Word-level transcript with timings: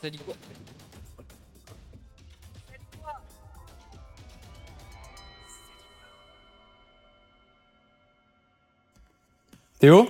Ça 0.00 0.10
dit 0.10 0.18
quoi 0.18 0.34
Théo 9.78 10.08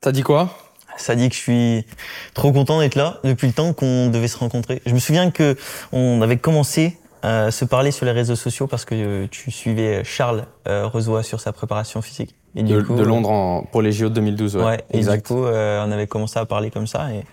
T'as 0.00 0.12
dit 0.12 0.22
quoi 0.22 0.56
Ça 0.96 1.16
dit 1.16 1.28
que 1.28 1.34
je 1.34 1.40
suis 1.40 1.86
trop 2.34 2.52
content 2.52 2.78
d'être 2.80 2.94
là 2.94 3.20
depuis 3.24 3.48
le 3.48 3.52
temps 3.52 3.72
qu'on 3.72 4.08
devait 4.08 4.28
se 4.28 4.36
rencontrer. 4.36 4.82
Je 4.86 4.94
me 4.94 5.00
souviens 5.00 5.30
que 5.30 5.56
on 5.92 6.22
avait 6.22 6.38
commencé 6.38 6.98
à 7.22 7.50
se 7.50 7.64
parler 7.64 7.90
sur 7.90 8.06
les 8.06 8.12
réseaux 8.12 8.36
sociaux 8.36 8.66
parce 8.66 8.84
que 8.84 9.26
tu 9.26 9.50
suivais 9.50 10.04
Charles 10.04 10.46
euh, 10.68 10.86
Rezois 10.86 11.22
sur 11.22 11.40
sa 11.40 11.52
préparation 11.52 12.02
physique. 12.02 12.34
Et 12.56 12.62
de, 12.62 12.80
de, 12.80 13.02
Londres 13.02 13.30
en, 13.30 13.62
pour 13.62 13.82
les 13.82 13.90
JO 13.90 14.08
de 14.08 14.14
2012, 14.14 14.56
ouais. 14.56 14.64
ouais 14.64 14.84
exact. 14.90 15.14
Et 15.14 15.16
du 15.16 15.22
coup, 15.22 15.44
euh, 15.44 15.84
on 15.84 15.90
avait 15.90 16.06
commencé 16.06 16.38
à 16.38 16.46
parler 16.46 16.70
comme 16.70 16.86
ça 16.86 17.12
et 17.12 17.24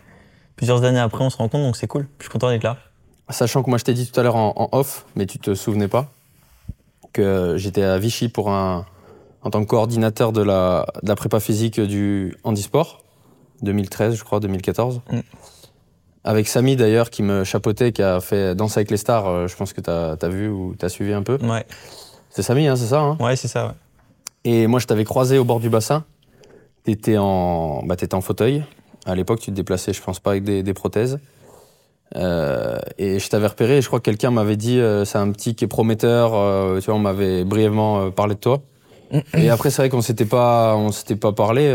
plusieurs 0.56 0.84
années 0.84 1.00
après, 1.00 1.24
on 1.24 1.30
se 1.30 1.38
rencontre, 1.38 1.64
donc 1.64 1.76
c'est 1.78 1.88
cool. 1.88 2.08
Je 2.18 2.24
suis 2.24 2.32
content 2.32 2.50
d'être 2.50 2.64
là. 2.64 2.78
Sachant 3.30 3.64
que 3.64 3.70
moi, 3.70 3.78
je 3.78 3.84
t'ai 3.84 3.94
dit 3.94 4.10
tout 4.10 4.20
à 4.20 4.24
l'heure 4.24 4.36
en, 4.36 4.54
en, 4.56 4.70
off, 4.78 5.06
mais 5.16 5.26
tu 5.26 5.40
te 5.40 5.54
souvenais 5.54 5.88
pas, 5.88 6.12
que 7.14 7.56
j'étais 7.58 7.84
à 7.84 7.98
Vichy 7.98 8.30
pour 8.30 8.50
un, 8.50 8.86
en 9.44 9.50
tant 9.50 9.62
que 9.62 9.70
coordinateur 9.70 10.32
de 10.32 10.42
la, 10.42 10.86
de 11.04 11.08
la 11.08 11.16
prépa 11.16 11.40
physique 11.40 11.80
du 11.80 12.36
handisport, 12.44 13.04
2013, 13.62 14.16
je 14.16 14.24
crois, 14.24 14.40
2014. 14.40 15.02
Mm. 15.12 15.20
Avec 16.24 16.48
Samy 16.48 16.76
d'ailleurs, 16.76 17.10
qui 17.10 17.24
me 17.24 17.44
chapeautait, 17.44 17.92
qui 17.92 18.04
a 18.04 18.20
fait 18.20 18.54
Danse 18.54 18.78
avec 18.78 18.92
les 18.92 18.98
stars, 18.98 19.28
euh, 19.28 19.48
je 19.48 19.56
pense 19.56 19.74
que 19.74 19.82
tu 19.82 19.90
as, 19.90 20.30
vu 20.30 20.50
ou 20.50 20.76
tu 20.78 20.86
as 20.86 20.90
suivi 20.90 21.14
un 21.14 21.24
peu. 21.24 21.38
Ouais. 21.42 21.66
C'est 22.30 22.44
Samy, 22.44 22.68
hein, 22.68 22.76
c'est 22.76 22.88
ça 22.88 23.02
hein? 23.02 23.18
Ouais, 23.20 23.36
c'est 23.36 23.48
ça, 23.48 23.68
ouais. 23.68 23.74
Et 24.44 24.68
moi, 24.68 24.80
je 24.80 24.88
t'avais 24.88 25.04
croisé 25.04 25.38
au 25.38 25.44
bord 25.44 25.60
du 25.60 25.70
bassin. 25.70 26.06
T'étais 26.84 27.18
en, 27.18 27.84
bah, 27.84 27.96
étais 27.96 28.16
en 28.16 28.22
fauteuil. 28.22 28.64
À 29.06 29.16
l'époque, 29.16 29.40
tu 29.40 29.52
te 29.52 29.56
déplaçais, 29.56 29.94
je 29.94 30.02
pense 30.02 30.20
pas, 30.20 30.32
avec 30.32 30.44
des, 30.44 30.64
des 30.64 30.74
prothèses. 30.74 31.20
Euh, 32.16 32.78
et 32.98 33.20
je 33.20 33.30
t'avais 33.30 33.48
repéré, 33.48 33.78
et 33.78 33.82
je 33.82 33.88
crois 33.88 34.00
que 34.00 34.06
quelqu'un 34.06 34.32
m'avait 34.32 34.58
dit 34.58 34.80
euh, 34.80 35.06
c'est 35.06 35.18
un 35.18 35.32
petit 35.32 35.56
qui 35.56 35.64
est 35.66 35.68
prometteur. 35.68 36.34
Euh, 36.34 36.80
tu 36.80 36.88
vois, 36.88 36.96
on 36.96 37.00
m'avait 37.00 37.44
brièvement 37.46 38.12
parlé 38.12 38.36
de 38.36 38.40
toi. 38.40 38.62
Et 39.34 39.50
après, 39.50 39.70
c'est 39.72 39.82
vrai 39.82 39.90
qu'on 39.90 40.02
s'était 40.02 40.26
pas, 40.26 40.76
on 40.78 40.92
s'était 40.92 41.18
pas 41.18 41.34
parlé 41.34 41.68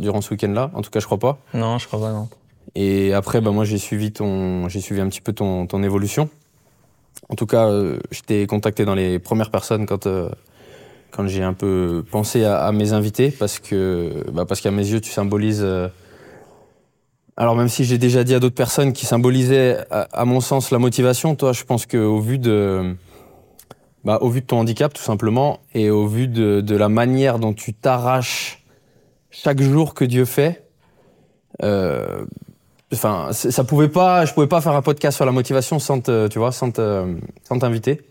durant 0.00 0.20
ce 0.20 0.30
week-end-là. 0.30 0.70
En 0.74 0.82
tout 0.82 0.90
cas, 0.90 1.00
je 1.00 1.06
crois 1.06 1.18
pas. 1.18 1.38
Non, 1.54 1.78
je 1.78 1.86
crois 1.86 1.98
pas, 1.98 2.12
non. 2.12 2.28
Et 2.74 3.14
après, 3.14 3.40
bah, 3.40 3.52
moi, 3.52 3.64
j'ai 3.64 3.78
suivi 3.78 4.12
ton, 4.12 4.68
j'ai 4.68 4.80
suivi 4.80 5.00
un 5.00 5.08
petit 5.08 5.22
peu 5.22 5.32
ton, 5.32 5.66
ton 5.66 5.82
évolution. 5.82 6.28
En 7.30 7.36
tout 7.36 7.46
cas, 7.46 7.70
je 7.70 8.20
t'ai 8.20 8.46
contacté 8.46 8.84
dans 8.84 8.94
les 8.94 9.18
premières 9.18 9.50
personnes 9.50 9.86
quand, 9.86 10.06
quand 11.16 11.26
j'ai 11.26 11.42
un 11.42 11.54
peu 11.54 12.04
pensé 12.10 12.44
à, 12.44 12.70
mes 12.72 12.92
invités 12.92 13.30
parce 13.30 13.58
que, 13.58 14.24
bah, 14.32 14.44
parce 14.44 14.60
qu'à 14.60 14.70
mes 14.70 14.86
yeux, 14.86 15.00
tu 15.00 15.10
symbolises. 15.10 15.62
Euh, 15.64 15.88
alors 17.38 17.56
même 17.56 17.68
si 17.68 17.84
j'ai 17.84 17.98
déjà 17.98 18.22
dit 18.22 18.34
à 18.34 18.40
d'autres 18.40 18.54
personnes 18.54 18.92
qui 18.92 19.06
symbolisaient, 19.06 19.78
à, 19.90 20.24
mon 20.24 20.40
sens, 20.40 20.70
la 20.70 20.78
motivation, 20.78 21.34
toi, 21.34 21.52
je 21.52 21.64
pense 21.64 21.86
qu'au 21.86 22.18
vu 22.20 22.38
de 22.38 22.94
bah, 24.04 24.18
Au 24.20 24.28
vu 24.28 24.40
de 24.40 24.46
ton 24.46 24.58
handicap, 24.60 24.92
tout 24.92 25.02
simplement, 25.02 25.60
et 25.74 25.90
au 25.90 26.06
vu 26.06 26.28
de, 26.28 26.76
la 26.76 26.88
manière 26.88 27.38
dont 27.38 27.52
tu 27.52 27.74
t'arraches 27.74 28.64
chaque 29.30 29.60
jour 29.60 29.94
que 29.94 30.04
Dieu 30.04 30.24
fait, 30.24 30.66
euh, 31.62 32.24
enfin, 32.92 33.28
ça 33.32 33.64
pouvait 33.64 33.88
pas, 33.88 34.24
je 34.24 34.32
pouvais 34.32 34.46
pas 34.46 34.60
faire 34.60 34.72
un 34.72 34.82
podcast 34.82 35.16
sur 35.16 35.26
la 35.26 35.32
motivation 35.32 35.78
sans 35.78 36.00
tu 36.00 36.38
vois, 36.38 36.52
sans 36.52 36.70
t'inviter. 36.70 38.02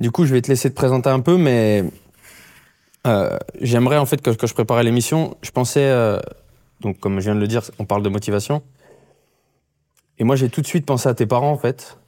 Du 0.00 0.10
coup, 0.10 0.24
je 0.24 0.32
vais 0.32 0.40
te 0.40 0.48
laisser 0.48 0.70
te 0.70 0.74
présenter 0.74 1.10
un 1.10 1.20
peu, 1.20 1.36
mais 1.36 1.84
euh, 3.06 3.36
j'aimerais 3.60 3.96
en 3.96 4.06
fait 4.06 4.20
que, 4.20 4.30
que 4.30 4.46
je 4.46 4.54
préparais 4.54 4.84
l'émission, 4.84 5.36
je 5.42 5.50
pensais, 5.50 5.84
euh, 5.84 6.20
donc 6.80 6.98
comme 6.98 7.20
je 7.20 7.24
viens 7.24 7.34
de 7.34 7.40
le 7.40 7.48
dire, 7.48 7.62
on 7.78 7.84
parle 7.84 8.02
de 8.02 8.08
motivation, 8.08 8.62
et 10.18 10.24
moi 10.24 10.36
j'ai 10.36 10.48
tout 10.48 10.60
de 10.60 10.66
suite 10.66 10.86
pensé 10.86 11.08
à 11.08 11.14
tes 11.14 11.26
parents 11.26 11.52
en 11.52 11.58
fait, 11.58 11.98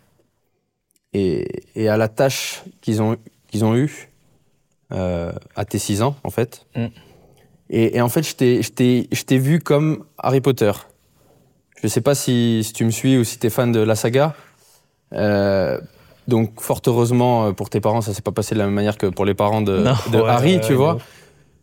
et, 1.13 1.63
et 1.75 1.89
à 1.89 1.97
la 1.97 2.09
tâche 2.09 2.63
qu'ils 2.81 3.03
ont, 3.03 3.17
qu'ils 3.49 3.65
ont 3.65 3.75
eue 3.77 4.11
euh, 4.93 5.33
à 5.57 5.65
tes 5.65 5.79
6 5.79 6.03
ans, 6.03 6.17
en 6.23 6.31
fait. 6.31 6.67
Mm. 6.75 6.87
Et, 7.71 7.97
et, 7.97 8.01
en 8.03 8.11
fait, 8.11 8.23
je 8.23 8.35
t'ai 8.35 9.39
vu 9.39 9.59
comme 9.59 10.05
Harry 10.19 10.43
Potter. 10.43 10.73
Je 11.83 11.89
sais 11.89 12.03
pas 12.03 12.15
si, 12.15 12.63
si 12.63 12.73
tu 12.75 12.85
me 12.85 12.91
suis 12.91 13.17
ou 13.17 13.25
si 13.25 13.39
tu 13.39 13.47
es 13.47 13.51
fan 13.51 13.73
de 13.73 13.81
la 13.81 13.95
saga. 13.95 14.35
Euh, 16.33 16.37
donc, 16.37 16.61
fort 16.61 16.81
heureusement 16.87 17.47
euh, 17.47 17.53
pour 17.53 17.71
tes 17.71 17.81
parents, 17.81 18.01
ça 18.01 18.13
s'est 18.13 18.23
pas 18.23 18.33
passé 18.33 18.55
de 18.55 18.59
la 18.59 18.67
même 18.67 18.75
manière 18.75 18.99
que 18.99 19.07
pour 19.07 19.25
les 19.25 19.35
parents 19.35 19.63
de, 19.63 19.79
non, 19.85 19.95
de 20.11 20.19
ouais, 20.19 20.29
Harry, 20.29 20.55
ouais, 20.57 20.61
tu 20.61 20.75
vois. 20.75 20.99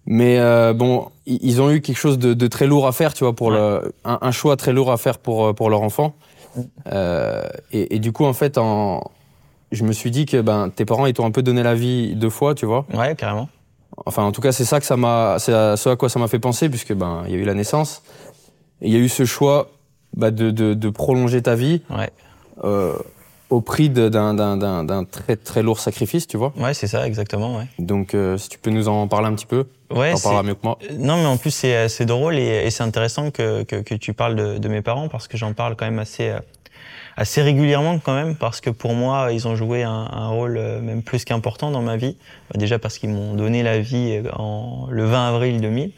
Mais 0.06 0.40
euh, 0.40 0.74
bon, 0.74 1.10
ils 1.26 1.62
ont 1.62 1.70
eu 1.70 1.82
quelque 1.82 1.98
chose 1.98 2.18
de, 2.18 2.34
de, 2.34 2.48
très 2.48 2.66
lourd 2.66 2.88
à 2.88 2.92
faire, 2.92 3.14
tu 3.14 3.24
vois, 3.24 3.36
pour 3.36 3.52
le, 3.52 3.94
un, 4.06 4.18
un, 4.22 4.32
choix 4.32 4.56
très 4.58 4.74
lourd 4.74 4.92
à 4.92 4.98
faire 4.98 5.20
pour, 5.20 5.54
pour 5.54 5.70
leur 5.70 5.82
enfant. 5.82 6.16
Mm. 6.56 6.62
Euh, 6.94 7.44
et, 7.72 7.96
et, 7.96 8.00
du 8.00 8.12
coup, 8.12 8.26
en 8.26 8.34
fait, 8.34 8.58
en, 8.58 9.04
je 9.72 9.84
me 9.84 9.92
suis 9.92 10.12
dit 10.12 10.26
que 10.26 10.42
ben, 10.42 10.70
tes 10.70 10.86
parents, 10.86 11.06
ils 11.06 11.14
t'ont 11.14 11.26
un 11.26 11.32
peu 11.32 11.44
donné 11.44 11.64
la 11.64 11.76
vie 11.76 12.16
deux 12.16 12.30
fois, 12.30 12.56
tu 12.56 12.66
vois. 12.66 12.86
Ouais, 12.94 13.16
carrément. 13.16 13.50
Enfin, 14.06 14.24
en 14.24 14.32
tout 14.32 14.42
cas, 14.42 14.52
c'est 14.52 14.66
ça 14.66 14.80
que 14.80 14.86
ça 14.86 14.98
m'a, 14.98 15.38
c'est 15.40 15.54
à 15.54 15.76
ce 15.78 15.90
à 15.90 15.96
quoi 15.96 16.10
ça 16.10 16.20
m'a 16.20 16.28
fait 16.28 16.40
penser, 16.40 16.70
puisque 16.70 16.94
ben, 16.94 17.24
il 17.28 17.34
y 17.34 17.36
a 17.36 17.38
eu 17.38 17.44
la 17.44 17.54
naissance, 17.54 18.02
il 18.82 18.92
y 18.92 18.96
a 18.96 19.00
eu 19.00 19.10
ce 19.10 19.26
choix 19.26 19.70
bah, 20.16 20.32
de, 20.32 20.52
de, 20.52 20.74
de, 20.74 20.90
prolonger 20.90 21.42
ta 21.42 21.56
vie. 21.56 21.82
Ouais. 21.90 22.10
Euh, 22.64 22.94
au 23.50 23.62
prix 23.62 23.90
d'un 23.90 25.06
très 25.06 25.36
très 25.36 25.64
lourd 25.64 25.80
sacrifice, 25.80 26.28
tu 26.28 26.38
vois. 26.38 26.54
Ouais, 26.58 26.74
c'est 26.74 26.88
ça, 26.88 27.06
exactement. 27.08 27.58
Ouais. 27.58 27.66
Donc, 27.80 28.14
euh, 28.14 28.38
si 28.38 28.50
tu 28.50 28.60
peux 28.60 28.70
nous 28.70 28.88
en 28.88 29.08
parler 29.08 29.28
un 29.28 29.34
petit 29.34 29.46
peu, 29.46 29.66
ouais, 29.92 30.14
t'en 30.14 30.20
parleras 30.20 30.44
mieux 30.44 30.54
que 30.54 30.64
moi. 30.64 30.78
Non, 30.98 31.18
mais 31.18 31.26
en 31.26 31.38
plus 31.38 31.52
c'est 31.52 32.06
drôle 32.06 32.36
et, 32.36 32.66
et 32.66 32.70
c'est 32.70 32.84
intéressant 32.84 33.32
que, 33.32 33.64
que, 33.64 33.78
que, 33.78 33.96
tu 33.96 34.14
parles 34.14 34.36
de, 34.36 34.58
de, 34.58 34.70
mes 34.70 34.82
parents 34.82 35.10
parce 35.10 35.28
que 35.28 35.38
j'en 35.38 35.54
parle 35.54 35.76
quand 35.76 35.86
même 35.86 36.00
assez 36.00 36.30
euh, 36.30 36.40
assez 37.20 37.42
régulièrement 37.42 38.00
quand 38.00 38.16
même 38.16 38.36
parce 38.36 38.62
que 38.62 38.70
pour 38.70 38.94
moi 38.94 39.34
ils 39.34 39.46
ont 39.46 39.56
joué 39.56 39.84
un, 39.84 40.28
rôle 40.30 40.58
euh, 40.58 40.80
même 40.80 41.04
plus 41.04 41.26
qu'important 41.26 41.70
dans 41.70 41.82
ma 41.82 41.98
vie. 41.98 42.16
Bah, 42.50 42.58
déjà 42.58 42.80
parce 42.80 42.98
qu'ils 42.98 43.10
m'ont 43.10 43.34
donné 43.34 43.62
la 43.62 43.80
vie 43.80 44.22
en 44.34 44.88
le 44.90 45.04
20 45.04 45.28
avril 45.28 45.60
2000 45.60 45.92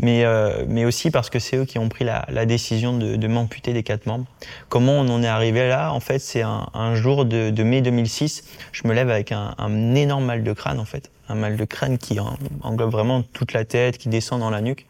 mais 0.00 0.24
euh, 0.24 0.64
mais 0.68 0.84
aussi 0.84 1.10
parce 1.10 1.30
que 1.30 1.40
c'est 1.40 1.56
eux 1.56 1.64
qui 1.64 1.80
ont 1.80 1.88
pris 1.88 2.04
la, 2.04 2.46
décision 2.46 2.96
de, 2.96 3.26
m'amputer 3.26 3.72
des 3.72 3.82
quatre 3.82 4.06
membres. 4.06 4.26
Comment 4.68 4.92
on 4.92 5.08
en 5.08 5.22
est 5.24 5.26
arrivé 5.26 5.68
là? 5.68 5.92
En 5.92 6.00
fait 6.00 6.20
c'est 6.20 6.42
un, 6.42 6.94
jour 6.94 7.24
de, 7.24 7.50
de, 7.50 7.62
mai 7.64 7.82
2006 7.82 8.44
je 8.70 8.86
me 8.86 8.94
lève 8.94 9.10
avec 9.10 9.32
un, 9.32 9.56
un 9.58 9.94
énorme 9.96 10.26
mal 10.26 10.44
de 10.44 10.52
crâne 10.52 10.78
en 10.78 10.84
fait 10.84 11.10
un 11.28 11.34
mal 11.34 11.56
de 11.56 11.64
crâne 11.64 11.98
qui 11.98 12.18
englobe 12.62 12.90
vraiment 12.90 13.22
toute 13.32 13.52
la 13.52 13.64
tête, 13.64 13.98
qui 13.98 14.08
descend 14.08 14.40
dans 14.40 14.50
la 14.50 14.60
nuque. 14.60 14.86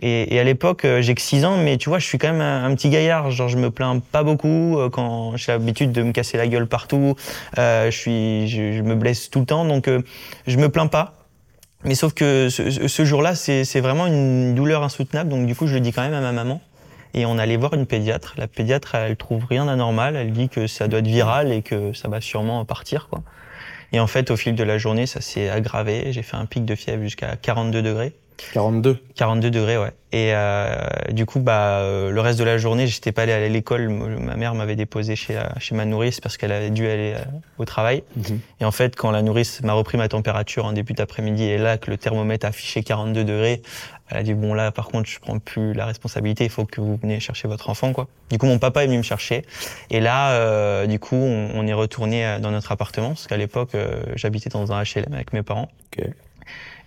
Et, 0.00 0.38
à 0.38 0.44
l'époque, 0.44 0.84
euh, 0.84 1.00
j'ai 1.02 1.14
que 1.14 1.20
6 1.20 1.44
ans, 1.44 1.56
mais 1.56 1.76
tu 1.76 1.88
vois, 1.88 1.98
je 1.98 2.06
suis 2.06 2.18
quand 2.18 2.32
même 2.32 2.40
un, 2.40 2.74
petit 2.74 2.90
gaillard. 2.90 3.30
Genre, 3.30 3.48
je 3.48 3.56
me 3.56 3.70
plains 3.70 4.00
pas 4.00 4.22
beaucoup 4.22 4.78
euh, 4.78 4.90
quand 4.90 5.36
j'ai 5.36 5.52
l'habitude 5.52 5.92
de 5.92 6.02
me 6.02 6.12
casser 6.12 6.36
la 6.36 6.46
gueule 6.46 6.66
partout. 6.66 7.16
Euh, 7.58 7.90
je 7.90 7.96
suis, 7.96 8.48
je, 8.48 8.82
me 8.82 8.94
blesse 8.94 9.30
tout 9.30 9.40
le 9.40 9.46
temps, 9.46 9.64
donc 9.64 9.88
euh, 9.88 10.02
je 10.46 10.56
me 10.58 10.68
plains 10.68 10.86
pas. 10.86 11.14
Mais 11.84 11.94
sauf 11.94 12.12
que 12.12 12.48
ce, 12.50 12.88
ce 12.88 13.04
jour-là, 13.04 13.34
c'est 13.34 13.80
vraiment 13.80 14.06
une 14.06 14.54
douleur 14.54 14.82
insoutenable. 14.82 15.30
Donc 15.30 15.46
du 15.46 15.54
coup, 15.54 15.66
je 15.66 15.74
le 15.74 15.80
dis 15.80 15.92
quand 15.92 16.02
même 16.02 16.14
à 16.14 16.20
ma 16.20 16.32
maman. 16.32 16.60
Et 17.14 17.24
on 17.24 17.38
allait 17.38 17.56
voir 17.56 17.74
une 17.74 17.86
pédiatre. 17.86 18.34
La 18.36 18.48
pédiatre, 18.48 18.94
elle 18.94 19.16
trouve 19.16 19.44
rien 19.46 19.66
d'anormal. 19.66 20.16
Elle 20.16 20.32
dit 20.32 20.48
que 20.48 20.66
ça 20.66 20.88
doit 20.88 20.98
être 21.00 21.06
viral 21.06 21.52
et 21.52 21.62
que 21.62 21.92
ça 21.92 22.08
va 22.08 22.20
sûrement 22.20 22.64
partir, 22.64 23.08
quoi. 23.08 23.22
Et 23.92 24.00
en 24.00 24.06
fait, 24.06 24.30
au 24.30 24.36
fil 24.36 24.54
de 24.54 24.64
la 24.64 24.78
journée, 24.78 25.06
ça 25.06 25.20
s'est 25.20 25.48
aggravé. 25.48 26.12
J'ai 26.12 26.22
fait 26.22 26.36
un 26.36 26.46
pic 26.46 26.64
de 26.64 26.74
fièvre 26.74 27.02
jusqu'à 27.02 27.36
42 27.36 27.82
degrés. 27.82 28.14
42 28.52 28.98
42 29.16 29.50
degrés, 29.50 29.78
ouais. 29.78 29.92
Et 30.10 30.30
euh, 30.32 30.86
du 31.10 31.26
coup, 31.26 31.40
bah, 31.40 31.80
euh, 31.80 32.10
le 32.10 32.20
reste 32.22 32.38
de 32.38 32.44
la 32.44 32.56
journée, 32.56 32.86
j'étais 32.86 33.12
pas 33.12 33.22
allé 33.22 33.32
à 33.32 33.46
l'école. 33.46 33.88
Ma 33.90 34.36
mère 34.36 34.54
m'avait 34.54 34.76
déposé 34.76 35.16
chez, 35.16 35.38
chez 35.58 35.74
ma 35.74 35.84
nourrice 35.84 36.20
parce 36.20 36.38
qu'elle 36.38 36.52
avait 36.52 36.70
dû 36.70 36.86
aller 36.88 37.14
euh, 37.14 37.24
au 37.58 37.66
travail. 37.66 38.04
Mm 38.16 38.22
-hmm. 38.22 38.38
Et 38.60 38.64
en 38.64 38.70
fait, 38.70 38.96
quand 38.96 39.10
la 39.10 39.20
nourrice 39.20 39.60
m'a 39.62 39.74
repris 39.74 39.98
ma 39.98 40.08
température 40.08 40.64
en 40.64 40.72
début 40.72 40.94
d'après-midi 40.94 41.44
et 41.44 41.58
là 41.58 41.76
que 41.76 41.90
le 41.90 41.98
thermomètre 41.98 42.46
affichait 42.46 42.82
42 42.82 43.24
degrés, 43.24 43.60
elle 44.08 44.16
a 44.16 44.22
dit 44.22 44.34
bon 44.34 44.54
là, 44.54 44.72
par 44.72 44.86
contre, 44.88 45.10
je 45.10 45.18
prends 45.20 45.38
plus 45.38 45.74
la 45.74 45.84
responsabilité. 45.84 46.44
Il 46.44 46.50
faut 46.50 46.64
que 46.64 46.80
vous 46.80 46.96
venez 46.96 47.20
chercher 47.20 47.48
votre 47.48 47.68
enfant, 47.68 47.92
quoi. 47.92 48.06
Du 48.30 48.38
coup, 48.38 48.46
mon 48.46 48.58
papa 48.58 48.82
est 48.82 48.86
venu 48.86 48.98
me 48.98 49.02
chercher. 49.02 49.42
Et 49.90 50.00
là, 50.00 50.30
euh, 50.30 50.86
du 50.86 50.98
coup, 50.98 51.16
on, 51.16 51.50
on, 51.54 51.66
est 51.66 51.74
retourné 51.84 52.38
dans 52.40 52.50
notre 52.50 52.72
appartement 52.72 53.10
parce 53.10 53.26
qu'à 53.26 53.36
l'époque, 53.36 53.72
j'habitais 54.14 54.48
dans 54.48 54.72
un 54.72 54.82
HLM 54.82 55.12
avec 55.12 55.34
mes 55.34 55.42
parents. 55.42 55.68
Okay. 55.88 56.14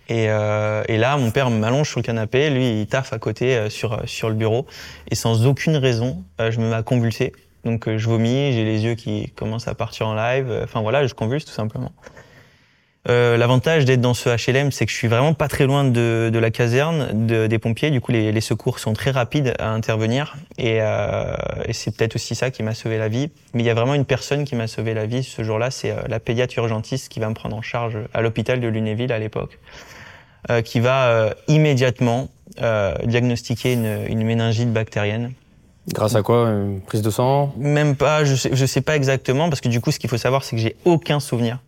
Et, 0.08 0.28
euh, 0.28 0.82
et, 0.88 0.98
là, 0.98 1.16
mon 1.16 1.30
père 1.30 1.50
m'allonge 1.50 1.88
sur 1.88 2.00
le 2.00 2.04
canapé, 2.04 2.50
lui, 2.50 2.80
il 2.80 2.86
taffe 2.86 3.12
à 3.12 3.18
côté 3.18 3.56
euh, 3.56 3.70
sur, 3.70 4.02
sur 4.06 4.28
le 4.28 4.34
bureau. 4.34 4.66
Et 5.10 5.14
sans 5.14 5.46
aucune 5.46 5.76
raison, 5.76 6.24
euh, 6.40 6.50
je 6.50 6.60
me 6.60 6.68
mets 6.68 6.74
à 6.74 6.82
convulser. 6.82 7.32
Donc 7.64 7.88
je 7.88 8.08
vomis, 8.08 8.52
j'ai 8.52 8.64
les 8.64 8.82
yeux 8.82 8.94
qui 8.96 9.30
commencent 9.36 9.68
à 9.68 9.74
partir 9.74 10.08
en 10.08 10.14
live. 10.14 10.52
Enfin 10.64 10.80
voilà, 10.80 11.06
je 11.06 11.14
convulse 11.14 11.44
tout 11.44 11.52
simplement. 11.52 11.92
L'avantage 13.06 13.84
d'être 13.84 14.00
dans 14.00 14.14
ce 14.14 14.28
HLM, 14.28 14.70
c'est 14.70 14.86
que 14.86 14.92
je 14.92 14.96
suis 14.96 15.08
vraiment 15.08 15.34
pas 15.34 15.48
très 15.48 15.66
loin 15.66 15.84
de, 15.84 16.30
de 16.32 16.38
la 16.38 16.50
caserne 16.50 17.26
de, 17.26 17.46
des 17.48 17.58
pompiers. 17.58 17.90
Du 17.90 18.00
coup, 18.00 18.12
les, 18.12 18.30
les, 18.30 18.40
secours 18.40 18.78
sont 18.78 18.92
très 18.92 19.10
rapides 19.10 19.54
à 19.58 19.70
intervenir. 19.70 20.36
Et, 20.56 20.76
et 20.76 21.72
c'est 21.72 21.96
peut-être 21.96 22.14
aussi 22.14 22.34
ça 22.36 22.50
qui 22.50 22.62
m'a 22.62 22.74
sauvé 22.74 22.98
la 22.98 23.08
vie. 23.08 23.30
Mais 23.54 23.62
il 23.62 23.66
y 23.66 23.70
a 23.70 23.74
vraiment 23.74 23.94
une 23.94 24.04
personne 24.04 24.44
qui 24.44 24.54
m'a 24.54 24.68
sauvé 24.68 24.94
la 24.94 25.06
vie 25.06 25.24
ce 25.24 25.42
jour-là, 25.42 25.70
c'est 25.72 25.94
la 26.08 26.20
pédiatre 26.20 26.56
urgentiste 26.58 27.08
qui 27.08 27.18
va 27.18 27.28
me 27.28 27.34
prendre 27.34 27.56
en 27.56 27.62
charge 27.62 27.98
à 28.14 28.20
l'hôpital 28.22 28.60
de 28.60 28.68
Lunéville 28.68 29.12
à 29.12 29.18
l'époque. 29.18 29.58
euh, 30.50 30.60
qui 30.62 30.80
va 30.80 31.06
euh, 31.06 31.30
immédiatement 31.46 32.28
euh, 32.60 32.94
diagnostiquer 33.04 33.74
une, 33.74 34.06
une 34.08 34.24
méningite 34.24 34.72
bactérienne. 34.72 35.32
Grâce 35.88 36.16
à 36.16 36.22
quoi 36.22 36.48
Une 36.50 36.80
prise 36.80 37.02
de 37.02 37.10
sang? 37.10 37.54
Même 37.56 37.94
pas, 37.94 38.24
je 38.24 38.34
sais, 38.34 38.50
je 38.52 38.66
sais 38.66 38.80
pas 38.80 38.96
exactement, 38.96 39.48
parce 39.48 39.60
que 39.60 39.68
du 39.68 39.80
coup, 39.80 39.90
ce 39.92 39.98
qu'il 40.00 40.10
faut 40.10 40.16
savoir, 40.16 40.42
c'est 40.42 40.56
que 40.56 40.62
j'ai 40.62 40.74
aucun 40.84 41.20
souvenir 41.20 41.58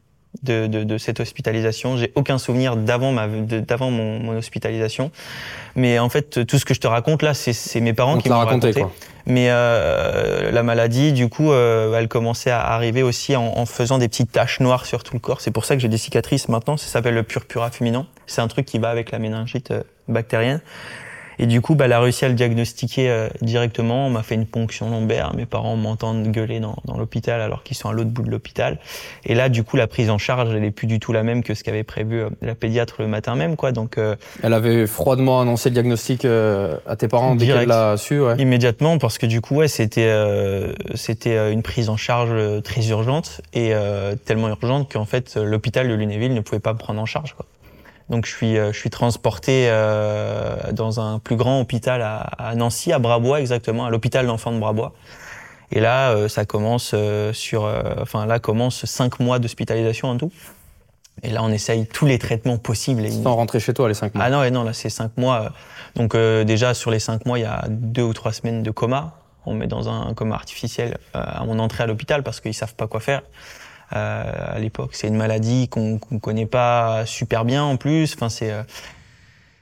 de, 0.43 0.67
de, 0.67 0.85
de 0.85 0.99
cette 0.99 1.21
hospitalisation. 1.21 1.97
J'ai 1.97 2.13
aucun 2.15 2.39
souvenir 2.39 2.77
d'avant 2.77 3.13
ma, 3.13 3.27
d'avant 3.27 3.91
mon, 3.91 4.19
mon 4.21 4.37
hospitalisation. 4.37 5.11
Mais 5.77 5.99
en 5.99 6.09
fait, 6.09 6.47
tout 6.47 6.59
ce 6.59 6.65
que 6.65 6.75
je 6.75 6.81
te 6.81 6.87
raconte 6.87 7.23
là, 7.23 7.35
c'est, 7.35 7.53
c'est 7.53 7.81
mes 7.81 7.93
parents 7.95 8.17
On 8.17 8.19
qui 8.19 8.29
m'ont 8.29 8.37
raconté, 8.39 8.69
raconté. 8.69 8.81
quoi. 8.81 8.93
Mais 9.27 9.47
euh, 9.49 10.51
la 10.51 10.63
maladie, 10.63 11.13
du 11.13 11.29
coup, 11.31 11.51
euh, 11.51 11.97
elle 11.99 12.09
commençait 12.09 12.51
à 12.51 12.61
arriver 12.61 13.03
aussi 13.03 13.35
en, 13.37 13.57
en 13.57 13.65
faisant 13.65 13.99
des 13.99 14.09
petites 14.09 14.31
taches 14.33 14.61
noires 14.61 14.85
sur 14.85 15.03
tout 15.03 15.15
le 15.15 15.21
corps. 15.21 15.41
C'est 15.41 15.51
pour 15.51 15.65
ça 15.65 15.77
que 15.77 15.81
j'ai 15.81 15.89
des 15.89 15.99
cicatrices 15.99 16.49
maintenant. 16.49 16.77
Ça 16.77 16.87
s'appelle 16.89 17.15
le 17.15 17.23
purpura 17.23 17.71
fulminant. 17.71 18.07
C'est 18.27 18.43
un 18.43 18.49
truc 18.49 18.67
qui 18.67 18.79
va 18.79 18.91
avec 18.91 19.13
la 19.13 19.19
méningite 19.19 19.71
euh, 19.71 19.83
bactérienne. 20.09 20.61
Et 21.39 21.47
du 21.47 21.61
coup, 21.61 21.75
bah, 21.75 21.87
elle 21.87 21.93
a 21.93 22.01
réussi 22.01 22.25
à 22.25 22.29
le 22.29 22.35
diagnostiquer 22.35 23.11
euh, 23.11 23.29
directement. 23.43 24.07
On 24.07 24.11
m'a 24.11 24.23
fait 24.23 24.35
une 24.35 24.47
ponction 24.47 24.91
lombaire. 24.91 25.35
Mes 25.35 25.47
parents 25.47 25.77
m'entendent 25.77 26.31
gueuler 26.31 26.61
dans, 26.61 26.77
dans 26.85 26.97
l'hôpital 26.97 27.41
alors 27.41 27.63
qu'ils 27.63 27.77
sont 27.77 27.89
à 27.89 27.93
l'autre 27.93 28.11
bout 28.11 28.23
de 28.23 28.31
l'hôpital. 28.31 28.79
Et 29.25 29.35
là, 29.35 29.49
du 29.49 29.65
coup, 29.65 29.77
la 29.77 29.87
prise 29.87 30.11
en 30.11 30.19
charge, 30.19 30.55
elle 30.55 30.65
est 30.65 30.71
plus 30.71 30.87
du 30.87 31.01
tout 31.01 31.13
la 31.13 31.23
même 31.23 31.43
que 31.43 31.55
ce 31.55 31.65
qu'avait 31.65 31.83
prévu 31.83 32.21
euh, 32.21 32.31
la 32.43 32.55
pédiatre 32.55 32.97
le 32.99 33.09
matin 33.09 33.35
même, 33.35 33.57
quoi. 33.57 33.73
Donc, 33.73 33.99
euh, 33.99 34.17
Elle 34.43 34.53
avait 34.53 34.87
froidement 34.87 35.41
annoncé 35.41 35.71
le 35.71 35.75
diagnostic 35.75 36.25
euh, 36.25 36.77
à 36.87 36.97
tes 36.97 37.09
parents 37.09 37.35
dès 37.35 37.47
qu'elle 37.47 37.69
l'a 37.69 37.97
su, 37.97 38.21
ouais. 38.21 38.37
Immédiatement, 38.39 38.99
parce 38.99 39.19
que 39.19 39.27
du 39.27 39.41
coup, 39.41 39.57
ouais, 39.57 39.69
c'était 39.69 40.07
euh, 40.09 40.73
c'était 40.95 41.53
une 41.53 41.63
prise 41.63 41.89
en 41.89 41.97
charge 41.97 42.63
très 42.63 42.89
urgente 42.89 43.41
et 43.53 43.75
euh, 43.75 44.15
tellement 44.25 44.49
urgente 44.49 44.93
qu'en 44.93 45.05
fait, 45.05 45.37
l'hôpital 45.37 45.89
de 45.89 45.95
Lunéville 45.95 46.35
ne 46.35 46.41
pouvait 46.41 46.61
pas 46.61 46.73
me 46.73 46.79
prendre 46.79 47.01
en 47.01 47.07
charge. 47.07 47.35
Quoi. 47.35 47.47
Donc, 48.11 48.27
je 48.27 48.33
suis 48.33 48.59
euh, 48.59 48.73
je 48.73 48.79
suis 48.79 48.91
transporté 48.91 49.67
euh, 49.71 50.57
dans 50.73 51.01
un 51.01 51.19
plus 51.19 51.37
grand 51.37 51.61
hôpital 51.61 52.03
à, 52.03 52.17
à 52.17 52.55
Nancy, 52.55 52.93
à 52.93 52.99
Brabois 52.99 53.41
exactement, 53.41 53.87
à 53.87 53.91
l'hôpital 53.91 54.27
d'enfants 54.27 54.53
de 54.53 54.59
Brabois. 54.59 54.93
Et 55.73 55.81
là, 55.81 56.11
euh, 56.11 56.29
ça 56.29 56.45
commence 56.45 56.93
euh, 56.95 57.33
sur, 57.33 57.65
euh, 57.65 57.83
enfin 58.01 58.27
là 58.27 58.39
commence 58.39 58.85
cinq 58.85 59.19
mois 59.21 59.39
d'hospitalisation 59.39 60.09
en 60.09 60.17
tout. 60.19 60.31
Et 61.23 61.31
là, 61.31 61.43
on 61.43 61.51
essaye 61.51 61.87
tous 61.87 62.07
les 62.07 62.19
traitements 62.19 62.59
possibles. 62.59 63.05
et 63.07 63.11
Sans 63.11 63.35
rentrer 63.37 63.61
chez 63.61 63.73
toi 63.73 63.89
les 63.89 63.95
5 63.95 64.15
mois. 64.15 64.25
ah 64.27 64.31
non, 64.31 64.41
ouais, 64.41 64.51
non, 64.51 64.65
là 64.65 64.73
c'est 64.73 64.91
cinq 64.91 65.17
mois. 65.17 65.53
Donc 65.95 66.15
euh, 66.15 66.45
déjà 66.45 66.75
sur 66.75 66.91
les 66.91 66.99
cinq 66.99 67.25
mois, 67.25 67.39
il 67.39 67.43
y 67.43 67.47
a 67.47 67.65
deux 67.69 68.03
ou 68.03 68.13
trois 68.13 68.33
semaines 68.33 68.63
de 68.63 68.71
coma. 68.71 69.15
On 69.47 69.55
me 69.55 69.61
met 69.61 69.67
dans 69.67 69.89
un 69.89 70.13
coma 70.15 70.35
artificiel 70.35 70.99
euh, 71.17 71.23
à 71.25 71.45
mon 71.45 71.59
entrée 71.59 71.85
à 71.85 71.87
l'hôpital 71.87 72.23
parce 72.23 72.41
qu'ils 72.41 72.55
savent 72.55 72.75
pas 72.75 72.87
quoi 72.87 73.01
faire. 73.01 73.23
Euh, 73.95 74.57
à 74.57 74.59
l'époque, 74.59 74.91
c'est 74.93 75.09
une 75.09 75.17
maladie 75.17 75.69
qu'on 75.69 75.99
qu'on 75.99 76.19
connaît 76.19 76.47
pas 76.47 77.07
super 77.07 77.45
bien 77.45 77.63
en 77.63 77.77
plus. 77.77 78.15
Enfin, 78.15 78.29
c'est 78.29 78.51
euh, 78.51 78.63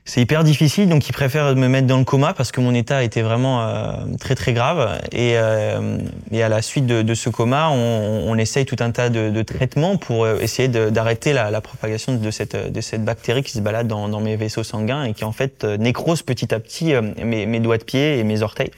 c'est 0.05 0.21
hyper 0.21 0.43
difficile, 0.43 0.89
donc 0.89 1.09
ils 1.09 1.13
préfèrent 1.13 1.55
me 1.55 1.69
mettre 1.69 1.87
dans 1.87 1.99
le 1.99 2.05
coma 2.05 2.35
parce 2.35 2.51
que 2.51 2.61
mon 2.61 2.75
état 2.75 3.05
était 3.05 3.23
vraiment 3.23 3.63
euh, 3.63 3.93
très 4.19 4.35
très 4.35 4.53
grave. 4.53 5.01
Et, 5.13 5.35
euh, 5.37 5.97
et 6.33 6.43
à 6.43 6.49
la 6.49 6.61
suite 6.61 6.87
de, 6.87 7.03
de 7.03 7.15
ce 7.15 7.31
coma, 7.31 7.69
on, 7.71 8.25
on 8.27 8.37
essaye 8.37 8.67
tout 8.67 8.75
un 8.81 8.91
tas 8.91 9.11
de, 9.11 9.31
de 9.31 9.43
traitements 9.43 9.97
pour 9.97 10.25
euh, 10.25 10.39
essayer 10.41 10.67
d'arrêter 10.67 11.33
la, 11.33 11.53
la 11.53 11.61
propagation 11.61 12.17
de 12.17 12.31
cette, 12.33 12.57
de 12.57 12.81
cette 12.81 13.05
bactérie 13.05 13.45
qui 13.45 13.53
se 13.53 13.61
balade 13.61 13.87
dans, 13.87 14.09
dans 14.09 14.21
mes 14.21 14.35
vaisseaux 14.35 14.65
sanguins 14.65 15.05
et 15.05 15.13
qui 15.13 15.25
en 15.25 15.31
fait 15.31 15.63
nécrose 15.63 16.23
petit 16.23 16.53
à 16.53 16.59
petit 16.59 16.95
mes, 17.23 17.47
mes 17.47 17.61
doigts 17.61 17.79
de 17.79 17.85
pied 17.85 18.19
et 18.19 18.25
mes 18.25 18.43
orteils. 18.43 18.73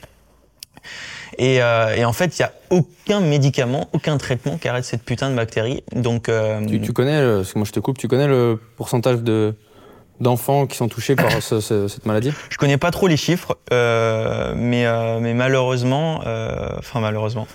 Et, 1.37 1.61
euh, 1.61 1.95
et 1.95 2.05
en 2.05 2.13
fait, 2.13 2.37
il 2.37 2.41
n'y 2.41 2.45
a 2.45 2.53
aucun 2.69 3.19
médicament, 3.19 3.87
aucun 3.93 4.17
traitement 4.17 4.57
qui 4.57 4.67
arrête 4.67 4.85
cette 4.85 5.03
putain 5.03 5.29
de 5.29 5.35
bactérie. 5.35 5.83
Donc, 5.93 6.29
euh, 6.29 6.65
Tu, 6.65 6.79
tu 6.81 6.93
connais, 6.93 7.21
le- 7.21 7.37
parce 7.37 7.53
que 7.53 7.59
moi 7.59 7.65
je 7.65 7.71
te 7.71 7.79
coupe, 7.79 7.97
tu 7.97 8.07
connais 8.07 8.27
le 8.27 8.59
pourcentage 8.77 9.17
de 9.21 9.53
d'enfants 10.21 10.65
qui 10.65 10.77
sont 10.77 10.87
touchés 10.87 11.17
par 11.17 11.29
ce- 11.41 11.59
ce- 11.59 11.89
cette 11.89 12.05
maladie? 12.05 12.31
Je 12.49 12.55
connais 12.57 12.77
pas 12.77 12.89
trop 12.91 13.07
les 13.07 13.17
chiffres, 13.17 13.57
euh, 13.73 14.53
mais, 14.55 14.85
euh, 14.85 15.19
mais 15.19 15.33
malheureusement, 15.33 16.21
euh, 16.25 16.69
enfin 16.79 17.01
malheureusement, 17.01 17.47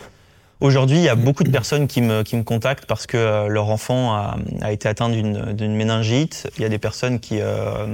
aujourd'hui 0.61 0.99
il 0.99 1.03
y 1.05 1.09
a 1.09 1.15
beaucoup 1.15 1.45
de 1.45 1.51
personnes 1.51 1.87
qui 1.87 2.03
me, 2.03 2.23
qui 2.23 2.37
me 2.37 2.43
contactent 2.43 2.87
parce 2.87 3.07
que 3.07 3.17
euh, 3.17 3.49
leur 3.49 3.69
enfant 3.69 4.15
a, 4.15 4.37
a 4.61 4.73
été 4.73 4.89
atteint 4.89 5.09
d'une 5.09 5.53
d'une 5.53 5.75
méningite. 5.75 6.49
Il 6.57 6.63
y 6.63 6.65
a 6.65 6.69
des 6.69 6.79
personnes 6.79 7.21
qui 7.21 7.41
euh, 7.41 7.45
euh, 7.45 7.87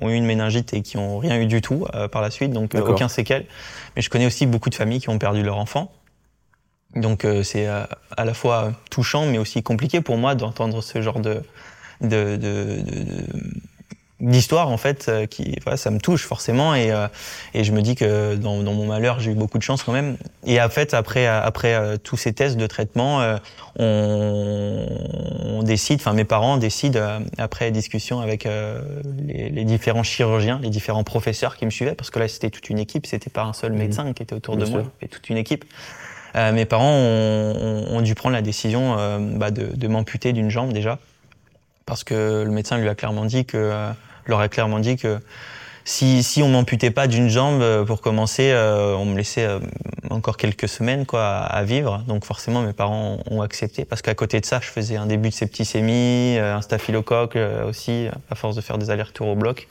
ont 0.00 0.10
eu 0.10 0.14
une 0.14 0.26
méningite 0.26 0.74
et 0.74 0.82
qui 0.82 0.96
ont 0.96 1.18
rien 1.18 1.38
eu 1.38 1.46
du 1.46 1.60
tout 1.60 1.86
euh, 1.94 2.08
par 2.08 2.22
la 2.22 2.30
suite, 2.30 2.52
donc 2.52 2.74
euh, 2.74 2.78
aucun 2.94 3.08
séquelle. 3.08 3.46
Mais 3.96 4.02
je 4.02 4.10
connais 4.10 4.26
aussi 4.26 4.46
beaucoup 4.46 4.70
de 4.70 4.74
familles 4.74 5.00
qui 5.00 5.08
ont 5.08 5.18
perdu 5.18 5.42
leur 5.42 5.58
enfant. 5.58 5.92
Donc 6.96 7.24
euh, 7.24 7.42
c'est 7.42 7.66
euh, 7.66 7.84
à 8.16 8.24
la 8.24 8.34
fois 8.34 8.72
touchant 8.90 9.26
mais 9.26 9.38
aussi 9.38 9.62
compliqué 9.62 10.00
pour 10.00 10.16
moi 10.16 10.34
d'entendre 10.34 10.80
ce 10.82 11.00
genre 11.02 11.20
de 11.20 11.42
de, 12.00 12.36
de, 12.36 12.80
de- 12.82 13.26
d'histoire 14.24 14.68
en 14.68 14.76
fait 14.76 15.06
euh, 15.08 15.26
qui 15.26 15.56
voilà, 15.62 15.76
ça 15.76 15.90
me 15.90 15.98
touche 15.98 16.24
forcément. 16.24 16.74
Et, 16.74 16.90
euh, 16.90 17.06
et 17.52 17.64
je 17.64 17.72
me 17.72 17.82
dis 17.82 17.94
que 17.94 18.34
dans, 18.34 18.62
dans 18.62 18.72
mon 18.72 18.86
malheur 18.86 19.20
j'ai 19.20 19.30
eu 19.30 19.34
beaucoup 19.34 19.58
de 19.58 19.62
chance 19.62 19.82
quand 19.82 19.92
même. 19.92 20.16
Et 20.46 20.60
en 20.60 20.68
fait 20.68 20.94
après 20.94 21.26
après 21.26 21.74
euh, 21.74 21.96
tous 21.96 22.16
ces 22.16 22.32
tests 22.32 22.56
de 22.56 22.66
traitement 22.66 23.20
euh, 23.20 23.36
on, 23.78 24.86
on 25.44 25.62
décide 25.62 26.00
enfin 26.00 26.14
mes 26.14 26.24
parents 26.24 26.56
décident 26.56 27.20
après 27.38 27.70
discussion 27.70 28.20
avec 28.20 28.48
les, 29.26 29.50
les 29.50 29.64
différents 29.64 30.02
chirurgiens 30.02 30.60
les 30.62 30.70
différents 30.70 31.04
professeurs 31.04 31.56
qui 31.56 31.64
me 31.64 31.70
suivaient 31.70 31.94
parce 31.94 32.10
que 32.10 32.18
là 32.18 32.28
c'était 32.28 32.50
toute 32.50 32.70
une 32.70 32.78
équipe 32.78 33.06
c'était 33.06 33.30
pas 33.30 33.42
un 33.42 33.52
seul 33.52 33.72
médecin 33.72 34.12
qui 34.12 34.22
était 34.22 34.34
autour 34.34 34.56
Bien 34.56 34.66
de 34.66 34.70
moi 34.70 34.82
c'était 35.00 35.14
toute 35.14 35.28
une 35.28 35.36
équipe. 35.36 35.64
Mes 36.36 36.64
parents 36.64 36.90
ont, 36.90 38.00
dû 38.00 38.16
prendre 38.16 38.34
la 38.34 38.42
décision 38.42 38.96
bah, 39.36 39.52
de, 39.52 39.66
de 39.66 39.86
m'amputer 39.86 40.32
d'une 40.32 40.50
jambe 40.50 40.72
déjà, 40.72 40.98
parce 41.86 42.02
que 42.02 42.42
le 42.44 42.50
médecin 42.50 42.76
lui 42.76 42.88
a 42.88 42.96
clairement 42.96 43.24
dit 43.24 43.44
que, 43.44 43.92
leur 44.26 44.40
a 44.40 44.48
clairement 44.48 44.78
dit 44.78 44.96
que 44.96 45.18
si, 45.84 46.22
si 46.22 46.42
on 46.42 46.48
m'amputait 46.48 46.90
pas 46.90 47.06
d'une 47.06 47.28
jambe 47.28 47.60
euh, 47.60 47.84
pour 47.84 48.00
commencer, 48.00 48.50
euh, 48.52 48.94
on 48.94 49.04
me 49.04 49.16
laissait 49.16 49.44
euh, 49.44 49.58
encore 50.08 50.38
quelques 50.38 50.68
semaines 50.68 51.04
quoi 51.04 51.26
à, 51.26 51.62
vivre. 51.62 52.02
Donc 52.08 52.24
forcément 52.24 52.62
mes 52.62 52.72
parents 52.72 53.18
ont 53.30 53.42
accepté 53.42 53.84
parce 53.84 54.00
qu'à 54.00 54.14
côté 54.14 54.40
de 54.40 54.46
ça, 54.46 54.60
je 54.62 54.68
faisais 54.68 54.96
un 54.96 55.06
début 55.06 55.28
de 55.28 55.34
septicémie, 55.34 56.38
un 56.38 56.62
staphylocoque 56.62 57.38
aussi 57.68 58.08
à 58.30 58.34
force 58.34 58.56
de 58.56 58.60
faire 58.62 58.78
des 58.78 58.90
allers-retours 58.90 59.28
au 59.28 59.34
bloc. 59.34 59.68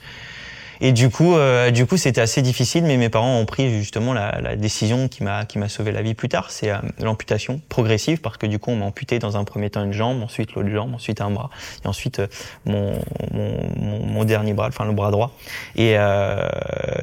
Et 0.86 0.92
du 0.92 1.10
coup, 1.10 1.34
euh, 1.36 1.72
du 1.72 1.86
coup, 1.86 1.96
c'était 1.96 2.20
assez 2.20 2.42
difficile, 2.42 2.84
mais 2.84 2.98
mes 2.98 3.08
parents 3.08 3.40
ont 3.40 3.46
pris 3.46 3.70
justement 3.80 4.12
la, 4.14 4.42
la 4.42 4.58
décision 4.58 5.08
qui 5.08 5.24
m'a 5.24 5.46
qui 5.46 5.58
m'a 5.58 5.70
sauvé 5.70 5.94
la 5.94 6.02
vie 6.02 6.14
plus 6.14 6.28
tard, 6.28 6.52
c'est 6.52 6.72
euh, 6.72 6.78
l'amputation 7.00 7.62
progressive, 7.70 8.20
parce 8.20 8.36
que 8.36 8.46
du 8.48 8.60
coup, 8.60 8.72
on 8.72 8.76
m'a 8.76 8.86
amputé 8.86 9.18
dans 9.18 9.38
un 9.38 9.46
premier 9.46 9.70
temps 9.70 9.82
une 9.86 9.94
jambe, 9.94 10.22
ensuite 10.22 10.52
l'autre 10.56 10.68
jambe, 10.68 10.94
ensuite 10.94 11.22
un 11.22 11.32
bras, 11.32 11.50
et 11.86 11.88
ensuite 11.88 12.20
euh, 12.20 12.28
mon, 12.66 13.00
mon, 13.32 13.52
mon, 13.78 14.06
mon 14.06 14.24
dernier 14.26 14.54
bras, 14.54 14.68
enfin 14.68 14.84
le 14.84 14.92
bras 14.92 15.10
droit. 15.10 15.32
Et, 15.78 15.94
euh, 15.98 16.50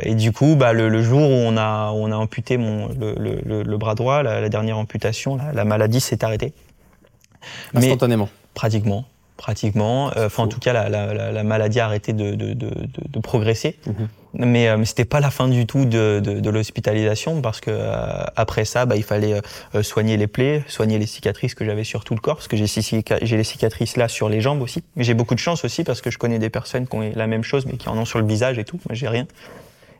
et 0.03 0.15
du 0.15 0.31
coup, 0.31 0.57
bah, 0.57 0.75
le, 0.75 0.91
le 0.91 1.03
jour 1.03 1.23
où 1.23 1.33
on 1.33 1.57
a 1.57 1.91
où 1.93 2.05
on 2.05 2.13
a 2.13 2.17
amputé 2.17 2.59
mon 2.59 2.89
le, 2.89 3.15
le, 3.17 3.63
le, 3.63 3.79
bras 3.79 3.95
droit, 3.95 4.23
la, 4.23 4.43
la 4.43 4.49
dernière 4.51 4.77
amputation, 4.77 5.37
la, 5.37 5.55
la 5.55 5.65
maladie 5.65 6.01
s'est 6.01 6.23
arrêtée. 6.23 6.53
Mais- 7.73 7.87
Instantanément. 7.87 8.29
Pratiquement. 9.41 10.13
Euh, 10.17 10.27
Enfin, 10.27 10.43
en 10.43 10.49
tout 10.49 10.61
cas, 10.61 10.75
la, 10.75 10.91
la, 10.91 11.15
la, 11.15 11.33
la 11.33 11.43
maladie 11.43 11.81
a 11.81 11.87
arrêté 11.87 12.13
de, 12.13 12.35
de, 12.35 12.53
de, 12.53 12.69
de, 12.69 13.09
de 13.09 13.19
progresser. 13.21 13.79
Mhm. 13.87 14.09
Mais, 14.35 14.69
euh, 14.69 14.77
mais 14.77 14.85
c'était 14.85 15.05
pas 15.05 15.21
la 15.21 15.31
fin 15.31 15.49
du 15.49 15.67
tout 15.67 15.87
de, 15.87 16.51
l'hospitalisation 16.51 17.41
parce 17.41 17.61
que 17.61 17.71
euh, 17.73 18.25
après 18.37 18.65
ça, 18.65 18.87
bah, 18.87 18.97
il 18.97 19.03
fallait 19.03 19.41
euh, 19.75 19.83
soigner 19.83 20.17
les 20.17 20.27
plaies, 20.27 20.63
soigner 20.69 20.99
les 20.99 21.07
cicatrices 21.07 21.55
que 21.55 21.65
j'avais 21.65 21.85
sur 21.85 22.05
tout 22.05 22.15
le 22.15 22.21
corps 22.21 22.37
parce 22.37 22.49
que 22.49 22.57
j'ai 22.57 23.37
les 23.37 23.45
cicatrices 23.45 23.97
là 23.97 24.09
sur 24.09 24.29
les 24.29 24.41
jambes 24.41 24.63
aussi. 24.63 24.85
Mais 24.97 25.05
j'ai 25.05 25.15
beaucoup 25.15 25.35
de 25.35 25.41
chance 25.41 25.65
aussi 25.65 25.85
parce 25.85 26.01
que 26.01 26.11
je 26.11 26.19
connais 26.19 26.39
des 26.39 26.51
personnes 26.51 26.87
qui 26.87 26.97
ont 26.97 27.13
la 27.15 27.27
même 27.27 27.43
chose 27.43 27.67
mais 27.67 27.77
qui 27.77 27.89
en 27.89 27.99
ont 27.99 28.05
sur 28.05 28.21
le 28.21 28.27
visage 28.27 28.59
et 28.59 28.65
tout. 28.65 28.79
Moi, 28.89 28.95
j'ai 28.95 29.09
rien. 29.09 29.27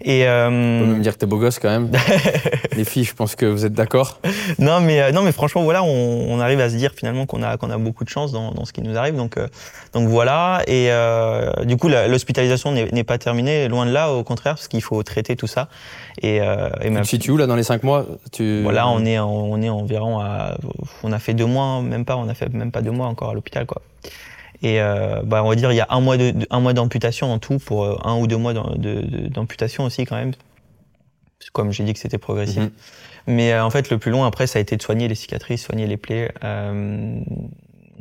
Et 0.03 0.23
On 0.25 0.29
euh, 0.29 0.81
peut 0.81 0.87
même 0.87 1.03
dire 1.03 1.13
que 1.13 1.19
t'es 1.19 1.27
beau 1.27 1.37
gosse 1.39 1.59
quand 1.59 1.69
même. 1.69 1.91
Les 2.77 2.85
filles, 2.85 3.05
je 3.05 3.15
pense 3.15 3.37
que 3.37 3.45
vous 3.47 3.67
êtes 3.67 3.75
d'accord. 3.75 4.19
non 4.59 4.81
mais 4.81 5.01
euh, 5.03 5.13
non 5.13 5.21
mais 5.23 5.33
franchement 5.33 5.63
voilà 5.63 5.83
on, 5.83 6.27
on 6.31 6.41
arrive 6.41 6.61
à 6.61 6.71
se 6.71 6.77
dire 6.77 6.93
finalement 6.97 7.27
qu'on 7.27 7.43
a 7.43 7.57
qu'on 7.59 7.71
a 7.71 7.77
beaucoup 7.77 8.05
de 8.05 8.09
chance 8.09 8.33
dans, 8.33 8.53
dans 8.53 8.65
ce 8.65 8.73
qui 8.73 8.81
nous 8.83 8.97
arrive. 8.97 9.17
Donc 9.17 9.37
euh, 9.37 9.47
donc 9.93 10.09
voilà. 10.09 10.63
Et 10.67 10.87
euh, 10.91 11.53
du 11.65 11.77
coup 11.77 11.89
l'hospitalisation 11.89 12.73
n'est 12.73 13.05
pas 13.05 13.19
terminée 13.19 13.69
loin 13.69 13.85
de 13.85 13.91
là 13.91 14.13
au 14.13 14.25
contraire 14.25 14.55
parce 14.55 14.69
qu'il 14.69 14.83
faut 14.83 15.03
traiter 15.03 15.37
tout 15.37 15.47
ça. 15.47 15.69
Et, 16.23 16.41
euh, 16.41 16.69
et 16.81 16.85
Tu 16.87 16.91
ma- 16.91 17.01
te 17.03 17.07
situes 17.07 17.31
où 17.33 17.37
là 17.37 17.47
dans 17.47 17.57
les 17.57 17.63
5 17.63 17.83
mois? 17.83 18.07
Tu... 18.33 18.63
voilà 18.63 18.89
on 18.89 19.05
est 19.05 19.19
on 19.19 19.61
est 19.61 19.69
environ 19.69 20.19
à 20.21 20.57
on 21.03 21.13
a 21.13 21.19
fait 21.19 21.35
deux 21.35 21.47
mois 21.47 21.83
même 21.83 22.05
pas 22.05 22.17
on 22.17 22.29
a 22.29 22.35
fait 22.35 22.53
même 22.53 22.71
pas 22.73 22.81
deux 22.83 22.91
mois 22.91 23.07
encore 23.07 23.31
à 23.31 23.35
l'hôpital 23.35 23.67
quoi 23.67 23.83
et 24.63 24.81
euh, 24.81 25.23
bah 25.25 25.43
on 25.45 25.49
va 25.49 25.55
dire 25.57 25.73
il 25.73 25.77
y 25.77 25.81
a 25.81 25.87
un 25.91 26.01
mois 26.01 26.17
de, 26.17 26.35
un 26.51 26.61
mois 26.61 26.73
d'amputation 26.75 27.33
en 27.33 27.39
tout 27.39 27.59
pour 27.59 27.85
euh, 27.85 27.97
un 28.05 28.17
ou 28.19 28.27
deux 28.27 28.37
mois 28.37 28.53
d'am- 28.53 28.77
de- 28.77 29.01
de- 29.01 29.29
d'amputation 29.29 29.85
aussi 29.85 30.05
quand 30.05 30.17
même 30.17 30.33
comme 31.53 31.73
j'ai 31.73 31.85
dit 31.85 31.95
que 31.95 31.99
c'était 31.99 32.19
progressif 32.19 32.59
Mhm. 32.63 32.71
mais 33.27 33.53
euh, 33.53 33.65
en 33.65 33.71
fait, 33.71 33.91
le 33.91 33.99
plus 33.99 34.11
long 34.11 34.25
après, 34.25 34.47
ça 34.47 34.59
a 34.59 34.63
été 34.63 34.77
de 34.77 34.83
soigner 34.83 35.09
les 35.09 35.15
cicatrices, 35.15 35.65
soigner 35.65 35.87
les 35.87 35.97
plaies. 35.97 36.33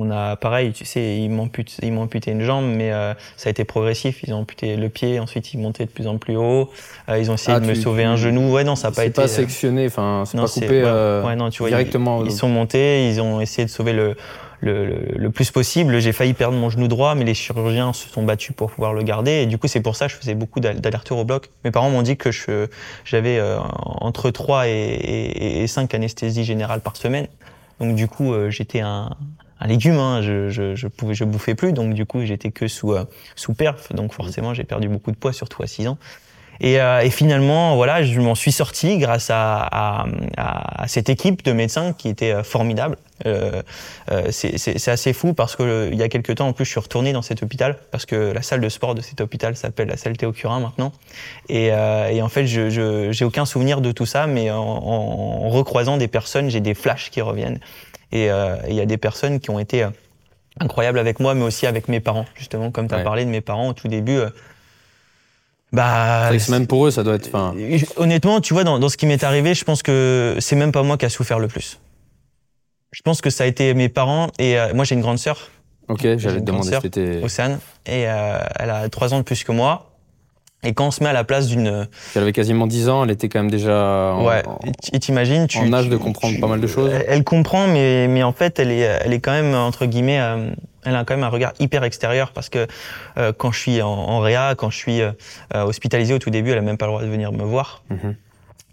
On 0.01 0.11
a 0.11 0.37
pareil, 0.37 0.71
tu 0.71 0.85
sais, 0.85 1.17
ils 1.17 1.29
m'ont 1.29 1.43
amputé, 1.43 1.73
ils 1.83 1.91
m'ont 1.91 2.03
amputé 2.03 2.31
une 2.31 2.41
jambe, 2.43 2.65
mais 2.65 2.91
euh, 2.93 3.13
ça 3.35 3.49
a 3.49 3.51
été 3.51 3.65
progressif. 3.65 4.23
Ils 4.23 4.33
ont 4.33 4.39
amputé 4.39 4.77
le 4.77 4.87
pied, 4.87 5.19
ensuite 5.19 5.53
ils 5.53 5.59
montaient 5.59 5.85
de 5.85 5.89
plus 5.91 6.07
en 6.07 6.17
plus 6.17 6.37
haut. 6.37 6.69
Euh, 7.09 7.19
ils 7.19 7.29
ont 7.29 7.33
essayé 7.33 7.57
Ah, 7.57 7.59
de 7.59 7.65
me 7.65 7.75
sauver 7.75 8.05
un 8.05 8.15
genou. 8.15 8.53
Ouais, 8.53 8.63
non, 8.63 8.75
ça 8.77 8.87
n'a 8.87 8.91
pas 8.95 9.01
C'est 9.01 9.07
été. 9.07 9.15
pas 9.15 9.23
euh, 9.23 9.27
sectionné, 9.27 9.87
enfin, 9.87 10.23
c'est 10.25 10.37
non, 10.37 10.43
pas 10.43 10.49
coupé 10.49 10.67
ouais, 10.69 10.81
euh, 10.85 11.25
ouais, 11.25 11.35
non, 11.35 11.49
tu 11.49 11.59
vois, 11.59 11.67
ils- 11.69 11.71
directement. 11.71 12.23
Ils, 12.23 12.31
sont 12.31 12.47
montés, 12.47 13.09
ils 13.09 13.19
ont 13.19 13.41
essayé 13.41 13.65
de 13.65 13.69
sauver 13.69 13.91
le, 13.91 14.15
le, 14.61 14.85
le, 14.85 14.95
le 15.17 15.29
plus 15.31 15.51
possible. 15.51 15.99
J'ai 15.99 16.13
failli 16.13 16.31
perdre 16.33 16.55
mon 16.57 16.69
genou 16.69 16.87
droit, 16.87 17.13
mais 17.15 17.25
les 17.25 17.33
chirurgiens 17.33 17.91
se 17.91 18.07
sont 18.07 18.23
battus 18.23 18.55
pour 18.55 18.71
pouvoir 18.71 18.93
le 18.93 19.03
garder. 19.03 19.31
Et 19.41 19.45
du 19.47 19.57
coup, 19.57 19.67
c'est 19.67 19.81
pour 19.81 19.97
ça 19.97 20.05
que 20.07 20.13
je 20.13 20.17
faisais 20.17 20.33
beaucoup 20.35 20.61
d'al- 20.61 20.79
d'allers-retours 20.79 21.17
au 21.19 21.25
bloc. 21.25 21.49
Mes 21.65 21.71
parents 21.71 21.89
m'ont 21.89 22.03
dit 22.03 22.15
que 22.15 22.31
je- 22.31 22.67
j'avais 23.03 23.37
euh, 23.37 23.57
entre 23.83 24.29
3 24.31 24.69
et, 24.69 24.71
et, 24.71 25.63
et 25.63 25.67
5 25.67 25.93
anesthésies 25.93 26.45
générales 26.45 26.79
par 26.79 26.95
semaine. 26.95 27.27
Donc 27.81 27.95
du 27.95 28.07
coup, 28.07 28.33
euh, 28.33 28.49
j'étais 28.49 28.81
un, 28.81 29.09
un 29.59 29.67
légume. 29.67 29.97
Hein. 29.97 30.21
Je, 30.21 30.49
je, 30.49 30.75
je 30.75 30.87
pouvais, 30.87 31.13
je 31.13 31.23
bouffais 31.23 31.55
plus. 31.55 31.73
Donc 31.73 31.93
du 31.93 32.05
coup, 32.05 32.23
j'étais 32.25 32.51
que 32.51 32.67
sous, 32.67 32.93
euh, 32.93 33.05
sous 33.35 33.53
perf. 33.53 33.93
Donc 33.93 34.13
forcément, 34.13 34.53
j'ai 34.53 34.63
perdu 34.63 34.87
beaucoup 34.89 35.11
de 35.11 35.17
poids, 35.17 35.33
surtout 35.33 35.63
à 35.63 35.67
6 35.67 35.87
ans. 35.87 35.97
Et, 36.61 36.81
euh, 36.81 36.99
et 36.99 37.09
finalement, 37.09 37.77
voilà, 37.77 38.03
je 38.03 38.19
m'en 38.19 38.35
suis 38.35 38.51
sorti 38.51 38.97
grâce 38.97 39.29
à, 39.29 39.59
à, 39.61 40.05
à- 40.35 40.87
cette 40.89 41.07
équipe 41.07 41.41
de 41.45 41.53
médecins 41.53 41.93
qui 41.93 42.09
était 42.09 42.33
euh, 42.33 42.43
formidable. 42.43 42.97
Euh, 43.25 43.61
euh, 44.11 44.27
c'est 44.31 44.89
assez 44.89 45.13
fou 45.13 45.33
parce 45.33 45.55
que 45.55 45.89
il 45.89 45.97
y 45.97 46.03
a 46.03 46.09
quelques 46.09 46.35
temps, 46.35 46.49
en 46.49 46.53
plus, 46.53 46.65
je 46.65 46.71
suis 46.71 46.79
retourné 46.81 47.13
dans 47.13 47.21
cet 47.21 47.43
hôpital 47.43 47.77
parce 47.91 48.05
que 48.05 48.33
la 48.33 48.41
salle 48.41 48.59
de 48.59 48.67
sport 48.67 48.93
de 48.93 48.99
cet 48.99 49.21
hôpital 49.21 49.55
s'appelle 49.55 49.87
la 49.87 49.95
salle 49.95 50.17
Théo 50.17 50.33
Curin 50.33 50.59
maintenant. 50.59 50.91
Et, 51.47 51.67
et 51.67 52.21
en 52.21 52.29
fait, 52.29 52.45
je 52.45 52.69
je- 52.69 53.11
j'ai 53.13 53.23
aucun 53.23 53.45
souvenir 53.45 53.79
de 53.79 53.93
tout 53.93 54.05
ça, 54.05 54.27
mais 54.27 54.51
en, 54.51 54.57
en 54.61 55.47
recroisant 55.49 55.95
des 55.95 56.09
personnes, 56.09 56.49
j'ai 56.49 56.59
des 56.61 56.73
flashs 56.73 57.09
qui 57.09 57.21
reviennent. 57.21 57.59
Et 58.11 58.29
euh, 58.31 58.55
et 58.67 58.69
il 58.71 58.75
y 58.75 58.81
a 58.81 58.85
des 58.85 58.97
personnes 58.97 59.39
qui 59.39 59.49
ont 59.49 59.59
été 59.59 59.83
euh, 59.83 59.89
incroyables 60.59 60.99
avec 60.99 61.19
moi, 61.19 61.33
mais 61.35 61.43
aussi 61.43 61.67
avec 61.67 61.87
mes 61.87 61.99
parents, 61.99 62.25
justement, 62.35 62.71
comme 62.71 62.87
tu 62.87 62.93
as 62.95 62.97
Ouais. 62.97 63.03
parlé 63.03 63.25
de 63.25 63.29
mes 63.29 63.41
parents 63.41 63.69
au 63.69 63.73
tout 63.73 63.87
début. 63.87 64.17
euh, 64.17 64.29
bah, 65.71 66.29
C'est 66.39 66.49
même 66.49 66.65
pour 66.67 66.87
eux, 66.87 66.91
ça 66.91 67.03
doit 67.03 67.15
être. 67.15 67.29
Euh, 67.33 67.77
Honnêtement, 67.97 68.41
tu 68.41 68.53
vois, 68.53 68.63
dans, 68.63 68.79
dans 68.79 68.89
ce 68.89 68.97
qui 68.97 69.05
m'est 69.05 69.23
arrivé, 69.23 69.53
je 69.53 69.63
pense 69.63 69.83
que 69.83 70.35
c'est 70.39 70.55
même 70.55 70.71
pas 70.71 70.81
moi 70.83 70.97
qui 70.97 71.05
a 71.05 71.09
souffert 71.09 71.39
le 71.39 71.47
plus. 71.47 71.79
Je 72.91 73.01
pense 73.03 73.21
que 73.21 73.29
ça 73.29 73.43
a 73.43 73.47
été 73.47 73.73
mes 73.75 73.87
parents 73.89 74.31
et 74.39 74.57
euh, 74.57 74.73
moi 74.73 74.83
j'ai 74.83 74.95
une 74.95 75.01
grande 75.01 75.19
sœur, 75.19 75.51
ok, 75.89 76.01
j'allais 76.17 76.39
te 76.39 76.45
demander 76.45 76.71
si. 76.81 77.23
Océane, 77.23 77.59
et 77.85 78.09
euh, 78.09 78.39
elle 78.55 78.71
a 78.71 78.89
trois 78.89 79.13
ans 79.13 79.19
de 79.19 79.23
plus 79.23 79.43
que 79.43 79.51
moi. 79.51 79.88
Et 80.63 80.73
quand 80.73 80.87
on 80.87 80.91
se 80.91 81.01
met 81.03 81.09
à 81.09 81.13
la 81.13 81.23
place 81.23 81.47
d'une, 81.47 81.87
Elle 82.15 82.21
avait 82.21 82.33
quasiment 82.33 82.67
10 82.67 82.89
ans, 82.89 83.05
elle 83.05 83.11
était 83.11 83.29
quand 83.29 83.39
même 83.39 83.49
déjà 83.51 84.13
en, 84.13 84.25
ouais, 84.25 84.43
et 84.91 84.99
t'imagines, 84.99 85.47
tu 85.47 85.57
en 85.57 85.71
âge 85.71 85.85
tu- 85.85 85.91
de 85.91 85.95
comprendre 85.97 86.33
tu- 86.35 86.41
pas 86.41 86.47
mal 86.47 86.59
de 86.59 86.67
choses. 86.67 86.91
Elle, 86.93 87.05
elle 87.07 87.23
comprend, 87.23 87.67
mais 87.67 88.07
mais 88.09 88.23
en 88.23 88.33
fait, 88.33 88.59
elle 88.59 88.71
est 88.71 88.79
elle 88.79 89.13
est 89.13 89.21
quand 89.21 89.31
même 89.31 89.55
entre 89.55 89.85
guillemets, 89.85 90.19
euh, 90.19 90.51
elle 90.83 90.95
a 90.95 91.05
quand 91.05 91.15
même 91.15 91.23
un 91.23 91.29
regard 91.29 91.53
hyper 91.59 91.85
extérieur 91.85 92.31
parce 92.33 92.49
que 92.49 92.67
euh, 93.17 93.31
quand 93.31 93.51
je 93.51 93.59
suis 93.59 93.81
en, 93.81 93.87
en 93.89 94.19
réa, 94.19 94.55
quand 94.57 94.69
je 94.69 94.77
suis 94.77 95.01
euh, 95.01 95.11
euh, 95.55 95.63
hospitalisé 95.63 96.13
au 96.13 96.19
tout 96.19 96.29
début, 96.29 96.51
elle 96.51 96.57
a 96.57 96.61
même 96.61 96.77
pas 96.77 96.87
le 96.87 96.91
droit 96.91 97.03
de 97.03 97.07
venir 97.07 97.31
me 97.31 97.43
voir. 97.43 97.83
Mhm. 97.89 98.15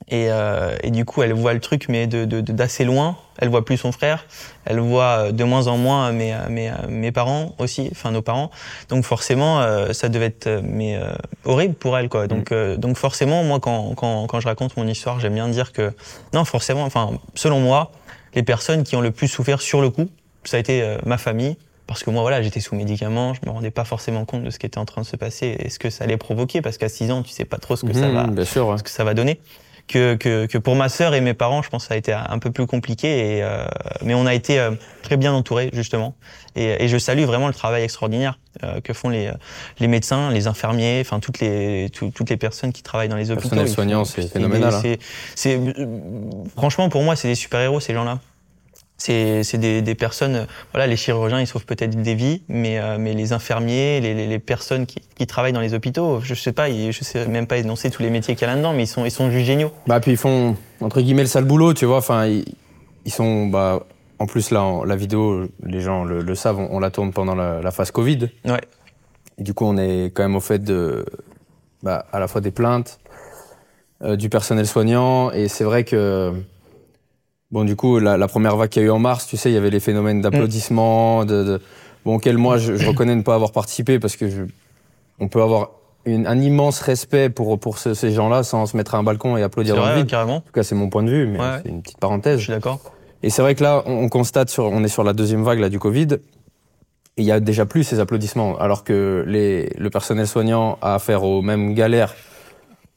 Et, 0.09 0.31
euh, 0.31 0.77
et 0.85 0.91
du 0.93 1.05
coup, 1.05 1.23
elle 1.23 1.33
voit 1.33 1.53
le 1.53 1.59
truc, 1.61 1.87
mais 1.89 2.07
de 2.07 2.25
de- 2.25 2.41
de- 2.41 2.53
d'assez 2.53 2.85
loin. 2.85 3.17
Elle 3.39 3.49
voit 3.49 3.65
plus 3.65 3.77
son 3.77 3.91
frère. 3.93 4.25
Elle 4.65 4.79
voit 4.79 5.27
euh, 5.27 5.33
de 5.33 5.43
moins 5.45 5.67
en 5.67 5.77
moins 5.77 6.13
mes, 6.13 6.33
euh, 6.33 6.49
mes, 6.49 6.71
euh, 6.71 6.75
mes 6.89 7.11
parents 7.13 7.55
aussi, 7.59 7.89
enfin 7.91 8.13
nos 8.13 8.23
parents. 8.23 8.51
Donc 8.89 9.05
forcément, 9.05 9.61
euh, 9.61 9.93
ça 9.93 10.09
devait 10.09 10.27
être 10.27 10.61
mais, 10.63 10.97
euh, 10.97 11.11
horrible 11.45 11.75
pour 11.75 11.99
elle. 11.99 12.09
Quoi. 12.09 12.29
Donc, 12.29 12.53
euh, 12.53 12.77
donc 12.77 12.97
forcément, 12.97 13.43
moi, 13.43 13.59
quand, 13.61 13.95
quand, 13.97 14.27
quand 14.27 14.39
je 14.41 14.47
raconte 14.47 14.77
mon 14.77 14.87
histoire, 14.87 15.19
j'aime 15.19 15.35
bien 15.35 15.49
dire 15.49 15.73
que, 15.73 15.93
non, 16.33 16.45
forcément, 16.45 16.85
enfin, 16.85 17.11
selon 17.35 17.59
moi, 17.61 17.91
les 18.35 18.43
personnes 18.45 18.85
qui 18.85 18.95
ont 18.97 19.01
le 19.01 19.11
plus 19.11 19.29
souffert 19.29 19.61
sur 19.61 19.81
le 19.81 19.91
coup, 19.91 20.09
ça 20.45 20.57
a 20.57 20.61
été 20.61 20.97
ma 21.05 21.19
famille. 21.19 21.57
Parce 21.89 22.03
que 22.03 22.11
moi, 22.11 22.23
voilà, 22.23 22.43
j'étais 22.43 22.59
sous 22.61 22.75
médicaments, 22.75 23.33
je 23.35 23.41
me 23.47 23.51
rendais 23.53 23.71
pas 23.71 23.85
forcément 23.85 24.25
compte 24.25 24.43
de 24.43 24.51
ce 24.51 24.59
qui 24.59 24.67
était 24.67 24.79
en 24.79 24.85
train 24.85 25.03
de 25.03 25.07
se 25.07 25.15
passer 25.17 25.57
et 25.61 25.69
ce 25.71 25.79
que 25.79 25.89
ça 25.89 26.03
allait 26.05 26.17
provoquer, 26.17 26.61
parce 26.61 26.79
qu'à 26.79 26.89
6 26.89 27.13
ans, 27.13 27.23
tu 27.23 27.31
sais 27.31 27.45
pas 27.45 27.59
trop 27.59 27.77
ce 27.77 27.85
que 27.85 27.93
ça 27.93 28.09
Mhm, 28.09 28.15
va, 28.15 28.27
Bien 28.27 28.45
sûr, 28.45 28.67
ouais. 28.67 28.79
ce 28.79 28.83
que 28.83 28.91
ça 28.91 29.05
va 29.05 29.15
donner. 29.15 29.41
Que, 29.89 30.17
que, 30.17 30.47
que 30.47 30.59
pour 30.59 30.75
ma 30.75 30.89
sœur 30.89 31.15
et 31.15 31.21
mes 31.21 31.33
parents, 31.35 31.63
je 31.63 31.69
pense 31.71 31.85
que 31.85 31.89
ça 31.89 31.95
a 31.95 31.97
été 31.97 32.13
un 32.13 32.39
peu 32.41 32.51
plus 32.51 32.67
compliqué. 32.67 33.37
Et, 33.37 33.43
euh, 33.45 33.65
mais 34.03 34.15
on 34.15 34.27
a 34.27 34.35
été 34.35 34.59
euh, 34.59 34.73
très 35.03 35.17
bien 35.17 35.33
entourés, 35.33 35.71
justement. 35.73 36.17
Et, 36.57 36.83
et 36.85 36.89
je 36.89 36.99
salue 36.99 37.23
vraiment 37.23 37.47
le 37.47 37.55
travail 37.55 37.85
extraordinaire 37.85 38.41
euh, 38.65 38.81
que 38.81 38.93
font 38.93 39.11
les, 39.11 39.31
les 39.79 39.87
médecins, 39.87 40.33
les 40.33 40.49
infirmiers, 40.49 40.99
enfin 41.03 41.21
toutes 41.21 41.39
les, 41.39 41.89
tout- 41.93 42.11
toutes 42.13 42.31
les 42.31 42.37
personnes 42.37 42.73
qui 42.73 42.83
travaillent 42.83 43.09
dans 43.09 43.15
les 43.17 43.31
hôpitaux. 43.31 43.43
Personnel 43.51 43.67
Ils 43.67 43.69
font- 43.69 43.75
soignant, 43.75 44.05
c'est 44.05 44.27
phénoménal, 44.29 44.75
hein. 44.75 44.97
c'est- 45.37 45.57
euh, 45.57 45.73
franchement, 46.57 46.89
pour 46.89 47.03
moi, 47.05 47.15
c'est 47.15 47.29
des 47.29 47.35
super-héros, 47.37 47.79
ces 47.79 47.95
gens-là. 47.95 48.19
C'est 48.99 49.59
des, 49.59 49.83
des 49.83 49.95
personnes, 49.95 50.47
voilà, 50.73 50.87
les 50.87 50.97
chirurgiens, 50.97 51.39
ils 51.41 51.47
sauvent 51.47 51.67
peut-être 51.67 52.01
des 52.01 52.15
vies, 52.15 52.43
mais, 52.49 52.79
euh, 52.79 52.97
mais 52.99 53.13
les 53.13 53.35
infirmiers, 53.35 54.01
les, 54.01 54.15
les, 54.15 54.27
les 54.27 54.39
personnes 54.39 54.87
qui, 54.87 55.01
qui 55.15 55.27
travaillent 55.27 55.53
dans 55.53 55.61
les 55.61 55.75
hôpitaux, 55.75 56.21
je 56.23 56.33
sais 56.35 56.53
pas, 56.53 56.71
je 56.71 56.99
sais 57.05 57.27
même 57.27 57.47
pas 57.47 57.59
énoncer 57.59 57.91
tous 57.91 58.03
les 58.03 58.09
métiers 58.09 58.35
qu'il 58.35 58.47
y 58.49 58.51
a 58.51 58.55
là-dedans, 58.55 58.73
mais 58.73 58.85
ils 58.85 58.89
sont, 58.89 59.05
ils 59.05 59.11
sont 59.11 59.31
juste 59.31 59.45
géniaux. 59.45 59.71
Bah, 59.87 60.01
puis 60.01 60.13
ils 60.13 60.17
font, 60.17 60.57
entre 60.81 61.03
guillemets, 61.03 61.23
le 61.23 61.29
sale 61.29 61.45
boulot, 61.45 61.75
tu 61.75 61.85
vois. 61.85 61.99
Enfin, 61.99 62.25
ils, 62.27 62.47
ils 63.05 63.13
sont. 63.13 63.47
Bah, 63.49 63.85
en 64.19 64.25
plus, 64.27 64.51
là, 64.51 64.63
en- 64.63 64.83
la 64.85 64.97
vidéo, 64.97 65.47
les 65.63 65.83
gens 65.83 66.05
le, 66.05 66.23
le 66.23 66.35
savent, 66.35 66.59
on, 66.59 66.69
on 66.71 66.81
la 66.81 66.91
tourne 66.91 67.13
pendant 67.13 67.35
la, 67.35 67.61
la 67.61 67.71
phase 67.73 67.91
Covid. 67.91 68.31
Ouais. 68.47 68.63
Et 69.37 69.43
du 69.43 69.53
coup, 69.53 69.67
on 69.67 69.77
est 69.77 70.07
quand 70.15 70.23
même 70.23 70.37
au 70.37 70.41
fait 70.41 70.65
de. 70.65 71.05
Bah, 71.83 72.07
à 72.13 72.19
la 72.19 72.29
fois 72.29 72.41
des 72.41 72.51
plaintes, 72.51 72.99
euh, 74.03 74.17
du 74.17 74.31
personnel 74.31 74.67
soignant. 74.67 75.31
Et 75.33 75.49
c'est 75.49 75.65
vrai 75.65 75.85
que. 75.85 76.33
Bon, 77.53 77.65
du 77.65 77.77
coup, 77.77 77.99
la, 78.01 78.17
la 78.17 78.29
première 78.29 78.57
vague 78.57 78.69
qu'il 78.71 78.83
y 78.83 78.85
a 78.85 78.89
eu 78.89 78.91
en 78.91 78.99
mars, 78.99 79.27
tu 79.27 79.37
sais, 79.37 79.51
il 79.51 79.55
y 79.55 79.57
avait 79.57 79.71
les 79.71 79.81
phénomènes 79.81 80.21
d'applaudissements, 80.21 81.25
de, 81.25 81.45
de- 81.45 81.61
Bon, 82.05 82.17
auquel 82.17 82.39
moi, 82.39 82.57
je, 82.57 82.77
je 82.77 82.87
reconnais 82.87 83.17
ne 83.17 83.23
pas 83.23 83.35
avoir 83.35 83.51
participé 83.53 83.99
parce 83.99 84.15
que 84.17 84.29
je, 84.29 84.43
on 85.19 85.27
peut 85.29 85.43
avoir 85.43 85.71
une- 86.05 86.27
un 86.27 86.41
immense 86.41 86.81
respect 86.81 87.31
pour, 87.31 87.59
pour 87.59 87.79
ce- 87.79 87.95
ces 87.95 88.13
gens-là 88.13 88.43
sans 88.45 88.67
se 88.67 88.77
mettre 88.77 88.95
à 88.95 88.99
un 88.99 89.03
balcon 89.03 89.37
et 89.37 89.43
applaudir 89.43 89.75
dans 89.77 89.87
le 89.89 89.95
vide. 89.97 90.07
carrément. 90.07 90.37
En 90.37 90.41
tout 90.41 90.53
cas, 90.53 90.63
c'est 90.63 90.75
mon 90.77 90.89
point 90.89 91.03
de 91.03 91.11
vue, 91.11 91.27
mais 91.27 91.39
Ouais. 91.41 91.61
c'est 91.65 91.69
une 91.69 91.83
petite 91.83 91.97
Je 91.97 92.01
parenthèse. 92.01 92.41
suis 92.41 92.53
d'accord. 92.53 92.81
Et 93.25 93.31
c'est 93.31 93.43
vrai 93.43 93.55
que 93.57 93.63
là, 93.65 93.83
on, 93.87 94.05
on 94.05 94.09
constate, 94.09 94.51
sur, 94.51 94.65
on 94.67 94.85
est 94.85 94.89
sur 94.89 95.03
la 95.03 95.15
deuxième 95.15 95.43
vague 95.43 95.59
là, 95.59 95.69
du 95.69 95.81
Covid, 95.81 96.09
il 97.17 97.25
y 97.25 97.33
a 97.33 97.41
déjà 97.41 97.65
plus 97.67 97.83
ces 97.83 97.99
applaudissements, 97.99 98.57
alors 98.59 98.85
que 98.85 99.25
les, 99.27 99.71
le 99.79 99.91
personnel 99.91 100.29
soignant 100.29 100.79
a 100.83 100.95
affaire 100.95 101.25
aux 101.25 101.43
mêmes 101.43 101.75
galères, 101.75 102.15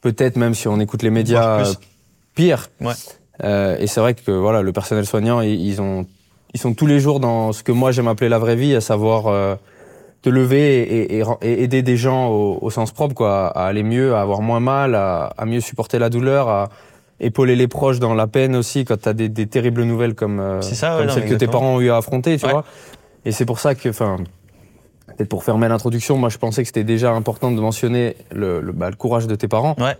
peut-être 0.02 0.36
même 0.36 0.54
si 0.54 0.68
on 0.68 0.78
écoute 0.78 1.02
les 1.02 1.10
médias, 1.10 1.60
euh, 1.66 1.72
pire. 2.34 2.68
Ouais. 2.80 2.92
Euh, 3.42 3.76
et 3.78 3.86
c'est 3.86 4.00
vrai 4.00 4.14
que 4.14 4.30
voilà, 4.30 4.62
le 4.62 4.72
personnel 4.72 5.06
soignant, 5.06 5.40
ils, 5.40 5.60
ils 5.60 5.80
ont, 5.80 6.06
ils 6.54 6.60
sont 6.60 6.74
tous 6.74 6.86
les 6.86 7.00
jours 7.00 7.20
dans 7.20 7.52
ce 7.52 7.62
que 7.62 7.72
moi 7.72 7.90
j'aime 7.92 8.08
appeler 8.08 8.28
la 8.28 8.38
vraie 8.38 8.56
vie, 8.56 8.74
à 8.74 8.80
savoir 8.80 9.28
euh, 9.28 9.54
te 10.22 10.28
lever 10.28 10.82
et, 10.82 11.18
et- 11.18 11.24
et 11.42 11.62
aider 11.62 11.82
des 11.82 11.96
gens 11.96 12.28
au, 12.28 12.58
au 12.60 12.70
sens 12.70 12.92
propre, 12.92 13.14
quoi, 13.14 13.46
à 13.48 13.66
aller 13.66 13.82
mieux, 13.82 14.14
à 14.14 14.20
avoir 14.20 14.42
moins 14.42 14.60
mal, 14.60 14.94
à, 14.94 15.32
à 15.38 15.46
mieux 15.46 15.60
supporter 15.60 15.98
la 15.98 16.10
douleur, 16.10 16.48
à 16.48 16.68
épauler 17.20 17.56
les 17.56 17.68
proches 17.68 17.98
dans 17.98 18.14
la 18.14 18.26
peine 18.26 18.54
aussi 18.56 18.84
quand 18.84 19.00
tu 19.00 19.08
as 19.08 19.12
des, 19.14 19.28
des 19.28 19.46
terribles 19.46 19.82
nouvelles 19.84 20.14
comme, 20.14 20.40
euh, 20.40 20.60
ça, 20.60 20.96
comme 20.98 21.08
celles 21.10 21.28
que 21.28 21.34
tes 21.34 21.46
parents 21.46 21.76
ont 21.76 21.80
eu 21.80 21.90
à 21.90 21.96
affronter, 21.96 22.36
tu 22.38 22.44
Ouais. 22.46 22.52
vois. 22.52 22.64
Et 23.24 23.32
c'est 23.32 23.44
pour 23.46 23.58
ça 23.60 23.74
que, 23.74 23.88
enfin, 23.90 24.16
peut-être 25.06 25.28
pour 25.28 25.44
fermer 25.44 25.68
l'introduction, 25.68 26.16
moi 26.18 26.28
je 26.30 26.38
pensais 26.38 26.62
que 26.62 26.66
c'était 26.68 26.84
déjà 26.84 27.12
important 27.12 27.50
de 27.50 27.60
mentionner 27.60 28.16
le, 28.32 28.60
le, 28.60 28.72
bah, 28.72 28.90
le 28.90 28.96
courage 28.96 29.26
de 29.26 29.34
tes 29.34 29.48
parents. 29.48 29.76
Ouais. 29.78 29.96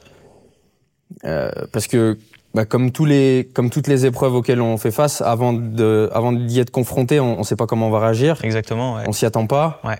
Euh, 1.25 1.51
parce 1.73 1.87
que, 1.87 2.19
bah, 2.55 2.65
comme, 2.65 2.91
tous 2.91 3.05
les, 3.05 3.49
comme 3.55 3.71
toutes 3.71 3.87
les 3.87 4.07
épreuves 4.07 4.35
auxquelles 4.35 4.61
on 4.61 4.77
fait 4.77 4.91
face, 4.91 5.21
avant 5.21 5.53
de, 5.53 6.11
avant 6.13 6.33
d'y 6.33 6.61
être 6.61 6.71
confronté, 6.71 7.21
on 7.21 7.39
ne 7.39 7.43
sait 7.45 7.57
pas 7.57 7.67
comment 7.67 7.89
on 7.89 7.91
va 7.91 8.01
réagir. 8.01 8.39
Exactement, 8.43 8.97
ouais. 8.97 9.03
On 9.07 9.13
s'y 9.13 9.27
attend 9.27 9.47
pas. 9.47 9.81
Ouais. 9.85 9.97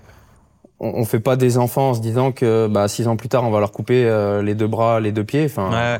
On, 0.79 1.01
on 1.01 1.05
fait 1.05 1.19
pas 1.19 1.35
des 1.35 1.57
enfants 1.57 1.91
en 1.91 1.93
se 1.93 2.01
disant 2.01 2.31
que 2.31 2.67
bah, 2.67 2.87
six 2.87 3.07
ans 3.07 3.15
plus 3.15 3.29
tard, 3.29 3.43
on 3.45 3.51
va 3.51 3.59
leur 3.59 3.71
couper 3.71 4.03
euh, 4.05 4.41
les 4.41 4.55
deux 4.55 4.67
bras, 4.67 4.99
les 4.99 5.11
deux 5.11 5.23
pieds. 5.23 5.45
Enfin, 5.45 5.71
Ouais, 5.71 5.99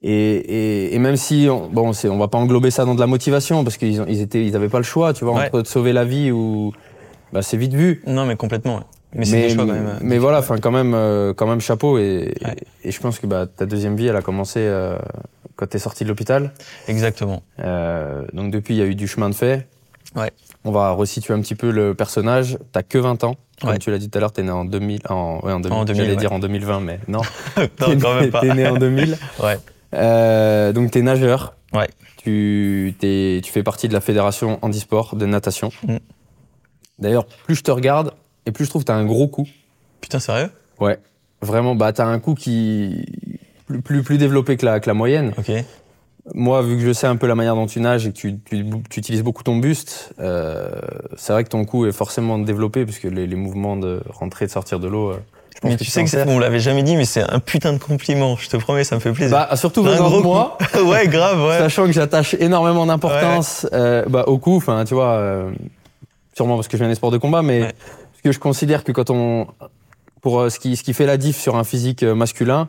et, 0.00 0.10
et, 0.12 0.94
et 0.94 0.98
même 1.00 1.16
si, 1.16 1.48
on, 1.50 1.68
bon, 1.68 1.92
c'est, 1.92 2.08
on 2.08 2.18
va 2.18 2.28
pas 2.28 2.38
englober 2.38 2.70
ça 2.70 2.84
dans 2.84 2.94
de 2.94 3.00
la 3.00 3.08
motivation 3.08 3.64
parce 3.64 3.76
qu'ils 3.76 4.02
ils 4.08 4.20
étaient, 4.20 4.46
ils 4.46 4.54
avaient 4.54 4.68
pas 4.68 4.78
le 4.78 4.84
choix, 4.84 5.12
tu 5.12 5.24
vois, 5.24 5.34
entre 5.34 5.62
de 5.62 5.66
sauver 5.66 5.92
la 5.92 6.04
vie 6.04 6.30
ou, 6.30 6.72
bah, 7.32 7.42
c'est 7.42 7.56
vite 7.56 7.74
vu. 7.74 8.02
Non, 8.06 8.24
mais 8.24 8.36
complètement. 8.36 8.80
Mais 9.14 9.24
des 9.24 9.48
choix 9.50 9.64
quand 9.66 9.72
même. 9.72 9.86
euh, 9.86 9.98
mais 10.02 10.18
voilà, 10.18 10.38
enfin 10.40 10.58
quand 10.58 10.70
même, 10.70 10.92
euh, 10.94 11.32
quand 11.34 11.46
même 11.46 11.60
chapeau 11.60 11.98
et, 11.98 12.34
Ouais. 12.44 12.56
et, 12.84 12.90
je 12.90 13.00
pense 13.00 13.18
que 13.18 13.26
bah, 13.26 13.46
ta 13.46 13.64
deuxième 13.66 13.96
vie, 13.96 14.06
elle 14.06 14.16
a 14.16 14.22
commencé 14.22 14.60
euh, 14.60 14.98
quand 15.56 15.66
t'es 15.66 15.78
sorti 15.78 16.04
de 16.04 16.08
l'hôpital. 16.10 16.52
Exactement. 16.88 17.42
Euh, 17.60 18.24
donc 18.34 18.50
depuis, 18.52 18.74
il 18.74 18.78
y 18.78 18.82
a 18.82 18.86
eu 18.86 18.94
du 18.94 19.08
chemin 19.08 19.30
de 19.30 19.34
fait. 19.34 19.66
Ouais. 20.14 20.30
On 20.64 20.72
va 20.72 20.90
resituer 20.92 21.32
un 21.34 21.40
petit 21.40 21.54
peu 21.54 21.70
le 21.70 21.94
personnage. 21.94 22.58
T'as 22.72 22.82
que 22.82 22.98
20 22.98 23.24
ans. 23.24 23.36
Comme 23.60 23.70
Ouais. 23.70 23.78
tu 23.78 23.90
l'as 23.90 23.98
dit 23.98 24.08
tout 24.10 24.16
à 24.18 24.20
l'heure, 24.20 24.32
t'es 24.32 24.42
né 24.42 24.50
en 24.50 24.64
2000. 24.64 25.00
En, 25.08 25.40
ouais, 25.42 25.52
en 25.52 25.60
2000. 25.60 25.78
En 25.78 25.84
2000, 25.84 26.02
J'allais 26.04 26.16
dire 26.16 26.32
en 26.32 26.38
2020, 26.38 26.80
mais 26.80 27.00
non. 27.08 27.22
non, 27.56 27.66
T'es 27.76 27.96
quand 27.96 28.14
né- 28.14 28.20
même 28.20 28.30
pas. 28.30 28.40
T'es 28.40 28.54
né 28.54 28.68
en 28.68 28.76
2000. 28.76 29.16
Ouais. 29.42 30.72
Donc 30.72 30.90
t'es 30.90 31.02
nageur. 31.02 31.54
Ouais. 31.72 31.88
Tu, 32.18 32.94
t'es- 32.98 33.40
tu 33.42 33.50
fais 33.52 33.62
partie 33.62 33.88
de 33.88 33.94
la 33.94 34.00
fédération 34.00 34.58
handisport 34.62 35.16
de 35.16 35.24
natation. 35.26 35.70
Mm. 35.86 35.96
D'ailleurs, 36.98 37.26
plus 37.26 37.54
je 37.56 37.62
te 37.62 37.70
regarde 37.70 38.12
et 38.48 38.52
plus 38.52 38.64
je 38.64 38.70
trouve 38.70 38.82
que 38.82 38.86
t'as 38.86 38.94
un 38.94 39.04
gros 39.04 39.28
coup. 39.28 39.46
Putain, 40.00 40.18
sérieux? 40.20 40.50
Ouais. 40.80 40.98
Vraiment, 41.42 41.74
bah 41.74 41.92
t'as 41.92 42.06
un 42.06 42.18
coup 42.18 42.34
qui 42.34 43.04
plus 43.66 43.80
plus, 43.82 44.02
plus 44.02 44.18
développé 44.18 44.56
que 44.56 44.64
la, 44.66 44.80
que 44.80 44.88
la 44.88 44.94
moyenne. 44.94 45.32
Ok. 45.38 45.52
moi, 46.34 46.62
vu 46.62 46.76
que 46.76 46.82
je 46.82 46.92
sais 46.92 47.06
un 47.06 47.16
peu 47.16 47.26
la 47.26 47.34
manière 47.34 47.54
dont 47.54 47.66
tu 47.66 47.80
nages 47.80 48.06
et 48.06 48.10
que 48.12 48.16
tu, 48.16 48.38
tu- 48.44 48.64
tu 48.90 48.98
utilises 49.00 49.22
beaucoup 49.22 49.42
ton 49.42 49.56
buste, 49.56 50.12
euh, 50.20 50.68
c'est 51.16 51.32
vrai 51.32 51.44
que 51.44 51.48
ton 51.48 51.64
cou 51.64 51.86
est 51.86 51.92
forcément 51.92 52.38
développé 52.38 52.84
puisque 52.84 53.04
les, 53.04 53.26
les 53.26 53.36
mouvements 53.36 53.76
de 53.76 54.00
rentrer 54.08 54.44
et 54.44 54.48
de 54.48 54.52
sortir 54.52 54.78
de 54.80 54.88
l'eau. 54.88 55.10
euh, 55.10 55.16
je 55.54 55.60
pense 55.60 55.70
Mais 55.72 55.76
que 55.76 55.84
tu 55.84 55.90
sais 55.90 56.04
que 56.04 56.28
on 56.28 56.38
l'avait 56.38 56.60
jamais 56.60 56.82
dit, 56.82 56.96
mais 56.96 57.04
c'est 57.04 57.22
un 57.22 57.40
putain 57.40 57.72
de 57.72 57.78
compliment. 57.78 58.36
Je 58.36 58.48
te 58.48 58.56
promets, 58.56 58.84
ça 58.84 58.94
me 58.94 59.00
fait 59.00 59.12
plaisir. 59.12 59.36
Bah, 59.48 59.56
surtout 59.56 59.82
venant 59.82 60.08
gros 60.08 60.18
de 60.20 60.22
moi, 60.26 60.56
ouais, 60.84 61.08
grave, 61.08 61.40
ouais. 61.42 61.58
sachant 61.58 61.86
que 61.86 61.92
j'attache 61.92 62.34
énormément 62.38 62.86
d'importance 62.86 63.66
euh, 63.72 64.04
bah, 64.08 64.24
au 64.28 64.38
cou. 64.38 64.56
Enfin, 64.56 64.84
tu 64.84 64.94
vois, 64.94 65.20
sûrement 66.36 66.54
parce 66.56 66.68
que 66.68 66.76
je 66.76 66.82
viens 66.82 66.88
des 66.90 66.94
sports 66.94 67.10
de 67.10 67.18
combat, 67.18 67.42
mais 67.42 67.62
Ouais. 67.62 67.72
Parce 68.18 68.22
que 68.24 68.32
je 68.32 68.38
considère 68.40 68.82
que 68.82 68.90
quand 68.92 69.10
on, 69.10 69.46
pour 70.22 70.40
euh, 70.40 70.50
ce 70.50 70.58
qui, 70.58 70.74
ce 70.76 70.82
qui 70.82 70.92
fait 70.92 71.06
la 71.06 71.16
diff 71.16 71.36
sur 71.38 71.54
un 71.56 71.62
physique 71.64 72.02
euh, 72.02 72.14
masculin, 72.16 72.68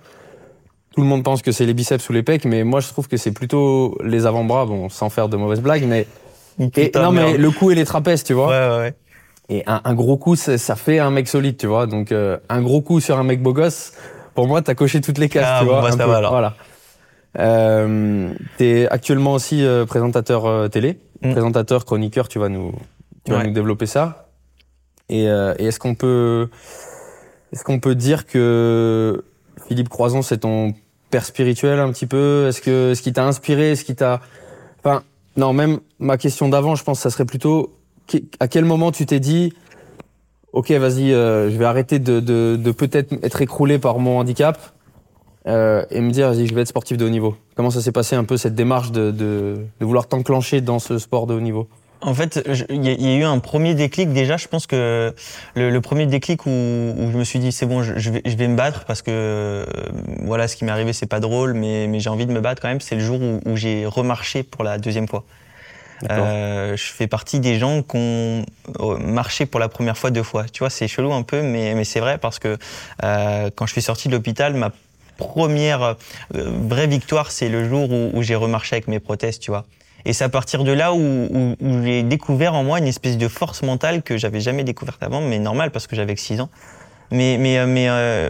tout 0.93 1.01
le 1.01 1.07
monde 1.07 1.23
pense 1.23 1.41
que 1.41 1.51
c'est 1.51 1.65
les 1.65 1.73
biceps 1.73 2.07
ou 2.09 2.13
les 2.13 2.21
pecs, 2.23 2.45
mais 2.45 2.63
moi 2.63 2.79
je 2.81 2.87
trouve 2.89 3.07
que 3.07 3.17
c'est 3.17 3.31
plutôt 3.31 3.97
les 4.03 4.25
avant-bras, 4.27 4.65
bon, 4.67 4.89
sans 4.89 5.09
faire 5.09 5.27
de 5.27 5.37
mauvaises 5.37 5.61
blagues, 5.61 5.85
mais 5.87 6.05
et, 6.75 6.91
non 6.95 7.11
mais 7.11 7.37
le 7.37 7.49
cou 7.51 7.71
et 7.71 7.75
les 7.75 7.85
trapèzes, 7.85 8.23
tu 8.23 8.33
vois. 8.33 8.47
Ouais, 8.49 8.69
ouais, 8.69 8.77
ouais. 8.77 8.93
Et 9.49 9.63
un, 9.65 9.81
un 9.83 9.93
gros 9.95 10.17
coup, 10.17 10.35
ça, 10.35 10.59
ça 10.59 10.75
fait 10.75 10.99
un 10.99 11.09
mec 11.09 11.27
solide, 11.27 11.57
tu 11.57 11.65
vois. 11.65 11.87
Donc 11.87 12.11
euh, 12.11 12.37
un 12.49 12.61
gros 12.61 12.81
coup 12.81 12.99
sur 12.99 13.17
un 13.17 13.23
mec 13.23 13.41
beau 13.41 13.53
gosse, 13.53 13.93
pour 14.35 14.47
moi, 14.47 14.61
t'as 14.61 14.75
coché 14.75 15.01
toutes 15.01 15.17
les 15.17 15.29
cases, 15.29 15.47
Ah, 15.47 15.59
tu 15.61 15.65
bon, 15.65 15.71
vois. 15.71 15.81
bah, 15.81 15.91
ça 15.91 15.97
peu. 15.97 16.03
va, 16.11 16.17
alors. 16.17 16.31
Voilà. 16.31 16.53
Euh, 17.39 18.31
T'es 18.57 18.87
actuellement 18.89 19.33
aussi 19.33 19.63
euh, 19.65 19.85
présentateur 19.85 20.69
télé, 20.69 20.99
Mm. 21.21 21.31
présentateur, 21.31 21.83
chroniqueur. 21.83 22.27
Tu 22.29 22.39
vas 22.39 22.47
nous, 22.47 22.71
tu 23.25 23.31
vas 23.33 23.43
nous 23.43 23.51
développer 23.51 23.85
ça. 23.85 24.28
Et, 25.09 25.27
euh, 25.27 25.53
et 25.57 25.65
est-ce 25.65 25.79
qu'on 25.79 25.95
peut, 25.95 26.49
est-ce 27.51 27.63
qu'on 27.63 27.79
peut 27.79 27.95
dire 27.95 28.27
que 28.27 29.23
Philippe 29.67 29.89
Croison, 29.89 30.21
c'est 30.21 30.39
ton 30.39 30.73
père 31.09 31.25
spirituel 31.25 31.79
un 31.79 31.91
petit 31.91 32.05
peu? 32.05 32.45
Est-ce 32.47 32.61
que, 32.61 32.93
ce 32.93 33.01
qui 33.01 33.11
t'a 33.13 33.25
inspiré, 33.25 33.75
ce 33.75 33.83
qui 33.83 33.95
t'a, 33.95 34.21
enfin, 34.83 35.03
non, 35.37 35.53
même 35.53 35.79
ma 35.99 36.17
question 36.17 36.49
d'avant, 36.49 36.75
je 36.75 36.83
pense, 36.83 36.99
ça 36.99 37.09
serait 37.09 37.25
plutôt 37.25 37.75
à 38.39 38.47
quel 38.47 38.65
moment 38.65 38.91
tu 38.91 39.05
t'es 39.05 39.19
dit, 39.19 39.53
ok, 40.53 40.71
vas-y, 40.71 41.13
euh, 41.13 41.49
je 41.51 41.57
vais 41.57 41.65
arrêter 41.65 41.99
de, 41.99 42.19
de, 42.19 42.55
de 42.55 42.71
peut-être 42.71 43.13
être 43.23 43.41
écroulé 43.41 43.77
par 43.79 43.99
mon 43.99 44.19
handicap 44.19 44.57
euh, 45.47 45.85
et 45.91 46.01
me 46.01 46.11
dire, 46.11 46.29
vas-y, 46.29 46.47
je 46.47 46.53
vais 46.53 46.61
être 46.61 46.67
sportif 46.67 46.97
de 46.97 47.05
haut 47.05 47.09
niveau? 47.09 47.35
Comment 47.55 47.69
ça 47.69 47.81
s'est 47.81 47.91
passé 47.91 48.15
un 48.15 48.23
peu 48.23 48.37
cette 48.37 48.55
démarche 48.55 48.91
de, 48.91 49.11
de, 49.11 49.57
de 49.79 49.85
vouloir 49.85 50.07
t'enclencher 50.07 50.61
dans 50.61 50.79
ce 50.79 50.97
sport 50.97 51.27
de 51.27 51.33
haut 51.33 51.41
niveau? 51.41 51.67
En 52.01 52.13
fait, 52.13 52.41
il 52.69 52.85
y, 52.85 52.89
a- 52.89 52.93
il 52.93 53.01
y 53.05 53.13
a 53.13 53.15
eu 53.17 53.23
un 53.23 53.39
premier 53.39 53.73
déclic 53.75 54.13
déjà. 54.13 54.37
Je 54.37 54.47
pense 54.47 54.67
que 54.67 55.13
le, 55.55 55.69
le 55.69 55.81
premier 55.81 56.05
déclic 56.05 56.45
où, 56.45 56.49
où 56.49 57.11
je 57.11 57.17
me 57.17 57.23
suis 57.25 57.39
dit 57.39 57.51
c'est 57.51 57.65
bon, 57.65 57.83
je, 57.83 57.97
je 57.97 58.09
vais, 58.09 58.21
je 58.25 58.35
vais 58.37 58.47
me 58.47 58.55
battre 58.55 58.85
parce 58.85 59.01
que 59.01 59.11
euh, 59.11 59.65
voilà, 60.23 60.47
ce 60.47 60.55
qui 60.55 60.63
m'est 60.63 60.71
arrivé 60.71 60.93
c'est 60.93 61.07
pas 61.07 61.19
drôle, 61.19 61.53
mais, 61.53 61.87
mais 61.87 61.99
j'ai 61.99 62.09
envie 62.09 62.25
de 62.25 62.31
me 62.31 62.39
battre 62.39 62.61
quand 62.61 62.69
même. 62.69 62.79
C'est 62.79 62.95
le 62.95 63.01
jour 63.01 63.19
où, 63.21 63.41
où 63.45 63.55
j'ai 63.57 63.85
remarché 63.85 64.43
pour 64.43 64.63
la 64.63 64.77
deuxième 64.77 65.07
fois. 65.09 65.25
Euh, 66.09 66.77
je 66.77 66.83
fais 66.93 67.07
partie 67.07 67.41
des 67.41 67.59
gens 67.59 67.81
qui 67.83 67.97
ont 67.97 68.45
euh, 68.79 68.97
marché 68.99 69.45
pour 69.45 69.59
la 69.59 69.67
première 69.67 69.97
fois 69.97 70.11
deux 70.11 70.23
fois. 70.23 70.45
Tu 70.45 70.59
vois, 70.59 70.69
c'est 70.69 70.87
chelou 70.87 71.11
un 71.11 71.23
peu, 71.23 71.41
mais, 71.41 71.75
mais 71.75 71.83
c'est 71.83 71.99
vrai 71.99 72.17
parce 72.17 72.39
que 72.39 72.57
euh, 73.03 73.49
quand 73.53 73.65
je 73.65 73.73
suis 73.73 73.81
sorti 73.81 74.07
de 74.07 74.13
l'hôpital, 74.13 74.53
ma 74.53 74.71
première 75.17 75.97
vraie 76.33 76.87
victoire, 76.87 77.29
c'est 77.31 77.49
le 77.49 77.67
jour 77.67 77.91
où, 77.91 78.11
où 78.13 78.21
j'ai 78.23 78.35
remarché 78.35 78.77
avec 78.77 78.87
mes 78.87 79.01
prothèses, 79.01 79.39
tu 79.39 79.51
vois. 79.51 79.65
Et 80.05 80.13
c'est 80.13 80.23
à 80.23 80.29
partir 80.29 80.63
de 80.63 80.71
là 80.71 80.93
où, 80.93 80.97
où- 80.99 81.55
où 81.59 81.83
j'ai 81.83 82.03
découvert 82.03 82.53
en 82.55 82.63
moi 82.63 82.79
une 82.79 82.87
espèce 82.87 83.17
de 83.17 83.27
force 83.27 83.61
mentale 83.63 84.01
que 84.01 84.17
j'avais 84.17 84.39
jamais 84.39 84.63
découverte 84.63 85.01
avant, 85.03 85.21
mais 85.21 85.39
normal 85.39 85.71
parce 85.71 85.87
que 85.87 85.95
j'avais 85.95 86.15
que 86.15 86.21
6 86.21 86.39
ans. 86.41 86.49
Mais, 87.11 87.37
mais, 87.39 87.57
euh, 87.57 87.65
mais 87.65 87.87
euh, 87.89 88.29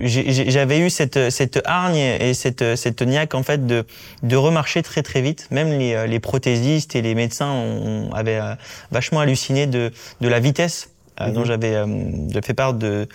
j'avais 0.00 0.78
eu 0.80 0.90
cette, 0.90 1.30
cette 1.30 1.62
hargne 1.64 1.96
et 1.96 2.34
cette, 2.34 2.76
cette 2.76 3.00
niaque 3.02 3.34
en 3.34 3.42
fait 3.42 3.66
de, 3.66 3.86
de 4.22 4.36
remarcher 4.36 4.82
très 4.82 5.02
très 5.02 5.22
vite. 5.22 5.48
Même 5.50 5.70
les, 5.78 5.94
euh, 5.94 6.06
les 6.06 6.20
prothésistes 6.20 6.94
et 6.94 7.02
les 7.02 7.14
médecins 7.14 7.50
ont, 7.50 8.12
avaient 8.12 8.38
euh, 8.40 8.54
vachement 8.90 9.20
halluciné 9.20 9.66
de, 9.66 9.92
de 10.20 10.28
la 10.28 10.40
vitesse 10.40 10.90
Mhm. 11.18 11.32
dont 11.32 11.44
j'avais 11.46 11.74
euh, 11.74 11.86
fait 12.44 12.52
part 12.52 12.74
de, 12.74 13.08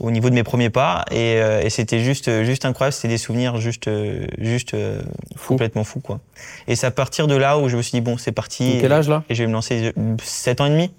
au 0.00 0.10
niveau 0.10 0.30
de 0.30 0.34
mes 0.34 0.42
premiers 0.42 0.70
pas. 0.70 1.04
Et, 1.10 1.36
euh, 1.40 1.62
et 1.62 1.70
c'était 1.70 2.00
juste, 2.00 2.44
juste 2.44 2.64
incroyable. 2.64 2.92
C'était 2.92 3.08
des 3.08 3.18
souvenirs 3.18 3.58
juste, 3.58 3.88
euh, 3.88 4.26
juste 4.38 4.74
euh, 4.74 5.00
Fou. 5.36 5.54
complètement 5.54 5.84
fous. 5.84 6.00
Quoi. 6.00 6.20
Et 6.68 6.76
c'est 6.76 6.86
à 6.86 6.90
partir 6.90 7.26
de 7.26 7.34
là 7.34 7.58
où 7.58 7.68
je 7.68 7.76
me 7.76 7.82
suis 7.82 7.92
dit, 7.92 8.00
bon, 8.00 8.16
c'est 8.16 8.32
parti. 8.32 8.72
Donc, 8.72 8.80
quel 8.80 8.92
âge 8.92 9.08
là? 9.08 9.24
Et 9.28 9.34
je 9.34 9.42
vais 9.42 9.48
me 9.48 9.52
lancer 9.52 9.92
7 10.22 10.60
ans 10.60 10.66
et 10.66 10.70
demi, 10.70 10.90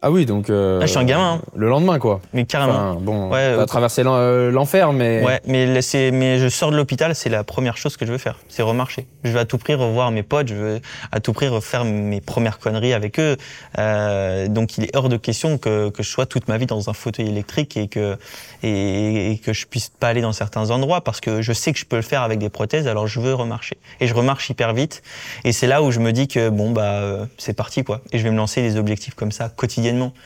Ah 0.00 0.12
oui, 0.12 0.26
donc. 0.26 0.48
euh, 0.48 0.78
Ah, 0.80 0.86
je 0.86 0.90
suis 0.90 0.98
un 0.98 1.04
gamin, 1.04 1.34
hein. 1.34 1.42
Le 1.56 1.68
lendemain, 1.68 1.98
quoi. 1.98 2.20
mais 2.32 2.44
carrément. 2.44 2.72
Enfin, 2.92 2.98
bon, 3.00 3.30
Ouais, 3.30 3.56
t'as 3.56 3.66
traversé 3.66 4.02
euh, 4.06 4.50
l'enfer, 4.52 4.92
mais. 4.92 5.24
Ouais, 5.24 5.40
mais 5.46 5.82
c'est, 5.82 6.12
mais 6.12 6.38
je 6.38 6.48
sors 6.48 6.70
de 6.70 6.76
l'hôpital, 6.76 7.16
c'est 7.16 7.28
la 7.28 7.42
première 7.42 7.76
chose 7.76 7.96
que 7.96 8.06
je 8.06 8.12
veux 8.12 8.18
faire, 8.18 8.36
c'est 8.48 8.62
remarcher. 8.62 9.08
Je 9.24 9.32
veux 9.32 9.40
à 9.40 9.44
tout 9.44 9.58
prix 9.58 9.74
revoir 9.74 10.12
mes 10.12 10.22
potes, 10.22 10.46
je 10.48 10.54
veux 10.54 10.80
à 11.10 11.18
tout 11.18 11.32
prix 11.32 11.48
refaire 11.48 11.84
mes 11.84 12.20
premières 12.20 12.60
conneries 12.60 12.92
avec 12.92 13.18
eux. 13.18 13.36
Euh, 13.78 14.46
donc 14.46 14.78
il 14.78 14.84
est 14.84 14.94
hors 14.96 15.08
de 15.08 15.16
question 15.16 15.58
que, 15.58 15.90
que 15.90 16.02
je 16.04 16.08
sois 16.08 16.26
toute 16.26 16.46
ma 16.46 16.58
vie 16.58 16.66
dans 16.66 16.88
un 16.88 16.92
fauteuil 16.92 17.26
électrique 17.28 17.76
et 17.76 17.88
que 17.88 18.16
et, 18.62 19.32
et 19.32 19.38
que 19.38 19.52
je 19.52 19.66
puisse 19.66 19.88
pas 19.88 20.08
aller 20.08 20.20
dans 20.20 20.32
certains 20.32 20.70
endroits 20.70 21.00
parce 21.02 21.20
que 21.20 21.42
je 21.42 21.52
sais 21.52 21.72
que 21.72 21.78
je 21.78 21.84
peux 21.84 21.96
le 21.96 22.02
faire 22.02 22.22
avec 22.22 22.38
des 22.38 22.48
prothèses, 22.50 22.86
alors 22.86 23.08
je 23.08 23.18
veux 23.18 23.34
remarcher. 23.34 23.78
Et 24.00 24.06
je 24.06 24.14
remarche 24.14 24.48
hyper 24.50 24.74
vite. 24.74 25.02
Et 25.44 25.50
c'est 25.52 25.66
là 25.66 25.82
où 25.82 25.90
je 25.90 25.98
me 25.98 26.12
dis 26.12 26.28
que 26.28 26.50
bon 26.50 26.70
bah 26.70 27.26
c'est 27.36 27.52
parti 27.54 27.82
quoi. 27.82 28.00
Et 28.12 28.18
je 28.18 28.22
vais 28.24 28.30
me 28.30 28.36
lancer 28.36 28.62
des 28.62 28.76
objectifs 28.76 29.14
comme 29.14 29.32
ça 29.32 29.48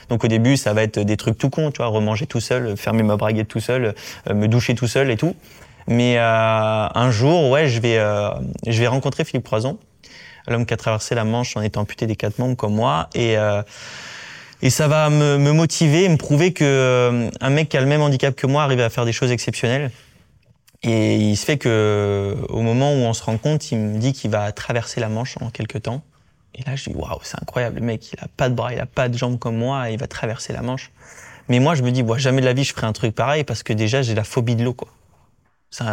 Donc 0.09 0.25
au 0.25 0.29
début 0.29 0.57
ça 0.57 0.73
va 0.73 0.83
être 0.83 0.99
des 0.99 1.17
trucs 1.17 1.39
tout 1.39 1.51
cons, 1.51 1.71
tu 1.71 1.79
vois, 1.79 1.87
remanger 1.87 2.27
tout 2.27 2.41
seul, 2.41 2.77
fermer 2.77 3.03
ma 3.03 3.17
braguette 3.17 3.49
tout 3.49 3.61
seul, 3.61 3.95
euh, 4.29 4.35
me 4.35 4.49
doucher 4.49 4.75
tout 4.75 4.89
seul 4.89 5.11
et 5.11 5.17
tout. 5.17 5.35
Mais 5.89 6.19
euh, 6.19 6.23
un 6.95 7.11
jour, 7.11 7.51
ouais, 7.51 7.69
je 7.69 7.81
vais, 7.81 7.99
euh, 7.99 8.31
je 8.67 8.79
vais 8.79 8.87
rencontrer 8.87 9.25
Philippe 9.25 9.45
Croison, 9.45 9.79
l'homme 10.47 10.67
qui 10.67 10.75
a 10.75 10.77
traversé 10.77 11.15
la 11.15 11.25
Manche 11.25 11.57
en 11.57 11.63
étant 11.63 11.81
amputé 11.81 12.07
des 12.07 12.17
quatre 12.17 12.39
membres 12.39 12.57
comme 12.57 12.75
moi, 12.75 13.09
et 13.15 13.37
et 14.65 14.71
ça 14.71 14.87
va 14.87 15.11
me, 15.11 15.53
motiver, 15.53 16.09
me 16.09 16.17
prouver 16.17 16.53
que 16.53 17.29
un 17.41 17.51
mec 17.51 17.69
qui 17.69 17.77
a 17.77 17.81
le 17.81 17.89
même 17.89 18.01
handicap 18.01 18.33
que 18.37 18.47
moi 18.47 18.63
arrive 18.63 18.79
à 18.79 18.91
faire 18.91 19.05
des 19.05 19.13
choses 19.13 19.33
exceptionnelles. 19.33 19.91
Et 20.85 21.17
il 21.17 21.37
se 21.37 21.45
fait 21.45 21.59
que 21.59 22.37
au 22.49 22.61
moment 22.61 22.93
où 22.93 22.99
on 22.99 23.13
se 23.13 23.25
rencontre, 23.25 23.67
il 23.73 23.79
me 23.79 23.99
dit 23.99 24.13
qu'il 24.13 24.31
va 24.31 24.53
traverser 24.53 25.01
la 25.01 25.09
Manche 25.09 25.37
en 25.41 25.51
quelques 25.51 25.83
temps. 25.83 26.03
Et 26.55 26.63
là, 26.65 26.77
je 26.77 26.91
dis 26.91 26.97
waouh, 26.97 27.19
c'est 27.23 27.41
incroyable, 27.41 27.77
le 27.77 27.87
mec, 27.87 28.13
il 28.13 28.21
a 28.21 28.29
pas 28.29 28.49
de 28.49 28.55
bras, 28.55 28.73
il 28.73 28.81
a 28.81 28.87
pas 28.87 29.09
de 29.09 29.17
jambes 29.17 29.39
comme 29.39 29.57
moi, 29.57 29.91
il 29.91 29.99
va 29.99 30.07
traverser 30.07 30.53
la 30.53 30.63
Manche. 30.63 30.91
Mais 31.49 31.59
moi, 31.59 31.75
je 31.75 31.83
me 31.83 31.91
dis, 31.91 32.03
ouais, 32.03 32.19
jamais 32.19 32.41
de 32.41 32.47
la 32.47 32.53
vie, 32.53 32.65
je 32.65 32.73
ferai 32.73 32.87
un 32.87 32.93
truc 32.93 33.15
pareil 33.15 33.45
parce 33.45 33.63
que 33.63 33.73
déjà, 33.73 34.03
j'ai 34.03 34.15
la 34.15 34.25
phobie 34.25 34.55
de 34.55 34.65
l'eau, 34.65 34.75
quoi. 34.75 34.89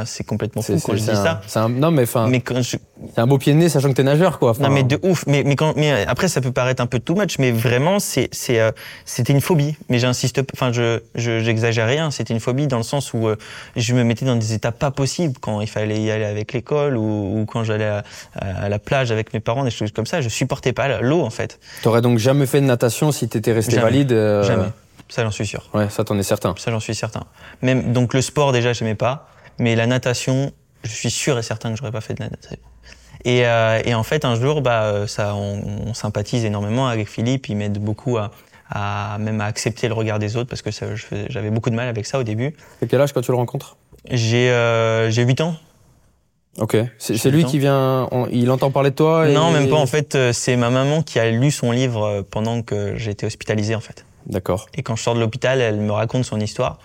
C'est 0.05 0.25
complètement 0.25 0.61
fou 0.61 0.77
quand 0.85 0.93
je 0.95 1.03
dis 1.03 1.09
un- 1.11 1.15
ça. 1.15 1.41
c'est 1.47 1.57
un- 1.59 1.69
non, 1.69 1.89
mais 1.89 2.03
enfin, 2.03 2.27
Mais 2.27 2.41
quand 2.41 2.61
je, 2.61 2.75
c'est 3.15 3.19
un 3.19 3.25
beau 3.27 3.37
pied 3.37 3.53
de 3.53 3.57
nez, 3.57 3.69
sachant 3.69 3.87
que 3.89 3.93
t'es 3.93 4.03
nageur, 4.03 4.37
quoi. 4.37 4.51
Enfin, 4.51 4.63
non 4.63 4.69
mais 4.69 4.83
de 4.83 4.99
ouf. 5.03 5.23
Mais 5.25 5.43
mais 5.45 5.55
quand 5.55 5.77
mais 5.77 6.05
après 6.05 6.27
ça 6.27 6.41
peut 6.41 6.51
paraître 6.51 6.83
un 6.83 6.85
peu 6.85 6.99
too 6.99 7.15
much, 7.15 7.39
mais 7.39 7.51
vraiment 7.51 7.99
c'est 7.99 8.27
c'est 8.33 8.59
euh, 8.59 8.71
c'était 9.05 9.31
une 9.31 9.39
phobie. 9.39 9.77
Mais 9.87 9.97
j'insiste, 9.97 10.41
enfin 10.53 10.73
je 10.73 10.99
je 11.15 11.39
j'exagère 11.39 11.87
rien. 11.87 12.11
C'était 12.11 12.33
une 12.33 12.41
phobie 12.41 12.67
dans 12.67 12.75
le 12.77 12.83
sens 12.83 13.13
où 13.13 13.27
euh, 13.29 13.37
je 13.77 13.93
me 13.93 14.03
mettais 14.03 14.25
dans 14.25 14.35
des 14.35 14.51
états 14.53 14.73
pas 14.73 14.91
possibles 14.91 15.35
quand 15.39 15.61
il 15.61 15.67
fallait 15.67 16.01
y 16.01 16.11
aller 16.11 16.25
avec 16.25 16.51
l'école 16.51 16.97
ou, 16.97 17.39
ou 17.39 17.45
quand 17.45 17.63
j'allais 17.63 17.85
à, 17.85 18.03
à 18.35 18.67
la 18.67 18.79
plage 18.79 19.11
avec 19.13 19.33
mes 19.33 19.39
parents, 19.39 19.63
des 19.63 19.71
choses 19.71 19.93
comme 19.93 20.05
ça. 20.05 20.19
Je 20.19 20.27
supportais 20.27 20.73
pas 20.73 20.99
l'eau 20.99 21.21
en 21.21 21.29
fait. 21.29 21.57
T'aurais 21.83 22.01
donc 22.01 22.17
jamais 22.19 22.47
fait 22.47 22.59
de 22.59 22.65
natation 22.65 23.13
si 23.13 23.29
t'étais 23.29 23.53
resté 23.53 23.75
Jamais. 23.77 23.83
valide. 23.85 24.11
euh, 24.11 24.43
Jamais. 24.43 24.67
Ça 25.07 25.23
j'en 25.23 25.31
suis 25.31 25.47
sûr. 25.47 25.69
Ouais, 25.73 25.89
ça 25.89 26.03
t'en 26.03 26.17
es 26.19 26.23
certain. 26.23 26.53
Ça 26.57 26.69
j'en 26.69 26.81
suis 26.81 26.93
certain. 26.95 27.23
Même 27.61 27.93
donc 27.93 28.13
le 28.13 28.21
sport 28.21 28.51
déjà 28.51 28.73
j'aimais 28.73 28.93
pas, 28.95 29.27
mais 29.59 29.75
la 29.75 29.85
natation, 29.87 30.51
je 30.83 30.89
suis 30.91 31.09
sûr 31.11 31.37
et 31.37 31.43
certain 31.43 31.71
que 31.71 31.77
j'aurais 31.77 31.91
pas 31.91 32.01
fait 32.01 32.13
de 32.15 32.23
la 32.23 32.29
natation. 32.29 32.57
Et, 33.25 33.45
euh, 33.45 33.81
et 33.83 33.93
en 33.93 34.03
fait 34.03 34.23
un 34.23 34.35
jour 34.35 34.61
bah 34.61 34.83
euh, 34.83 35.05
ça 35.05 35.35
on, 35.35 35.61
on 35.87 35.93
sympathise 35.93 36.45
énormément 36.45 36.87
avec 36.87 37.09
Philippe, 37.09 37.49
il 37.49 37.57
m'aide 37.57 37.77
beaucoup 37.77 38.17
à, 38.17 38.31
à 38.69 39.17
même 39.19 39.41
à 39.41 39.45
accepter 39.45 39.89
le 39.89 39.93
regard 39.93 40.19
des 40.19 40.37
autres 40.37 40.49
parce 40.49 40.61
que 40.61 40.69
j'avais 41.29 41.49
beaucoup 41.49 41.69
de 41.69 41.75
mal 41.75 41.89
avec 41.89 42.05
ça 42.05 42.17
au 42.17 42.23
début. 42.23 42.55
T'as 42.79 42.87
quel 42.87 43.01
âge 43.01 43.11
quand 43.11 43.19
tu 43.21 43.31
le 43.31 43.37
rencontres? 43.37 43.75
J'ai 44.09 44.49
euh, 44.51 45.09
j'ai 45.11 45.23
8 45.23 45.41
ans. 45.41 45.55
Ok. 46.59 46.77
C'est 46.97 47.29
lui 47.29 47.43
qui 47.45 47.59
vient. 47.59 48.07
on- 48.11 48.27
il 48.31 48.49
entend 48.51 48.71
parler 48.71 48.89
de 48.91 48.95
toi 48.95 49.27
et- 49.29 49.33
Non, 49.33 49.51
même 49.51 49.69
pas 49.69 49.75
en 49.77 49.85
fait, 49.85 50.15
euh, 50.15 50.31
c'est 50.33 50.55
ma 50.55 50.69
maman 50.69 51.03
qui 51.03 51.19
a 51.19 51.29
lu 51.29 51.51
son 51.51 51.71
livre 51.71 52.03
euh, 52.05 52.21
pendant 52.23 52.61
que 52.61 52.95
j'étais 52.95 53.25
hospitalisé 53.25 53.75
en 53.75 53.79
fait. 53.81 54.05
D'accord. 54.27 54.67
Et 54.75 54.81
quand 54.81 54.95
je 54.95 55.03
sors 55.03 55.13
de 55.15 55.19
l'hôpital, 55.19 55.59
elle 55.61 55.77
me 55.81 55.91
raconte 55.91 56.23
son 56.23 56.39
histoire. 56.39 56.79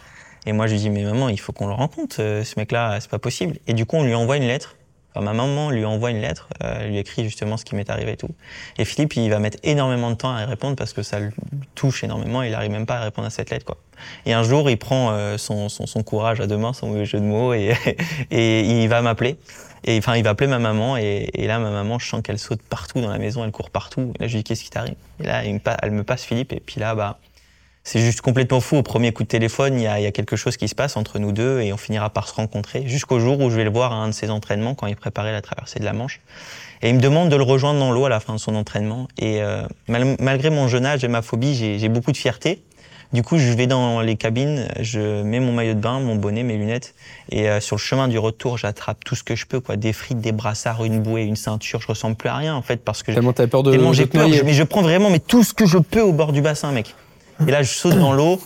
Et 0.46 0.52
moi, 0.52 0.66
je 0.66 0.72
lui 0.72 0.80
dis, 0.80 0.90
mais 0.90 1.02
maman, 1.02 1.28
il 1.28 1.40
faut 1.40 1.52
qu'on 1.52 1.66
le 1.66 1.72
rencontre, 1.72 2.16
euh, 2.20 2.44
ce 2.44 2.59
mec-là, 2.59 2.98
c'est 3.00 3.11
pas 3.11 3.18
possible. 3.18 3.57
Et 3.66 3.72
du 3.72 3.87
coup, 3.87 3.96
on 3.96 4.04
lui 4.04 4.14
envoie 4.14 4.37
une 4.37 4.46
lettre. 4.46 4.76
Enfin, 5.14 5.24
ma 5.24 5.33
maman 5.33 5.70
lui 5.70 5.85
envoie 5.85 6.11
une 6.11 6.20
lettre, 6.20 6.48
euh, 6.64 6.88
lui 6.88 6.98
écrit 6.98 7.22
justement 7.22 7.57
ce 7.57 7.64
qui 7.64 7.76
m'est 7.76 7.88
arrivé 7.88 8.12
et 8.12 8.16
tout. 8.16 8.30
Et 8.78 8.85
Philippe, 8.85 9.14
il 9.14 9.30
va 9.30 9.38
mettre 9.38 9.59
énormément 9.62 10.11
de 10.11 10.16
temps 10.16 10.35
à 10.35 10.42
y 10.42 10.44
répondre 10.44 10.74
parce 10.74 10.92
que 10.92 11.02
ça 11.02 11.20
le 11.20 11.30
touche 11.76 12.02
énormément. 12.02 12.42
Il 12.42 12.52
arrive 12.52 12.72
même 12.72 12.87
pas 12.87 12.96
à 12.96 13.04
répondre 13.04 13.26
à 13.26 13.30
cette 13.30 13.50
lettre, 13.50 13.64
quoi. 13.64 13.76
Et 14.26 14.33
un 14.33 14.42
jour, 14.42 14.68
il 14.68 14.76
prend 14.76 15.12
euh, 15.12 15.38
son, 15.38 15.68
son, 15.68 15.87
son 15.87 16.02
courage 16.02 16.40
à 16.40 16.48
deux 16.48 16.57
mains, 16.57 16.72
son 16.72 17.04
jeu 17.04 17.20
de 17.20 17.24
mots, 17.24 17.54
et, 17.54 17.74
et 18.33 18.83
il 18.83 18.88
va 18.88 19.02
m'appeler. 19.02 19.37
Et 19.85 19.98
enfin, 19.98 20.16
il 20.16 20.24
va 20.24 20.30
appeler 20.30 20.48
ma 20.48 20.59
maman, 20.59 20.96
et, 20.96 21.30
et 21.35 21.46
là, 21.46 21.61
ma 21.61 21.70
maman, 21.70 21.98
je 22.00 22.09
sens 22.09 22.20
qu'elle 22.22 22.38
saute 22.38 22.62
partout 22.62 23.00
dans 23.00 23.11
la 23.11 23.18
maison, 23.18 23.44
elle 23.44 23.52
court 23.52 23.70
partout. 23.70 24.12
Et 24.18 24.22
là, 24.22 24.26
je 24.26 24.33
lui 24.33 24.38
dis, 24.38 24.44
qu'est-ce 24.44 24.64
qui 24.64 24.70
t'arrive? 24.70 24.96
Et 25.20 25.26
là, 25.26 25.42
elle 25.44 25.90
me 25.92 26.02
passe 26.02 26.24
Philippe, 26.24 26.52
et 26.52 26.61
puis 26.61 26.80
là, 26.80 26.96
bah, 26.96 27.18
c'est 27.84 28.00
juste 28.00 28.22
complètement 28.22 28.60
fou. 28.60 28.76
Au 28.76 28.82
premier 28.82 29.12
coup 29.12 29.22
de 29.22 29.28
téléphone, 29.28 29.74
il 29.78 29.82
y, 29.82 29.86
a, 29.86 30.00
il 30.00 30.02
y 30.02 30.06
a 30.06 30.12
quelque 30.12 30.36
chose 30.36 30.56
qui 30.56 30.68
se 30.68 30.74
passe 30.74 30.96
entre 30.96 31.18
nous 31.18 31.32
deux 31.32 31.60
et 31.60 31.72
on 31.72 31.76
finira 31.76 32.10
par 32.10 32.26
se 32.28 32.34
rencontrer 32.34 32.84
jusqu'au 32.86 33.20
jour 33.20 33.38
où 33.40 33.50
je 33.50 33.56
vais 33.56 33.64
le 33.64 33.70
voir 33.70 33.92
à 33.92 33.96
un 33.96 34.08
de 34.08 34.12
ses 34.14 34.30
entraînements 34.30 34.74
quand 34.74 34.86
il 34.86 34.96
préparait 34.96 35.32
la 35.32 35.42
traversée 35.42 35.78
de 35.80 35.84
la 35.84 35.92
Manche. 35.92 36.20
Et 36.82 36.88
il 36.88 36.94
me 36.96 37.00
demande 37.00 37.28
de 37.28 37.36
le 37.36 37.42
rejoindre 37.42 37.78
dans 37.78 37.92
l'eau 37.92 38.06
à 38.06 38.08
la 38.08 38.20
fin 38.20 38.32
de 38.34 38.38
son 38.40 38.54
entraînement. 38.54 39.06
Et 39.18 39.42
euh, 39.42 39.62
mal- 39.88 40.16
malgré 40.18 40.50
mon 40.50 40.66
jeune 40.66 40.86
âge 40.86 41.04
et 41.04 41.08
ma 41.08 41.22
phobie, 41.22 41.54
j'ai 41.54 41.78
j'ai 41.78 41.88
beaucoup 41.88 42.10
de 42.12 42.16
fierté. 42.16 42.62
Du 43.12 43.22
coup, 43.22 43.38
je 43.38 43.52
vais 43.52 43.68
dans 43.68 44.00
les 44.00 44.16
cabines, 44.16 44.66
je 44.80 45.22
mets 45.22 45.38
mon 45.38 45.52
maillot 45.52 45.74
de 45.74 45.78
bain, 45.78 46.00
mon 46.00 46.16
bonnet, 46.16 46.42
mes 46.42 46.56
lunettes, 46.56 46.94
et 47.30 47.48
euh, 47.48 47.60
sur 47.60 47.76
le 47.76 47.80
chemin 47.80 48.08
du 48.08 48.18
retour, 48.18 48.58
j'attrape 48.58 49.04
tout 49.04 49.14
ce 49.14 49.22
que 49.22 49.36
je 49.36 49.46
peux, 49.46 49.60
quoi, 49.60 49.76
des 49.76 49.92
frites, 49.92 50.20
des 50.20 50.32
brassards, 50.32 50.84
une 50.84 51.00
bouée, 51.00 51.22
une 51.22 51.36
ceinture. 51.36 51.80
Je 51.80 51.86
ressemble 51.86 52.16
plus 52.16 52.28
à 52.28 52.34
rien 52.34 52.56
en 52.56 52.62
fait 52.62 52.82
parce 52.82 53.04
que 53.04 53.12
Tellement 53.12 53.32
t'avais 53.32 53.48
peur 53.48 53.62
de, 53.62 53.70
tellement 53.70 53.92
j'ai 53.92 54.06
peur. 54.06 54.26
je- 54.32 54.42
mais 54.42 54.52
je 54.54 54.62
prends 54.64 54.82
vraiment 54.82 55.10
mais 55.10 55.20
tout 55.20 55.44
ce 55.44 55.54
que 55.54 55.64
je 55.66 55.78
peux 55.78 56.00
au 56.00 56.12
bord 56.12 56.32
du 56.32 56.40
bassin, 56.42 56.72
mec. 56.72 56.94
Et 57.46 57.50
là, 57.50 57.62
je 57.62 57.72
saute 57.72 57.96
dans 57.98 58.12
l'eau 58.12 58.40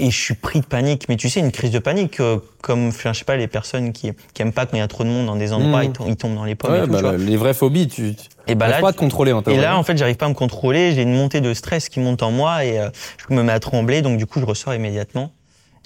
et 0.00 0.10
je 0.10 0.16
suis 0.20 0.34
pris 0.34 0.60
de 0.60 0.66
panique. 0.66 1.06
Mais 1.08 1.16
tu 1.16 1.28
sais, 1.28 1.40
une 1.40 1.50
crise 1.52 1.70
de 1.72 1.78
panique, 1.78 2.20
euh, 2.20 2.38
comme 2.62 2.92
je 2.92 3.12
sais 3.12 3.24
pas 3.24 3.36
les 3.36 3.48
personnes 3.48 3.92
qui 3.92 4.12
qui 4.34 4.42
aiment 4.42 4.52
pas 4.52 4.66
quand 4.66 4.76
il 4.76 4.80
y 4.80 4.82
a 4.82 4.88
trop 4.88 5.02
de 5.04 5.08
monde 5.08 5.26
dans 5.26 5.36
des 5.36 5.52
endroits, 5.52 5.80
Mhm. 5.82 5.86
ils, 5.88 5.92
tombent, 5.92 6.08
ils 6.08 6.16
tombent 6.16 6.34
dans 6.36 6.44
les 6.44 6.54
pommes. 6.54 6.72
Ouais, 6.72 6.78
et 6.78 6.82
tout, 6.84 6.90
bah, 6.90 6.98
tu 6.98 7.02
vois. 7.04 7.12
le- 7.16 7.24
les 7.24 7.36
vraies 7.36 7.54
phobies, 7.54 7.88
tu 7.88 8.14
Et 8.46 8.54
bah 8.54 8.68
là, 8.68 8.80
pas 8.80 8.88
à 8.88 8.92
te 8.92 8.98
contrôler 8.98 9.32
en 9.32 9.40
et 9.40 9.44
théorie. 9.44 9.60
là, 9.60 9.76
en 9.76 9.82
fait, 9.82 9.96
j'arrive 9.96 10.16
pas 10.16 10.26
à 10.26 10.28
me 10.30 10.34
contrôler. 10.34 10.92
J'ai 10.94 11.02
une 11.02 11.14
montée 11.14 11.40
de 11.40 11.52
stress 11.54 11.88
qui 11.88 12.00
monte 12.00 12.22
en 12.22 12.30
moi 12.30 12.64
et 12.64 12.78
euh, 12.78 12.88
je 13.28 13.34
me 13.34 13.42
mets 13.42 13.52
à 13.52 13.60
trembler. 13.60 14.00
Donc, 14.02 14.18
du 14.18 14.26
coup, 14.26 14.40
je 14.40 14.44
ressors 14.46 14.74
immédiatement. 14.74 15.32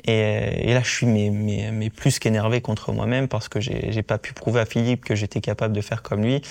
Et, 0.05 0.11
euh, 0.11 0.51
et 0.57 0.75
là, 0.75 0.83
je 0.83 0.91
suis 0.91 1.07
mais, 1.07 1.31
mais, 1.31 1.71
mais 1.73 1.91
plus 1.91 2.19
qu'énervé 2.19 2.61
contre 2.61 2.93
moi-même 2.93 3.29
parce 3.29 3.49
que 3.49 3.61
j'ai 3.61 4.03
pas 4.03 4.19
pu 4.19 4.33
prouver 4.33 4.61
à 4.61 4.67
Philippe 4.67 5.05
que 5.05 5.15
j'étais 5.15 5.41
capable 5.41 5.75
de 5.75 5.81
faire 5.81 6.03
comme 6.03 6.23
lui. 6.23 6.43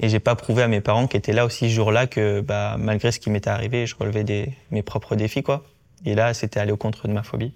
Et 0.00 0.08
j'ai 0.08 0.20
pas 0.20 0.34
prouvé 0.34 0.62
à 0.62 0.68
mes 0.68 0.80
parents 0.80 1.06
qui 1.06 1.16
étaient 1.16 1.32
là 1.32 1.44
aussi 1.44 1.68
ce 1.68 1.74
jour-là 1.74 2.06
que, 2.06 2.40
bah, 2.40 2.76
malgré 2.78 3.12
ce 3.12 3.18
qui 3.18 3.30
m'était 3.30 3.50
arrivé, 3.50 3.86
je 3.86 3.96
relevais 3.96 4.24
des, 4.24 4.52
mes 4.70 4.82
propres 4.82 5.16
défis, 5.16 5.42
quoi. 5.42 5.64
Et 6.06 6.14
là, 6.14 6.32
c'était 6.32 6.60
aller 6.60 6.72
au 6.72 6.76
contre 6.76 7.08
de 7.08 7.12
ma 7.12 7.22
phobie. 7.22 7.52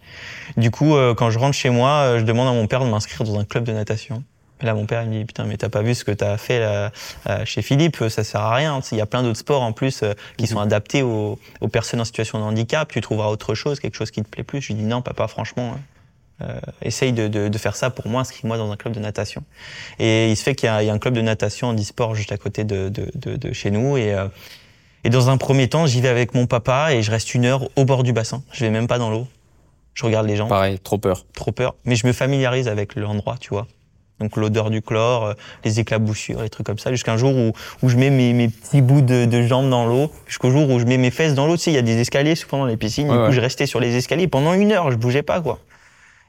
Du 0.56 0.70
coup, 0.70 0.96
euh, 0.96 1.14
quand 1.14 1.30
je 1.30 1.38
rentre 1.38 1.56
chez 1.56 1.70
moi, 1.70 1.90
euh, 1.90 2.18
je 2.18 2.24
demande 2.24 2.48
à 2.48 2.52
mon 2.52 2.66
père 2.66 2.84
de 2.84 2.90
m'inscrire 2.90 3.24
dans 3.24 3.38
un 3.38 3.44
club 3.44 3.64
de 3.64 3.72
natation. 3.72 4.22
Là, 4.62 4.72
mon 4.74 4.86
père 4.86 5.02
il 5.02 5.10
me 5.10 5.18
dit 5.18 5.24
putain, 5.24 5.44
mais 5.44 5.56
t'as 5.56 5.68
pas 5.68 5.82
vu 5.82 5.94
ce 5.94 6.04
que 6.04 6.12
t'as 6.12 6.36
fait 6.36 6.60
là, 6.60 6.90
euh, 7.28 7.44
chez 7.44 7.60
Philippe, 7.60 7.96
ça 8.08 8.24
sert 8.24 8.40
à 8.40 8.54
rien. 8.54 8.80
Il 8.92 8.98
y 8.98 9.00
a 9.00 9.06
plein 9.06 9.22
d'autres 9.22 9.38
sports 9.40 9.62
en 9.62 9.72
plus 9.72 10.02
euh, 10.02 10.14
qui 10.38 10.46
sont 10.46 10.60
adaptés 10.60 11.02
aux, 11.02 11.38
aux 11.60 11.68
personnes 11.68 12.00
en 12.00 12.04
situation 12.04 12.38
de 12.38 12.44
handicap. 12.44 12.90
Tu 12.90 13.00
trouveras 13.00 13.28
autre 13.28 13.54
chose, 13.54 13.80
quelque 13.80 13.96
chose 13.96 14.10
qui 14.10 14.22
te 14.22 14.28
plaît 14.28 14.44
plus. 14.44 14.60
Je 14.62 14.68
lui 14.68 14.74
dis 14.76 14.84
non, 14.84 15.02
papa, 15.02 15.26
franchement, 15.28 15.74
euh, 16.40 16.58
essaye 16.82 17.12
de, 17.12 17.28
de, 17.28 17.48
de 17.48 17.58
faire 17.58 17.76
ça 17.76 17.90
pour 17.90 18.06
moi. 18.08 18.22
Inscris-moi 18.22 18.56
dans 18.56 18.70
un 18.70 18.76
club 18.76 18.94
de 18.94 19.00
natation. 19.00 19.42
Et 19.98 20.30
il 20.30 20.36
se 20.36 20.42
fait 20.44 20.54
qu'il 20.54 20.68
y, 20.68 20.70
a 20.70 20.82
il 20.82 20.86
y 20.86 20.90
a 20.90 20.92
un 20.94 20.98
club 20.98 21.14
de 21.14 21.20
natation 21.20 21.68
en 21.68 21.74
e-sport 21.74 22.14
juste 22.14 22.32
à 22.32 22.36
côté 22.36 22.64
de, 22.64 22.88
de, 22.88 23.10
de, 23.14 23.36
de 23.36 23.52
chez 23.52 23.70
nous. 23.70 23.96
Et, 23.96 24.14
euh, 24.14 24.28
et 25.02 25.10
dans 25.10 25.30
un 25.30 25.36
premier 25.36 25.68
temps, 25.68 25.86
j'y 25.86 26.00
vais 26.00 26.08
avec 26.08 26.32
mon 26.34 26.46
papa 26.46 26.94
et 26.94 27.02
je 27.02 27.10
reste 27.10 27.34
une 27.34 27.44
heure 27.44 27.68
au 27.76 27.84
bord 27.84 28.02
du 28.04 28.12
bassin. 28.12 28.42
Je 28.52 28.64
vais 28.64 28.70
même 28.70 28.86
pas 28.86 28.98
dans 28.98 29.10
l'eau. 29.10 29.26
Je 29.94 30.04
regarde 30.04 30.26
les 30.26 30.34
gens 30.36 30.48
Pareil, 30.48 30.78
trop 30.80 30.98
peur. 30.98 31.24
trop 31.34 31.52
peur. 31.52 31.74
Mais 31.84 31.94
je 31.94 32.06
me 32.06 32.12
familiarise 32.12 32.66
avec 32.68 32.96
l'endroit, 32.96 33.36
tu 33.38 33.50
vois. 33.50 33.68
Donc 34.20 34.36
l'odeur 34.36 34.70
du 34.70 34.80
chlore, 34.80 35.24
euh, 35.24 35.34
les 35.64 35.80
éclaboussures, 35.80 36.42
les 36.42 36.48
trucs 36.48 36.66
comme 36.66 36.78
ça, 36.78 36.90
jusqu'à 36.92 37.12
un 37.12 37.16
jour 37.16 37.34
où, 37.34 37.52
où 37.82 37.88
je 37.88 37.96
mets 37.96 38.10
mes, 38.10 38.32
mes 38.32 38.48
petits 38.48 38.80
bouts 38.80 39.00
de, 39.00 39.24
de 39.24 39.42
jambes 39.42 39.68
dans 39.68 39.86
l'eau, 39.86 40.10
jusqu'au 40.26 40.50
jour 40.50 40.70
où 40.70 40.78
je 40.78 40.84
mets 40.84 40.98
mes 40.98 41.10
fesses 41.10 41.34
dans 41.34 41.46
l'eau. 41.46 41.56
Tu 41.56 41.64
sais, 41.64 41.70
il 41.72 41.74
y 41.74 41.78
a 41.78 41.82
des 41.82 41.98
escaliers 42.00 42.36
souvent 42.36 42.58
dans 42.58 42.66
les 42.66 42.76
piscines. 42.76 43.08
Ouais, 43.08 43.14
du 43.14 43.18
coup, 43.20 43.26
ouais. 43.26 43.32
je 43.32 43.40
restais 43.40 43.66
sur 43.66 43.80
les 43.80 43.96
escaliers 43.96 44.28
pendant 44.28 44.52
une 44.54 44.70
heure, 44.72 44.90
je 44.92 44.96
bougeais 44.96 45.22
pas, 45.22 45.40
quoi. 45.40 45.58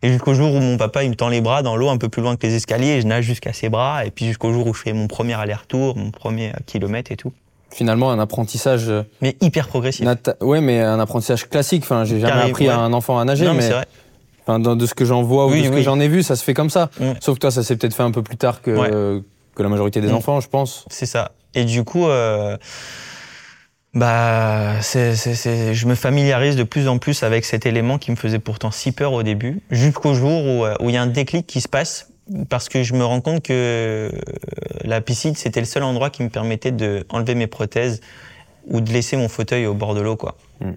Et 0.01 0.09
jusqu'au 0.09 0.33
jour 0.33 0.53
où 0.53 0.59
mon 0.59 0.77
papa, 0.77 1.03
il 1.03 1.09
me 1.09 1.15
tend 1.15 1.29
les 1.29 1.41
bras 1.41 1.63
dans 1.63 1.75
l'eau 1.75 1.89
un 1.89 1.97
peu 1.97 2.09
plus 2.09 2.21
loin 2.21 2.35
que 2.35 2.45
les 2.45 2.55
escaliers, 2.55 2.97
et 2.97 3.01
je 3.01 3.07
nage 3.07 3.23
jusqu'à 3.23 3.53
ses 3.53 3.69
bras, 3.69 4.05
et 4.05 4.11
puis 4.11 4.25
jusqu'au 4.25 4.51
jour 4.51 4.67
où 4.67 4.73
je 4.73 4.81
fais 4.81 4.93
mon 4.93 5.07
premier 5.07 5.33
aller-retour, 5.33 5.95
mon 5.95 6.11
premier 6.11 6.49
euh, 6.49 6.57
kilomètre 6.65 7.11
et 7.11 7.15
tout. 7.15 7.33
Finalement, 7.71 8.11
un 8.11 8.19
apprentissage. 8.19 8.87
euh, 8.89 9.03
Mais 9.21 9.35
hyper 9.41 9.67
progressif. 9.67 10.07
Ouais, 10.41 10.61
mais 10.61 10.79
un 10.79 10.99
apprentissage 10.99 11.49
classique. 11.49 11.83
Enfin, 11.83 12.03
j'ai 12.03 12.19
jamais 12.19 12.49
appris 12.49 12.67
à 12.69 12.79
un 12.79 12.93
enfant 12.93 13.19
à 13.19 13.25
nager, 13.25 13.45
non, 13.45 13.51
mais, 13.51 13.57
mais 13.57 13.63
c'est 13.63 13.73
vrai. 13.73 13.85
Enfin, 14.47 14.59
dans- 14.59 14.75
de 14.75 14.85
ce 14.85 14.93
que 14.93 15.05
j'en 15.05 15.23
vois 15.23 15.47
ou 15.47 15.51
Oui, 15.51 15.61
de 15.61 15.67
ce 15.67 15.71
que 15.71 15.81
j'en 15.81 15.99
ai 15.99 16.07
vu, 16.07 16.23
ça 16.23 16.35
se 16.35 16.43
fait 16.43 16.53
comme 16.53 16.69
ça. 16.69 16.89
Mm. 16.99 17.11
Sauf 17.19 17.35
que 17.35 17.39
toi, 17.41 17.51
ça 17.51 17.63
s'est 17.63 17.75
peut-être 17.75 17.95
fait 17.95 18.03
un 18.03 18.11
peu 18.11 18.21
plus 18.23 18.37
tard 18.37 18.61
que, 18.61 18.71
Ouais. 18.71 19.21
que 19.55 19.63
la 19.63 19.69
majorité 19.69 20.01
des 20.01 20.09
Mm. 20.09 20.15
enfants, 20.15 20.39
je 20.41 20.47
pense. 20.49 20.85
C'est 20.89 21.05
ça. 21.05 21.31
Et 21.53 21.63
du 21.65 21.83
coup, 21.83 22.05
euh, 22.07 22.57
bah, 23.93 24.73
c'est, 24.81 25.15
c'est, 25.15 25.35
c'est, 25.35 25.73
je 25.73 25.87
me 25.87 25.95
familiarise 25.95 26.55
de 26.57 26.63
plus 26.63 26.87
en 26.89 26.97
plus 26.97 27.23
avec 27.23 27.45
cet 27.45 27.65
élément 27.65 27.97
qui 27.97 28.11
me 28.11 28.17
faisait 28.17 28.39
pourtant 28.39 28.69
si 28.71 28.91
peur 28.91 29.13
au 29.13 29.23
début, 29.23 29.61
jusqu'au 29.71 30.13
jour 30.13 30.43
où 30.45 30.65
euh, 30.65 30.75
où 30.81 30.89
il 30.89 30.95
y 30.95 30.97
a 30.97 31.01
un 31.01 31.07
déclic 31.07 31.47
qui 31.47 31.61
se 31.61 31.69
passe 31.69 32.09
parce 32.49 32.67
que 32.67 32.83
je 32.83 32.93
me 32.93 33.05
rends 33.05 33.21
compte 33.21 33.41
que 33.43 33.53
euh, 33.53 34.09
la 34.83 34.99
piscine 34.99 35.35
c'était 35.35 35.59
le 35.61 35.65
seul 35.65 35.83
endroit 35.83 36.09
qui 36.09 36.23
me 36.23 36.29
permettait 36.29 36.71
de 36.71 37.05
enlever 37.09 37.35
mes 37.35 37.47
prothèses 37.47 38.01
ou 38.67 38.81
de 38.81 38.91
laisser 38.91 39.15
mon 39.15 39.29
fauteuil 39.29 39.65
au 39.65 39.73
bord 39.75 39.93
de 39.95 40.01
l'eau, 40.01 40.17
quoi. 40.17 40.35
Mm. 40.59 40.71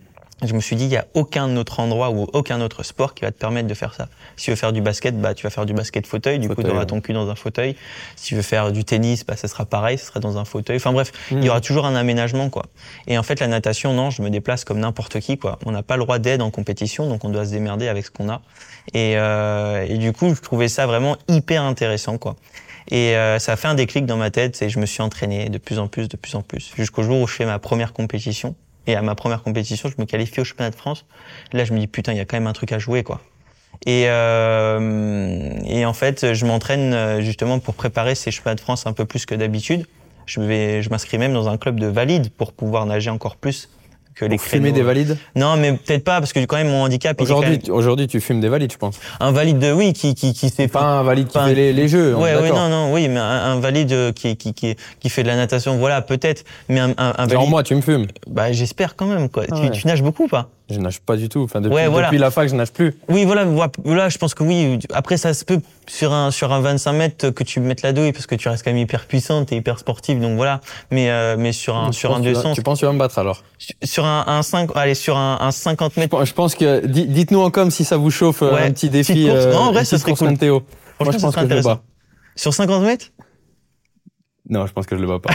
Je 0.45 0.55
me 0.55 0.61
suis 0.61 0.77
dit, 0.77 0.85
il 0.85 0.93
y 0.93 0.97
a 0.97 1.05
aucun 1.15 1.57
autre 1.57 1.81
endroit 1.81 2.11
ou 2.11 2.29
aucun 2.33 2.61
autre 2.61 2.85
sport 2.85 3.15
qui 3.15 3.25
va 3.25 3.33
te 3.33 3.39
permettre 3.39 3.67
de 3.67 3.75
faire 3.75 3.93
ça. 3.95 4.09
Si 4.37 4.45
tu 4.45 4.51
veux 4.51 4.57
faire 4.57 4.73
du 4.73 4.81
basket, 4.81 5.21
bah, 5.21 5.35
tu 5.35 5.43
vas 5.43 5.51
faire 5.51 5.67
du 5.67 5.73
basket 5.73 6.07
fauteuil, 6.07 6.39
du 6.39 6.49
coup, 6.49 6.63
tu 6.63 6.71
auras 6.71 6.87
ton 6.87 7.01
cul 7.01 7.13
dans 7.13 7.29
un 7.29 7.35
fauteuil. 7.35 7.75
Si 8.15 8.27
tu 8.27 8.35
veux 8.37 8.43
faire 8.43 8.71
du 8.71 8.85
tennis, 8.85 9.27
bah, 9.27 9.35
ça 9.35 9.49
sera 9.49 9.65
pareil, 9.65 9.99
ça 9.99 10.07
sera 10.07 10.21
dans 10.21 10.39
un 10.39 10.45
fauteuil. 10.45 10.77
Enfin 10.77 10.93
bref, 10.93 11.11
il 11.33 11.43
y 11.43 11.49
aura 11.49 11.61
toujours 11.61 11.87
un 11.87 11.97
aménagement, 11.97 12.51
quoi. 12.51 12.67
Et 13.09 13.19
en 13.19 13.25
fait, 13.25 13.41
la 13.41 13.49
natation, 13.49 13.93
non, 13.95 14.11
je 14.11 14.23
me 14.23 14.31
déplace 14.31 14.65
comme 14.65 14.79
n'importe 14.79 15.19
qui, 15.19 15.39
quoi. 15.39 15.59
On 15.67 15.73
n'a 15.73 15.83
pas 15.83 15.97
le 15.97 16.05
droit 16.05 16.21
d'aide 16.21 16.41
en 16.41 16.53
compétition, 16.53 17.09
donc 17.09 17.25
on 17.25 17.31
doit 17.31 17.45
se 17.45 17.51
démerder 17.51 17.89
avec 17.89 18.07
ce 18.07 18.13
qu'on 18.13 18.29
a. 18.29 18.41
Et, 18.95 19.19
euh, 19.19 19.85
et 19.89 19.99
du 19.99 20.13
coup, 20.13 20.33
je 20.35 20.41
trouvais 20.41 20.69
ça 20.69 20.87
vraiment 20.87 21.17
hyper 21.27 21.63
intéressant, 21.63 22.17
quoi. 22.17 22.37
Et 22.91 23.17
euh, 23.17 23.41
ça 23.41 23.53
a 23.53 23.57
fait 23.57 23.69
un 23.69 23.75
déclic 23.75 24.07
dans 24.07 24.17
ma 24.17 24.31
tête, 24.31 24.63
et 24.63 24.69
je 24.69 24.79
me 24.79 24.87
suis 24.87 25.03
entraîné 25.03 25.49
de 25.49 25.59
plus 25.59 25.81
en 25.81 25.89
plus, 25.89 26.09
de 26.09 26.17
plus 26.17 26.37
en 26.37 26.43
plus, 26.43 26.73
jusqu'au 26.77 27.03
jour 27.03 27.21
où 27.21 27.27
je 27.27 27.35
fais 27.35 27.45
ma 27.45 27.59
première 27.59 27.93
compétition. 27.93 28.55
Et 28.89 28.97
à 28.97 29.03
ma 29.03 29.15
première 29.15 29.43
compétition, 29.43 29.89
je 29.89 30.01
me 30.01 30.07
qualifie 30.07 30.41
au 30.41 30.45
championnat 30.45 30.71
de 30.71 30.75
France. 30.75 31.05
Là, 31.53 31.65
je 31.65 31.73
me 31.73 31.79
dis 31.79 31.87
putain, 31.87 32.13
il 32.13 32.17
y 32.17 32.21
a 32.21 32.25
quand 32.25 32.37
même 32.37 32.47
un 32.47 32.55
truc 32.55 32.73
à 32.73 32.79
jouer, 32.79 33.05
quoi. 33.05 33.21
Et, 33.87 34.05
euh, 34.09 35.85
en 35.85 35.93
fait, 35.93 36.33
je 36.33 36.47
m'entraîne 36.47 36.95
euh, 36.95 37.21
justement 37.21 37.59
pour 37.61 37.75
préparer 37.75 38.15
ces 38.15 38.31
championnats 38.31 38.57
de 38.57 38.61
France 38.61 38.87
un 38.87 38.95
peu 38.95 39.05
plus 39.05 39.27
que 39.27 39.35
d'habitude. 39.35 39.87
Je 40.27 40.41
je 40.41 40.91
m'inscris 40.91 41.19
même 41.19 41.33
dans 41.33 41.49
un 41.49 41.59
club 41.59 41.79
de 41.79 41.87
valides 41.87 42.31
pour 42.31 42.53
pouvoir 42.53 42.87
nager 42.87 43.11
encore 43.11 43.37
plus 43.37 43.69
que 44.19 44.25
les 44.25 44.39
fumer 44.39 44.73
des 44.73 44.83
valides. 44.83 45.17
Non, 45.37 45.57
mais 45.57 45.73
peut-être 45.75 46.03
pas 46.05 46.19
parce 46.21 46.33
que 46.33 46.45
quand 46.45 46.57
même 46.57 46.69
mon 46.69 46.83
handicap. 46.83 47.21
Aujourd'hui, 47.21 47.51
même- 47.53 47.63
tu- 47.63 47.71
aujourd'hui, 47.71 48.07
tu 48.09 48.21
fumes 48.21 48.41
des 48.41 48.49
valides, 48.49 48.73
je 48.73 48.77
pense. 48.79 48.99
un 49.21 49.31
valide 49.31 49.59
de 49.59 49.73
oui 49.73 49.93
qui 49.93 50.15
qui 50.15 50.33
qui 50.33 50.49
s'est 50.49 50.67
Pas 50.69 50.83
un 50.99 51.03
valide 51.03 51.29
qui 51.29 51.35
pas 51.35 51.43
un- 51.45 51.49
fait 51.49 51.55
les, 51.55 51.73
les 51.73 51.89
jeux. 51.89 52.15
Ouais, 52.17 52.35
ouais, 52.35 52.51
non, 52.51 52.69
non, 52.69 52.93
oui, 52.93 53.09
mais 53.09 53.21
un, 53.21 53.23
un 53.53 53.61
valide 53.61 53.93
euh, 53.93 54.13
qui, 54.13 54.37
qui, 54.37 54.53
qui, 54.55 54.75
qui 55.01 55.09
fait 55.11 55.23
de 55.23 55.29
la 55.29 55.37
natation, 55.37 55.77
voilà, 55.79 56.03
peut-être. 56.03 56.45
Mais 56.69 56.81
un, 56.81 56.91
un, 56.99 57.15
un 57.17 57.29
Genre 57.29 57.39
valide, 57.39 57.51
moi, 57.51 57.63
tu 57.63 57.75
me 57.75 57.81
fumes. 57.81 58.07
bah, 58.27 58.51
j'espère 58.53 58.97
quand 58.97 59.07
même, 59.07 59.29
quoi. 59.29 59.45
Ah 59.51 59.55
tu, 59.55 59.63
ouais. 59.63 59.71
tu 59.71 59.87
nages 59.87 60.03
beaucoup 60.03 60.25
ou 60.25 60.29
pas? 60.29 60.49
Je 60.71 60.79
nage 60.79 61.01
pas 61.01 61.17
du 61.17 61.29
tout. 61.31 61.43
Enfin, 61.43 61.61
depuis, 61.63 61.75
Ouais, 61.75 61.89
voilà. 61.89 62.09
depuis 62.09 62.19
la 62.19 62.31
fac, 62.31 62.49
je 62.49 62.55
nage 62.55 62.73
plus. 62.73 62.95
Oui, 63.09 63.25
voilà, 63.25 63.47
voilà, 63.85 64.09
je 64.11 64.19
pense 64.19 64.35
que 64.35 64.43
oui. 64.43 64.79
Après, 64.93 65.17
ça 65.17 65.33
se 65.33 65.45
peut 65.45 65.61
sur 65.87 66.13
un, 66.13 66.31
sur 66.31 66.53
un 66.53 66.61
25 66.61 66.93
mètres 66.93 67.31
que 67.31 67.43
tu 67.43 67.61
mettes 67.61 67.81
la 67.81 67.93
douille 67.95 68.13
parce 68.13 68.27
que 68.27 68.35
tu 68.35 68.49
restes 68.51 68.65
quand 68.65 68.71
même 68.71 68.79
hyper 68.79 69.07
puissante 69.07 69.51
et 69.51 69.57
hyper 69.57 69.79
sportive, 69.79 70.21
donc 70.21 70.37
voilà. 70.37 70.61
Mais, 70.91 71.09
euh, 71.11 71.37
mais 71.39 71.53
sur 71.53 71.75
un, 71.77 71.93
sur 71.93 72.13
un 72.15 72.19
que 72.19 72.25
tu 72.25 72.33
vas- 72.33 72.43
200, 72.43 72.53
Tu 72.55 72.63
penses 72.63 72.77
que 72.77 72.81
tu 72.81 72.87
vas 72.87 72.93
me 72.93 72.99
battre 72.99 73.19
alors? 73.19 73.43
Sur 73.83 74.05
un, 74.05 74.25
un 74.27 74.43
5, 74.43 74.71
allez, 74.75 74.95
sur 74.95 75.17
un, 75.17 75.39
un 75.41 75.51
50 75.51 75.93
Je 75.95 76.01
mètres, 76.01 76.25
Je 76.27 76.33
pense 76.35 76.55
que. 76.55 76.85
di- 76.87 77.07
Dites-nous 77.07 77.41
en 77.41 77.51
com 77.51 77.71
si 77.71 77.85
ça 77.85 77.97
vous 77.97 78.11
chauffe 78.11 78.43
euh, 78.43 78.53
Ouais. 78.53 78.63
un 78.65 78.71
petit 78.71 78.91
défi. 78.91 79.25
Course. 79.27 79.45
euh, 79.47 79.53
Non, 79.53 79.59
en 79.61 79.73
vrai, 79.73 79.85
petite 79.85 79.99
serait 79.99 80.13
cool. 80.15 80.37
Théo. 80.37 80.63
Moi, 81.01 81.13
je 81.13 81.19
pense 81.19 81.35
que 81.35 81.49
je 81.49 81.63
bats. 81.63 81.81
Sur 82.37 82.53
50 82.53 82.83
mètres? 82.83 83.07
Non, 84.51 84.67
je 84.67 84.73
pense 84.73 84.87
que 84.87 84.97
je 84.97 85.01
le 85.03 85.07
bats 85.07 85.19
pas. 85.19 85.35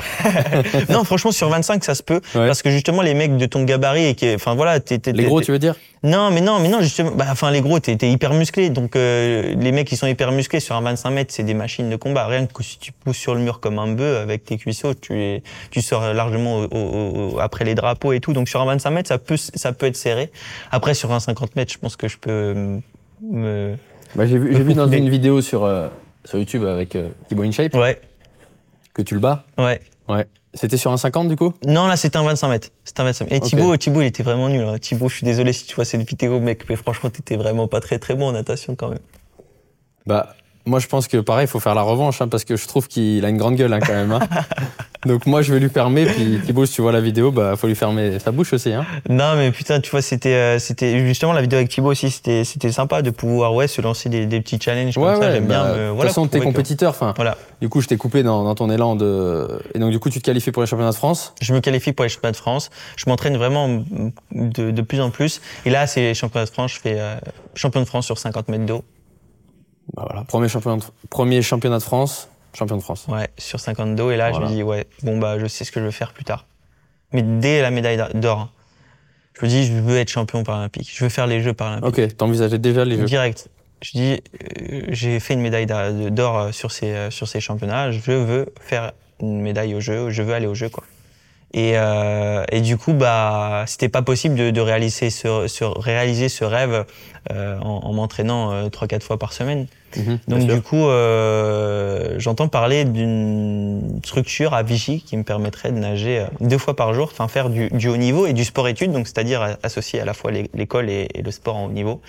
Non, 0.89 1.03
franchement, 1.03 1.31
sur 1.31 1.47
25, 1.49 1.83
ça 1.83 1.93
se 1.93 2.01
peut. 2.01 2.19
Ouais. 2.35 2.47
Parce 2.47 2.61
que 2.63 2.69
justement, 2.71 3.01
les 3.03 3.13
mecs 3.13 3.37
de 3.37 3.45
ton 3.45 3.63
gabarit 3.63 4.05
et 4.07 4.15
qui, 4.15 4.33
enfin 4.33 4.55
voilà, 4.55 4.79
t'es, 4.79 4.99
Les 5.11 5.25
gros, 5.25 5.39
tu 5.41 5.51
veux 5.51 5.59
dire? 5.59 5.75
Non, 6.03 6.31
mais 6.31 6.41
non, 6.41 6.59
mais 6.59 6.67
non, 6.67 6.81
justement, 6.81 7.11
bah, 7.11 7.25
enfin, 7.29 7.51
les 7.51 7.61
gros, 7.61 7.79
t'es, 7.79 7.93
hyper 8.09 8.33
musclé. 8.33 8.69
Donc, 8.69 8.95
euh, 8.95 9.53
les 9.55 9.71
mecs 9.71 9.87
qui 9.87 9.95
sont 9.97 10.07
hyper 10.07 10.31
musclés 10.31 10.59
sur 10.59 10.75
un 10.75 10.81
25 10.81 11.09
mètres, 11.11 11.33
c'est 11.33 11.43
des 11.43 11.53
machines 11.53 11.89
de 11.89 11.95
combat. 11.95 12.25
Rien 12.27 12.45
que 12.47 12.63
si 12.63 12.77
tu 12.79 12.91
pousses 12.91 13.17
sur 13.17 13.35
le 13.35 13.41
mur 13.41 13.59
comme 13.59 13.77
un 13.79 13.93
bœuf 13.93 14.21
avec 14.21 14.43
tes 14.45 14.57
cuisseaux, 14.57 14.93
tu, 14.95 15.13
es- 15.21 15.43
tu 15.71 15.81
sors 15.81 16.13
largement 16.13 16.61
au- 16.61 16.63
au- 16.71 17.33
au- 17.35 17.39
après 17.39 17.65
les 17.65 17.75
drapeaux 17.75 18.13
et 18.13 18.19
tout. 18.19 18.33
Donc, 18.33 18.49
sur 18.49 18.61
un 18.61 18.65
25 18.65 18.89
mètres, 18.91 19.09
ça 19.09 19.17
peut, 19.19 19.37
ça 19.37 19.71
peut 19.73 19.85
être 19.85 19.95
serré. 19.95 20.31
Après, 20.71 20.93
sur 20.93 21.11
un 21.13 21.19
50 21.19 21.55
mètres, 21.55 21.71
je 21.71 21.77
pense 21.77 21.95
que 21.95 22.07
je 22.07 22.17
peux 22.17 22.53
me. 23.31 23.75
bah, 24.15 24.25
J'ai 24.25 24.37
vu, 24.37 24.53
j'ai 24.55 24.63
vu 24.63 24.73
dans 24.73 24.87
une 24.87 25.09
vidéo 25.09 25.41
sur, 25.41 25.63
euh, 25.63 25.87
sur 26.25 26.39
YouTube 26.39 26.65
avec 26.65 26.95
euh, 26.95 27.09
Thibaut 27.29 27.43
InShape 27.43 27.73
Ouais, 27.75 27.99
que 28.93 29.01
tu 29.01 29.13
le 29.13 29.19
bats. 29.19 29.45
ouais. 29.57 29.81
Ouais. 30.09 30.27
C'était 30.55 30.77
sur 30.77 30.91
un 30.91 30.97
50 30.97 31.29
du 31.29 31.35
coup 31.35 31.51
Non, 31.65 31.87
là, 31.87 31.97
c'était 31.97 32.17
un 32.17 32.23
25 32.23 32.47
mètres. 32.47 32.69
C'était 32.83 33.01
un 33.01 33.05
25 33.05 33.25
mètres. 33.31 33.45
Et. 33.45 33.49
Thibaut, 33.49 33.75
Thibaut, 33.75 34.01
il 34.01 34.05
était 34.05 34.21
vraiment 34.21 34.49
nul. 34.49 34.61
Hein. 34.61 34.77
Thibaut, 34.77 35.09
je 35.09 35.15
suis 35.15 35.25
désolé 35.25 35.51
si 35.51 35.65
tu 35.65 35.73
vois 35.73 35.85
cette 35.85 36.07
vidéo, 36.07 36.39
mec, 36.39 36.69
mais 36.69 36.75
franchement, 36.75 37.09
t'étais 37.09 37.37
vraiment 37.37 37.67
pas 37.67 37.79
très 37.79 37.97
très 37.97 38.13
bon 38.13 38.27
en 38.27 38.31
natation 38.33 38.75
quand 38.75 38.89
même. 38.89 38.99
Bah, 40.05 40.35
moi, 40.65 40.79
je 40.79 40.87
pense 40.87 41.07
que 41.07 41.17
pareil, 41.17 41.45
il 41.45 41.49
faut 41.49 41.59
faire 41.59 41.75
la 41.75 41.81
revanche, 41.81 42.21
hein, 42.21 42.27
parce 42.27 42.43
que 42.45 42.55
je 42.55 42.67
trouve 42.67 42.87
qu'il 42.87 43.23
a 43.25 43.29
une 43.29 43.37
grande 43.37 43.55
gueule 43.55 43.73
hein, 43.73 43.79
quand 43.79 43.93
même. 43.93 44.11
hein. 44.11 44.19
Donc 45.05 45.25
moi, 45.25 45.41
je 45.41 45.53
vais 45.53 45.59
lui 45.59 45.67
fermer, 45.69 46.05
puis 46.05 46.39
Thibaut, 46.45 46.65
si 46.65 46.75
tu 46.75 46.81
vois 46.81 46.93
la 46.93 47.01
vidéo, 47.01 47.29
bah 47.29 47.57
faut 47.57 47.67
lui 47.67 47.75
fermer 47.75 48.19
sa 48.19 48.31
bouche 48.31 48.53
aussi. 48.53 48.71
Hein. 48.71 48.85
Non, 49.09 49.35
mais 49.35 49.51
putain, 49.51 49.81
tu 49.81 49.91
vois, 49.91 50.01
c'était, 50.01 50.33
euh, 50.33 50.59
c'était 50.59 51.05
justement 51.05 51.33
la 51.33 51.41
vidéo 51.41 51.57
avec 51.57 51.67
Thibaut 51.69 51.91
aussi, 51.91 52.09
c'était, 52.09 52.45
c'était 52.45 52.71
sympa 52.71 53.01
de 53.01 53.09
pouvoir 53.09 53.53
ouais, 53.53 53.67
se 53.67 53.81
lancer 53.81 54.07
des, 54.07 54.25
des 54.27 54.39
petits 54.39 54.57
challenges 54.61 54.93
comme 54.95 55.19
ça. 55.21 55.31
J'aime 55.33 55.47
bien. 55.47 55.63
bah, 55.65 55.69
me- 55.73 55.77
De 55.83 55.87
toute 55.87 55.95
voilà, 55.95 56.09
façon, 56.09 56.27
t'es 56.27 56.39
que- 56.39 56.45
compétiteur. 56.45 56.91
Enfin, 56.91 57.11
Voilà. 57.17 57.37
du 57.59 57.67
coup, 57.67 57.81
je 57.81 57.87
t'ai 57.89 57.97
coupé 57.97 58.23
dans, 58.23 58.45
dans 58.45 58.55
ton 58.55 58.69
élan 58.69 58.95
de. 58.95 59.59
Et 59.75 59.79
donc, 59.79 59.91
du 59.91 59.99
coup, 59.99 60.09
tu 60.09 60.19
te 60.21 60.25
qualifies 60.25 60.51
pour 60.51 60.63
les 60.63 60.67
championnats 60.67 60.91
de 60.91 60.95
France? 60.95 61.33
Je 61.41 61.53
me 61.53 61.59
qualifie 61.59 61.91
pour 61.91 62.03
les 62.03 62.09
championnats 62.09 62.31
de 62.31 62.37
France. 62.37 62.69
Je 62.95 63.03
m'entraîne 63.09 63.35
vraiment 63.35 63.83
de, 64.31 64.71
de 64.71 64.81
plus 64.81 65.01
en 65.01 65.09
plus. 65.09 65.41
Et 65.65 65.69
là, 65.69 65.85
c'est 65.85 65.99
les 65.99 66.13
championnats 66.13 66.45
de 66.45 66.51
France. 66.51 66.71
Je 66.75 66.79
fais 66.79 66.95
euh, 66.97 67.15
champion 67.55 67.81
de 67.81 67.85
France 67.85 68.05
sur 68.05 68.17
50 68.17 68.47
mètres 68.47 68.65
d'eau. 68.65 68.85
Bah, 69.95 70.05
voilà. 70.09 70.23
Premier 70.25 70.47
championnat, 70.47 70.77
de... 70.77 70.83
premier 71.09 71.41
championnat 71.41 71.77
de 71.77 71.83
France, 71.83 72.29
champion 72.53 72.77
de 72.77 72.81
France. 72.81 73.05
Ouais, 73.09 73.29
sur 73.37 73.59
50 73.59 73.95
d'eau. 73.95 74.11
Et 74.11 74.17
là, 74.17 74.29
Voilà. 74.31 74.45
je 74.47 74.51
me 74.51 74.55
dis, 74.55 74.63
ouais, 74.63 74.87
bon, 75.03 75.17
bah, 75.17 75.37
je 75.39 75.45
sais 75.47 75.63
ce 75.65 75.71
que 75.71 75.79
je 75.79 75.85
veux 75.85 75.91
faire 75.91 76.13
plus 76.13 76.23
tard. 76.23 76.45
Mais 77.11 77.21
dès 77.21 77.61
la 77.61 77.69
médaille 77.71 78.01
d'or, 78.15 78.39
hein, 78.39 78.49
je 79.39 79.45
me 79.45 79.49
dis, 79.49 79.65
je 79.65 79.73
veux 79.73 79.97
être 79.97 80.09
champion 80.09 80.43
paralympique. 80.43 80.89
Je 80.93 81.03
veux 81.03 81.09
faire 81.09 81.27
les 81.27 81.41
Jeux 81.41 81.53
paralympiques. 81.53 81.99
Ok, 81.99 82.15
t'envisageais 82.17 82.59
déjà 82.59 82.85
les 82.85 82.97
jeux. 82.97 83.05
Direct. 83.05 83.49
Je 83.81 83.91
dis, 83.91 84.21
euh, 84.71 84.81
j'ai 84.89 85.19
fait 85.19 85.33
une 85.33 85.41
médaille 85.41 85.65
d'a- 85.65 85.91
d'or 85.91 86.37
euh, 86.39 86.51
sur 86.53 86.71
ces, 86.71 86.91
euh, 86.93 87.11
sur 87.11 87.27
ces 87.27 87.41
championnats. 87.41 87.91
Je 87.91 87.99
veux 87.99 88.45
faire 88.61 88.93
une 89.19 89.41
médaille 89.41 89.75
aux 89.75 89.81
Jeux. 89.81 90.09
Je 90.09 90.21
veux 90.23 90.33
aller 90.33 90.47
aux 90.47 90.55
Jeux, 90.55 90.69
quoi. 90.69 90.83
Et, 91.55 91.73
euh, 91.75 92.43
et 92.51 92.61
du 92.61 92.77
coup, 92.77 92.93
bah, 92.93 93.63
c'était 93.67 93.89
pas 93.89 94.01
possible 94.01 94.33
de, 94.35 94.49
de 94.49 94.59
réaliser 94.61 95.11
ce, 95.11 95.47
ce- 95.47 95.63
réaliser 95.63 96.27
ce 96.27 96.43
rêve 96.43 96.85
euh, 97.31 97.59
en, 97.59 97.81
en 97.83 97.93
m'entraînant 97.93 98.51
euh, 98.51 98.69
trois, 98.69 98.87
quatre 98.87 99.03
fois 99.03 99.19
par 99.19 99.33
semaine. 99.33 99.67
Mhm, 99.95 100.17
Donc 100.27 100.39
du 100.55 100.61
coup, 100.63 100.87
euh, 100.87 102.15
j'entends 102.17 102.47
parler 102.47 102.85
d'une 102.85 103.99
structure 104.03 104.55
à 104.55 104.63
Vichy 104.63 105.01
qui 105.01 105.15
me 105.15 105.23
permettrait 105.23 105.71
de 105.71 105.77
nager 105.77 106.21
euh, 106.21 106.25
deux 106.41 106.57
fois 106.57 106.75
par 106.75 106.95
jour, 106.95 107.09
enfin 107.11 107.27
faire 107.27 107.51
du, 107.51 107.69
du 107.69 107.87
haut 107.87 107.97
niveau 107.97 108.25
et 108.25 108.33
du 108.33 108.43
sport-études, 108.43 108.91
donc 108.91 109.05
c'est-à-dire 109.07 109.41
euh, 109.43 109.53
associer 109.61 109.99
à 110.01 110.05
la 110.05 110.15
fois 110.15 110.31
l'é- 110.31 110.49
l'école 110.55 110.89
et, 110.89 111.07
et 111.13 111.21
le 111.21 111.29
sport 111.29 111.55
en 111.57 111.65
haut 111.65 111.71
niveau. 111.71 112.01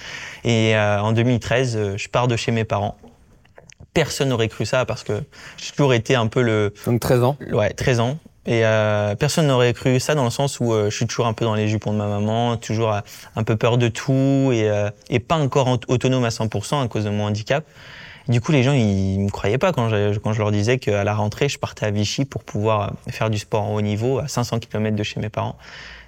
Et 0.45 0.75
euh, 0.75 1.01
en 1.03 1.13
2013, 1.13 1.77
euh, 1.77 1.95
je 1.99 2.09
pars 2.09 2.29
de 2.29 2.37
chez 2.37 2.51
mes 2.53 2.65
parents. 2.65 2.97
Personne 3.93 4.31
n'aurait 4.31 4.49
cru 4.49 4.65
ça 4.65 4.87
parce 4.87 5.05
que 5.05 5.13
j'ai 5.59 5.71
toujours 5.73 5.93
été 5.93 6.15
un 6.15 6.27
peu 6.29 6.41
le, 6.41 6.73
Donc 6.87 7.01
13 7.01 7.23
ans. 7.23 7.37
ouais, 7.53 7.71
13 7.75 8.01
ans. 8.01 8.17
Et 8.47 8.65
euh, 8.65 9.15
personne 9.15 9.47
n'aurait 9.47 9.73
cru 9.73 9.99
ça 10.01 10.15
dans 10.15 10.25
le 10.25 10.31
sens 10.31 10.61
où 10.61 10.73
euh, 10.73 10.91
je 10.91 10.97
suis 10.97 11.07
toujours 11.07 11.27
un 11.27 11.33
peu 11.33 11.45
dans 11.47 11.55
les 11.55 11.67
jupons 11.69 11.93
de 11.93 11.99
ma 11.99 12.07
maman, 12.07 12.57
toujours 12.59 12.93
euh, 12.93 13.01
un 13.37 13.43
peu 13.43 13.57
peur 13.57 13.79
de 13.79 13.89
tout 13.89 14.51
et, 14.53 14.69
euh, 14.69 14.91
et 15.09 15.19
pas 15.19 15.37
encore 15.37 15.69
en- 15.69 15.79
autonome 15.89 16.25
à 16.25 16.29
100% 16.31 16.83
à 16.85 16.89
cause 16.89 17.05
de 17.05 17.11
mon 17.11 17.25
handicap. 17.25 17.65
Du 18.29 18.41
coup, 18.41 18.53
les 18.53 18.63
gens, 18.63 18.73
ils 18.73 19.19
me 19.21 19.31
croyaient 19.31 19.59
pas 19.59 19.73
quand 19.73 19.89
je, 19.89 20.19
quand 20.19 20.33
je 20.33 20.39
leur 20.41 20.51
disais 20.51 20.79
qu'à 20.79 21.05
la 21.05 21.15
rentrée, 21.15 21.49
je 21.49 21.59
partais 21.59 21.87
à 21.87 21.91
Vichy 21.91 22.25
pour 22.27 22.43
pouvoir 22.45 22.83
euh, 23.09 23.11
faire 23.11 23.31
du 23.31 23.39
sport 23.39 23.63
en 23.63 23.75
haut 23.75 23.81
niveau 23.83 24.19
à 24.19 24.29
500 24.29 24.59
km 24.61 24.95
de 24.97 25.03
chez 25.03 25.21
mes 25.21 25.29
parents. 25.31 25.57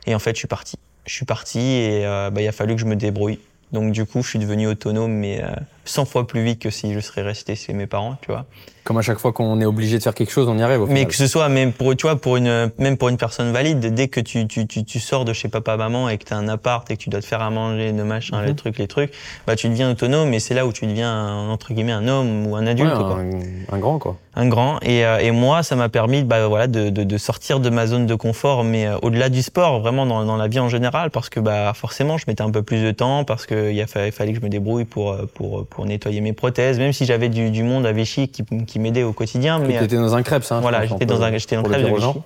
Et 0.07 0.14
en 0.14 0.18
fait, 0.18 0.33
je 0.35 0.38
suis 0.38 0.49
parti. 0.49 0.77
Je 1.07 1.14
suis 1.14 1.25
parti 1.27 1.59
et 1.61 2.05
euh, 2.07 2.31
bah, 2.31 2.42
il 2.42 2.49
a 2.49 2.53
fallu 2.53 2.75
que 2.75 2.81
je 2.81 2.87
me 2.87 2.96
débrouille. 2.96 3.38
Donc 3.72 3.92
du 3.92 4.05
coup, 4.05 4.22
je 4.22 4.29
suis 4.29 4.38
devenu 4.38 4.66
autonome, 4.66 5.12
mais 5.12 5.42
100 5.87 6.05
fois 6.05 6.27
plus 6.27 6.42
vite 6.44 6.61
que 6.61 6.70
si 6.70 6.92
je 6.92 7.01
serais 7.01 7.22
resté 7.22 7.55
chez 7.57 7.72
mes 7.72 7.87
parents, 7.87 8.16
tu 8.20 8.31
vois. 8.31 8.44
Comme 8.85 8.99
à 8.99 9.03
chaque 9.03 9.18
fois 9.18 9.33
qu'on 9.33 9.61
est 9.61 9.64
obligé 9.64 9.99
de 9.99 10.03
faire 10.05 10.14
quelque 10.14 10.31
chose, 10.31 10.46
on 10.49 10.57
y 10.57 10.62
arrive. 10.62 10.81
Au 10.83 10.87
Mais 10.87 10.94
final. 10.94 11.07
que 11.09 11.16
ce 11.16 11.27
soit 11.27 11.49
même 11.49 11.72
pour 11.72 11.96
tu 11.96 12.07
vois 12.07 12.14
pour 12.14 12.37
une 12.37 12.70
même 12.79 12.96
pour 12.96 13.09
une 13.09 13.16
personne 13.16 13.51
valide, 13.51 13.81
dès 13.81 14.07
que 14.07 14.20
tu 14.20 14.46
tu 14.46 14.66
tu, 14.68 14.85
tu 14.85 15.01
sors 15.01 15.25
de 15.25 15.33
chez 15.33 15.49
papa 15.49 15.77
maman 15.77 16.09
et 16.09 16.18
que 16.18 16.25
t'as 16.25 16.37
un 16.37 16.46
appart 16.46 16.88
et 16.90 16.96
que 16.96 17.03
tu 17.03 17.11
dois 17.11 17.20
te 17.20 17.27
faire 17.27 17.42
à 17.42 17.51
manger, 17.51 17.90
le 17.90 18.05
machin, 18.05 18.40
Mhm. 18.42 18.46
les 18.46 18.55
trucs, 18.55 18.79
les 18.79 18.87
trucs, 18.87 19.12
bah 19.44 19.57
tu 19.57 19.68
deviens 19.68 19.90
autonome 19.90 20.33
et 20.35 20.38
c'est 20.38 20.55
là 20.55 20.66
où 20.66 20.72
tu 20.72 20.87
deviens 20.87 21.11
un, 21.12 21.49
entre 21.51 21.72
guillemets 21.75 21.90
un 21.92 22.07
homme 22.07 22.46
ou 22.46 22.55
un 22.55 22.62
Ouais, 22.64 22.70
adulte 22.70 22.94
quoi. 22.94 23.18
un, 23.18 23.75
un 23.75 23.79
grand 23.81 23.99
quoi. 23.99 24.16
un 24.37 24.46
grand 24.46 24.79
et, 24.83 25.05
euh, 25.05 25.18
et 25.18 25.33
moi 25.33 25.64
ça 25.64 25.75
m'a 25.75 25.88
permis 25.88 26.22
bah 26.22 26.46
voilà 26.46 26.68
de, 26.68 26.88
de, 26.90 27.03
de 27.03 27.18
sortir 27.18 27.59
de 27.59 27.70
ma 27.70 27.88
zone 27.88 28.07
de 28.07 28.14
confort 28.14 28.62
mais 28.62 28.87
euh, 28.87 28.99
au-delà 29.03 29.31
du 29.31 29.42
sport 29.42 29.81
vraiment 29.81 30.07
dans, 30.07 30.25
dans 30.25 30.37
la 30.37 30.46
vie 30.46 30.61
en 30.61 30.68
général 30.68 31.11
parce 31.11 31.29
que 31.29 31.40
bah 31.40 31.72
forcément 31.75 32.18
je 32.18 32.25
mettais 32.29 32.42
un 32.42 32.51
peu 32.53 32.62
plus 32.62 32.85
de 32.85 32.92
temps 32.92 33.25
parce 33.25 33.46
que 33.46 33.72
il 33.72 33.81
a 33.83 33.88
fa- 33.88 34.12
fallait 34.12 34.33
que 34.33 34.38
je 34.38 34.44
me 34.44 34.49
débrouille 34.51 34.85
pour 34.85 35.11
euh, 35.11 35.27
pour 35.35 35.66
pour 35.76 35.84
nettoyer 35.84 36.22
mes 36.22 36.32
prothèses 36.32 36.78
même 36.78 36.94
si 36.94 37.04
j'avais 37.04 37.28
du, 37.28 37.50
du 37.50 37.62
monde 37.62 37.84
à 37.84 37.92
Vichy 37.92 38.28
qui, 38.28 38.42
qui 38.66 38.78
m'aidait 38.78 39.02
au 39.02 39.12
quotidien 39.12 39.58
mais 39.58 39.74
étais 39.74 39.96
dans 39.96 40.14
un 40.14 40.22
crêpes, 40.22 40.42
hein. 40.50 40.56
je 40.56 40.62
voilà, 40.62 40.86
j'étais 40.86 41.04
dans 41.04 41.22
un, 41.22 41.36
j'étais 41.36 41.56
dans 41.56 41.62
de 41.62 41.90
aux 41.90 41.96
Vichy. 41.96 42.18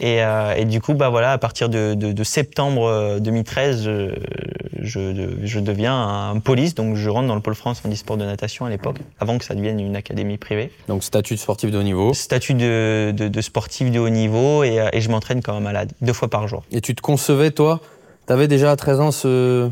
Et, 0.00 0.22
euh, 0.22 0.54
et 0.56 0.64
du 0.64 0.80
coup, 0.80 0.94
bah 0.94 1.10
voilà, 1.10 1.32
à 1.32 1.38
partir 1.38 1.68
de, 1.68 1.94
de, 1.94 2.10
de 2.12 2.24
septembre 2.24 2.86
euh, 2.86 3.20
2013, 3.20 3.84
je, 3.84 4.14
je, 4.80 5.28
je 5.44 5.60
deviens 5.60 5.94
un 5.94 6.40
police, 6.40 6.74
donc 6.74 6.96
je 6.96 7.08
rentre 7.08 7.28
dans 7.28 7.36
le 7.36 7.40
pôle 7.40 7.54
France 7.54 7.82
en 7.86 7.92
e-sport 7.92 8.16
de 8.16 8.24
natation 8.24 8.64
à 8.64 8.70
l'époque, 8.70 8.96
avant 9.20 9.38
que 9.38 9.44
ça 9.44 9.54
devienne 9.54 9.78
une 9.78 9.94
académie 9.94 10.38
privée. 10.38 10.72
Donc 10.88 11.04
statut 11.04 11.34
de 11.34 11.38
sportif 11.38 11.70
de 11.70 11.78
haut 11.78 11.84
niveau. 11.84 12.14
Statut 12.14 12.54
de, 12.54 13.12
de, 13.16 13.28
de 13.28 13.40
sportif 13.40 13.92
de 13.92 14.00
haut 14.00 14.08
niveau 14.08 14.64
et, 14.64 14.80
euh, 14.80 14.88
et 14.92 15.00
je 15.00 15.08
m'entraîne 15.08 15.40
comme 15.40 15.54
un 15.54 15.60
malade, 15.60 15.92
deux 16.00 16.12
fois 16.12 16.28
par 16.28 16.48
jour. 16.48 16.64
Et 16.72 16.80
tu 16.80 16.96
te 16.96 17.00
concevais, 17.00 17.52
toi, 17.52 17.80
t'avais 18.26 18.48
déjà 18.48 18.72
à 18.72 18.76
13 18.76 19.00
ans 19.00 19.12
ce, 19.12 19.70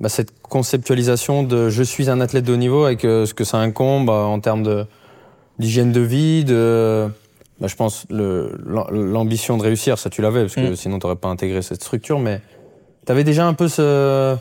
bah, 0.00 0.08
cette 0.08 0.32
conceptualisation 0.42 1.42
de 1.42 1.68
je 1.70 1.82
suis 1.82 2.08
un 2.10 2.20
athlète 2.20 2.44
de 2.44 2.52
haut 2.52 2.56
niveau 2.56 2.84
avec 2.84 3.04
euh, 3.04 3.26
ce 3.26 3.34
que 3.34 3.44
ça 3.44 3.58
incombe 3.58 4.10
euh, 4.10 4.22
en 4.24 4.40
termes 4.40 4.62
de 4.62 4.86
d'hygiène 5.58 5.90
de 5.90 6.00
vie, 6.00 6.44
de, 6.44 7.08
bah, 7.60 7.66
je 7.66 7.74
pense, 7.74 8.06
l'ambition 8.10 9.56
de 9.56 9.62
réussir, 9.64 9.98
ça 9.98 10.08
tu 10.08 10.22
l'avais, 10.22 10.42
parce 10.42 10.54
que 10.54 10.70
Mm. 10.70 10.76
sinon 10.76 10.98
t'aurais 11.00 11.16
pas 11.16 11.28
intégré 11.28 11.62
cette 11.62 11.82
structure, 11.82 12.20
mais 12.20 12.40
t'avais 13.04 13.24
déjà 13.24 13.44
un 13.44 13.54
peu 13.54 13.66
ce, 13.66 14.36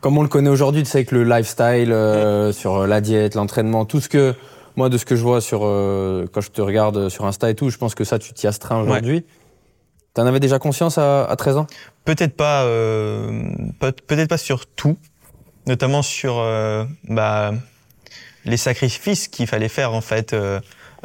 comme 0.00 0.18
on 0.18 0.22
le 0.22 0.28
connaît 0.28 0.50
aujourd'hui, 0.50 0.82
tu 0.82 0.90
sais, 0.90 0.98
avec 0.98 1.10
le 1.10 1.24
lifestyle, 1.24 1.90
euh, 1.92 2.52
sur 2.52 2.86
la 2.86 3.00
diète, 3.00 3.34
l'entraînement, 3.34 3.86
tout 3.86 4.00
ce 4.00 4.10
que, 4.10 4.34
moi, 4.76 4.90
de 4.90 4.98
ce 4.98 5.06
que 5.06 5.16
je 5.16 5.22
vois 5.22 5.40
sur, 5.40 5.60
euh, 5.62 6.26
quand 6.30 6.42
je 6.42 6.50
te 6.50 6.60
regarde 6.60 7.08
sur 7.08 7.24
Insta 7.24 7.48
et 7.48 7.54
tout, 7.54 7.70
je 7.70 7.78
pense 7.78 7.94
que 7.94 8.04
ça, 8.04 8.18
tu 8.18 8.34
t'y 8.34 8.46
astreins 8.46 8.82
aujourd'hui. 8.82 9.24
T'en 10.14 10.26
avais 10.26 10.40
déjà 10.40 10.58
conscience 10.58 10.98
à, 10.98 11.24
à 11.24 11.36
13 11.36 11.56
ans? 11.56 11.66
Peut-être 12.04 12.36
pas, 12.36 12.64
euh, 12.64 13.42
peut- 13.80 13.92
peut-être 14.06 14.28
pas 14.28 14.36
sur 14.38 14.66
tout, 14.66 14.96
notamment 15.66 16.02
sur 16.02 16.38
euh, 16.38 16.84
bah, 17.08 17.52
les 18.44 18.56
sacrifices 18.58 19.28
qu'il 19.28 19.46
fallait 19.46 19.68
faire 19.68 19.94
en 19.94 20.00
fait 20.02 20.32
euh, 20.34 20.60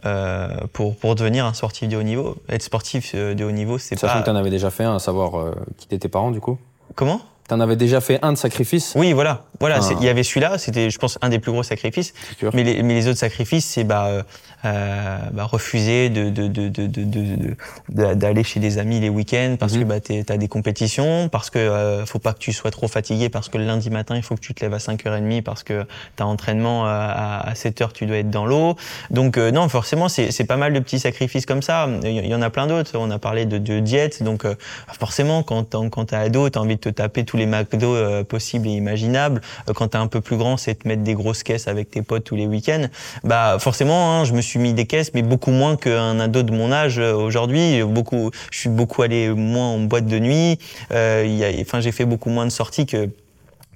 euh, 0.06 0.50
pour 0.74 0.96
pour 0.98 1.16
devenir 1.16 1.46
un 1.46 1.54
sportif 1.54 1.88
de 1.88 1.96
haut 1.98 2.04
niveau. 2.04 2.36
Être 2.50 2.64
sportif 2.64 3.12
euh, 3.16 3.34
de 3.34 3.46
haut 3.46 3.52
niveau, 3.52 3.78
c'est 3.78 3.98
Sachant 3.98 4.16
pas 4.16 4.20
que 4.22 4.26
t'en 4.26 4.36
avais 4.36 4.50
déjà 4.50 4.70
fait 4.72 4.84
un, 4.84 4.96
à 4.96 5.00
savoir 5.00 5.40
euh, 5.40 5.54
qui 5.78 5.86
étaient 5.86 6.00
tes 6.00 6.10
parents, 6.10 6.32
du 6.32 6.40
coup? 6.42 6.58
comment? 6.96 7.22
T'en 7.48 7.60
avais 7.62 7.76
déjà 7.78 8.02
fait 8.02 8.20
un 8.24 8.34
de 8.34 8.38
sacrifice 8.38 8.94
Oui, 8.96 9.14
voilà, 9.14 9.46
voilà. 9.60 9.80
Ah. 9.82 9.90
Il 10.00 10.06
y 10.06 10.10
avait 10.10 10.24
celui-là, 10.24 10.58
c'était, 10.58 10.90
je 10.90 10.98
pense, 10.98 11.18
un 11.22 11.30
des 11.30 11.40
plus 11.40 11.52
gros 11.52 11.64
sacrifices. 11.64 12.14
Mais 12.54 12.64
les, 12.64 12.84
mais 12.84 12.94
les 12.94 13.08
autres 13.08 13.20
sacrifices, 13.20 13.66
c'est 13.66 13.86
bah, 13.86 14.08
euh, 14.08 14.24
euh, 14.66 15.18
bah, 15.32 15.46
refuser 15.46 16.10
de, 16.10 16.30
de, 16.30 16.48
de, 16.48 16.68
de, 16.68 18.14
d'aller 18.16 18.44
chez 18.44 18.60
des 18.60 18.80
amis 18.80 19.00
les 19.00 19.08
week-ends 19.10 19.56
parce 19.60 19.74
Mhm. 19.74 19.80
que 19.80 19.86
bah, 19.86 20.00
t'es- 20.02 20.24
t'as 20.26 20.36
des 20.38 20.48
compétitions, 20.50 21.30
parce 21.30 21.50
que 21.50 21.58
euh, 21.60 22.06
faut 22.06 22.20
pas 22.20 22.34
que 22.34 22.40
tu 22.40 22.52
sois 22.52 22.70
trop 22.72 22.88
fatigué, 22.90 23.30
parce 23.30 23.48
que 23.48 23.58
le 23.58 23.66
lundi 23.66 23.90
matin, 23.92 24.16
il 24.18 24.24
faut 24.24 24.36
que 24.36 24.42
tu 24.42 24.54
te 24.54 24.66
lèves 24.66 24.74
à 24.74 24.80
5h30 24.80 25.42
parce 25.42 25.64
que 25.64 25.86
t'as 26.18 26.26
entraînement 26.26 26.86
euh, 26.86 26.90
à, 26.90 27.50
à 27.50 27.54
7h, 27.54 27.94
tu 27.94 28.06
dois 28.08 28.18
être 28.18 28.30
dans 28.30 28.46
l'eau. 28.46 28.76
Donc 29.10 29.38
euh, 29.38 29.52
non, 29.52 29.70
forcément, 29.70 30.10
c'est, 30.10 30.32
c'est 30.32 30.44
pas 30.46 30.58
mal 30.58 30.74
de 30.74 30.80
petits 30.80 31.00
sacrifices 31.00 31.46
comme 31.46 31.62
ça. 31.62 31.88
Il 32.04 32.26
y, 32.28 32.36
en 32.36 32.42
a 32.42 32.50
plein 32.50 32.68
d'autres. 32.68 32.92
On 32.98 33.10
a 33.10 33.20
parlé 33.20 33.46
de, 33.46 33.58
de 33.58 33.80
diète, 33.80 34.22
donc 34.22 34.44
forcément, 35.00 35.44
quand, 35.44 35.76
quand 35.90 36.06
t'es 36.06 36.16
ado, 36.16 36.50
t'as 36.50 36.60
envie 36.60 36.76
de 36.76 36.82
te 36.82 36.90
taper 36.90 37.24
les 37.38 37.46
McDo 37.46 37.96
euh, 37.96 38.24
possibles 38.24 38.68
et 38.68 38.72
imaginables. 38.72 39.42
Euh, 39.70 39.74
quand 39.74 39.90
t'es 39.90 39.98
un 39.98 40.08
peu 40.08 40.22
plus 40.22 40.38
grand, 40.38 40.58
c'est 40.58 40.76
te 40.76 40.88
mettre 40.88 41.04
des 41.04 41.14
grosses 41.14 41.44
caisses 41.44 41.68
avec 41.68 41.90
tes 41.92 42.02
potes 42.02 42.24
tous 42.24 42.36
les 42.36 42.48
week-ends. 42.48 42.88
Bah 43.24 43.58
forcément, 43.60 44.12
hein, 44.12 44.26
je 44.26 44.34
me 44.34 44.42
suis 44.42 44.60
mis 44.60 44.74
des 44.74 44.86
caisses, 44.86 45.12
mais 45.14 45.22
beaucoup 45.22 45.52
moins 45.52 45.76
qu'un 45.78 46.20
ado 46.20 46.44
de 46.44 46.52
mon 46.52 46.72
âge 46.72 47.00
euh, 47.00 47.14
aujourd'hui. 47.14 47.84
Beaucoup, 47.84 48.32
je 48.52 48.60
suis 48.60 48.70
beaucoup 48.70 49.02
allé 49.02 49.30
moins 49.30 49.68
en 49.68 49.80
boîte 49.80 50.06
de 50.06 50.20
nuit. 50.20 50.60
Euh, 50.92 51.62
enfin, 51.62 51.80
j'ai 51.80 51.92
fait 51.92 52.06
beaucoup 52.06 52.30
moins 52.30 52.46
de 52.46 52.52
sorties 52.52 52.86
que 52.86 53.10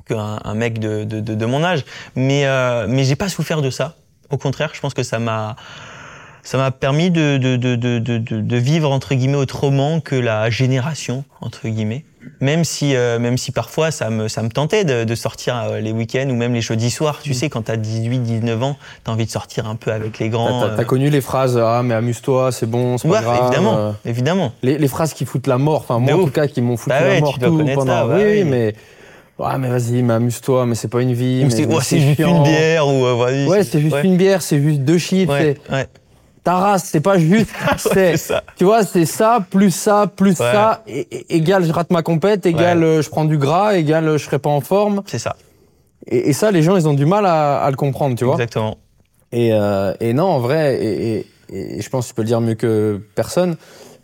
qu'un 0.06 0.40
un 0.44 0.54
mec 0.56 0.80
de, 0.80 1.04
de, 1.04 1.20
de, 1.20 1.46
mon 1.46 1.64
âge. 1.64 1.86
Mais 2.16 2.46
mais 2.88 3.04
j'ai 3.04 3.16
pas 3.16 3.30
souffert 3.30 3.62
de 3.62 3.70
ça. 3.70 3.96
Au 4.30 4.38
contraire, 4.38 4.72
je 4.74 4.80
pense 4.80 4.94
que 4.94 5.04
ça 5.04 5.20
m'a 5.20 5.56
ça 6.44 6.58
m'a 6.58 6.72
permis 6.72 7.12
de, 7.12 7.38
de, 7.38 7.56
de- 7.56 7.76
de 8.42 8.58
vivre 8.58 8.92
entre 8.92 9.14
guillemets 9.14 9.38
autrement 9.38 10.00
que 10.00 10.16
la 10.16 10.50
génération 10.50 11.24
entre 11.40 11.68
guillemets. 11.68 12.04
Même 12.40 12.64
si, 12.64 12.96
euh, 12.96 13.20
même 13.20 13.38
si 13.38 13.52
parfois 13.52 13.92
ça 13.92 14.10
me, 14.10 14.28
ça 14.28 14.42
me 14.44 14.50
tentait 14.50 14.84
de, 14.84 15.04
de 15.04 15.16
sortir 15.16 15.56
euh, 15.64 15.80
les 15.80 15.92
week-ends 15.92 16.28
ou 16.30 16.36
même 16.36 16.54
les 16.54 16.62
jeudis 16.62 16.92
soirs. 16.92 17.20
Tu 17.24 17.34
sais, 17.34 17.50
quand 17.50 17.64
t'as 17.64 17.78
18, 17.78 18.20
19 18.20 18.62
ans, 18.64 18.78
t'as 19.04 19.12
envie 19.12 19.26
de 19.26 19.32
sortir 19.32 19.68
un 19.68 19.76
peu 19.76 19.92
avec 19.92 20.20
les 20.20 20.30
grands. 20.30 20.62
t'as- 20.62 20.82
euh. 20.82 20.84
connu 20.86 21.10
les 21.10 21.22
phrases 21.22 21.58
Ah, 21.58 21.82
mais 21.84 21.94
amuse-toi, 21.96 22.52
c'est 22.52 22.66
bon, 22.68 22.98
c'est 22.98 23.08
Ouais, 23.08 23.18
pas 23.18 23.24
grave. 23.24 23.44
évidemment, 23.46 23.78
euh, 23.78 23.92
évidemment. 24.06 24.54
les, 24.64 24.78
les 24.78 24.88
phrases 24.88 25.14
qui 25.14 25.26
foutent 25.26 25.48
la 25.48 25.58
mort, 25.58 25.82
enfin, 25.88 26.00
moi 26.00 26.14
en 26.14 26.24
tout 26.26 26.32
cas, 26.32 26.48
qui 26.48 26.62
m'ont 26.62 26.78
foutu 26.78 26.90
Bah 26.90 27.02
ouais, 27.02 27.16
la 27.16 27.20
mort 27.22 27.34
tu 27.34 27.40
tout 27.46 27.58
pendant. 27.76 27.86
ça, 27.92 28.06
bah 28.08 28.16
oui, 28.18 28.24
oui. 28.26 28.44
mais. 28.44 28.74
Ouais, 29.40 29.58
mais 29.58 29.70
vas-y, 29.70 30.04
mais 30.04 30.14
amuse-toi, 30.14 30.68
mais 30.68 30.76
c'est 30.76 30.88
pas 30.90 31.02
une 31.02 31.14
vie. 31.14 31.44
Ou 31.46 31.50
c'est, 31.50 31.66
ouais, 31.66 31.76
c'est 31.82 32.00
juste 32.00 32.18
chiant. 32.18 32.38
une 32.38 32.44
bière 32.44 32.88
ou 32.88 33.02
vas-y, 33.18 33.48
Ouais, 33.48 33.64
c'est 33.64 33.80
juste 33.80 33.96
une 34.04 34.16
bière, 34.18 34.42
c'est 34.44 34.62
juste 34.62 34.82
deux 34.82 35.00
ouais, 35.28 35.58
Ta 36.44 36.56
race, 36.56 36.86
c'est 36.86 37.02
pas 37.02 37.18
juste. 37.20 37.52
c'est, 37.78 38.18
ça. 38.18 38.44
tu 38.56 38.64
vois, 38.64 38.84
c'est 38.84 39.06
ça, 39.06 39.46
plus 39.48 39.70
ça, 39.72 40.08
plus 40.14 40.30
Ouais. 40.40 40.52
ça, 40.52 40.82
et, 40.88 41.02
et- 41.12 41.36
égal 41.36 41.64
je 41.64 41.72
rate 41.72 41.92
ma 41.92 42.02
compète, 42.02 42.46
égal 42.46 42.80
Ouais. 42.80 42.86
euh, 42.86 43.02
je 43.02 43.10
prends 43.10 43.26
du 43.26 43.38
gras, 43.38 43.76
égal 43.78 44.08
euh, 44.08 44.18
je 44.18 44.26
serai 44.26 44.40
pas 44.40 44.50
en 44.50 44.62
forme. 44.62 45.04
C'est 45.06 45.20
ça. 45.20 45.36
Et, 46.08 46.30
et 46.30 46.34
ça, 46.34 46.50
les 46.52 46.64
gens, 46.64 46.76
ils 46.78 46.88
ont 46.88 46.94
du 46.96 47.06
mal 47.06 47.26
à, 47.28 47.62
à 47.62 47.70
le 47.70 47.76
comprendre, 47.78 48.16
tu 48.16 48.26
vois. 48.26 48.34
Exactement. 48.36 48.78
Et, 49.32 49.54
euh, 49.54 49.94
et 50.00 50.14
non, 50.14 50.26
en 50.26 50.40
vrai, 50.40 50.76
et, 50.84 51.18
et- 51.18 51.28
et 51.54 51.82
je 51.82 51.90
pense 51.90 52.06
que 52.06 52.10
tu 52.10 52.16
peux 52.16 52.22
le 52.24 52.28
dire 52.28 52.42
mieux 52.42 52.56
que 52.56 53.00
personne, 53.14 53.56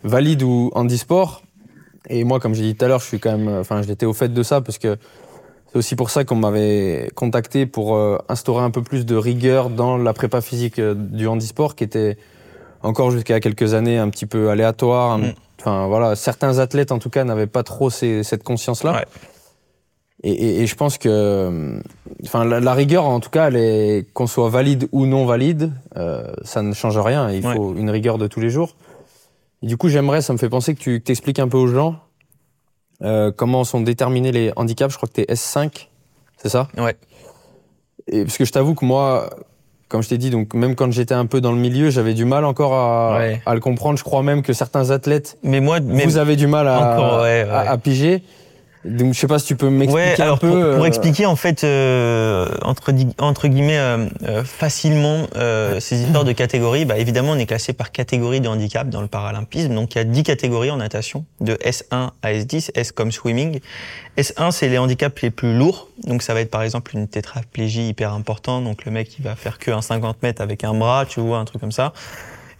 valide 0.04 0.42
ou 0.42 0.70
handisport. 0.74 1.42
Et 2.10 2.22
moi, 2.24 2.38
comme 2.40 2.54
j'ai 2.54 2.62
dit 2.62 2.76
tout 2.76 2.84
à 2.84 2.88
l'heure, 2.88 3.00
je 3.00 3.06
suis 3.06 3.18
quand 3.18 3.36
même, 3.36 3.48
enfin, 3.60 3.82
j'étais 3.82 4.06
au 4.06 4.12
fait 4.12 4.28
de 4.28 4.42
ça 4.42 4.60
parce 4.60 4.78
que 4.78 4.96
c'est 5.72 5.78
aussi 5.78 5.96
pour 5.96 6.10
ça 6.10 6.24
qu'on 6.24 6.36
m'avait 6.36 7.10
contacté 7.14 7.66
pour 7.66 7.96
euh, 7.96 8.18
instaurer 8.28 8.62
un 8.64 8.70
peu 8.70 8.82
plus 8.82 9.04
de 9.06 9.14
rigueur 9.16 9.70
dans 9.70 9.96
la 9.96 10.12
prépa 10.12 10.40
physique 10.40 10.78
euh, 10.78 10.94
du 10.94 11.26
handisport 11.26 11.74
qui 11.74 11.84
était 11.84 12.16
encore 12.82 13.10
jusqu'à 13.10 13.40
quelques 13.40 13.74
années 13.74 13.98
un 13.98 14.08
petit 14.08 14.26
peu 14.26 14.50
aléatoire. 14.50 15.18
Mm. 15.18 15.32
Enfin, 15.60 15.86
voilà, 15.88 16.14
certains 16.16 16.58
athlètes 16.58 16.92
en 16.92 16.98
tout 16.98 17.10
cas 17.10 17.24
n'avaient 17.24 17.46
pas 17.48 17.62
trop 17.64 17.90
ces- 17.90 18.22
cette 18.22 18.44
conscience-là. 18.44 18.92
Ouais. 18.92 19.04
Et, 20.24 20.32
et- 20.32 20.62
et 20.62 20.66
je 20.66 20.74
pense 20.74 20.98
que, 20.98 21.08
euh, 21.08 21.80
enfin, 22.24 22.44
la, 22.44 22.58
la 22.60 22.74
rigueur, 22.74 23.04
en 23.04 23.20
tout 23.20 23.30
cas, 23.30 23.48
elle 23.48 23.56
est 23.56 24.06
qu'on 24.14 24.26
soit 24.26 24.48
valide 24.48 24.88
ou 24.92 25.06
non 25.06 25.26
valide, 25.26 25.72
euh, 25.96 26.32
ça 26.42 26.62
ne 26.62 26.72
change 26.72 26.98
rien. 26.98 27.30
Il 27.30 27.46
Ouais. 27.46 27.54
faut 27.54 27.74
une 27.76 27.90
rigueur 27.90 28.18
de 28.18 28.26
tous 28.26 28.40
les 28.40 28.50
jours. 28.50 28.74
Et 29.62 29.66
du 29.66 29.76
coup, 29.76 29.88
j'aimerais, 29.88 30.22
ça 30.22 30.32
me 30.32 30.38
fait 30.38 30.48
penser 30.48 30.74
que 30.74 30.80
tu 30.80 31.00
t'expliques 31.02 31.38
un 31.40 31.48
peu 31.48 31.56
aux 31.56 31.66
gens 31.68 31.96
euh, 33.02 33.30
comment 33.34 33.64
sont 33.64 33.80
déterminés 33.80 34.32
les 34.32 34.52
handicaps? 34.56 34.92
Je 34.92 34.96
crois 34.96 35.08
que 35.08 35.14
tu 35.14 35.20
es 35.22 35.34
S5, 35.34 35.88
c'est 36.36 36.48
ça? 36.48 36.68
Ouais. 36.76 36.96
Et 38.10 38.24
parce 38.24 38.38
que 38.38 38.44
je 38.44 38.52
t'avoue 38.52 38.74
que 38.74 38.84
moi, 38.84 39.30
comme 39.88 40.02
je 40.02 40.08
t'ai 40.08 40.18
dit, 40.18 40.30
donc 40.30 40.54
même 40.54 40.74
quand 40.74 40.90
j'étais 40.92 41.14
un 41.14 41.26
peu 41.26 41.40
dans 41.40 41.52
le 41.52 41.58
milieu, 41.58 41.90
j'avais 41.90 42.14
du 42.14 42.24
mal 42.24 42.44
encore 42.44 42.72
à, 42.74 43.18
Ouais. 43.18 43.42
à 43.44 43.54
le 43.54 43.60
comprendre. 43.60 43.98
Je 43.98 44.04
crois 44.04 44.22
même 44.22 44.42
que 44.42 44.52
certains 44.52 44.90
athlètes, 44.90 45.38
Mais 45.42 45.60
moi, 45.60 45.80
mais, 45.80 46.04
vous 46.04 46.16
avez 46.16 46.36
du 46.36 46.46
mal 46.46 46.66
à, 46.68 46.94
Encore, 46.94 47.22
ouais, 47.22 47.44
ouais. 47.44 47.50
à- 47.50 47.70
à 47.70 47.78
piger. 47.78 48.22
Donc 48.88 49.14
je 49.14 49.18
sais 49.20 49.26
pas 49.26 49.38
si 49.38 49.46
tu 49.46 49.56
peux 49.56 49.70
m'expliquer 49.70 50.22
Ouais, 50.22 50.28
un 50.28 50.36
peu. 50.36 50.48
pour, 50.48 50.58
pour 50.74 50.82
euh, 50.82 50.86
expliquer 50.86 51.26
en 51.26 51.36
fait 51.36 51.64
euh, 51.64 52.48
entre, 52.62 52.92
entre 53.18 53.48
guillemets 53.48 53.78
euh, 53.78 54.06
euh, 54.26 54.44
facilement 54.44 55.26
euh, 55.36 55.78
ces 55.80 56.00
histoires 56.02 56.24
de 56.24 56.32
catégories, 56.32 56.84
bah, 56.84 56.98
évidemment 56.98 57.32
on 57.32 57.38
est 57.38 57.46
classé 57.46 57.72
par 57.72 57.92
catégorie 57.92 58.40
de 58.40 58.48
handicap 58.48 58.88
dans 58.88 59.00
le 59.00 59.06
paralympisme. 59.08 59.74
Donc 59.74 59.94
il 59.94 59.98
y 59.98 60.00
a 60.00 60.04
10 60.04 60.22
catégories 60.22 60.70
en 60.70 60.76
natation, 60.78 61.24
de 61.40 61.54
S1 61.54 62.10
à 62.22 62.32
S10, 62.32 62.70
S 62.74 62.92
comme 62.92 63.12
swimming. 63.12 63.60
S1 64.16 64.50
c'est 64.50 64.68
les 64.68 64.78
handicaps 64.78 65.20
les 65.22 65.30
plus 65.30 65.54
lourds, 65.56 65.88
donc 66.04 66.22
ça 66.22 66.34
va 66.34 66.40
être 66.40 66.50
par 66.50 66.62
exemple 66.62 66.96
une 66.96 67.08
tétraplégie 67.08 67.88
hyper 67.88 68.12
importante, 68.12 68.64
donc 68.64 68.84
le 68.84 68.90
mec 68.92 69.18
il 69.18 69.22
va 69.24 69.36
faire 69.36 69.58
que 69.58 69.70
un 69.70 69.82
50 69.82 70.22
mètres 70.22 70.42
avec 70.42 70.64
un 70.64 70.74
bras, 70.74 71.04
tu 71.06 71.20
vois, 71.20 71.38
un 71.38 71.44
truc 71.44 71.60
comme 71.60 71.72
ça. 71.72 71.92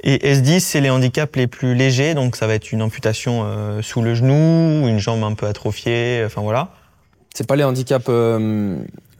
Et 0.03 0.35
S10, 0.35 0.61
c'est 0.61 0.81
les 0.81 0.91
handicaps 0.91 1.37
les 1.37 1.47
plus 1.47 1.75
légers, 1.75 2.15
donc 2.15 2.37
ça 2.37 2.47
va 2.47 2.55
être 2.55 2.71
une 2.71 2.83
amputation 2.83 3.43
euh, 3.45 3.83
sous 3.83 4.01
le 4.01 4.15
genou, 4.15 4.87
une 4.87 4.99
jambe 4.99 5.25
un 5.25 5.35
peu 5.35 5.47
atrophiée, 5.47 6.23
enfin 6.25 6.43
voilà. 6.43 6.69
C'est 7.35 7.47
pas 7.47 7.57
les 7.57 7.65
handicaps 7.65 8.07
euh, 8.09 8.77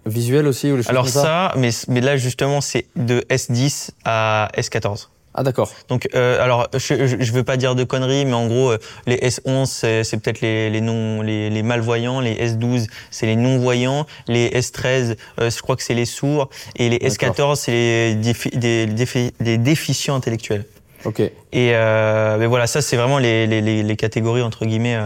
visuels 0.07 0.47
aussi 0.47 0.71
ou 0.71 0.77
les 0.77 0.83
choses 0.83 0.91
Alors 0.91 1.05
comme 1.05 1.13
ça, 1.13 1.23
ça, 1.23 1.55
mais, 1.57 1.71
mais 1.89 2.01
là 2.01 2.17
justement, 2.17 2.61
c'est 2.61 2.87
de 2.97 3.21
S10 3.29 3.91
à 4.05 4.51
S14. 4.57 5.09
Ah 5.41 5.45
d'accord. 5.45 5.71
Donc, 5.89 6.09
euh, 6.17 6.43
alors, 6.43 6.67
je, 6.75 7.07
je, 7.07 7.17
je 7.21 7.33
veux 7.33 7.45
pas 7.45 7.57
dire 7.57 7.77
de 7.77 7.85
conneries, 7.85 8.25
mais 8.25 8.33
en 8.33 8.49
gros, 8.49 8.73
euh, 8.73 8.79
les 9.07 9.19
S11, 9.19 9.67
c'est 9.67 10.03
c'est 10.03 10.17
peut-être 10.17 10.41
les, 10.41 10.69
les 10.69 10.81
non, 10.81 11.23
les, 11.23 11.49
les 11.49 11.63
malvoyants. 11.63 12.19
Les 12.19 12.35
S12, 12.35 12.89
c'est 13.13 13.27
les 13.27 13.37
non-voyants. 13.37 14.05
Les 14.27 14.49
S13, 14.51 15.15
euh, 15.41 15.49
je 15.49 15.63
crois 15.63 15.77
que 15.77 15.85
c'est 15.85 15.95
les 15.95 16.07
sourds. 16.07 16.51
Et 16.75 16.89
les 16.89 16.99
D'accord. 16.99 17.55
S14, 17.55 17.55
c'est 17.55 17.71
les, 17.71 18.15
défi- 18.17 18.57
des, 18.59 18.87
défi- 18.89 19.33
des 19.39 19.59
déficients 19.59 20.17
intellectuels. 20.17 20.65
Ok. 21.05 21.21
Et 21.21 21.31
euh, 21.55 22.37
mais 22.39 22.47
voilà, 22.47 22.67
ça 22.67 22.83
c'est 22.83 22.97
vraiment 22.97 23.19
les, 23.19 23.47
les, 23.47 23.61
les, 23.61 23.85
les 23.85 23.97
catégories 23.97 24.43
entre 24.43 24.67
guillemets. 24.67 24.97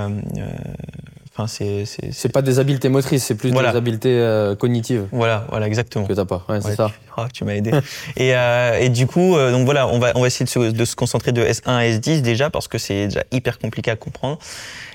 Enfin, 1.34 1.46
c'est 1.46 2.28
pas 2.30 2.42
des 2.42 2.58
habiletés 2.58 2.90
motrices, 2.90 3.24
c'est 3.24 3.34
plus 3.34 3.50
Voilà. 3.52 3.70
des 3.72 3.78
habiletés 3.78 4.10
euh, 4.18 4.54
cognitives 4.54 5.06
voilà, 5.12 5.46
voilà 5.48 5.66
exactement. 5.66 6.04
que 6.06 6.12
t'as 6.12 6.26
pas. 6.26 6.44
Ouais, 6.46 6.60
c'est 6.60 6.74
ça. 6.74 6.90
Tu, 6.92 7.10
ah, 7.16 7.28
tu 7.32 7.44
m'as 7.44 7.54
aidé. 7.54 7.70
et, 8.18 8.36
euh, 8.36 8.78
et 8.78 8.90
du 8.90 9.06
coup, 9.06 9.34
euh, 9.36 9.50
donc 9.50 9.64
voilà, 9.64 9.88
on 9.88 9.98
va, 9.98 10.12
on 10.14 10.20
va 10.20 10.26
essayer 10.26 10.44
de 10.44 10.50
se, 10.50 10.58
de 10.58 10.84
se 10.84 10.94
concentrer 10.94 11.32
de 11.32 11.42
S1 11.42 11.70
à 11.70 11.84
S10 11.84 12.20
déjà 12.20 12.50
parce 12.50 12.68
que 12.68 12.76
c'est 12.76 13.06
déjà 13.06 13.24
hyper 13.32 13.58
compliqué 13.58 13.90
à 13.90 13.96
comprendre. 13.96 14.38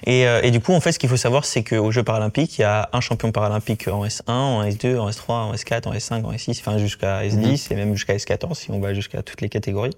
Et, 0.06 0.28
euh, 0.28 0.42
et 0.44 0.52
du 0.52 0.60
coup, 0.60 0.74
en 0.74 0.80
fait, 0.80 0.92
ce 0.92 1.00
qu'il 1.00 1.10
faut 1.10 1.18
savoir, 1.18 1.44
c'est 1.44 1.64
qu'aux 1.64 1.90
Jeux 1.90 2.04
paralympiques, 2.04 2.60
il 2.60 2.62
y 2.62 2.66
a 2.66 2.88
un 2.94 3.02
champion 3.02 3.32
paralympique 3.32 3.88
en 3.88 4.06
S1, 4.06 4.30
en 4.30 4.64
S2, 4.64 5.00
en 5.00 5.10
S3, 5.10 5.32
en 5.32 5.54
S4, 5.56 5.88
en 5.88 5.94
S5, 5.94 6.24
en 6.24 6.32
S6, 6.34 6.60
enfin 6.60 6.78
jusqu'à 6.78 7.24
S10 7.24 7.74
et 7.74 7.76
même 7.76 7.96
jusqu'à 7.96 8.16
S14 8.16 8.54
si 8.54 8.70
on 8.70 8.80
va 8.80 8.94
jusqu'à 8.94 9.24
toutes 9.24 9.42
les 9.42 9.50
catégories. 9.50 9.98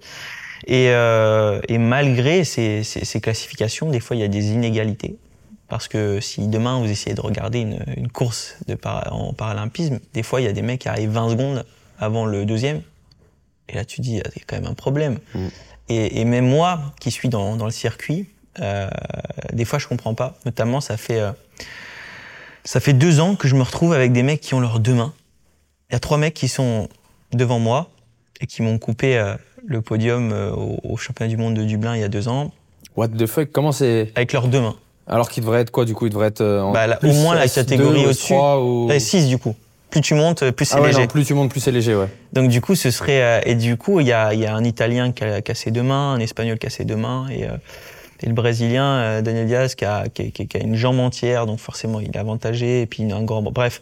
Et, 0.67 0.87
euh, 0.89 1.59
et 1.67 1.77
malgré 1.77 2.45
ces, 2.45 2.83
ces, 2.83 3.03
ces 3.03 3.19
classifications, 3.19 3.89
des 3.89 3.99
fois, 3.99 4.15
il 4.15 4.19
y 4.21 4.23
a 4.23 4.29
des 4.29 4.51
inégalités. 4.51 5.17
Parce 5.69 5.87
que 5.87 6.19
si 6.19 6.47
demain 6.47 6.79
vous 6.79 6.89
essayez 6.89 7.15
de 7.15 7.21
regarder 7.21 7.59
une, 7.59 7.79
une 7.95 8.09
course 8.09 8.55
de 8.67 8.75
para- 8.75 9.13
en 9.13 9.33
paralympisme, 9.33 9.99
des 10.13 10.23
fois 10.23 10.41
il 10.41 10.45
y 10.45 10.47
a 10.47 10.53
des 10.53 10.61
mecs 10.63 10.81
qui 10.81 10.89
arrivent 10.89 11.11
20 11.11 11.29
secondes 11.29 11.65
avant 11.99 12.25
le 12.25 12.45
deuxième. 12.45 12.81
Et 13.69 13.75
là 13.75 13.85
tu 13.85 14.01
dis, 14.01 14.13
il 14.13 14.17
y 14.17 14.21
a 14.21 14.23
quand 14.47 14.55
même 14.55 14.65
un 14.65 14.73
problème. 14.73 15.19
Mm. 15.35 15.47
Et, 15.89 16.21
et 16.21 16.25
même 16.25 16.47
moi, 16.47 16.79
qui 16.99 17.11
suis 17.11 17.29
dans, 17.29 17.55
dans 17.55 17.65
le 17.65 17.71
circuit, 17.71 18.29
euh, 18.59 18.89
des 19.53 19.65
fois 19.65 19.79
je 19.79 19.87
comprends 19.87 20.13
pas. 20.15 20.37
Notamment, 20.45 20.81
ça 20.81 20.97
fait, 20.97 21.19
euh, 21.19 21.31
ça 22.63 22.79
fait 22.79 22.93
deux 22.93 23.19
ans 23.19 23.35
que 23.35 23.47
je 23.47 23.55
me 23.55 23.61
retrouve 23.63 23.93
avec 23.93 24.11
des 24.11 24.23
mecs 24.23 24.41
qui 24.41 24.53
ont 24.53 24.59
leurs 24.59 24.79
deux 24.79 24.93
mains. 24.93 25.13
Il 25.89 25.93
y 25.93 25.95
a 25.95 25.99
trois 25.99 26.17
mecs 26.17 26.33
qui 26.33 26.47
sont 26.47 26.89
devant 27.31 27.59
moi 27.59 27.89
et 28.41 28.47
qui 28.47 28.61
m'ont 28.61 28.77
coupé 28.79 29.17
euh, 29.17 29.35
le 29.65 29.81
podium 29.81 30.31
au, 30.31 30.79
au 30.83 30.97
championnat 30.97 31.29
du 31.29 31.37
monde 31.37 31.53
de 31.55 31.63
Dublin 31.63 31.95
il 31.95 32.01
y 32.01 32.03
a 32.03 32.09
deux 32.09 32.27
ans 32.27 32.51
What 32.95 33.09
the 33.09 33.25
fuck? 33.27 33.51
Comment 33.51 33.71
c'est 33.71 34.11
avec 34.15 34.33
leurs 34.33 34.47
deux 34.47 34.61
mains. 34.61 34.75
Alors 35.09 35.29
qu'il 35.29 35.43
devrait 35.43 35.61
être 35.61 35.71
quoi 35.71 35.85
du 35.85 35.93
coup? 35.95 36.05
Il 36.05 36.11
devrait 36.11 36.27
être 36.27 36.41
euh, 36.41 36.61
en 36.61 36.71
Bah, 36.71 36.87
là, 36.87 36.97
plus 36.97 37.09
au 37.09 37.13
moins 37.13 37.35
la 37.35 37.47
S2 37.47 37.55
catégorie 37.55 38.05
au-dessus. 38.05 38.33
S3 38.33 38.61
ou... 38.63 38.87
Là, 38.87 38.99
6 38.99 39.27
du 39.27 39.37
coup. 39.37 39.55
Plus 39.89 40.01
tu 40.01 40.13
montes, 40.13 40.51
plus 40.51 40.65
c'est 40.65 40.75
Ah 40.75 40.81
ouais, 40.81 40.87
léger. 40.89 41.01
non, 41.01 41.07
plus 41.07 41.25
tu 41.25 41.33
montes, 41.33 41.49
plus 41.49 41.59
c'est 41.61 41.71
léger, 41.71 41.95
ouais. 41.95 42.07
Donc 42.31 42.49
du 42.49 42.61
coup, 42.61 42.75
ce 42.75 42.91
serait 42.91 43.21
euh, 43.23 43.41
et 43.43 43.55
du 43.55 43.75
coup, 43.75 43.99
il 43.99 44.05
y 44.07 44.13
a, 44.13 44.35
il 44.35 44.39
y 44.39 44.45
a 44.45 44.53
un 44.55 44.63
Italien 44.63 45.11
qui 45.11 45.23
a, 45.23 45.41
ses 45.55 45.71
deux 45.71 45.81
mains, 45.81 46.13
un 46.13 46.19
Espagnol 46.19 46.59
qui 46.59 46.67
a 46.67 46.69
ses 46.69 46.85
deux 46.85 46.95
mains 46.95 47.25
et, 47.31 47.45
euh, 47.45 47.53
et 48.21 48.27
le 48.27 48.33
Brésilien 48.33 48.83
euh, 48.85 49.21
Daniel 49.23 49.47
Diaz 49.47 49.73
qui 49.73 49.85
a, 49.85 50.03
qui, 50.13 50.31
qui- 50.31 50.47
qui 50.47 50.57
a 50.57 50.59
une 50.59 50.75
jambe 50.75 50.99
entière, 50.99 51.47
donc 51.47 51.57
forcément 51.57 51.99
il 51.99 52.09
est 52.09 52.17
avantagé 52.17 52.81
et 52.83 52.85
puis 52.85 53.01
un 53.11 53.23
grand. 53.23 53.41
bref. 53.41 53.81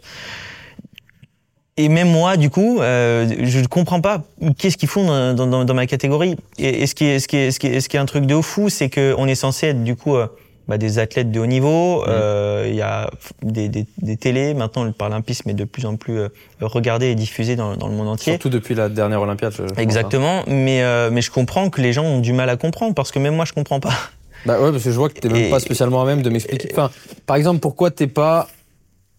Et 1.76 1.88
même 1.88 2.10
moi, 2.10 2.36
du 2.38 2.50
coup, 2.50 2.80
euh, 2.80 3.28
je 3.42 3.60
ne 3.60 3.66
comprends 3.66 4.00
pas 4.00 4.22
qu'est-ce 4.58 4.76
qu'ils 4.78 4.88
font 4.88 5.04
dans, 5.06 5.34
dans- 5.34 5.46
dans, 5.46 5.64
dans 5.66 5.74
ma 5.74 5.86
catégorie. 5.86 6.36
Et, 6.58 6.82
et 6.82 6.86
ce, 6.86 6.94
qui 6.94 7.04
est, 7.04 7.18
ce, 7.20 7.28
qui 7.28 7.36
est, 7.36 7.50
ce, 7.52 7.60
qui 7.60 7.66
est, 7.68 7.80
ce 7.80 7.88
qui 7.88 7.96
est 7.96 8.00
un 8.00 8.06
truc 8.06 8.24
de 8.26 8.40
fou, 8.40 8.68
c'est 8.68 8.88
qu'on 8.90 9.28
est 9.28 9.34
censé 9.36 9.68
être 9.68 9.84
du 9.84 9.94
coup 9.94 10.16
euh, 10.16 10.26
bah, 10.68 10.78
des 10.78 10.98
athlètes 10.98 11.30
de 11.32 11.40
haut 11.40 11.46
niveau. 11.46 12.04
Euh, 12.06 12.66
Il 12.68 12.74
y 12.76 12.82
a 12.82 13.10
des, 13.42 13.68
des, 13.68 13.86
des 14.02 14.16
télés. 14.16 14.54
Maintenant, 14.54 14.84
le 14.84 14.92
paralympisme 14.92 15.48
est 15.50 15.54
de 15.54 15.64
plus 15.64 15.86
en 15.86 15.96
plus 15.96 16.18
euh, 16.18 16.28
regardé 16.60 17.06
et 17.06 17.14
diffusé 17.14 17.56
dans, 17.56 17.76
dans 17.76 17.88
le 17.88 17.94
monde 17.94 18.08
entier. 18.08 18.34
Surtout 18.34 18.50
depuis 18.50 18.74
la 18.74 18.88
dernière 18.88 19.22
Olympiade. 19.22 19.52
je- 19.56 19.62
hein. 19.62 19.66
Exactement, 19.78 20.44
mais, 20.46 20.82
euh, 20.82 21.10
mais 21.10 21.22
je 21.22 21.30
comprends 21.30 21.70
que 21.70 21.80
les 21.80 21.92
gens 21.92 22.04
ont 22.04 22.20
du 22.20 22.32
mal 22.32 22.48
à 22.50 22.56
comprendre 22.56 22.94
parce 22.94 23.10
que 23.10 23.18
même 23.18 23.34
moi 23.34 23.44
je 23.46 23.52
comprends 23.52 23.80
pas. 23.80 23.94
Bah 24.46 24.60
ouais, 24.60 24.70
parce 24.70 24.84
que 24.84 24.92
je 24.92 24.96
vois 24.96 25.08
que 25.08 25.18
t'es 25.18 25.28
même 25.28 25.46
Et- 25.46 25.50
pas 25.50 25.58
spécialement 25.58 26.00
à 26.00 26.04
même 26.04 26.22
de 26.22 26.30
m'expliquer. 26.30 26.68
Enfin, 26.70 26.90
par 27.26 27.34
exemple, 27.34 27.58
pourquoi 27.58 27.90
t'es 27.90 28.06
pas 28.06 28.46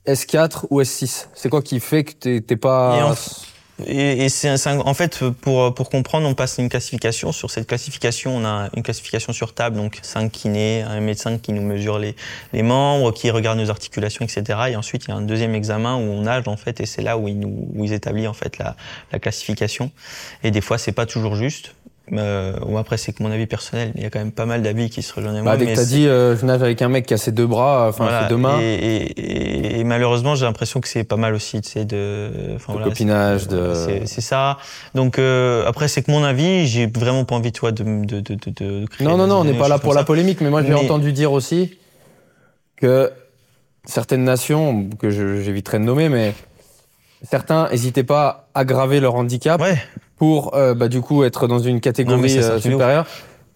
S4 0.08 0.66
ou 0.70 0.82
S6 0.82 1.28
C'est 1.36 1.50
quoi 1.50 1.62
qui 1.62 1.82
fait 1.82 2.06
que 2.06 2.14
t'es 2.14 2.40
t'es 2.42 2.56
pas. 2.56 2.96
Et 3.86 4.26
Et, 4.26 4.30
c'est 4.30 4.50
en 4.68 4.94
fait 4.94 5.24
pour, 5.42 5.74
pour 5.74 5.90
comprendre, 5.90 6.28
on 6.28 6.34
passe 6.34 6.58
une 6.58 6.70
classification. 6.70 7.32
Sur 7.32 7.52
cette 7.52 7.68
classification, 7.68 8.36
on 8.36 8.46
a 8.46 8.70
une 8.76 8.84
classification 8.84 9.34
sur 9.34 9.54
table, 9.54 9.78
donc 9.78 10.00
5 10.02 10.32
kinés, 10.32 10.82
un 10.82 11.00
médecin 11.00 11.38
qui 11.38 11.54
nous 11.54 11.62
mesure 11.62 12.00
les, 12.00 12.16
les 12.54 12.64
membres, 12.64 13.12
qui 13.12 13.30
regarde 13.30 13.58
nos 13.60 13.70
articulations, 13.70 14.26
etc. 14.26 14.60
Et 14.70 14.76
ensuite, 14.76 15.06
il 15.06 15.10
y 15.10 15.12
a 15.12 15.16
un 15.16 15.22
deuxième 15.22 15.56
examen 15.56 15.96
où 15.96 16.02
on 16.02 16.22
nage 16.22 16.48
en 16.48 16.58
fait, 16.58 16.80
et 16.82 16.86
c'est 16.86 17.02
là 17.02 17.18
où 17.18 17.28
il 17.28 17.40
nous 17.40 17.70
où 17.76 17.86
ils 17.86 17.94
établissent 17.94 18.28
en 18.28 18.34
fait 18.34 18.58
la, 18.58 18.76
la 19.12 19.20
classification. 19.20 19.92
Et 20.44 20.52
des 20.52 20.62
fois, 20.62 20.78
c'est 20.78 20.92
pas 20.92 21.06
toujours 21.06 21.36
juste. 21.36 21.74
Euh, 22.14 22.54
bon, 22.62 22.78
après, 22.78 22.98
c'est 22.98 23.14
que 23.14 23.22
mon 23.22 23.32
avis 23.32 23.46
personnel. 23.46 23.92
Il 23.96 24.02
y 24.02 24.06
a 24.06 24.10
quand 24.10 24.20
même 24.20 24.32
pas 24.32 24.46
mal 24.46 24.62
d'avis 24.64 24.90
qui 24.90 25.02
se 25.02 25.14
rejoignent 25.14 25.38
à 25.38 25.42
moi. 25.44 25.52
Bah, 25.52 25.58
dès 25.58 25.66
mais 25.66 25.74
que 25.74 25.78
t'as 25.78 25.86
dit 25.86 26.08
euh, 26.08 26.36
je 26.36 26.46
nage 26.46 26.62
avec 26.64 26.82
un 26.82 26.90
mec 26.90 27.06
qui 27.06 27.14
a 27.14 27.18
ses 27.18 27.32
deux 27.32 27.46
bras, 27.46 27.88
enfin 27.90 28.06
Voilà, 28.06 28.24
ses 28.24 28.30
deux 28.30 28.38
mains, 28.38 28.60
Et, 28.60 28.74
et- 28.74 29.20
et- 29.76 29.80
et 29.80 29.84
malheureusement, 29.84 30.34
j'ai 30.36 30.46
l'impression 30.46 30.80
que 30.82 30.88
c'est 30.88 31.04
pas 31.04 31.18
mal 31.18 31.34
aussi, 31.36 31.62
tu 31.62 31.70
sais, 31.70 31.86
de, 31.86 32.30
enfin, 32.56 32.74
de 32.74 32.78
voilà, 32.80 32.86
copinage, 32.92 33.42
c'est- 33.42 33.50
de. 33.50 34.06
c'est 34.06 34.22
ça. 34.22 34.58
Donc 34.96 35.20
euh, 35.20 35.66
après, 35.68 35.88
c'est 35.88 36.02
que 36.02 36.12
mon 36.12 36.24
avis, 36.24 36.66
j'ai 36.68 36.88
vraiment 36.88 37.26
pas 37.26 37.36
envie, 37.36 37.52
toi, 37.52 37.72
de 37.72 37.84
de 37.84 38.20
de 38.22 38.36
de, 38.56 38.86
créer 38.88 39.08
Non, 39.08 39.16
non, 39.18 39.28
non, 39.28 39.42
on 39.42 39.44
n'est 39.44 39.54
pas 39.54 39.68
là 39.68 39.78
pour 39.78 39.94
la 39.94 40.04
polémique, 40.04 40.42
mais 40.42 40.50
moi 40.50 40.64
j'ai 40.64 40.70
Mais- 40.70 40.76
entendu 40.76 41.14
dire 41.14 41.32
aussi 41.32 41.78
que 42.78 43.12
certaines 43.86 44.24
nations, 44.24 44.90
que 45.00 45.10
j'éviterai 45.10 45.80
de 45.80 45.84
nommer, 45.84 46.10
mais 46.10 46.34
certains 47.24 47.70
n'hésitaient 47.70 48.04
pas 48.04 48.48
à 48.54 48.62
aggraver 48.62 49.00
leur 49.00 49.16
handicap 49.16 49.60
Ouais, 49.62 49.78
pour 50.20 50.54
euh, 50.56 50.76
bah, 50.76 50.88
du 50.88 51.02
coup 51.02 51.24
être 51.24 51.48
dans 51.48 51.58
une 51.60 51.82
catégorie 51.82 52.38
euh, 52.38 52.60
supérieure 52.60 53.08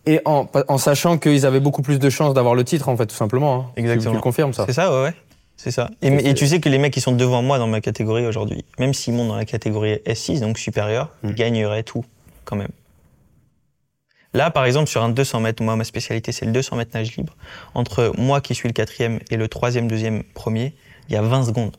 et 0.07 0.19
en, 0.25 0.47
en 0.67 0.77
sachant 0.79 1.17
qu'ils 1.19 1.45
avaient 1.45 1.59
beaucoup 1.59 1.81
plus 1.83 1.99
de 1.99 2.09
chances 2.09 2.33
d'avoir 2.33 2.55
le 2.55 2.63
titre 2.63 2.89
en 2.89 2.97
fait 2.97 3.05
tout 3.05 3.15
simplement. 3.15 3.55
hein. 3.55 3.65
Exactement. 3.75 4.11
Tu, 4.11 4.15
le 4.15 4.21
confirmes 4.21 4.53
ça 4.53 4.65
c'est 4.65 4.73
ça, 4.73 4.91
ouais, 4.91 5.03
ouais. 5.03 5.13
C'est 5.55 5.71
ça. 5.71 5.89
Et, 6.01 6.33
tu 6.33 6.47
sais 6.47 6.59
que 6.59 6.67
les 6.67 6.79
mecs 6.79 6.91
qui 6.93 6.99
sont 6.99 7.11
devant 7.11 7.41
moi 7.43 7.59
dans 7.59 7.67
ma 7.67 7.79
catégorie 7.79 8.25
aujourd'hui, 8.25 8.65
même 8.79 8.93
s'ils 8.93 9.13
montent 9.13 9.27
dans 9.29 9.35
la 9.35 9.45
catégorie 9.45 9.95
S6, 10.07 10.39
donc 10.41 10.57
supérieure, 10.57 11.09
Mm. 11.21 11.29
ils 11.29 11.35
gagneraient 11.35 11.83
tout, 11.83 12.03
quand 12.43 12.55
même. 12.55 12.71
Là, 14.33 14.49
par 14.49 14.65
exemple, 14.65 14.89
sur 14.89 15.03
un 15.03 15.09
200 15.09 15.41
mètres, 15.41 15.61
moi, 15.61 15.75
ma 15.75 15.83
spécialité, 15.83 16.31
c'est 16.31 16.45
le 16.45 16.51
200 16.51 16.75
mètres 16.75 16.91
nage 16.95 17.15
libre. 17.15 17.35
Entre 17.75 18.11
moi 18.17 18.41
qui 18.41 18.55
suis 18.55 18.67
le 18.67 18.73
quatrième 18.73 19.19
et 19.29 19.37
le 19.37 19.47
troisième, 19.47 19.87
deuxième, 19.87 20.23
premier, 20.33 20.73
il 21.07 21.13
y 21.13 21.17
a 21.17 21.21
20 21.21 21.43
secondes. 21.43 21.77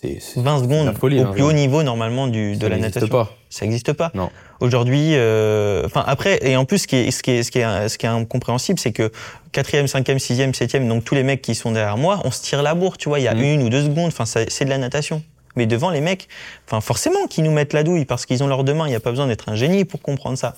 C'est 0.00 0.20
c'est- 0.20 0.40
20 0.42 0.58
secondes 0.64 0.94
folie, 0.98 1.20
au 1.20 1.24
hein, 1.24 1.30
plus 1.32 1.42
haut 1.42 1.52
niveau 1.52 1.82
normalement 1.82 2.26
du, 2.26 2.56
de 2.56 2.66
la 2.66 2.76
natation. 2.76 3.08
pas. 3.08 3.30
Ça 3.48 3.64
n'existe 3.64 3.92
pas. 3.94 4.10
Non. 4.14 4.28
Aujourd'hui, 4.60 5.12
euh, 5.14 5.82
enfin 5.86 6.04
après, 6.06 6.38
et 6.42 6.56
en 6.56 6.66
plus, 6.66 6.78
ce 6.80 6.86
qui 6.86 6.96
est, 6.96 7.10
ce 7.10 7.22
qui 7.22 7.30
est, 7.30 7.42
ce 7.42 7.50
qui 7.50 7.60
est, 7.60 7.88
ce 7.88 7.96
qui 7.96 8.04
est 8.04 8.08
incompréhensible, 8.10 8.78
c'est 8.78 8.92
que 8.92 9.10
quatrième, 9.52 9.86
cinquième, 9.86 10.18
sixième, 10.18 10.52
septième, 10.52 10.86
donc 10.86 11.04
tous 11.04 11.14
les 11.14 11.22
mecs 11.22 11.40
qui 11.40 11.54
sont 11.54 11.72
derrière 11.72 11.96
moi, 11.96 12.20
on 12.24 12.30
se 12.30 12.42
tire 12.42 12.62
la 12.62 12.74
bourre, 12.74 12.98
tu 12.98 13.08
vois, 13.08 13.20
il 13.20 13.22
y 13.24 13.28
a 13.28 13.34
Mhm. 13.34 13.42
une 13.44 13.62
ou 13.62 13.68
deux 13.70 13.84
secondes, 13.84 14.08
enfin 14.08 14.26
c'est 14.26 14.64
de 14.64 14.70
la 14.70 14.78
natation. 14.78 15.22
Mais 15.56 15.64
devant 15.64 15.88
les 15.88 16.02
mecs, 16.02 16.28
enfin 16.68 16.82
forcément 16.82 17.26
qu'ils 17.30 17.44
nous 17.44 17.50
mettent 17.52 17.72
la 17.72 17.82
douille 17.82 18.04
parce 18.04 18.26
qu'ils 18.26 18.42
ont 18.42 18.46
leurs 18.48 18.64
deux 18.64 18.74
mains, 18.74 18.86
il 18.86 18.90
n'y 18.90 18.96
a 18.96 19.00
pas 19.00 19.10
besoin 19.10 19.26
d'être 19.26 19.48
un 19.48 19.54
génie 19.54 19.86
pour 19.86 20.02
comprendre 20.02 20.36
ça. 20.36 20.54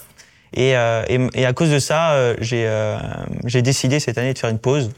Et, 0.55 0.76
euh, 0.76 1.05
et, 1.09 1.20
et 1.34 1.47
à 1.47 1.53
cause 1.53 1.70
de 1.70 1.78
ça, 1.78 2.12
euh, 2.14 2.34
j'ai 2.41 2.64
euh, 2.66 2.97
j'ai 3.45 3.62
décidé 3.62 4.01
cette 4.01 4.18
année 4.18 4.32
de 4.34 4.39
faire 4.39 4.51
une 4.51 4.59
pause 4.59 4.91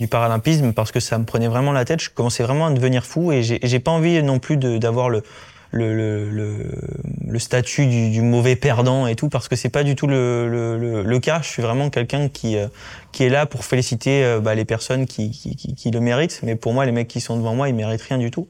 du 0.00 0.08
paralympisme 0.08 0.72
parce 0.72 0.92
que 0.92 0.98
ça 0.98 1.18
me 1.18 1.24
prenait 1.24 1.48
vraiment 1.48 1.72
la 1.72 1.84
tête. 1.84 2.00
Je 2.00 2.08
commençais 2.08 2.42
vraiment 2.42 2.66
à 2.66 2.70
devenir 2.70 3.04
fou 3.04 3.32
et 3.32 3.42
j'ai 3.42 3.78
pas 3.80 3.90
envie 3.90 4.22
non 4.22 4.38
plus 4.38 4.56
d'avoir 4.56 5.10
le, 5.10 5.22
le, 5.72 5.94
le, 5.94 6.30
le, 6.30 6.56
le 7.28 7.38
statut 7.38 7.86
du, 7.86 8.10
du 8.10 8.22
mauvais 8.22 8.56
perdant 8.56 9.06
et 9.06 9.14
tout 9.14 9.28
parce 9.28 9.46
que 9.46 9.56
c'est 9.56 9.68
pas 9.68 9.84
du 9.84 9.96
tout 9.96 10.06
le, 10.06 10.48
le, 10.48 10.78
le, 10.78 11.02
le 11.02 11.18
cas. 11.20 11.40
Je 11.42 11.48
suis 11.48 11.62
vraiment 11.62 11.90
quelqu'un 11.90 12.28
qui, 12.28 12.56
euh, 12.56 12.68
qui 13.12 13.24
est 13.24 13.28
là 13.28 13.44
pour 13.44 13.62
féliciter 13.62 14.24
euh, 14.24 14.40
bah, 14.40 14.54
les 14.54 14.64
personnes 14.64 15.04
qui, 15.04 15.30
qui, 15.32 15.54
qui, 15.54 15.74
qui 15.74 15.90
le 15.90 16.00
méritent. 16.00 16.40
Mais 16.44 16.56
pour 16.56 16.72
moi, 16.72 16.86
les 16.86 16.92
mecs 16.92 17.08
qui 17.08 17.20
sont 17.20 17.36
devant 17.36 17.54
moi, 17.54 17.68
ils 17.68 17.74
méritent 17.74 18.00
rien 18.02 18.16
du 18.16 18.30
tout. 18.30 18.48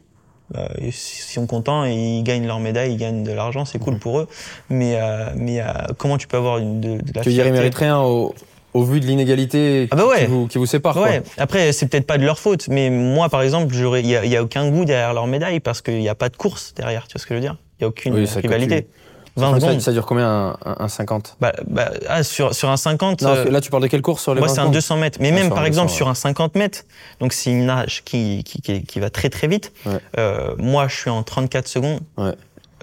Euh, 0.56 0.66
ils 0.80 0.92
sont 0.92 1.46
contents 1.48 1.84
et 1.84 1.94
ils 1.94 2.22
gagnent 2.22 2.46
leur 2.46 2.60
médaille, 2.60 2.92
ils 2.92 2.96
gagnent 2.96 3.24
de 3.24 3.32
l'argent, 3.32 3.64
c'est 3.64 3.80
cool 3.80 3.98
pour 3.98 4.20
eux. 4.20 4.28
Mais, 4.68 4.94
euh, 4.96 5.30
mais 5.34 5.60
euh, 5.60 5.66
comment 5.98 6.16
tu 6.16 6.28
peux 6.28 6.36
avoir 6.36 6.58
une, 6.58 6.80
de, 6.80 7.00
de 7.00 7.12
la 7.12 7.22
Tu 7.22 7.28
veux 7.28 7.34
dire, 7.34 7.46
ils 7.46 7.52
méritent 7.52 7.74
rien 7.74 7.98
au, 7.98 8.34
au 8.74 8.84
vu 8.84 9.00
de 9.00 9.06
l'inégalité 9.06 9.88
Ah 9.90 9.96
bah 9.96 10.06
ouais. 10.06 10.20
qui, 10.20 10.26
vous, 10.30 10.46
qui 10.46 10.58
vous 10.58 10.66
sépare. 10.66 10.94
quoi. 10.94 11.02
Ouais. 11.04 11.22
Après, 11.38 11.72
c'est 11.72 11.86
peut-être 11.88 12.06
pas 12.06 12.18
de 12.18 12.24
leur 12.24 12.38
faute, 12.38 12.68
mais 12.68 12.90
moi, 12.90 13.28
par 13.28 13.42
exemple, 13.42 13.74
il 13.74 14.06
y 14.06 14.16
a, 14.36 14.38
a 14.40 14.42
aucun 14.42 14.68
goût 14.70 14.84
derrière 14.84 15.12
leur 15.14 15.26
médaille 15.26 15.60
parce 15.60 15.82
qu'il 15.82 15.98
n'y 15.98 16.08
a 16.08 16.14
pas 16.14 16.28
de 16.28 16.36
course 16.36 16.72
derrière. 16.74 17.06
Tu 17.08 17.14
vois 17.14 17.20
ce 17.20 17.26
que 17.26 17.34
je 17.34 17.36
veux 17.36 17.40
dire? 17.42 17.56
Il 17.78 17.82
y 17.82 17.84
a 17.84 17.88
aucune 17.88 18.14
Oui, 18.14 18.26
rivalité. 18.26 18.82
tu- 18.84 18.88
20 19.36 19.54
Ça, 19.54 19.60
secondes. 19.60 19.80
ça 19.80 19.92
dure 19.92 20.06
combien 20.06 20.28
un, 20.28 20.50
un- 20.64 20.76
un 20.80 20.88
50 20.88 21.36
Bah, 21.40 21.52
bah, 21.66 21.92
ah, 22.08 22.22
sur, 22.24 22.52
sur 22.52 22.68
un 22.68 22.76
50, 22.76 23.22
Non, 23.22 23.28
euh, 23.30 23.44
là, 23.50 23.60
tu 23.60 23.70
parles 23.70 23.84
de 23.84 23.88
quelle 23.88 24.02
course 24.02 24.22
sur 24.24 24.34
les 24.34 24.40
moi, 24.40 24.48
20 24.48 24.54
c'est 24.54 24.60
un 24.60 24.62
secondes? 24.64 24.74
200 24.74 24.96
mètres. 24.96 25.18
Mais 25.20 25.28
Ah, 25.30 25.34
même, 25.34 25.48
par 25.50 25.58
200, 25.58 25.66
exemple, 25.66 25.90
ouais. 25.90 25.96
sur 25.96 26.08
un 26.08 26.14
50 26.14 26.56
mètres, 26.56 26.82
donc 27.20 27.32
c'est 27.32 27.50
une 27.50 27.66
nage 27.66 28.02
qui, 28.04 28.42
qui, 28.44 28.60
qui, 28.60 28.82
qui 28.82 29.00
va 29.00 29.08
très 29.08 29.30
très 29.30 29.46
vite. 29.46 29.72
Ouais. 29.86 29.92
Euh, 30.18 30.54
moi, 30.58 30.88
je 30.88 30.96
suis 30.96 31.10
en 31.10 31.22
34 31.22 31.68
secondes. 31.68 32.00
Ouais. 32.18 32.32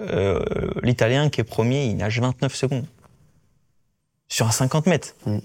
Euh, 0.00 0.40
L'Italien 0.82 1.28
qui 1.28 1.42
est 1.42 1.44
premier, 1.44 1.84
il 1.84 1.96
nage 1.98 2.18
29 2.18 2.54
secondes. 2.54 2.84
Sur 4.28 4.46
un 4.46 4.50
50 4.50 4.86
mètres. 4.86 5.14
Mm. 5.26 5.38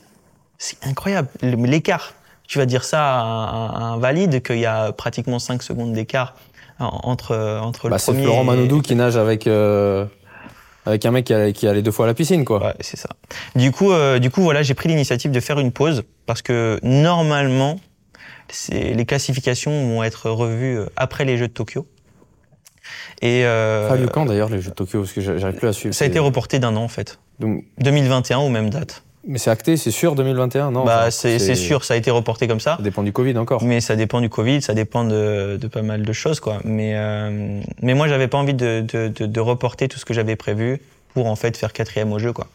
C'est 0.66 0.78
incroyable. 0.88 1.28
Le- 1.42 1.58
L'écart. 1.66 2.14
Tu 2.48 2.58
vas 2.58 2.66
dire 2.66 2.86
ça 2.86 3.20
à 3.20 3.22
un, 3.22 3.68
à 3.68 3.80
un 3.84 3.98
valide 3.98 4.42
qu'il 4.42 4.60
y 4.60 4.66
a 4.66 4.94
pratiquement 4.94 5.38
5 5.40 5.62
secondes 5.62 5.92
d'écart 5.92 6.36
en- 6.80 7.02
entre, 7.04 7.36
entre 7.62 7.90
Bah, 7.90 7.96
le 7.96 8.00
c'est 8.00 8.12
premier 8.14 8.24
Florent 8.24 8.44
et- 8.44 8.46
Manodou 8.46 8.82
qui 8.82 8.96
nage 8.96 9.18
avec, 9.18 9.46
euh, 9.48 10.06
avec 10.86 11.06
un 11.06 11.12
mec 11.12 11.26
qui, 11.26 11.34
a- 11.34 11.52
qui 11.52 11.68
allait 11.68 11.82
deux 11.82 11.92
fois 11.92 12.06
à 12.06 12.08
la 12.08 12.14
piscine, 12.14 12.46
quoi. 12.46 12.64
Ouais, 12.64 12.74
c'est 12.80 12.96
ça. 12.96 13.10
Du 13.58 13.74
coup, 13.74 13.92
euh, 13.92 14.20
du 14.20 14.30
coup, 14.30 14.42
voilà, 14.42 14.64
j'ai 14.64 14.74
pris 14.74 14.88
l'initiative 14.88 15.32
de 15.32 15.40
faire 15.42 15.60
une 15.60 15.74
pause 15.74 16.04
parce 16.28 16.42
que 16.42 16.80
normalement, 16.82 17.78
c'est- 18.48 18.94
les 18.94 19.06
classifications 19.06 19.88
vont 19.90 20.02
être 20.02 20.30
revues 20.30 20.80
euh, 20.80 20.86
après 20.96 21.26
les 21.26 21.36
Jeux 21.38 21.50
de 21.50 21.54
Tokyo. 21.54 21.88
Et 23.22 23.44
euh, 23.46 23.94
lieu 23.98 24.08
quand 24.08 24.26
d'ailleurs 24.26 24.50
les 24.50 24.62
Jeux 24.62 24.70
de 24.72 24.76
Tokyo 24.76 25.02
Parce 25.02 25.12
que 25.14 25.20
j'a- 25.20 25.38
j'arrive 25.38 25.58
plus 25.58 25.68
à 25.68 25.74
suivre. 25.74 25.94
ça 25.94 26.06
a 26.06 26.08
été 26.08 26.16
C'est- 26.16 26.20
reporté 26.20 26.60
d'un 26.60 26.76
an 26.78 26.84
en 26.84 26.88
fait, 26.90 27.20
Donc, 27.40 27.66
2021 27.80 28.40
aux 28.40 28.50
mêmes 28.50 28.70
dates. 28.70 29.04
Mais 29.26 29.38
c'est 29.38 29.50
acté, 29.50 29.78
c'est 29.78 29.92
sûr 29.92 30.16
2021 30.16 30.72
Non 30.72 30.84
bah, 30.84 31.04
enfin, 31.08 31.12
c'est 31.12 31.56
sûr, 31.56 31.84
ça 31.86 31.94
a 31.94 31.98
été 31.98 32.12
reporté 32.12 32.48
comme 32.48 32.60
ça. 32.60 32.76
Ça 32.78 32.84
dépend 32.84 33.04
du 33.04 33.14
Covid 33.14 33.38
encore. 33.38 33.64
Mais 33.64 33.80
ça 33.82 33.96
dépend 33.96 34.22
du 34.22 34.30
Covid, 34.30 34.62
ça 34.62 34.74
dépend 34.74 35.06
de, 35.06 35.58
de 35.60 35.68
pas 35.68 35.82
mal 35.82 36.04
de 36.04 36.14
choses, 36.14 36.40
quoi. 36.40 36.60
Mais, 36.64 36.94
euh, 36.96 37.62
mais 37.82 37.94
moi, 37.94 38.08
j'avais 38.08 38.28
pas 38.28 38.38
envie 38.38 38.54
de, 38.54 38.82
de, 38.82 39.08
de, 39.08 39.40
reporter 39.40 39.88
tout 39.88 39.98
ce 39.98 40.06
que 40.06 40.14
j'avais 40.14 40.36
prévu 40.36 40.82
pour 41.14 41.28
en 41.28 41.36
fait 41.36 41.56
faire 41.56 41.72
quatrième 41.74 42.12
au 42.12 42.20
jeu, 42.20 42.34
quoi. 42.34 42.48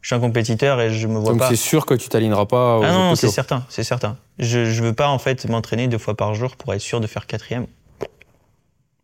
Je 0.00 0.08
suis 0.08 0.16
un 0.16 0.20
compétiteur 0.20 0.80
et 0.80 0.90
je 0.90 1.06
me 1.06 1.18
vois 1.18 1.32
Donc 1.32 1.38
pas. 1.40 1.48
c'est 1.48 1.56
sûr 1.56 1.86
que 1.86 1.94
tu 1.94 2.08
t'aligneras 2.08 2.44
pas 2.44 2.78
aux 2.78 2.82
Ah 2.82 2.92
non, 2.92 3.14
c'est 3.14 3.28
certain, 3.28 3.64
c'est 3.70 3.84
certain. 3.84 4.16
Je, 4.38 4.66
je 4.66 4.82
veux 4.82 4.92
pas 4.92 5.08
en 5.08 5.18
fait 5.18 5.48
m'entraîner 5.48 5.88
deux 5.88 5.98
fois 5.98 6.14
par 6.14 6.34
jour 6.34 6.56
pour 6.56 6.74
être 6.74 6.82
sûr 6.82 7.00
de 7.00 7.06
faire 7.06 7.26
quatrième. 7.26 7.66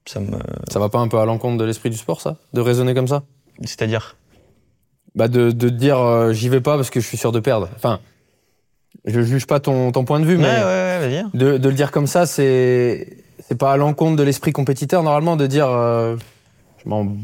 Ça 0.06 0.20
me, 0.20 0.38
Ça 0.70 0.78
va 0.78 0.88
pas 0.88 0.98
un 0.98 1.08
peu 1.08 1.18
à 1.18 1.24
l'encontre 1.24 1.56
de 1.56 1.64
l'esprit 1.64 1.88
du 1.90 1.96
sport, 1.96 2.20
ça? 2.20 2.36
De 2.52 2.60
raisonner 2.60 2.94
comme 2.94 3.08
ça? 3.08 3.22
C'est-à-dire? 3.64 4.16
Bah 5.14 5.28
de, 5.28 5.50
de 5.50 5.68
te 5.68 5.74
dire 5.74 5.98
euh, 5.98 6.32
j'y 6.32 6.48
vais 6.48 6.60
pas 6.60 6.76
parce 6.76 6.90
que 6.90 7.00
je 7.00 7.06
suis 7.06 7.16
sûr 7.16 7.32
de 7.32 7.40
perdre. 7.40 7.68
Enfin, 7.76 7.98
je 9.04 9.20
juge 9.22 9.46
pas 9.46 9.60
ton, 9.60 9.92
ton 9.92 10.04
point 10.04 10.20
de 10.20 10.24
vue, 10.24 10.36
Ouais, 10.36 10.42
mais 10.42 10.48
ouais, 10.48 11.08
ouais, 11.08 11.18
hein. 11.18 11.30
de, 11.34 11.58
de 11.58 11.68
le 11.68 11.74
dire 11.74 11.90
comme 11.90 12.06
ça, 12.06 12.26
c'est 12.26 13.16
c'est 13.48 13.56
pas 13.58 13.72
à 13.72 13.76
l'encontre 13.76 14.16
de 14.16 14.22
l'esprit 14.22 14.52
compétiteur 14.52 15.02
normalement 15.02 15.36
de 15.36 15.46
dire 15.46 15.68
euh, 15.68 16.16
je 16.84 16.88
m'en 16.88 17.16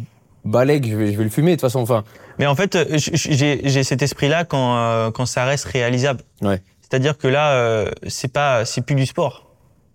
balègue, 0.45 0.89
je 0.91 0.97
vais, 0.97 1.12
je 1.12 1.18
vais 1.18 1.24
le 1.24 1.30
fumer 1.30 1.53
de 1.53 1.57
toute 1.57 1.61
façon. 1.62 1.80
Enfin, 1.80 2.03
Mais 2.39 2.47
en 2.47 2.55
fait, 2.57 2.74
euh, 2.74 2.84
j'ai 2.97 3.84
cet 3.84 4.03
esprit-là 4.03 4.45
quand, 4.45 4.76
euh, 4.76 5.11
quand 5.11 5.26
ça 5.26 5.45
reste 5.45 5.64
réalisable. 5.66 6.22
Ouais. 6.43 6.61
C'est-à-dire 6.80 7.18
que 7.18 7.26
là, 7.28 7.84
c'est 8.07 8.32
pas, 8.32 8.64
c'est 8.64 8.80
plus 8.80 8.95
du 8.95 9.07
sport. 9.07 9.51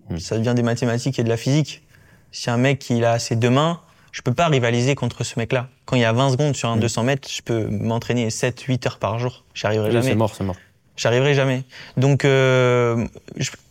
Hmm. 0.10 0.18
Ça 0.18 0.38
devient 0.38 0.54
des 0.54 0.64
mathématiques 0.64 1.20
et 1.20 1.24
de 1.24 1.30
la 1.30 1.38
physique. 1.38 1.84
Si 2.32 2.50
un 2.50 2.58
mec 2.58 2.90
il 2.90 3.06
a 3.06 3.18
ses 3.18 3.36
deux 3.38 3.50
mains, 3.50 3.80
je 4.12 4.22
peux 4.22 4.34
pas 4.34 4.48
rivaliser 4.48 4.96
contre 4.96 5.24
ce 5.24 5.40
mec-là. 5.40 5.68
Quand 5.86 5.96
il 5.96 6.02
y 6.02 6.06
a 6.06 6.14
20 6.14 6.32
secondes 6.32 6.56
sur 6.56 6.70
un 6.70 6.76
Hmm. 6.78 6.82
200 6.82 7.04
mètres, 7.04 7.30
je 7.34 7.42
peux 7.42 7.68
m'entraîner 7.68 8.30
7-8 8.30 8.86
heures 8.88 8.98
par 9.00 9.20
jour. 9.20 9.44
J'y 9.54 9.66
arriverai 9.68 9.88
oui, 9.88 9.94
jamais. 9.94 10.08
c'est 10.10 10.16
mort, 10.16 10.34
c'est 10.36 10.44
mort. 10.44 10.56
J'arriverai 10.98 11.34
jamais. 11.34 11.64
Donc, 11.98 12.26
euh, 12.26 13.08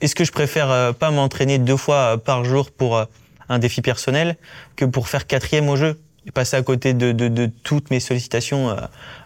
est-ce 0.01 0.15
que 0.15 0.25
je 0.25 0.33
préfère 0.33 0.71
euh, 0.71 0.93
pas 0.93 1.11
m'entraîner 1.11 1.59
deux 1.59 1.77
fois 1.77 1.97
euh, 1.97 2.17
par 2.17 2.45
jour 2.45 2.71
pour 2.71 2.97
euh, 2.97 3.05
un 3.49 3.59
défi 3.59 3.83
personnel 3.83 4.37
que 4.77 4.85
pour 4.85 5.09
faire 5.09 5.27
quatrième 5.27 5.69
au 5.69 5.77
jeu? 5.77 6.01
Et 6.27 6.33
passer 6.33 6.57
à 6.57 6.63
côté 6.63 6.93
de, 6.93 7.13
de, 7.13 7.29
de 7.29 7.47
toutes 7.63 7.91
mes 7.91 7.99
sollicitations 8.01 8.77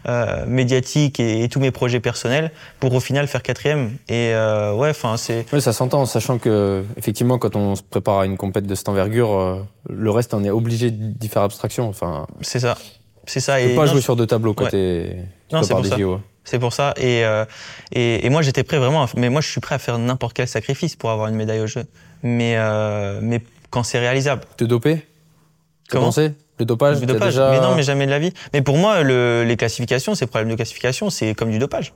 euh, 0.06 0.44
médiatiques 0.46 1.20
et, 1.20 1.42
et 1.44 1.48
tous 1.48 1.60
mes 1.60 1.70
projets 1.70 2.00
personnels 2.00 2.50
pour 2.80 2.92
au 2.94 3.00
final 3.00 3.26
faire 3.26 3.42
quatrième. 3.42 3.90
Et 4.08 4.30
euh, 4.34 4.72
ouais, 4.74 4.90
enfin 4.90 5.16
c'est 5.16 5.46
Oui, 5.52 5.60
ça 5.60 5.72
s'entend, 5.72 6.04
sachant 6.06 6.38
que 6.38 6.84
effectivement, 6.96 7.38
quand 7.38 7.56
on 7.56 7.74
se 7.74 7.82
prépare 7.82 8.20
à 8.20 8.26
une 8.26 8.36
compète 8.36 8.66
de 8.66 8.74
cette 8.74 8.88
envergure, 8.88 9.32
euh, 9.38 9.62
le 9.88 10.10
reste, 10.10 10.34
on 10.34 10.44
est 10.44 10.50
obligé 10.50 10.90
d'y 10.90 11.28
faire 11.28 11.42
abstraction. 11.42 11.88
Enfin, 11.88 12.26
c'est 12.40 12.60
ça, 12.60 12.76
c'est 13.26 13.40
ça. 13.40 13.58
tu 13.58 13.66
peux 13.66 13.72
Et 13.72 13.74
pas 13.76 13.86
non, 13.86 13.92
jouer 13.92 14.00
sur 14.00 14.16
deux 14.16 14.26
tableaux 14.26 14.54
quand 14.54 14.64
Ouais. 14.64 14.70
tu 14.70 15.54
Non, 15.54 15.62
c'est 15.62 15.74
pour 15.74 15.86
ça. 15.86 15.96
JO. 15.98 16.20
C'est 16.46 16.58
pour 16.58 16.74
ça. 16.74 16.92
Et, 16.98 17.24
euh, 17.24 17.46
et, 17.90 18.26
et 18.26 18.28
moi, 18.28 18.42
j'étais 18.42 18.64
prêt 18.64 18.76
vraiment. 18.78 19.04
À, 19.04 19.08
mais 19.16 19.30
moi, 19.30 19.40
je 19.40 19.48
suis 19.48 19.60
prêt 19.62 19.76
à 19.76 19.78
faire 19.78 19.98
n'importe 19.98 20.34
quel 20.34 20.46
sacrifice 20.46 20.94
pour 20.94 21.10
avoir 21.10 21.28
une 21.28 21.36
médaille 21.36 21.60
au 21.60 21.66
jeu. 21.66 21.84
Mais, 22.22 22.56
euh, 22.58 23.18
mais 23.22 23.40
quand 23.70 23.82
c'est 23.82 23.98
réalisable. 23.98 24.42
Te 24.58 24.64
doper? 24.64 25.06
Comment? 25.88 26.02
Commencer? 26.12 26.32
Le 26.58 26.64
dopage, 26.66 27.00
t'as 27.00 27.06
dopage. 27.06 27.32
déjà- 27.34 27.50
Mais 27.50 27.60
non, 27.60 27.74
mais 27.74 27.82
jamais 27.82 28.06
de 28.06 28.10
la 28.10 28.18
vie. 28.18 28.32
Mais 28.52 28.62
pour 28.62 28.76
moi, 28.76 29.02
le- 29.02 29.42
les 29.44 29.56
classifications, 29.56 30.14
ces 30.14 30.26
problèmes 30.26 30.50
de 30.50 30.54
classification, 30.54 31.10
c'est 31.10 31.34
comme 31.34 31.50
du 31.50 31.58
dopage. 31.58 31.92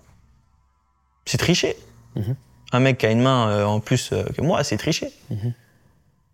C'est 1.26 1.38
tricher. 1.38 1.76
Mhm. 2.16 2.34
Un 2.72 2.80
mec 2.80 2.98
qui 2.98 3.06
a 3.06 3.11
une 3.11 3.20
main 3.22 3.48
euh, 3.48 3.64
en 3.64 3.80
plus 3.80 4.11
euh, 4.12 4.24
que 4.36 4.42
moi, 4.42 4.64
c'est 4.64 4.76
tricher. 4.76 5.11
Mhm. 5.30 5.52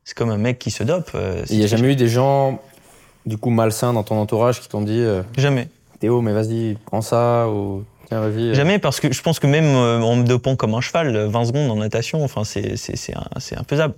C'est 0.04 0.16
comme 0.16 0.30
un 0.30 0.38
mec 0.38 0.58
qui 0.58 0.70
se 0.70 0.82
dope. 0.84 1.10
euh, 1.14 1.44
Il 1.50 1.58
n'y 1.58 1.64
a 1.64 1.66
jamais 1.66 1.92
eu 1.92 1.96
des 1.96 2.08
gens, 2.08 2.60
du 3.26 3.36
coup, 3.38 3.50
malsains 3.50 3.92
dans 3.92 4.02
ton 4.02 4.16
entourage 4.20 4.60
qui 4.60 4.68
t'ont 4.68 4.82
dit 4.82 5.00
euh, 5.00 5.22
Jamais. 5.36 5.68
Théo, 6.00 6.20
mais 6.22 6.32
vas-y, 6.32 6.76
prends 6.86 7.00
ça, 7.02 7.48
ou 7.48 7.84
tiens, 8.08 8.20
vas-y. 8.20 8.54
Jamais 8.54 8.78
parce 8.78 9.00
que 9.00 9.12
je 9.12 9.22
pense 9.22 9.38
que 9.38 9.46
même 9.46 9.64
euh, 9.76 10.00
en 10.00 10.16
me 10.16 10.24
dopant 10.24 10.56
comme 10.56 10.74
un 10.74 10.80
cheval, 10.80 11.14
euh, 11.14 11.28
20 11.28 11.44
secondes 11.46 11.70
en 11.70 11.76
natation, 11.76 12.22
enfin 12.24 12.44
c'est 12.44 12.76
c'est 12.76 13.14
infaisable. 13.56 13.94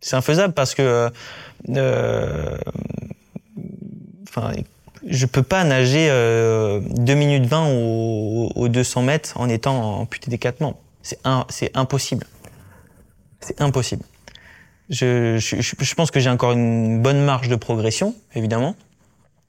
C'est 0.00 0.16
infaisable 0.16 0.52
parce 0.52 0.74
que 0.74 0.82
euh, 0.82 1.10
euh, 1.70 2.58
enfin 4.36 4.52
je 5.06 5.26
peux 5.26 5.42
pas 5.42 5.62
nager 5.64 6.08
euh, 6.10 6.80
2 6.80 7.14
minutes 7.14 7.46
20 7.46 7.68
au, 7.68 8.52
au 8.54 8.68
200 8.68 9.02
mètres 9.02 9.32
en 9.36 9.48
étant 9.48 10.00
amputé 10.00 10.30
des 10.30 10.38
quatre 10.38 10.60
membres. 10.60 10.78
C'est 11.02 11.18
c'est 11.48 11.70
impossible. 11.76 12.26
C'est 13.40 13.60
impossible. 13.60 14.02
Je, 14.88 15.36
je, 15.38 15.60
je- 15.60 15.74
je 15.78 15.94
pense 15.94 16.10
que 16.10 16.20
j'ai 16.20 16.30
encore 16.30 16.52
une 16.52 17.02
bonne 17.02 17.24
marge 17.24 17.48
de 17.48 17.56
progression, 17.56 18.14
évidemment. 18.34 18.74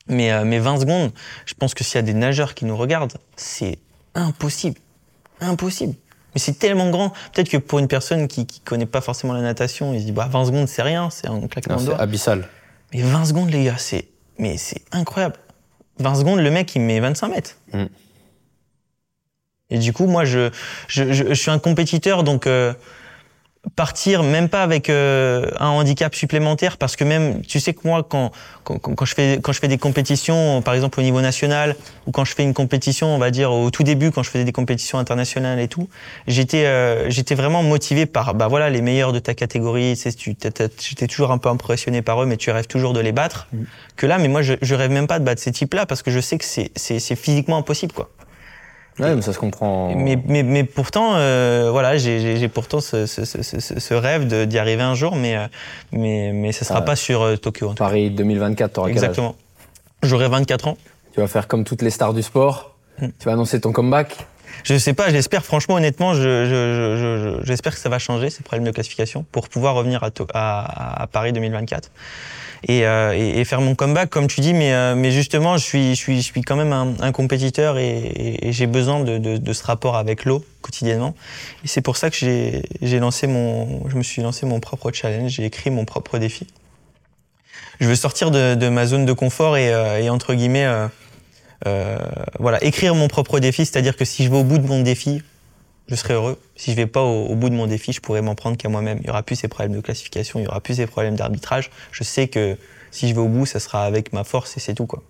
Mais, 0.07 0.31
euh, 0.31 0.43
mais 0.45 0.59
20 0.59 0.79
secondes, 0.81 1.11
je 1.45 1.53
pense 1.53 1.73
que 1.73 1.83
s'il 1.83 1.95
y 1.95 1.99
a 1.99 2.01
des 2.03 2.13
nageurs 2.13 2.53
qui 2.53 2.65
nous 2.65 2.77
regardent, 2.77 3.17
c'est 3.35 3.77
impossible. 4.15 4.77
Impossible. 5.41 5.93
Mais 6.35 6.39
c'est 6.39 6.57
tellement 6.59 6.89
grand. 6.89 7.09
Peut-être 7.33 7.49
que 7.49 7.57
pour 7.57 7.79
une 7.79 7.87
personne 7.87 8.27
qui, 8.27 8.45
qui 8.45 8.59
connaît 8.61 8.85
pas 8.85 9.01
forcément 9.01 9.33
la 9.33 9.41
natation, 9.41 9.93
il 9.93 9.99
se 10.01 10.05
dit, 10.05 10.11
bah, 10.11 10.27
20 10.31 10.45
secondes, 10.45 10.67
c'est 10.67 10.81
rien, 10.81 11.09
c'est 11.09 11.27
un 11.27 11.41
claquement 11.47 11.75
de 11.75 11.81
c'est 11.81 11.87
doigts. 11.87 11.99
abyssal. 12.01 12.47
Mais 12.93 13.01
20 13.01 13.25
secondes, 13.25 13.49
les 13.51 13.65
gars, 13.65 13.77
c'est, 13.77 14.07
mais 14.39 14.57
c'est 14.57 14.81
incroyable. 14.91 15.35
20 15.99 16.15
secondes, 16.15 16.39
le 16.39 16.51
mec, 16.51 16.75
il 16.75 16.81
met 16.81 16.99
25 16.99 17.27
mètres. 17.29 17.57
Mm. 17.73 17.85
Et 19.69 19.77
du 19.79 19.93
coup, 19.93 20.05
moi, 20.05 20.25
je, 20.25 20.49
je, 20.87 21.11
je, 21.11 21.25
je 21.29 21.33
suis 21.33 21.51
un 21.51 21.59
compétiteur, 21.59 22.23
donc, 22.23 22.47
euh, 22.47 22.73
partir 23.75 24.23
même 24.23 24.49
pas 24.49 24.63
avec 24.63 24.89
euh, 24.89 25.49
un 25.59 25.69
handicap 25.69 26.13
supplémentaire 26.15 26.77
parce 26.77 26.95
que 26.95 27.03
même 27.03 27.41
tu 27.41 27.59
sais 27.59 27.73
que 27.73 27.81
moi 27.85 28.05
quand, 28.07 28.31
quand, 28.63 28.79
quand 28.79 29.05
je 29.05 29.13
fais 29.13 29.39
quand 29.41 29.51
je 29.51 29.59
fais 29.59 29.67
des 29.67 29.77
compétitions 29.77 30.61
par 30.61 30.73
exemple 30.73 30.99
au 30.99 31.03
niveau 31.03 31.21
national 31.21 31.75
ou 32.05 32.11
quand 32.11 32.25
je 32.25 32.33
fais 32.33 32.43
une 32.43 32.53
compétition 32.53 33.07
on 33.07 33.17
va 33.17 33.31
dire 33.31 33.51
au 33.51 33.69
tout 33.71 33.83
début 33.83 34.11
quand 34.11 34.23
je 34.23 34.29
faisais 34.29 34.45
des 34.45 34.51
compétitions 34.51 34.99
internationales 34.99 35.59
et 35.59 35.67
tout 35.67 35.89
j'étais 36.27 36.65
euh, 36.65 37.09
j'étais 37.09 37.35
vraiment 37.35 37.63
motivé 37.63 38.05
par 38.05 38.33
bah 38.33 38.47
voilà 38.47 38.69
les 38.69 38.81
meilleurs 38.81 39.13
de 39.13 39.19
ta 39.19 39.33
catégorie. 39.33 39.95
C'est 39.95 40.13
tu 40.15 40.35
j'étais 40.79 41.07
toujours 41.07 41.31
un 41.31 41.37
peu 41.37 41.49
impressionné 41.49 42.01
par 42.01 42.21
eux 42.21 42.25
mais 42.25 42.37
tu 42.37 42.51
rêves 42.51 42.67
toujours 42.67 42.93
de 42.93 42.99
les 42.99 43.11
battre 43.11 43.47
Mm. 43.53 43.63
que 43.95 44.05
là. 44.05 44.17
Mais 44.17 44.27
moi 44.27 44.41
je, 44.41 44.53
je 44.61 44.75
rêve 44.75 44.91
même 44.91 45.07
pas 45.07 45.19
de 45.19 45.25
battre 45.25 45.41
ces 45.41 45.51
types 45.51 45.73
là 45.73 45.85
parce 45.85 46.01
que 46.01 46.11
je 46.11 46.19
sais 46.19 46.37
que 46.37 46.45
c'est 46.45 46.71
c'est 46.75 46.99
c'est 46.99 47.15
physiquement 47.15 47.57
impossible 47.57 47.93
quoi 47.93 48.09
Ouais, 48.99 49.15
mais 49.15 49.21
ça 49.21 49.31
se 49.33 49.37
comprend. 49.39 49.93
mais, 49.95 50.17
mais, 50.25 50.43
mais 50.43 50.63
pourtant, 50.63 51.15
euh, 51.15 51.69
voilà, 51.71 51.97
j'ai- 51.97 52.47
pourtant 52.47 52.79
ce, 52.79 53.05
ce, 53.05 53.25
ce, 53.25 53.41
ce, 53.43 53.93
rêve 53.93 54.27
d'y 54.47 54.57
arriver 54.57 54.81
un 54.81 54.95
jour, 54.95 55.15
mais, 55.15 55.35
euh, 55.37 55.47
mais, 55.91 56.31
mais 56.33 56.51
ça 56.51 56.65
sera 56.65 56.79
Ah. 56.79 56.81
pas 56.83 56.95
sur 56.95 57.21
euh, 57.21 57.35
Tokyo. 57.37 57.69
en. 57.69 57.73
Paris 57.75 58.09
2024, 58.09 58.73
t'auras 58.73 58.89
Exactement. 58.89 59.35
J'aurai 60.03 60.27
24 60.29 60.67
ans. 60.69 60.77
Tu 61.13 61.19
vas 61.21 61.27
faire 61.27 61.47
comme 61.47 61.63
toutes 61.63 61.81
les 61.81 61.89
stars 61.91 62.13
du 62.13 62.21
sport. 62.23 62.75
Mm. 62.99 63.07
Tu 63.19 63.25
vas 63.25 63.33
annoncer 63.33 63.59
ton 63.61 63.71
comeback. 63.71 64.17
Je 64.63 64.75
sais 64.77 64.93
pas, 64.93 65.09
j'espère, 65.11 65.45
franchement, 65.45 65.75
honnêtement, 65.75 66.13
je, 66.15 66.21
je, 66.21 66.97
je, 66.97 67.39
je- 67.39 67.45
j'espère 67.45 67.73
que 67.73 67.79
ça 67.79 67.89
va 67.89 67.99
changer, 67.99 68.29
ces 68.31 68.41
problèmes 68.43 68.65
de 68.65 68.71
classification, 68.71 69.23
pour 69.31 69.49
pouvoir 69.49 69.75
revenir 69.75 70.03
à, 70.33 71.03
à 71.03 71.07
Paris 71.07 71.31
2024. 71.33 71.91
Et, 72.63 72.85
euh, 72.85 73.13
et, 73.13 73.43
faire 73.45 73.61
mon 73.61 73.75
comeback, 73.75 74.09
comme 74.09 74.27
tu 74.27 74.41
dis, 74.41 74.53
mais, 74.53 74.73
euh, 74.73 75.11
justement, 75.11 75.57
je 75.57 75.93
suis, 75.93 76.41
quand 76.45 76.55
même 76.55 76.73
un, 76.73 77.11
compétiteur 77.11 77.77
et, 77.77 78.39
j'ai 78.51 78.67
besoin 78.67 79.01
de, 79.01 79.53
ce 79.53 79.63
rapport 79.63 79.95
avec 79.95 80.25
l'eau 80.25 80.43
quotidiennement. 80.61 81.13
Et 81.63 81.67
c'est 81.67 81.81
pour 81.81 81.97
ça 81.97 82.09
que 82.09 82.15
j'ai, 82.15 82.99
lancé 82.99 83.27
mon, 83.27 83.87
je 83.89 83.95
me 83.95 84.03
suis 84.03 84.21
lancé 84.21 84.45
mon 84.45 84.59
propre 84.59 84.91
challenge, 84.91 85.31
j'ai 85.31 85.45
écrit 85.45 85.69
mon 85.69 85.85
propre 85.85 86.17
défi. 86.17 86.47
Je 87.79 87.87
veux 87.87 87.95
sortir 87.95 88.31
de, 88.31 88.69
ma 88.69 88.85
zone 88.85 89.05
de 89.05 89.13
confort 89.13 89.57
et, 89.57 89.73
euh, 89.73 90.09
entre 90.09 90.33
guillemets, 90.33 90.67
voilà, 92.39 92.63
écrire 92.63 92.95
mon 92.95 93.07
propre 93.07 93.39
défi, 93.39 93.65
c'est-à-dire 93.65 93.95
que 93.95 94.05
si 94.05 94.23
je 94.23 94.29
vais 94.29 94.37
au 94.37 94.43
bout 94.43 94.57
de 94.57 94.67
mon 94.67 94.81
défi, 94.81 95.21
je 95.87 95.95
serai 95.95 96.13
heureux. 96.13 96.39
Si 96.55 96.71
je 96.71 96.75
vais 96.75 96.87
pas 96.87 97.01
au, 97.01 97.25
au 97.27 97.35
bout 97.35 97.49
de 97.49 97.55
mon 97.55 97.67
défi, 97.67 97.93
je 97.93 98.01
pourrais 98.01 98.21
m'en 98.21 98.35
prendre 98.35 98.57
qu'à 98.57 98.69
moi-même. 98.69 98.99
Il 99.01 99.07
y 99.07 99.09
aura 99.09 99.23
plus 99.23 99.35
ces 99.35 99.47
problèmes 99.47 99.75
de 99.75 99.81
classification, 99.81 100.39
il 100.39 100.43
y 100.43 100.47
aura 100.47 100.61
plus 100.61 100.75
ces 100.75 100.87
problèmes 100.87 101.15
d'arbitrage. 101.15 101.69
Je 101.91 102.03
sais 102.03 102.27
que 102.27 102.57
si 102.91 103.09
je 103.09 103.13
vais 103.13 103.21
au 103.21 103.27
bout, 103.27 103.45
ça 103.45 103.59
sera 103.59 103.83
avec 103.83 104.13
ma 104.13 104.23
force 104.23 104.57
et 104.57 104.59
c'est 104.59 104.73
tout 104.73 104.85
quoi. 104.85 105.03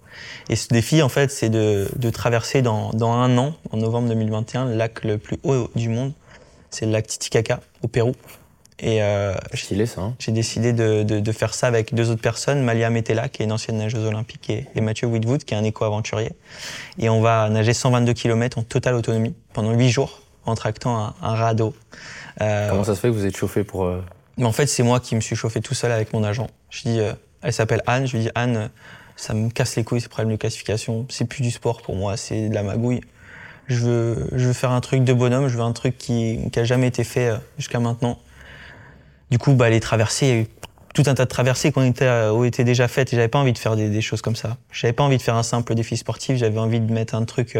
Et 0.49 0.55
ce 0.55 0.67
défi, 0.69 1.01
en 1.01 1.09
fait, 1.09 1.31
c'est 1.31 1.49
de, 1.49 1.87
de 1.95 2.09
traverser 2.09 2.61
dans, 2.61 2.89
dans 2.91 3.11
un 3.11 3.37
an, 3.37 3.55
en 3.71 3.77
novembre 3.77 4.09
2021, 4.09 4.65
le 4.65 4.75
lac 4.75 5.03
le 5.03 5.17
plus 5.17 5.37
haut 5.43 5.69
du 5.75 5.89
monde. 5.89 6.11
C'est 6.69 6.85
le 6.85 6.91
lac 6.91 7.07
Titicaca 7.07 7.61
au 7.83 7.87
Pérou. 7.87 8.13
Et 8.79 9.01
euh, 9.01 9.33
Stylé, 9.55 9.87
ça. 9.87 10.01
hein. 10.01 10.15
j'ai 10.19 10.31
décidé 10.31 10.71
de, 10.71 11.01
de, 11.01 11.19
de 11.19 11.31
faire 11.31 11.53
ça 11.55 11.65
avec 11.65 11.95
deux 11.95 12.11
autres 12.11 12.21
personnes, 12.21 12.61
Malia 12.61 12.91
Metella, 12.91 13.27
qui 13.27 13.41
est 13.41 13.45
une 13.45 13.51
ancienne 13.51 13.77
nageuse 13.77 14.05
olympique, 14.05 14.51
et, 14.51 14.67
et 14.75 14.81
Mathieu 14.81 15.07
Whitwood, 15.07 15.43
qui 15.43 15.55
est 15.55 15.57
un 15.57 15.63
éco-aventurier. 15.63 16.31
Et 16.99 17.09
on 17.09 17.21
va 17.21 17.49
nager 17.49 17.73
122 17.73 18.13
km 18.13 18.59
en 18.59 18.63
totale 18.63 18.93
autonomie 18.93 19.33
pendant 19.53 19.71
huit 19.71 19.89
jours 19.89 20.21
en 20.47 20.55
tractant 20.55 20.97
un, 20.97 21.13
un 21.21 21.35
radeau. 21.35 21.73
Euh, 22.41 22.69
Comment 22.69 22.83
ça 22.83 22.95
se 22.95 22.99
fait 22.99 23.07
que 23.09 23.13
vous 23.13 23.25
êtes 23.25 23.35
chauffé 23.37 23.63
pour. 23.63 23.85
euh, 23.85 24.03
mais 24.37 24.45
en 24.45 24.51
fait, 24.51 24.67
c'est 24.67 24.83
moi 24.83 24.99
qui 24.99 25.15
me 25.15 25.21
suis 25.21 25.35
chauffé 25.35 25.61
tout 25.61 25.73
seul 25.73 25.91
avec 25.91 26.13
mon 26.13 26.23
agent. 26.23 26.47
Je 26.69 26.81
dis, 26.83 26.99
euh, 26.99 27.13
elle 27.41 27.53
s'appelle 27.53 27.81
Anne. 27.87 28.05
Je 28.07 28.15
lui 28.17 28.23
dis, 28.23 28.29
Anne, 28.35 28.69
ça 29.15 29.33
me 29.33 29.49
casse 29.49 29.75
les 29.75 29.83
couilles 29.83 30.01
ces 30.01 30.09
problèmes 30.09 30.31
de 30.31 30.39
classification. 30.39 31.05
C'est 31.09 31.25
plus 31.25 31.41
du 31.41 31.51
sport 31.51 31.81
pour 31.81 31.95
moi, 31.95 32.17
c'est 32.17 32.49
de 32.49 32.53
la 32.53 32.63
magouille. 32.63 33.01
Je 33.67 33.77
veux, 33.79 34.29
je 34.33 34.47
veux 34.47 34.53
faire 34.53 34.71
un 34.71 34.79
truc 34.81 35.03
de 35.03 35.13
bonhomme. 35.13 35.47
Je 35.47 35.57
veux 35.57 35.63
un 35.63 35.73
truc 35.73 35.97
qui, 35.97 36.39
qui 36.51 36.59
a 36.59 36.63
jamais 36.63 36.87
été 36.87 37.03
fait 37.03 37.31
jusqu'à 37.57 37.79
maintenant. 37.79 38.19
Du 39.29 39.39
coup, 39.39 39.53
bah, 39.53 39.69
les 39.69 39.79
traversées, 39.79 40.25
il 40.27 40.29
y 40.29 40.37
a 40.37 40.41
eu 40.41 40.47
tout 40.93 41.03
un 41.07 41.13
tas 41.15 41.25
de 41.25 41.29
traversées 41.29 41.71
qui 41.71 41.79
ont 41.79 42.43
été, 42.43 42.63
déjà 42.63 42.87
faites. 42.87 43.11
Et 43.11 43.15
j'avais 43.15 43.27
pas 43.27 43.39
envie 43.39 43.53
de 43.53 43.57
faire 43.57 43.75
des, 43.75 43.89
des 43.89 44.01
choses 44.01 44.21
comme 44.21 44.35
ça. 44.35 44.57
J'avais 44.71 44.93
pas 44.93 45.03
envie 45.03 45.17
de 45.17 45.21
faire 45.21 45.35
un 45.35 45.43
simple 45.43 45.75
défi 45.75 45.97
sportif. 45.97 46.37
J'avais 46.37 46.59
envie 46.59 46.79
de 46.79 46.93
mettre 46.93 47.13
un 47.15 47.25
truc 47.25 47.57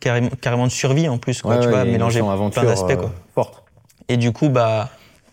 carrément, 0.00 0.30
carrément 0.40 0.66
de 0.66 0.72
survie 0.72 1.08
en 1.08 1.18
plus, 1.18 1.42
quoi. 1.42 1.54
ouais, 1.56 1.60
tu 1.60 1.66
ouais, 1.66 1.72
vois, 1.72 1.84
mélanger 1.84 2.20
plein 2.52 2.64
d'aspects, 2.64 2.90
euh, 2.90 2.96
quoi. 2.96 3.12
Forte. 3.34 3.62
Et 4.08 4.16
du 4.16 4.32
coup, 4.32 4.48
bah, 4.48 4.90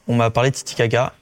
on 0.07 0.15
m'a 0.15 0.29
parlé 0.29 0.51
de 0.51 0.55
Titicaca. 0.55 1.13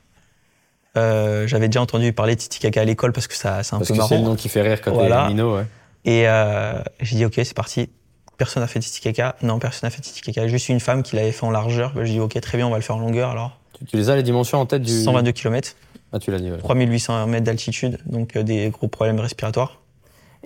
Euh, 0.97 1.45
J'avais 1.47 1.67
déjà 1.67 1.81
entendu 1.81 2.11
parler 2.13 2.35
de 2.35 2.39
Titicaca 2.41 2.81
à 2.81 2.85
l'école 2.85 3.13
parce 3.13 3.27
que 3.27 3.35
ça, 3.35 3.63
c'est 3.63 3.75
un 3.75 3.79
Parce 3.79 3.89
peu 3.91 3.95
que 3.97 4.03
c'est 4.03 4.15
le 4.15 4.21
marrant. 4.21 4.31
nom 4.31 4.35
qui 4.35 4.49
fait 4.49 4.61
rire 4.61 4.81
quand 4.81 4.91
Voilà. 4.93 5.23
t'es 5.23 5.33
minot, 5.33 5.55
ouais. 5.57 5.65
Et 6.05 6.27
euh, 6.27 6.81
j'ai 7.01 7.15
dit, 7.17 7.25
ok, 7.25 7.33
c'est 7.35 7.53
parti. 7.53 7.89
Personne 8.37 8.61
n'a 8.61 8.67
fait 8.67 8.79
Titicaca. 8.79 9.35
Non, 9.41 9.59
personne 9.59 9.87
n'a 9.87 9.91
fait 9.95 10.01
Titicaca. 10.01 10.47
Juste 10.47 10.69
une 10.69 10.79
femme 10.79 11.03
qui 11.03 11.15
l'avait 11.15 11.31
fait 11.31 11.45
en 11.45 11.51
largeur. 11.51 11.91
J'ai 12.03 12.13
dit, 12.13 12.19
ok, 12.19 12.39
très 12.39 12.57
bien, 12.57 12.67
on 12.67 12.69
va 12.71 12.77
le 12.77 12.81
faire 12.83 12.95
en 12.95 12.99
longueur 12.99 13.29
alors. 13.31 13.59
Tu, 13.77 13.85
tu 13.85 13.97
les 13.97 14.09
as 14.09 14.15
les 14.15 14.23
dimensions 14.23 14.59
en 14.59 14.65
tête 14.65 14.81
du. 14.81 15.03
122 15.03 15.31
km, 15.33 15.75
Ah, 16.13 16.19
tu 16.19 16.31
l'as 16.31 16.39
dit, 16.39 16.49
ouais. 16.51 16.57
3800 16.57 17.27
mètres 17.27 17.43
d'altitude, 17.45 17.99
donc 18.05 18.35
euh, 18.35 18.43
des 18.43 18.69
gros 18.69 18.87
problèmes 18.87 19.19
respiratoires. 19.19 19.79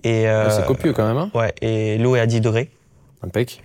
Et, 0.04 0.28
euh, 0.28 0.48
Ouais, 0.48 0.54
C'est 0.56 0.66
copieux 0.66 0.94
quand 0.94 1.08
même, 1.08 1.18
hein. 1.18 1.30
Ouais, 1.34 1.54
et 1.62 1.98
l'eau 1.98 2.16
est 2.16 2.20
à 2.20 2.26
10 2.26 2.42
degrés. 2.42 2.70
Impec. 3.24 3.64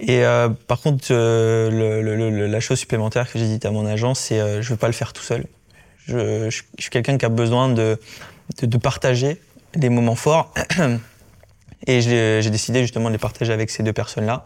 Et 0.00 0.22
euh, 0.24 0.50
par 0.66 0.80
contre, 0.80 1.06
euh, 1.10 1.70
le, 1.70 2.02
le- 2.02 2.30
le- 2.30 2.46
la 2.46 2.60
chose 2.60 2.78
supplémentaire 2.78 3.30
que 3.32 3.38
j'ai 3.38 3.46
dit 3.56 3.66
à 3.66 3.70
mon 3.70 3.86
agent, 3.86 4.12
c'est 4.14 4.38
euh, 4.38 4.60
je 4.60 4.68
veux 4.70 4.76
pas 4.76 4.86
le 4.86 4.92
faire 4.92 5.12
tout 5.14 5.22
seul. 5.22 5.46
Je, 6.06 6.50
je- 6.50 6.62
je 6.76 6.82
suis 6.82 6.90
quelqu'un 6.90 7.16
qui 7.16 7.24
a 7.24 7.30
besoin 7.30 7.68
de, 7.70 7.98
de, 8.60 8.66
de 8.66 8.78
partager 8.78 9.40
des 9.74 9.88
moments 9.88 10.14
forts. 10.14 10.52
Et 11.86 12.00
j'ai 12.02 12.50
décidé 12.50 12.82
justement 12.82 13.08
de 13.08 13.12
les 13.12 13.18
partager 13.18 13.52
avec 13.52 13.70
ces 13.70 13.82
deux 13.82 13.92
personnes-là. 13.94 14.44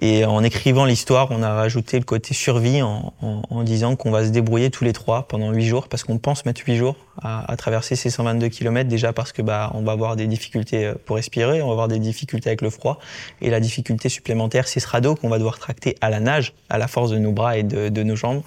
Et 0.00 0.24
en 0.24 0.42
écrivant 0.42 0.84
l'histoire, 0.84 1.28
on 1.30 1.42
a 1.42 1.54
rajouté 1.54 1.98
le 1.98 2.04
côté 2.04 2.34
survie 2.34 2.82
en, 2.82 3.12
en, 3.22 3.42
en 3.48 3.62
disant 3.62 3.94
qu'on 3.96 4.10
va 4.10 4.24
se 4.24 4.30
débrouiller 4.30 4.70
tous 4.70 4.84
les 4.84 4.92
trois 4.92 5.28
pendant 5.28 5.52
huit 5.52 5.66
jours, 5.66 5.88
parce 5.88 6.02
qu'on 6.02 6.18
pense 6.18 6.44
mettre 6.44 6.62
huit 6.66 6.76
jours 6.76 6.96
à, 7.22 7.50
à 7.50 7.56
traverser 7.56 7.94
ces 7.94 8.10
122 8.10 8.48
km 8.48 8.88
déjà 8.88 9.12
parce 9.12 9.32
que 9.32 9.40
bah 9.42 9.70
on 9.74 9.82
va 9.82 9.92
avoir 9.92 10.16
des 10.16 10.26
difficultés 10.26 10.86
euh, 10.86 10.94
pour 11.04 11.16
respirer, 11.16 11.62
on 11.62 11.66
va 11.66 11.72
avoir 11.72 11.88
des 11.88 11.98
difficultés 11.98 12.48
avec 12.48 12.60
le 12.60 12.70
froid, 12.70 12.98
et 13.40 13.50
la 13.50 13.60
difficulté 13.60 14.08
supplémentaire, 14.08 14.66
c'est 14.66 14.80
ce 14.80 14.88
radeau 14.88 15.14
qu'on 15.14 15.28
va 15.28 15.38
devoir 15.38 15.58
tracter 15.58 15.96
à 16.00 16.10
la 16.10 16.20
nage, 16.20 16.54
à 16.70 16.78
la 16.78 16.88
force 16.88 17.10
de 17.10 17.18
nos 17.18 17.32
bras 17.32 17.56
et 17.56 17.62
de, 17.62 17.88
de 17.88 18.02
nos 18.02 18.16
jambes. 18.16 18.42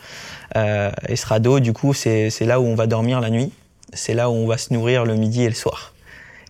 Euh, 0.56 0.92
et 1.08 1.16
ce 1.16 1.26
radeau, 1.26 1.60
du 1.60 1.74
coup, 1.74 1.94
c'est 1.94 2.30
c'est 2.30 2.46
là 2.46 2.60
où 2.60 2.66
on 2.66 2.76
va 2.76 2.88
dormir 2.88 3.22
la 3.22 3.30
nuit, 3.30 3.52
c'est 3.94 4.14
là 4.14 4.30
où 4.30 4.34
on 4.34 4.48
va 4.48 4.58
se 4.58 4.74
nourrir 4.74 5.06
le 5.06 5.16
midi 5.16 5.44
et 5.44 5.50
le 5.50 5.56
soir. 5.56 5.94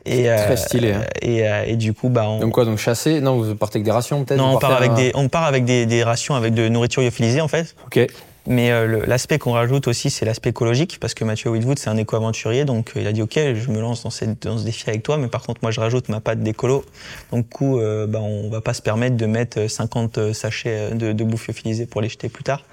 Et, 0.07 0.23
Très 0.23 0.57
stylé, 0.57 0.93
hein. 0.93 1.01
et, 1.21 1.47
euh, 1.47 1.63
et 1.67 1.75
du 1.75 1.93
coup, 1.93 2.09
bah, 2.09 2.25
on, 2.27 2.39
Donc 2.39 2.53
quoi, 2.53 2.65
donc 2.65 2.77
chasser 2.77 3.19
Non, 3.21 3.35
vous 3.41 3.55
partez 3.55 3.77
avec 3.77 3.85
des 3.85 3.91
rations 3.91 4.23
peut-être? 4.23 4.37
Non, 4.39 4.55
on 4.55 4.59
part 4.59 4.71
avec 4.73 4.91
à- 4.91 4.95
des, 4.95 5.11
on 5.15 5.27
part 5.29 5.43
avec 5.43 5.65
des, 5.65 5.85
des 5.85 6.03
rations 6.03 6.35
avec 6.35 6.53
de 6.53 6.67
nourriture 6.69 7.01
lyophilisée 7.01 7.41
en 7.41 7.47
fait. 7.47 7.75
Ok. 7.85 8.07
Mais 8.47 8.71
euh, 8.71 9.05
l'aspect 9.05 9.39
qu'on 9.39 9.51
rajoute 9.51 9.87
aussi, 9.87 10.09
c'est 10.09 10.25
l'aspect 10.25 10.49
écologique, 10.49 10.97
parce 10.99 11.13
que 11.13 11.23
Mathieu 11.23 11.49
Whitwood, 11.49 11.77
c'est 11.77 11.89
un 11.89 11.97
éco-aventurier, 11.97 12.65
donc 12.65 12.93
euh, 12.95 13.01
il 13.01 13.07
a 13.07 13.11
dit 13.11 13.21
ok, 13.21 13.33
je 13.35 13.69
me 13.69 13.79
lance 13.79 14.03
dans, 14.03 14.09
ce 14.09 14.25
défi 14.63 14.89
avec 14.89 15.03
toi, 15.03 15.17
mais 15.17 15.27
par 15.27 15.43
contre 15.43 15.59
moi 15.61 15.71
je 15.71 15.79
rajoute 15.79 16.09
ma 16.09 16.21
patte 16.21 16.39
d'écolo. 16.39 16.85
Donc 17.31 17.49
coup, 17.49 17.79
euh, 17.79 18.07
bah, 18.07 18.19
on 18.21 18.49
va 18.49 18.61
pas 18.61 18.73
se 18.73 18.81
permettre 18.81 19.17
de 19.17 19.25
mettre 19.25 19.69
50 19.69 20.33
sachets 20.33 20.95
de, 20.95 21.11
de 21.11 21.23
bouffe 21.23 21.47
lyophilisée 21.47 21.85
pour 21.85 22.01
les 22.01 22.09
jeter 22.09 22.29
plus 22.29 22.43
tard. 22.43 22.63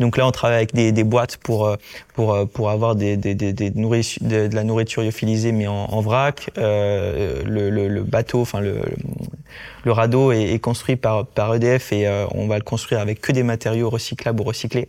Donc 0.00 0.16
là, 0.16 0.26
on 0.26 0.32
travaille 0.32 0.56
avec 0.56 0.74
des, 0.74 1.04
boîtes 1.04 1.36
pour 1.36 1.66
euh, 1.66 1.76
pour 2.14 2.34
euh, 2.34 2.46
pour 2.46 2.70
avoir 2.70 2.96
des, 2.96 3.16
des, 3.16 3.34
des, 3.34 3.52
des 3.52 3.70
de, 3.70 4.48
de 4.48 4.54
la 4.54 4.64
nourriture 4.64 5.02
lyophilisée 5.02 5.52
mais 5.52 5.66
en, 5.66 5.74
en 5.74 6.00
vrac. 6.00 6.50
Euh, 6.58 7.42
le, 7.44 7.70
le, 7.70 7.88
le 7.88 8.02
bateau, 8.02 8.40
enfin 8.40 8.60
le 8.60 8.80
le 9.84 9.92
radeau 9.92 10.32
est, 10.32 10.52
est 10.52 10.58
construit 10.58 10.96
par 10.96 11.26
par 11.26 11.54
EDF 11.54 11.92
et 11.92 12.06
euh, 12.06 12.26
on 12.32 12.46
va 12.46 12.58
le 12.58 12.64
construire 12.64 13.00
avec 13.00 13.20
que 13.20 13.32
des 13.32 13.42
matériaux 13.42 13.90
recyclables 13.90 14.40
ou 14.40 14.44
recyclés. 14.44 14.88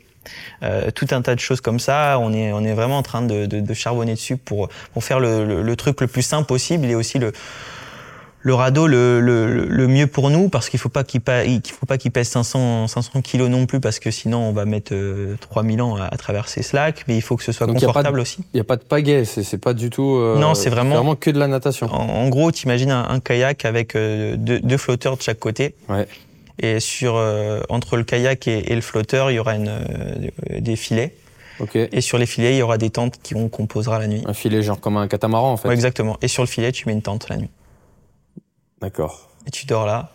Euh, 0.64 0.92
tout 0.92 1.08
un 1.12 1.22
tas 1.22 1.36
de 1.36 1.40
choses 1.40 1.62
comme 1.62 1.80
ça. 1.80 2.18
On 2.20 2.34
est, 2.34 2.52
on 2.54 2.64
est 2.64 2.74
vraiment 2.74 2.98
en 2.98 3.04
train 3.04 3.22
de, 3.22 3.46
de, 3.46 3.60
de 3.60 3.74
charbonner 3.74 4.14
dessus 4.14 4.38
pour, 4.38 4.70
pour 4.94 5.04
faire 5.04 5.20
le, 5.20 5.46
le, 5.46 5.62
le 5.62 5.76
truc 5.76 6.02
le 6.02 6.08
plus 6.08 6.22
simple 6.22 6.46
possible 6.48 6.86
et 6.88 6.96
aussi 6.96 7.20
le, 7.20 7.32
le 8.42 8.54
radeau 8.54 8.86
le, 8.86 9.22
le, 9.22 9.66
le 9.66 9.88
mieux 9.88 10.06
pour 10.06 10.30
nous 10.30 10.50
parce 10.50 10.70
qu'il 10.70 10.80
faut 10.80 10.90
pas 10.90 11.04
qu'il 11.04 11.20
faut 11.20 11.86
pas 11.88 11.98
qu'il 11.98 12.12
pèse 12.12 12.28
500, 12.28 12.88
500 12.88 13.22
kilos 13.24 13.50
non 13.50 13.66
plus 13.66 13.80
parce 13.80 13.98
que 13.98 14.12
sinon 14.12 14.38
on 14.38 14.52
va 14.52 14.66
mettre 14.66 14.94
euh, 14.94 15.36
3000 15.40 15.82
ans 15.82 15.96
à, 15.96 16.04
à 16.06 16.18
traverser 16.18 16.62
ce 16.62 16.76
lac. 16.76 17.06
Mais 17.08 17.16
il 17.16 17.22
faut 17.22 17.38
que 17.38 17.44
ce 17.44 17.52
soit 17.52 17.66
Donc, 17.66 17.78
y 17.78 17.82
de- 17.82 17.88
confortable 17.88 18.20
aussi. 18.20 18.42
Il 18.54 18.58
n'y 18.58 18.62
a 18.62 18.64
pas 18.64 18.76
de 18.78 18.84
pagaie, 18.84 19.26
c'est 19.26 19.42
c'est 19.42 19.58
pas 19.58 19.74
du 19.74 19.90
tout. 19.90 20.16
euh, 20.18 20.38
Non, 20.38 20.54
c'est 20.54 20.70
vraiment- 20.70 20.94
vraiment 20.96 21.16
que 21.16 21.32
de 21.32 21.40
la 21.40 21.48
natation. 21.48 21.88
En, 21.88 21.98
en 22.08 22.30
gros, 22.30 22.52
tu 22.52 22.66
imagines 22.66 22.92
un, 22.92 23.10
un 23.10 23.20
kayak 23.20 23.66
avec 23.66 23.96
euh, 23.96 24.36
deux, 24.38 24.60
deux 24.60 24.78
flotteurs 24.78 25.18
de 25.18 25.24
chaque 25.24 25.40
côté. 25.40 25.74
Ouais. 25.90 26.08
Et 26.60 26.80
sur, 26.80 27.16
euh, 27.18 27.62
entre 27.70 27.98
le 27.98 28.04
kayak 28.04 28.48
et, 28.48 28.72
et 28.72 28.76
le 28.76 28.82
flotteur, 28.82 29.30
il 29.32 29.36
y 29.36 29.40
aura 29.40 29.56
une, 29.56 29.68
euh, 29.70 30.30
des 30.60 30.76
filets. 30.76 31.16
Ok. 31.60 31.76
Et 31.76 32.02
sur 32.02 32.18
les 32.18 32.26
filets, 32.26 32.54
il 32.56 32.58
y 32.58 32.62
aura 32.62 32.78
des 32.78 32.90
tentes 32.90 33.20
qui 33.22 33.36
on 33.36 33.48
composera 33.50 34.00
la 34.00 34.08
nuit. 34.08 34.24
Un 34.26 34.34
filet 34.34 34.62
genre 34.62 34.80
comme 34.80 34.98
un 34.98 35.08
catamaran 35.08 35.54
en 35.54 35.58
fait. 35.58 35.68
Ouais, 35.70 35.74
exactement. 35.74 36.18
Et 36.22 36.28
sur 36.28 36.44
le 36.44 36.48
filet, 36.48 36.72
tu 36.72 36.86
mets 36.88 36.94
une 36.94 37.02
tente 37.02 37.30
la 37.30 37.38
nuit. 37.38 37.50
D'accord. 38.82 39.30
Et 39.48 39.52
tu 39.52 39.66
dors 39.66 39.86
là. 39.86 40.12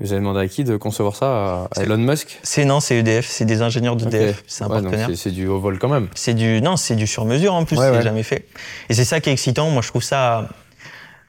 Vous 0.00 0.10
avez 0.10 0.20
demandé 0.20 0.40
à 0.40 0.48
qui 0.48 0.64
de 0.64 0.76
concevoir 0.76 1.14
ça 1.14 1.68
À- 1.76 1.82
Elon 1.82 1.96
Musk 1.98 2.40
C'est 2.42 2.64
non, 2.64 2.80
c'est 2.80 2.96
EDF, 2.98 3.28
c'est 3.28 3.44
des 3.44 3.62
ingénieurs 3.62 3.94
d'EDF, 3.94 4.42
c'est 4.48 4.64
un 4.64 4.66
Ouais, 4.68 4.82
partenaire. 4.82 5.06
c'est- 5.08 5.14
C'est 5.16 5.30
du 5.30 5.46
haut 5.46 5.60
vol 5.60 5.78
quand 5.78 5.88
même. 5.88 6.08
C'est 6.16 6.34
du 6.34 6.60
non, 6.60 6.76
c'est 6.76 6.96
du 6.96 7.06
sur 7.06 7.24
mesure 7.24 7.54
en 7.54 7.64
plus, 7.64 7.78
Ouais, 7.78 7.84
c'est 7.90 7.96
ouais. 7.98 8.02
jamais 8.02 8.24
fait. 8.24 8.48
Et 8.88 8.94
c'est 8.94 9.04
ça 9.04 9.20
qui 9.20 9.30
est 9.30 9.32
excitant. 9.32 9.70
Moi, 9.70 9.82
je 9.82 9.88
trouve 9.88 10.02
ça 10.02 10.48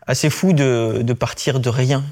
assez 0.07 0.31
fou 0.31 0.53
de, 0.53 1.01
de 1.03 1.13
partir 1.13 1.59
de 1.59 1.69
rien 1.69 2.03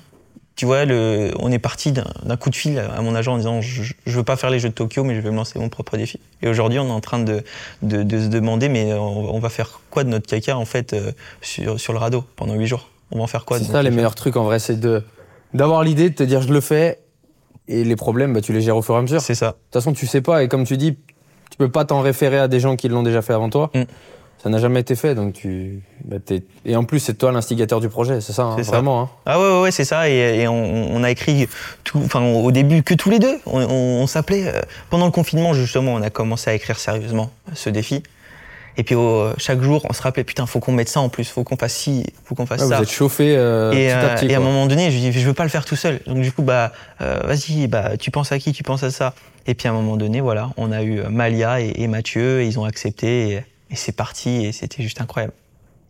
Tu 0.55 0.65
vois, 0.65 0.85
le, 0.85 1.31
on 1.39 1.51
est 1.51 1.59
parti 1.59 1.91
d'un 1.91 2.37
coup 2.37 2.51
de 2.51 2.55
fil 2.55 2.77
à 2.77 3.01
mon 3.01 3.15
agent 3.15 3.33
en 3.33 3.37
disant 3.37 3.61
je, 3.61 3.93
veux 4.05 4.23
pas 4.23 4.35
faire 4.35 4.51
les 4.51 4.59
Jeux 4.59 4.69
de 4.69 4.73
Tokyo, 4.75 5.03
mais 5.03 5.15
je 5.15 5.21
vais 5.21 5.31
me 5.31 5.35
lancer 5.35 5.57
mon 5.57 5.67
propre 5.69 5.97
défi. 5.97 6.19
Et 6.43 6.47
aujourd'hui, 6.47 6.77
on 6.77 6.87
est 6.87 6.91
en 6.91 7.01
train 7.01 7.19
de, 7.19 7.43
de, 7.81 8.03
de 8.03 8.19
se 8.19 8.27
demander, 8.27 8.69
mais 8.69 8.93
on, 8.93 9.33
on 9.33 9.39
va 9.39 9.49
faire 9.49 9.81
quoi 9.89 10.03
de 10.03 10.09
notre 10.09 10.27
caca 10.27 10.55
en 10.55 10.65
fait 10.65 10.93
euh, 10.93 11.11
sur, 11.41 11.79
sur 11.79 11.91
le 11.93 11.99
radeau 11.99 12.23
pendant 12.35 12.53
huit 12.53 12.67
jours? 12.67 12.89
On 13.11 13.17
va 13.17 13.23
en 13.23 13.27
faire 13.27 13.45
quoi 13.45 13.57
de 13.59 13.63
C'est 13.63 13.71
ça 13.71 13.81
les 13.81 13.89
meilleurs 13.91 14.15
trucs 14.15 14.37
en 14.37 14.43
vrai, 14.43 14.59
c'est 14.59 14.79
de 14.79 15.03
d'avoir 15.53 15.83
l'idée 15.83 16.09
de 16.09 16.15
te 16.15 16.23
dire 16.23 16.41
je 16.41 16.51
le 16.53 16.61
fais 16.61 16.99
et 17.67 17.83
les 17.83 17.95
problèmes 17.95 18.33
bah, 18.33 18.41
tu 18.41 18.53
les 18.53 18.61
gères 18.61 18.77
au 18.77 18.81
fur 18.81 18.95
et 18.95 18.97
à 18.97 19.01
mesure. 19.01 19.19
De 19.19 19.23
C'est 19.23 19.35
ça. 19.35 19.53
toute 19.71 19.81
façon 19.81 19.93
tu 19.93 20.05
sais 20.07 20.21
pas 20.21 20.43
et 20.43 20.47
comme 20.47 20.65
tu 20.65 20.77
dis 20.77 20.97
tu 21.51 21.57
peux 21.57 21.69
pas 21.69 21.85
t'en 21.85 22.01
référer 22.01 22.39
à 22.39 22.47
des 22.47 22.59
gens 22.59 22.75
qui 22.75 22.89
l'ont 22.89 23.03
déjà 23.03 23.21
fait 23.21 23.33
avant 23.33 23.49
toi. 23.49 23.69
Mm. 23.75 23.83
Ça 24.43 24.49
n'a 24.49 24.57
jamais 24.57 24.81
été 24.81 24.95
fait 24.97 25.15
donc 25.15 25.31
tu 25.31 25.79
bah, 26.03 26.17
et 26.65 26.75
en 26.75 26.83
plus 26.83 26.99
c'est 26.99 27.13
toi 27.13 27.31
l'instigateur 27.31 27.79
du 27.79 27.87
projet, 27.87 28.19
c'est 28.19 28.33
ça, 28.33 28.43
hein, 28.43 28.57
ça. 28.61 28.71
vraiment. 28.71 29.01
Hein. 29.03 29.09
Ah 29.25 29.39
ouais, 29.39 29.47
ouais, 29.49 29.61
ouais, 29.61 29.71
c'est 29.71 29.85
ça. 29.85 30.09
Et, 30.09 30.41
et 30.41 30.47
on, 30.49 30.93
on 30.93 31.01
a 31.01 31.09
écrit 31.11 31.47
tout, 31.85 32.01
enfin 32.03 32.21
au 32.21 32.51
début 32.51 32.83
que 32.83 32.93
tous 32.93 33.09
les 33.09 33.19
deux. 33.19 33.37
On, 33.45 33.61
on- 33.61 34.01
on 34.03 34.07
s'appelait 34.07 34.47
euh, 34.47 34.61
pendant 34.89 35.05
le 35.05 35.11
confinement 35.13 35.53
justement. 35.53 35.93
On 35.93 36.01
a 36.01 36.09
commencé 36.09 36.49
à 36.49 36.53
écrire 36.55 36.77
sérieusement 36.77 37.31
ce 37.53 37.69
défi. 37.69 38.03
Et 38.75 38.83
puis 38.83 38.95
au- 38.95 39.29
chaque 39.37 39.61
jour, 39.61 39.85
on 39.89 39.93
se 39.93 40.01
rappelait 40.01 40.25
putain, 40.25 40.45
faut 40.45 40.59
qu'on 40.59 40.73
mette 40.73 40.89
ça 40.89 40.99
en 40.99 41.07
plus, 41.07 41.29
faut 41.29 41.45
qu'on 41.45 41.55
fasse 41.55 41.75
ci, 41.75 42.03
faut 42.25 42.35
qu'on 42.35 42.45
fasse 42.45 42.63
Ouais, 42.63 42.67
ça. 42.67 42.77
vous 42.77 42.83
êtes 42.83 42.91
chauffé 42.91 43.35
euh, 43.37 43.71
et, 43.71 43.75
petit 43.87 43.91
à 43.93 43.97
euh, 44.03 44.15
petit. 44.15 44.25
et 44.25 44.33
à 44.33 44.39
un 44.39 44.41
moment 44.41 44.65
donné, 44.65 44.91
je 44.91 44.97
dis 44.97 45.11
je 45.13 45.25
veux 45.25 45.33
pas 45.33 45.43
le 45.43 45.49
faire 45.49 45.63
tout 45.63 45.77
seul. 45.77 46.01
Donc 46.05 46.19
du 46.19 46.33
coup 46.33 46.41
bah 46.41 46.73
euh, 46.99 47.21
vas-y, 47.23 47.67
bah 47.67 47.95
tu 47.97 48.11
penses 48.11 48.33
à 48.33 48.39
qui, 48.39 48.51
tu 48.51 48.63
penses 48.63 48.83
à 48.83 48.91
ça. 48.91 49.13
Et 49.47 49.53
puis 49.53 49.69
à 49.69 49.71
un 49.71 49.73
moment 49.73 49.95
donné, 49.95 50.19
voilà, 50.19 50.49
on 50.57 50.71
a 50.73 50.83
eu 50.83 51.01
Malia 51.09 51.61
et, 51.61 51.71
et 51.77 51.87
Mathieu, 51.87 52.41
et 52.41 52.47
ils 52.47 52.59
ont 52.59 52.65
accepté 52.65 53.29
et, 53.29 53.43
et 53.73 53.75
c'est 53.75 53.91
parti 53.91 54.45
et 54.45 54.51
c'était 54.53 54.83
juste 54.83 55.01
incroyable. 55.01 55.33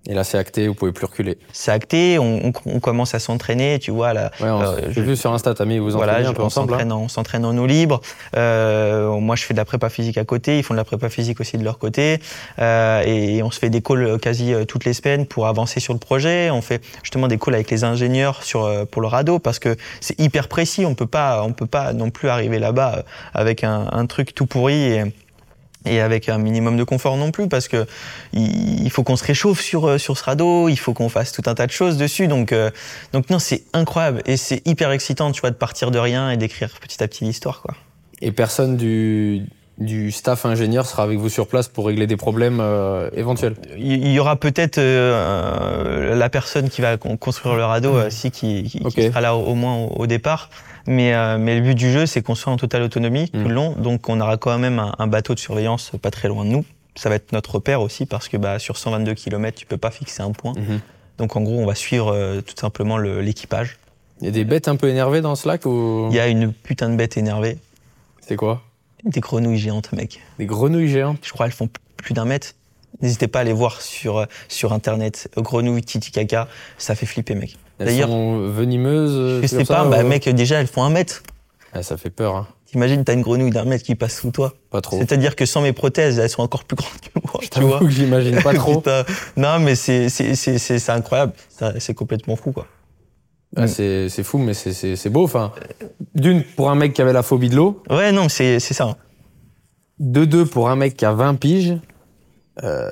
Et 0.06 0.14
là 0.14 0.26
c'est 0.26 0.38
acté, 0.38 0.68
vous 0.68 0.74
pouvez 0.74 0.92
plus 0.92 1.06
reculer. 1.06 1.38
C'est 1.54 1.72
acté, 1.72 2.20
on, 2.20 2.48
on- 2.48 2.54
on 2.66 2.80
commence 2.82 3.16
à 3.16 3.20
s'entraîner, 3.20 3.80
tu 3.80 3.92
vois 3.92 4.12
là. 4.14 4.32
Ouais, 4.42 4.50
on- 4.50 4.62
Euh, 4.62 4.76
j'ai 4.88 4.96
je- 4.96 5.00
vu 5.02 5.16
sur 5.16 5.32
Insta, 5.32 5.54
t'as 5.54 5.64
mis 5.64 5.78
vous 5.80 5.92
Voilà, 5.92 6.12
entraînez 6.14 6.28
un 6.28 6.34
peu 6.34 6.42
on 6.42 6.46
ensemble. 6.48 6.74
hein. 6.74 6.78
s'entraîne 6.78 6.92
en, 6.92 7.02
on 7.04 7.08
s'entraîne 7.08 7.46
en 7.46 7.58
eau 7.58 7.66
libre. 7.66 8.02
Euh, 8.36 9.12
moi, 9.20 9.38
je 9.38 9.44
fais 9.46 9.54
de 9.54 9.60
la 9.60 9.64
prépa 9.64 9.88
physique 9.90 10.18
à 10.18 10.26
côté. 10.26 10.58
Ils 10.60 10.64
font 10.64 10.74
de 10.74 10.78
la 10.80 10.84
prépa 10.84 11.08
physique 11.08 11.40
aussi 11.40 11.58
de 11.58 11.64
leur 11.64 11.78
côté. 11.80 12.20
Euh, 12.60 13.02
et, 13.06 13.42
on 13.44 13.52
se 13.52 13.60
fait 13.60 13.70
des 13.70 13.82
calls 13.82 14.04
euh, 14.06 14.18
quasi 14.18 14.54
toutes 14.68 14.84
les 14.84 14.92
semaines 14.94 15.26
pour 15.26 15.48
avancer 15.48 15.80
sur 15.80 15.94
le 15.94 16.00
projet. 16.00 16.50
On 16.52 16.62
fait 16.62 16.84
justement 17.02 17.30
des 17.30 17.38
calls 17.40 17.56
avec 17.56 17.72
les 17.72 17.86
ingénieurs 17.86 18.44
sur 18.44 18.70
pour 18.88 19.02
le 19.02 19.08
radeau 19.08 19.40
parce 19.40 19.60
que 19.60 19.78
c'est 20.02 20.20
hyper 20.20 20.50
précis. 20.50 20.86
On 20.86 20.96
peut 20.96 21.08
pas, 21.08 21.44
on 21.46 21.54
peut 21.54 21.66
pas 21.66 21.94
non 21.94 22.10
plus 22.10 22.28
arriver 22.28 22.60
là-bas 22.60 23.04
avec 23.34 23.64
un, 23.64 23.88
un 23.92 24.06
truc 24.06 24.36
tout 24.36 24.48
pourri. 24.48 24.84
Et, 24.84 25.04
et 25.86 26.00
avec 26.02 26.30
un 26.30 26.38
minimum 26.38 26.78
de 26.78 26.84
confort 26.84 27.18
non 27.18 27.32
plus 27.32 27.48
parce 27.48 27.68
que 27.68 27.86
il 28.34 28.90
faut 28.90 29.04
qu'on 29.04 29.16
se 29.16 29.24
réchauffe 29.26 29.62
sur 29.62 29.88
euh, 29.88 29.98
sur 29.98 30.18
ce 30.18 30.24
radeau, 30.24 30.70
il 30.70 30.78
faut 30.78 30.94
qu'on 30.94 31.10
fasse 31.10 31.32
tout 31.32 31.44
un 31.46 31.56
tas 31.56 31.68
de 31.68 31.72
choses 31.72 31.98
dessus 31.98 32.28
donc 32.28 32.52
euh, 32.52 32.70
donc 33.12 33.30
non 33.30 33.40
c'est 33.40 33.64
incroyable 33.74 34.22
et 34.26 34.38
c'est 34.38 34.66
hyper 34.68 34.92
excitant 34.92 35.32
tu 35.32 35.42
vois 35.42 35.52
de 35.52 35.56
partir 35.56 35.92
de 35.92 36.00
rien 36.00 36.30
et 36.32 36.38
d'écrire 36.38 36.70
petit 36.82 37.04
à 37.04 37.08
petit 37.08 37.24
l'histoire 37.26 37.62
quoi. 37.62 37.74
Et 38.22 38.32
personne 38.32 38.78
du, 38.78 39.42
du 39.80 40.12
staff 40.12 40.46
ingénieur 40.46 40.86
sera 40.86 41.04
avec 41.04 41.18
vous 41.20 41.28
sur 41.30 41.48
place 41.48 41.68
pour 41.68 41.88
régler 41.88 42.08
des 42.08 42.16
problèmes 42.16 42.60
euh, 42.62 43.10
éventuels. 43.14 43.56
Il 43.78 44.08
y 44.12 44.20
aura 44.20 44.38
peut-être 44.38 44.78
euh, 44.78 46.16
la 46.16 46.30
personne 46.30 46.70
qui 46.70 46.82
va 46.82 46.98
con- 46.98 47.18
construire 47.18 47.56
le 47.56 47.66
radeau 47.66 47.96
euh, 47.96 48.10
si 48.10 48.32
qui, 48.32 48.64
qui- 48.64 48.80
qui 48.80 48.86
Ok. 48.86 49.00
sera 49.02 49.22
là 49.22 49.36
au, 49.36 49.44
au 49.44 49.56
moins 49.56 49.76
au, 49.76 49.88
au 50.04 50.08
départ 50.08 50.50
mais 50.88 51.14
euh, 51.14 51.38
mais 51.38 51.56
le 51.56 51.62
but 51.62 51.76
du 51.76 51.92
jeu 51.92 52.06
c'est 52.06 52.22
qu'on 52.22 52.36
soit 52.36 52.52
en 52.52 52.58
totale 52.58 52.82
autonomie 52.84 53.30
tout 53.30 53.38
Mm. 53.40 53.48
le 53.48 53.54
long 53.54 53.72
donc 53.74 54.10
on 54.10 54.20
aura 54.20 54.38
quand 54.38 54.58
même 54.58 54.80
un, 54.80 54.94
un 55.00 55.08
bateau 55.08 55.34
de 55.34 55.40
surveillance 55.40 55.92
pas 56.02 56.12
très 56.12 56.28
loin 56.28 56.46
de 56.46 56.50
nous. 56.50 56.66
Ça 56.96 57.10
va 57.10 57.16
être 57.16 57.32
notre 57.32 57.56
repère 57.56 57.82
aussi 57.82 58.06
parce 58.06 58.28
que 58.30 58.38
bah 58.38 58.60
sur 58.60 58.78
122 58.78 59.14
km 59.16 59.58
tu 59.58 59.66
peux 59.66 59.78
pas 59.78 59.90
fixer 59.92 60.22
un 60.22 60.32
point. 60.32 60.54
Mhm. 60.56 60.80
Donc 61.18 61.36
en 61.36 61.42
gros, 61.42 61.60
on 61.60 61.66
va 61.66 61.76
suivre 61.76 62.12
euh, 62.14 62.42
tout 62.42 62.56
simplement 62.60 62.98
le- 62.98 63.22
l'équipage. 63.22 63.78
Il 64.22 64.26
y 64.26 64.28
a 64.28 64.32
des 64.32 64.44
bêtes 64.46 64.68
un 64.68 64.76
peu 64.76 64.90
énervées 64.90 65.22
dans 65.22 65.36
ce 65.36 65.48
lac 65.48 65.66
ou? 65.66 66.08
Il 66.12 66.16
y 66.16 66.20
a 66.20 66.28
une 66.28 66.54
putain 66.54 66.90
de 66.90 66.96
bête 66.96 67.18
énervée, 67.18 67.58
C'est 68.22 68.36
quoi? 68.36 68.62
Des 69.04 69.20
grenouilles 69.20 69.58
géantes, 69.58 69.92
mec. 69.92 70.22
Des 70.40 70.46
grenouilles 70.46 70.88
géantes? 70.88 71.18
Je 71.24 71.32
crois 71.32 71.46
elles 71.48 71.52
font 71.52 71.70
plus 71.98 72.14
d'un 72.14 72.26
mètre. 72.26 72.54
N'hésitez 73.02 73.28
pas 73.28 73.40
à 73.40 73.42
aller 73.42 73.54
voir 73.54 73.82
sur 73.82 74.18
euh, 74.20 74.26
sur 74.48 74.72
internet. 74.72 75.30
Grenouilles 75.38 75.82
Titicaca, 75.84 76.48
ça 76.78 76.94
fait 76.96 77.06
flipper, 77.08 77.36
mec. 77.36 77.58
Elles 77.80 77.88
D'ailleurs, 77.88 78.10
sont 78.10 78.48
venimeuses. 78.50 79.16
euh, 79.16 79.42
Je 79.42 79.48
sais 79.48 79.58
pas, 79.66 79.84
ça, 79.84 79.86
bah 79.86 80.04
ou- 80.04 80.08
mec, 80.08 80.28
déjà 80.30 80.60
elles 80.60 80.68
font 80.68 80.84
un 80.84 80.90
mètre. 80.90 81.24
Ah, 81.74 81.82
ça 81.84 81.98
fait 81.98 82.10
peur, 82.12 82.36
hein. 82.36 82.48
T'imagines, 82.66 83.04
t'as 83.04 83.14
une 83.14 83.22
grenouille 83.22 83.52
d'un 83.52 83.66
mètre 83.66 83.84
qui 83.84 83.94
passe 83.96 84.18
sous 84.20 84.32
toi. 84.32 84.54
Pas 84.72 84.82
trop. 84.82 84.98
C'est-à-dire 84.98 85.36
que 85.36 85.46
sans 85.46 85.62
mes 85.62 85.74
prothèses, 85.74 86.18
elles 86.18 86.30
sont 86.30 86.42
encore 86.42 86.64
plus 86.64 86.76
grandes 86.76 86.90
que 87.02 87.20
moi, 87.24 87.42
tu 87.52 87.60
vois. 87.62 87.80
Que 87.80 87.90
j'imagine 87.90 88.42
pas 88.42 88.54
trop. 88.56 88.82
Non, 89.38 89.60
mais 89.60 89.76
c'est 89.76 90.08
incroyable. 90.90 91.34
C'est 91.80 91.94
complètement 91.94 92.36
fou, 92.36 92.52
quoi. 92.52 92.66
Ah, 93.56 93.68
c'est 93.68 94.10
c'est 94.10 94.24
fou, 94.24 94.40
mais 94.40 94.56
c'est- 94.56 95.10
beau. 95.10 95.24
Enfin, 95.24 95.52
d'une 96.16 96.42
pour 96.44 96.72
un 96.72 96.76
mec 96.76 96.94
qui 96.94 97.02
avait 97.04 97.14
la 97.14 97.22
phobie 97.22 97.50
de 97.50 97.56
l'eau, 97.56 97.84
Ouais, 97.92 98.12
non, 98.12 98.28
c'est 98.28 98.60
c'est 98.60 98.74
ça. 98.74 98.98
de 100.00 100.26
deux 100.26 100.46
pour 100.46 100.70
un 100.70 100.76
mec 100.76 100.98
qui 100.98 101.06
a 101.06 101.14
20 101.14 101.36
piges. 101.36 101.76
Euh, 102.64 102.92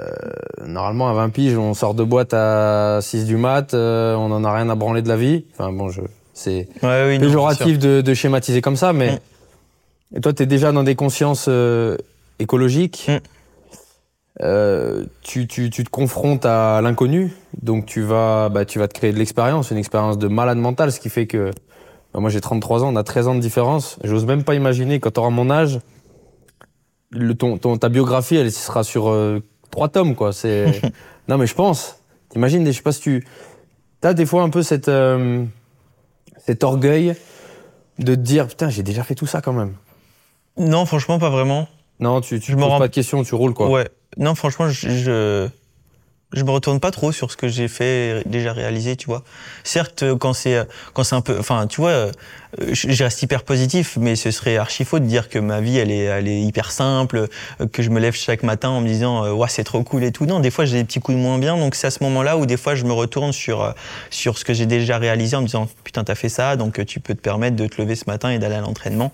normalement, 0.65 1.09
à 1.09 1.13
20 1.13 1.29
piges, 1.29 1.55
on 1.57 1.73
sort 1.73 1.93
de 1.93 2.03
boîte 2.03 2.33
à 2.33 2.99
6 3.01 3.25
du 3.25 3.37
mat, 3.37 3.73
euh, 3.73 4.15
on 4.15 4.31
en 4.31 4.43
a 4.43 4.53
rien 4.53 4.69
à 4.69 4.75
branler 4.75 5.01
de 5.03 5.07
la 5.07 5.17
vie. 5.17 5.45
Enfin 5.53 5.71
bon, 5.71 5.89
je 5.89 6.01
c'est 6.33 6.67
Ouais, 6.81 7.05
oui, 7.07 7.19
non, 7.19 7.25
péjoratif 7.27 7.77
de, 7.77 8.01
de 8.01 8.13
schématiser 8.13 8.61
comme 8.61 8.75
ça, 8.77 8.93
mais 8.93 9.11
Mm. 9.13 10.17
et 10.17 10.21
toi, 10.21 10.33
tu 10.33 10.43
es 10.43 10.45
déjà 10.47 10.71
dans 10.71 10.83
des 10.83 10.95
consciences 10.95 11.45
euh, 11.47 11.97
écologiques. 12.39 13.07
Mm. 13.09 13.17
Tu, 15.21 15.45
tu, 15.47 15.69
tu 15.69 15.83
te 15.83 15.89
confrontes 15.89 16.45
à 16.45 16.81
l'inconnu, 16.81 17.31
donc 17.61 17.85
tu 17.85 18.01
vas, 18.01 18.49
bah, 18.49 18.65
tu 18.65 18.79
vas 18.79 18.87
te 18.87 18.93
créer 18.95 19.11
de 19.11 19.17
l'expérience, 19.19 19.69
une 19.69 19.77
expérience 19.77 20.17
de 20.17 20.27
malade 20.27 20.57
mental, 20.57 20.91
ce 20.91 20.99
qui 20.99 21.09
fait 21.09 21.27
que 21.27 21.51
bah, 22.13 22.19
moi 22.19 22.29
j'ai 22.31 22.41
33 22.41 22.83
ans, 22.83 22.91
on 22.91 22.95
a 22.95 23.03
13 23.03 23.27
ans 23.27 23.35
de 23.35 23.39
différence. 23.39 23.99
J'ose 24.03 24.25
même 24.25 24.43
pas 24.43 24.55
imaginer 24.55 24.99
quand 24.99 25.11
tu 25.11 25.19
auras 25.19 25.29
mon 25.29 25.51
âge, 25.51 25.79
le, 27.11 27.33
ton, 27.35 27.57
ton, 27.57 27.77
ta 27.77 27.89
biographie, 27.89 28.35
elle 28.35 28.51
sera 28.51 28.83
sur 28.83 29.09
euh, 29.09 29.39
trois 29.69 29.89
tomes, 29.89 30.15
quoi. 30.15 30.33
C'est 30.33 30.81
non, 31.27 31.37
mais 31.37 31.47
je 31.47 31.53
pense. 31.55 31.97
T'imagines, 32.29 32.65
je 32.65 32.71
sais 32.71 32.81
pas 32.81 32.91
si 32.93 33.01
tu 33.01 33.25
as 34.03 34.13
des 34.13 34.25
fois 34.25 34.43
un 34.43 34.49
peu 34.49 34.63
cette 34.63 34.87
euh, 34.87 35.43
cet 36.45 36.63
orgueil 36.63 37.15
de 37.99 38.15
te 38.15 38.19
dire 38.19 38.47
putain, 38.47 38.69
j'ai 38.69 38.83
déjà 38.83 39.03
fait 39.03 39.15
tout 39.15 39.27
ça 39.27 39.41
quand 39.41 39.53
même. 39.53 39.75
Non, 40.57 40.85
franchement, 40.85 41.19
pas 41.19 41.29
vraiment. 41.29 41.67
Non, 41.99 42.19
tu, 42.21 42.39
tu 42.39 42.51
Je 42.53 42.57
poses 42.57 42.65
rends- 42.65 42.79
pas 42.79 42.87
de 42.87 42.93
questions, 42.93 43.23
tu 43.23 43.35
roules 43.35 43.53
quoi. 43.53 43.69
Ouais. 43.69 43.87
Non, 44.17 44.33
franchement, 44.35 44.69
je, 44.69 44.89
je 44.89 45.47
je 46.33 46.43
me 46.43 46.51
retourne 46.51 46.79
pas 46.79 46.91
trop 46.91 47.11
sur 47.11 47.31
ce 47.31 47.37
que 47.37 47.47
j'ai 47.47 47.67
fait 47.67 48.23
déjà 48.25 48.53
réalisé, 48.53 48.95
tu 48.95 49.07
vois. 49.07 49.23
Certes, 49.63 50.03
quand 50.19 50.33
c'est 50.33 50.65
quand 50.93 51.03
c'est 51.03 51.15
un 51.15 51.21
peu, 51.21 51.37
enfin, 51.37 51.67
tu 51.67 51.81
vois, 51.81 51.89
euh, 51.91 52.11
je 52.71 53.03
reste 53.03 53.21
hyper 53.21 53.43
positif, 53.43 53.97
mais 53.99 54.15
ce 54.15 54.31
serait 54.31 54.57
archi 54.57 54.85
faux 54.85 54.99
de 54.99 55.05
dire 55.05 55.29
que 55.29 55.39
ma 55.39 55.61
vie 55.61 55.77
elle 55.77 55.91
est 55.91 56.03
elle 56.03 56.27
est 56.27 56.41
hyper 56.41 56.71
simple, 56.71 57.27
euh, 57.59 57.67
que 57.67 57.83
je 57.83 57.89
me 57.89 57.99
lève 57.99 58.13
chaque 58.13 58.43
matin 58.43 58.69
en 58.69 58.81
me 58.81 58.87
disant 58.87 59.25
euh, 59.25 59.31
ouais 59.31 59.47
c'est 59.49 59.63
trop 59.63 59.83
cool 59.83 60.03
et 60.03 60.11
tout. 60.11 60.25
Non, 60.25 60.39
des 60.39 60.51
fois 60.51 60.65
j'ai 60.65 60.77
des 60.77 60.83
petits 60.85 60.99
coups 60.99 61.17
de 61.17 61.21
moins 61.21 61.37
bien, 61.37 61.57
donc 61.57 61.75
c'est 61.75 61.87
à 61.87 61.91
ce 61.91 62.03
moment-là 62.03 62.37
où 62.37 62.45
des 62.45 62.57
fois 62.57 62.75
je 62.75 62.85
me 62.85 62.93
retourne 62.93 63.33
sur 63.33 63.73
sur 64.09 64.37
ce 64.37 64.45
que 64.45 64.53
j'ai 64.53 64.65
déjà 64.65 64.97
réalisé 64.97 65.35
en 65.35 65.41
me 65.41 65.47
disant 65.47 65.67
putain 65.83 66.03
t'as 66.03 66.15
fait 66.15 66.29
ça, 66.29 66.55
donc 66.55 66.85
tu 66.85 66.99
peux 66.99 67.13
te 67.13 67.21
permettre 67.21 67.57
de 67.57 67.67
te 67.67 67.81
lever 67.81 67.95
ce 67.95 68.05
matin 68.07 68.29
et 68.29 68.39
d'aller 68.39 68.55
à 68.55 68.61
l'entraînement. 68.61 69.11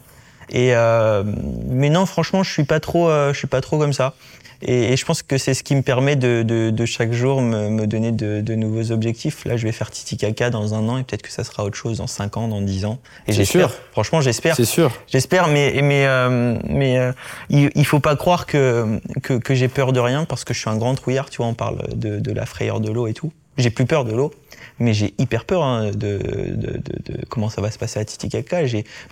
Et 0.49 0.75
euh, 0.75 1.23
mais 1.67 1.89
non, 1.89 2.05
franchement, 2.05 2.41
je 2.43 2.51
suis 2.51 2.63
pas 2.63 2.79
trop, 2.79 3.09
je 3.09 3.37
suis 3.37 3.47
pas 3.47 3.61
trop 3.61 3.77
comme 3.77 3.93
ça. 3.93 4.13
Et, 4.61 4.93
et 4.93 4.97
je 4.97 5.05
pense 5.05 5.21
que 5.21 5.37
c'est 5.37 5.53
ce 5.53 5.63
qui 5.63 5.75
me 5.75 5.81
permet 5.81 6.15
de, 6.15 6.43
de, 6.43 6.69
de 6.71 6.85
chaque 6.85 7.11
jour 7.13 7.41
me, 7.41 7.69
me 7.69 7.85
donner 7.87 8.11
de, 8.11 8.41
de 8.41 8.55
nouveaux 8.55 8.91
objectifs. 8.91 9.45
Là, 9.45 9.55
je 9.57 9.63
vais 9.65 9.71
faire 9.71 9.91
Titicaca 9.91 10.49
dans 10.49 10.73
un 10.73 10.87
an 10.89 10.97
et 10.97 11.03
peut-être 11.03 11.21
que 11.21 11.31
ça 11.31 11.43
sera 11.43 11.63
autre 11.63 11.77
chose 11.77 11.97
dans 11.99 12.07
cinq 12.07 12.37
ans, 12.37 12.47
dans 12.47 12.61
dix 12.61 12.85
ans. 12.85 12.99
Et 13.27 13.31
C'est 13.31 13.39
j'espère. 13.39 13.69
sûr. 13.69 13.79
Franchement, 13.91 14.21
j'espère. 14.21 14.55
C'est 14.55 14.65
sûr. 14.65 14.91
J'espère, 15.07 15.47
mais 15.47 15.79
mais 15.83 16.05
euh, 16.07 16.57
mais 16.67 16.97
euh, 16.97 17.11
il, 17.49 17.69
il 17.75 17.85
faut 17.85 17.99
pas 17.99 18.15
croire 18.15 18.45
que 18.45 18.99
que, 19.21 19.33
que 19.37 19.53
j'ai 19.55 19.67
peur 19.67 19.93
de 19.93 19.99
rien 19.99 20.25
parce 20.25 20.43
que 20.43 20.53
je 20.53 20.59
suis 20.59 20.69
un 20.69 20.77
grand 20.77 20.95
trouillard. 20.95 21.29
Tu 21.29 21.37
vois, 21.37 21.45
on 21.47 21.53
parle 21.53 21.87
de, 21.95 22.19
de 22.19 22.31
la 22.31 22.45
frayeur 22.45 22.79
de 22.79 22.91
l'eau 22.91 23.07
et 23.07 23.13
tout. 23.13 23.31
J'ai 23.57 23.71
plus 23.71 23.85
peur 23.85 24.05
de 24.05 24.11
l'eau, 24.13 24.31
mais 24.79 24.93
j'ai 24.93 25.15
hyper 25.17 25.43
peur 25.45 25.63
hein, 25.63 25.87
de, 25.89 25.91
de, 25.91 26.77
de, 26.77 27.13
de 27.13 27.25
comment 27.27 27.49
ça 27.49 27.59
va 27.61 27.71
se 27.71 27.79
passer 27.79 27.99
à 27.99 28.05
Titicaca. 28.05 28.59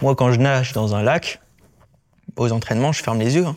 Moi 0.01 0.15
quand 0.15 0.31
je 0.31 0.39
nage 0.39 0.73
dans 0.73 0.93
un 0.93 1.01
lac 1.01 1.39
aux 2.37 2.51
entraînements, 2.51 2.91
je 2.91 3.01
ferme 3.01 3.19
les 3.19 3.35
yeux. 3.35 3.45
hein. 3.45 3.55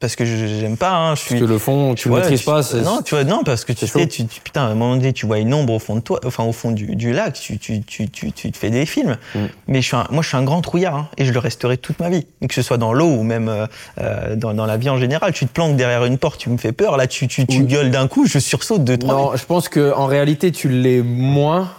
Parce 0.00 0.16
que 0.16 0.24
je 0.26 0.34
j'aime 0.60 0.76
pas. 0.76 0.90
Hein, 0.90 1.14
je 1.14 1.20
suis, 1.20 1.28
Parce 1.36 1.46
que 1.46 1.52
le 1.52 1.58
fond, 1.58 1.94
tu 1.94 2.08
Ouais, 2.10 2.20
maîtrises 2.20 2.40
tu- 2.40 2.46
pas. 2.46 2.60
Non, 2.84 3.00
tu 3.02 3.14
vois, 3.14 3.24
non, 3.24 3.42
parce 3.42 3.64
que 3.64 3.72
tu 3.72 3.86
sais, 3.86 4.06
tu, 4.06 4.26
tu- 4.26 4.40
putain, 4.42 4.62
à 4.62 4.66
un 4.66 4.74
moment 4.74 4.96
donné, 4.96 5.12
tu 5.14 5.24
vois 5.24 5.38
une 5.38 5.54
ombre 5.54 5.72
au 5.72 5.78
fond 5.78 5.94
de 5.96 6.00
toi, 6.00 6.20
enfin 6.26 6.44
au 6.44 6.52
fond 6.52 6.72
du, 6.72 6.94
du 6.96 7.12
lac, 7.12 7.34
tu, 7.34 7.58
tu, 7.58 7.80
tu, 7.82 8.10
tu, 8.10 8.32
tu 8.32 8.50
te 8.52 8.56
fais 8.58 8.68
des 8.70 8.84
films. 8.86 9.16
Mm. 9.34 9.38
Mais 9.68 9.80
je 9.80 9.86
suis 9.86 9.96
un- 9.96 10.06
moi, 10.10 10.22
je 10.22 10.28
suis 10.28 10.36
un 10.36 10.42
grand 10.42 10.60
trouillard 10.60 10.96
hein, 10.96 11.08
et 11.16 11.24
je 11.24 11.32
le 11.32 11.38
resterai 11.38 11.78
toute 11.78 12.00
ma 12.00 12.10
vie, 12.10 12.26
que 12.46 12.52
ce 12.54 12.60
soit 12.60 12.76
dans 12.76 12.92
l'eau 12.92 13.06
ou 13.06 13.22
même 13.22 13.48
euh, 13.48 13.66
euh, 14.00 14.36
dans, 14.36 14.52
dans 14.52 14.66
la 14.66 14.76
vie 14.76 14.90
en 14.90 14.98
général. 14.98 15.32
Tu 15.32 15.46
te 15.46 15.52
planques 15.52 15.76
derrière 15.76 16.04
une 16.04 16.18
porte, 16.18 16.38
tu 16.38 16.50
me 16.50 16.58
fais 16.58 16.72
peur. 16.72 16.96
Là, 16.98 17.06
tu, 17.06 17.26
tu, 17.28 17.46
Oui. 17.48 17.60
gueules 17.60 17.90
d'un 17.90 18.06
coup, 18.08 18.26
je 18.26 18.38
sursaute 18.40 18.84
de 18.84 18.96
trois. 18.96 19.14
Non, 19.14 19.36
je 19.36 19.44
pense 19.46 19.68
que 19.70 19.94
en 19.94 20.06
réalité, 20.06 20.50
tu 20.52 20.68
l'es 20.68 21.00
moins 21.02 21.70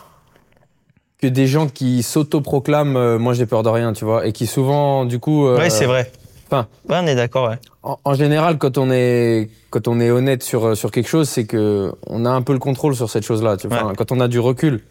que 1.21 1.27
des 1.27 1.45
gens 1.47 1.67
qui 1.67 2.01
s'autoproclament 2.01 2.97
euh, 2.97 3.17
moi 3.19 3.33
j'ai 3.33 3.45
peur 3.45 3.61
de 3.61 3.69
rien, 3.69 3.93
tu 3.93 4.03
vois, 4.03 4.25
et 4.25 4.31
qui 4.33 4.47
souvent 4.47 5.05
du 5.05 5.19
coup 5.19 5.47
euh, 5.47 5.57
Ouais, 5.57 5.69
c'est 5.69 5.85
vrai. 5.85 6.11
Enfin. 6.47 6.67
Ouais, 6.89 6.97
on 7.01 7.07
est 7.07 7.15
d'accord, 7.15 7.49
ouais. 7.49 7.57
en, 7.83 7.97
en 8.03 8.13
général 8.13 8.57
quand 8.57 8.77
on 8.77 8.89
est 8.91 9.49
quand 9.69 9.87
on 9.87 9.99
est 9.99 10.09
honnête 10.11 10.43
sur 10.43 10.75
sur 10.77 10.91
quelque 10.91 11.09
chose, 11.09 11.27
c'est 11.29 11.45
que 11.45 11.91
on 12.07 12.25
a 12.25 12.29
un 12.29 12.41
peu 12.41 12.53
le 12.53 12.59
contrôle 12.59 12.95
sur 12.95 13.09
cette 13.09 13.23
chose-là, 13.23 13.57
tu 13.57 13.67
vois. 13.67 13.77
Ouais. 13.77 13.83
Enfin, 13.83 13.93
quand 13.95 14.11
on 14.11 14.19
a 14.19 14.27
du 14.27 14.39
recul. 14.39 14.81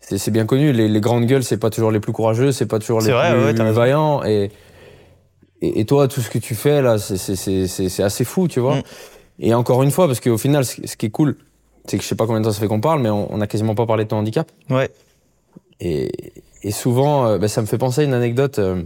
c'est 0.00 0.30
bien 0.30 0.46
connu. 0.46 0.72
Les, 0.72 0.88
les 0.88 1.00
grandes 1.00 1.26
gueules, 1.26 1.44
c'est 1.44 1.58
pas 1.58 1.70
toujours 1.70 1.90
les 1.92 2.00
plus 2.00 2.12
courageux, 2.12 2.52
c'est 2.52 2.66
pas 2.66 2.78
toujours 2.78 3.00
les 3.00 3.12
vrai, 3.12 3.52
plus 3.54 3.62
ouais, 3.62 3.72
vaillants. 3.72 4.24
Et, 4.24 4.50
et, 5.62 5.80
et 5.80 5.84
toi, 5.84 6.08
tout 6.08 6.20
ce 6.20 6.28
que 6.28 6.38
tu 6.38 6.54
fais 6.56 6.82
là, 6.82 6.98
c'est- 6.98 8.00
assez 8.02 8.24
fou, 8.24 8.48
tu 8.48 8.58
vois. 8.60 8.76
Mm. 8.76 8.82
Et 9.38 9.54
encore 9.54 9.82
une 9.82 9.90
fois, 9.92 10.06
parce 10.08 10.20
qu'au 10.20 10.38
final, 10.38 10.64
ce, 10.64 10.86
ce 10.86 10.96
qui 10.96 11.06
est 11.06 11.10
cool, 11.10 11.36
c'est 11.86 11.96
que 11.98 12.02
je 12.02 12.08
sais 12.08 12.14
pas 12.16 12.26
combien 12.26 12.40
de 12.40 12.44
temps 12.46 12.52
ça 12.52 12.60
fait 12.60 12.66
qu'on 12.68 12.80
parle, 12.80 13.00
mais 13.00 13.10
on, 13.10 13.32
on 13.32 13.40
a 13.40 13.46
quasiment 13.46 13.74
pas 13.74 13.86
parlé 13.86 14.04
de 14.04 14.08
ton 14.08 14.16
handicap. 14.18 14.50
Ouais. 14.70 14.90
Et, 15.80 16.10
et 16.62 16.70
souvent, 16.72 17.26
euh, 17.26 17.38
bah, 17.38 17.48
ça 17.48 17.60
me 17.60 17.66
fait 17.66 17.78
penser 17.78 18.02
à 18.02 18.04
une 18.04 18.14
anecdote. 18.14 18.58
euh, 18.58 18.82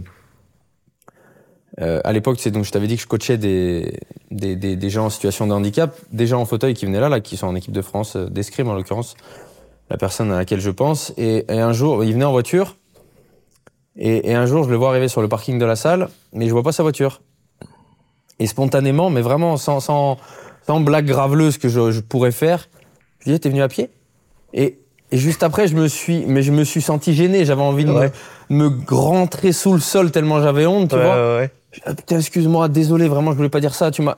euh, 1.81 2.01
à 2.03 2.11
l'époque, 2.11 2.37
c'est 2.39 2.51
donc 2.51 2.63
je 2.63 2.71
t'avais 2.71 2.87
dit 2.87 2.95
que 2.95 3.01
je 3.01 3.07
coachais 3.07 3.37
des, 3.37 3.99
des, 4.31 4.55
des, 4.55 4.75
des 4.75 4.89
gens 4.89 5.05
en 5.05 5.09
situation 5.09 5.45
de 5.47 5.53
handicap, 5.53 5.95
des 6.11 6.25
gens 6.25 6.41
en 6.41 6.45
fauteuil 6.45 6.73
qui 6.73 6.85
venaient 6.85 6.99
là, 6.99 7.09
là, 7.09 7.19
qui 7.19 7.37
sont 7.37 7.47
en 7.47 7.55
équipe 7.55 7.73
de 7.73 7.81
France 7.81 8.15
euh, 8.15 8.27
d'escrime 8.27 8.67
en 8.69 8.73
l'occurrence, 8.73 9.15
la 9.89 9.97
personne 9.97 10.31
à 10.31 10.37
laquelle 10.37 10.59
je 10.59 10.71
pense. 10.71 11.13
Et, 11.17 11.45
et 11.47 11.59
un 11.59 11.73
jour, 11.73 12.03
il 12.03 12.13
venait 12.13 12.25
en 12.25 12.31
voiture. 12.31 12.77
Et, 13.95 14.31
et 14.31 14.35
un 14.35 14.45
jour, 14.45 14.63
je 14.63 14.69
le 14.69 14.75
vois 14.75 14.89
arriver 14.89 15.07
sur 15.07 15.21
le 15.21 15.27
parking 15.27 15.59
de 15.59 15.65
la 15.65 15.75
salle, 15.75 16.09
mais 16.33 16.47
je 16.47 16.51
vois 16.51 16.63
pas 16.63 16.71
sa 16.71 16.83
voiture. 16.83 17.21
Et 18.39 18.47
spontanément, 18.47 19.09
mais 19.09 19.21
vraiment 19.21 19.57
sans, 19.57 19.79
sans, 19.79 20.17
sans 20.65 20.79
blague 20.79 21.05
graveleuse 21.05 21.57
que 21.57 21.69
je, 21.69 21.91
je 21.91 22.01
pourrais 22.01 22.31
faire, 22.31 22.69
je 23.19 23.25
lui 23.25 23.33
dis, 23.33 23.39
t'es 23.39 23.49
venu 23.49 23.61
à 23.61 23.67
pied? 23.67 23.89
Et, 24.53 24.79
et 25.11 25.17
juste 25.17 25.43
après, 25.43 25.67
je 25.67 25.75
me 25.75 25.87
suis, 25.87 26.25
mais 26.25 26.41
je 26.41 26.51
me 26.51 26.63
suis 26.63 26.81
senti 26.81 27.13
gêné. 27.13 27.45
J'avais 27.45 27.61
envie 27.61 27.85
de 27.85 27.91
Ouais. 27.91 28.11
me, 28.49 28.69
me 28.69 28.71
rentrer 28.89 29.51
sous 29.53 29.73
le 29.73 29.79
sol 29.79 30.11
tellement 30.11 30.41
j'avais 30.41 30.65
honte, 30.65 30.89
tu 30.89 30.95
Ouais, 30.95 31.03
vois. 31.03 31.15
ouais, 31.15 31.37
ouais. 31.37 31.51
Ah, 31.85 31.93
putain, 31.93 32.17
excuse-moi, 32.17 32.67
désolé, 32.69 33.07
vraiment, 33.07 33.31
je 33.31 33.37
voulais 33.37 33.49
pas 33.49 33.59
dire 33.59 33.75
ça. 33.75 33.91
Tu 33.91 34.01
m'as. 34.01 34.15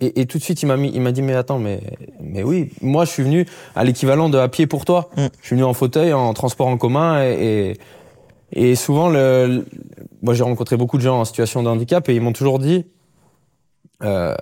Et, 0.00 0.22
et 0.22 0.26
tout 0.26 0.38
de 0.38 0.42
suite, 0.42 0.62
il 0.62 0.66
m'a 0.66 0.76
mis, 0.78 0.90
il 0.94 1.00
m'a 1.02 1.12
dit, 1.12 1.20
mais 1.22 1.34
attends, 1.34 1.58
mais, 1.58 1.80
mais 2.20 2.42
oui, 2.42 2.70
moi, 2.80 3.04
je 3.04 3.10
suis 3.10 3.22
venu 3.22 3.46
à 3.76 3.84
l'équivalent 3.84 4.28
de 4.30 4.38
à 4.38 4.48
pied 4.48 4.66
pour 4.66 4.84
toi. 4.86 5.10
Mm. 5.16 5.26
Je 5.40 5.46
suis 5.46 5.56
venu 5.56 5.64
en 5.64 5.74
fauteuil, 5.74 6.12
en 6.14 6.32
transport 6.34 6.66
en 6.68 6.78
commun, 6.78 7.22
et, 7.22 7.76
et, 8.52 8.70
et 8.70 8.74
souvent, 8.76 9.08
le, 9.10 9.46
le- 9.46 9.66
moi, 10.22 10.32
j'ai 10.34 10.42
rencontré 10.42 10.76
beaucoup 10.76 10.96
de 10.96 11.02
gens 11.02 11.20
en 11.20 11.24
situation 11.26 11.62
de 11.62 11.68
handicap, 11.68 12.08
et 12.08 12.14
ils 12.14 12.20
m'ont 12.22 12.32
toujours 12.32 12.58
dit, 12.58 12.86
euh, 14.02 14.34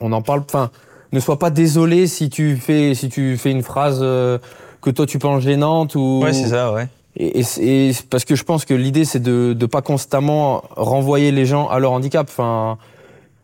on 0.00 0.12
en 0.12 0.22
parle, 0.22 0.40
enfin, 0.46 0.70
ne 1.12 1.20
sois 1.20 1.38
pas 1.38 1.50
désolé 1.50 2.06
si 2.06 2.30
tu 2.30 2.56
fais, 2.56 2.94
si 2.94 3.08
tu 3.08 3.36
fais 3.36 3.50
une 3.50 3.62
phrase 3.62 3.98
euh, 4.02 4.38
que 4.80 4.90
toi 4.90 5.06
tu 5.06 5.18
penses 5.18 5.42
gênante 5.42 5.94
ou. 5.94 6.20
Ouais, 6.22 6.32
c'est 6.32 6.48
ça, 6.48 6.72
ouais. 6.72 6.88
Et, 7.16 7.42
et 7.60 7.92
parce 8.08 8.24
que 8.24 8.34
je 8.36 8.44
pense 8.44 8.64
que 8.64 8.72
l'idée 8.74 9.04
c'est 9.04 9.18
de 9.20 9.56
ne 9.58 9.66
pas 9.66 9.82
constamment 9.82 10.62
renvoyer 10.76 11.32
les 11.32 11.44
gens 11.46 11.68
à 11.68 11.78
leur 11.80 11.92
handicap. 11.92 12.26
Enfin, 12.30 12.78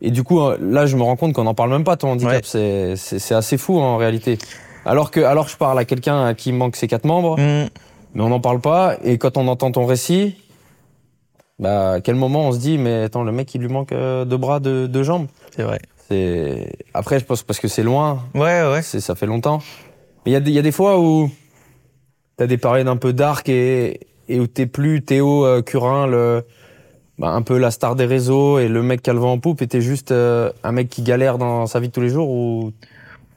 et 0.01 0.09
du 0.11 0.23
coup, 0.23 0.39
euh, 0.41 0.57
là, 0.61 0.85
je 0.85 0.95
me 0.95 1.03
rends 1.03 1.15
compte 1.17 1.33
qu'on 1.33 1.43
n'en 1.43 1.53
parle 1.53 1.71
même 1.71 1.83
pas 1.83 1.97
ton 1.97 2.11
handicap. 2.11 2.33
Ouais. 2.33 2.41
C'est- 2.43 2.95
C'est 2.95 3.19
c'est 3.19 3.35
assez 3.35 3.57
fou 3.57 3.79
en 3.79 3.97
réalité. 3.97 4.37
Alors 4.85 5.11
que, 5.11 5.19
alors 5.19 5.49
je 5.49 5.57
parle 5.57 5.77
à 5.79 5.85
quelqu'un 5.85 6.23
à 6.27 6.33
qui 6.33 6.53
manque 6.53 6.75
ses 6.77 6.87
quatre 6.87 7.03
membres, 7.05 7.37
Mm. 7.37 7.67
mais 8.13 8.23
on 8.23 8.29
n'en 8.29 8.39
parle 8.39 8.61
pas. 8.61 8.95
Et 9.03 9.17
quand 9.17 9.35
on 9.35 9.47
entend 9.49 9.69
ton 9.71 9.85
récit, 9.85 10.35
bah, 11.59 11.93
à 11.93 12.01
quel 12.01 12.15
moment 12.15 12.47
on 12.47 12.51
se 12.53 12.59
dit, 12.59 12.77
mais 12.77 13.03
attends, 13.03 13.23
le 13.23 13.31
mec, 13.31 13.53
il 13.55 13.61
lui 13.61 13.67
manque 13.67 13.91
euh, 13.91 14.23
deux 14.25 14.37
bras, 14.37 14.59
deux, 14.59 14.87
deux 14.87 15.03
jambes? 15.03 15.27
C'est 15.55 15.63
vrai. 15.63 15.79
C'est 16.07 16.71
après, 16.93 17.19
je 17.19 17.25
pense 17.25 17.43
parce 17.43 17.59
que 17.59 17.67
c'est 17.67 17.83
loin, 17.83 18.23
Ouais, 18.33 18.63
ouais. 18.71 18.81
c'est 18.81 19.01
ça 19.01 19.13
fait 19.15 19.25
longtemps. 19.25 19.61
Mais 20.27 20.31
il 20.31 20.49
y, 20.49 20.59
a 20.59 20.61
des- 20.61 20.73
fois 20.73 20.99
où 20.99 21.31
t'as 22.35 22.47
des 22.47 22.57
périodes 22.57 22.89
un 22.89 22.97
peu 22.97 23.13
dark 23.13 23.47
et, 23.47 24.09
où 24.29 24.45
t'es 24.45 24.65
plus 24.65 25.01
Théo 25.01 25.45
euh, 25.45 25.61
Curin, 25.61 26.11
bah, 27.17 27.29
un 27.29 27.41
peu 27.41 27.57
la 27.57 27.71
star 27.71 27.95
des 27.95 28.03
réseaux 28.03 28.59
et 28.59 28.67
le 28.67 28.83
mec 28.83 29.01
qui 29.01 29.09
a 29.09 29.13
le 29.13 29.19
vent 29.19 29.31
en 29.31 29.39
poupe, 29.39 29.61
et 29.61 29.67
t'es 29.67 29.79
juste 29.79 30.11
euh, 30.11 30.51
un 30.65 30.73
mec 30.73 30.89
qui 30.89 31.01
galère 31.01 31.37
dans 31.37 31.65
sa 31.65 31.79
vie 31.79 31.87
de 31.87 31.93
tous 31.93 32.01
les 32.01 32.09
jours 32.09 32.29
ou 32.29 32.73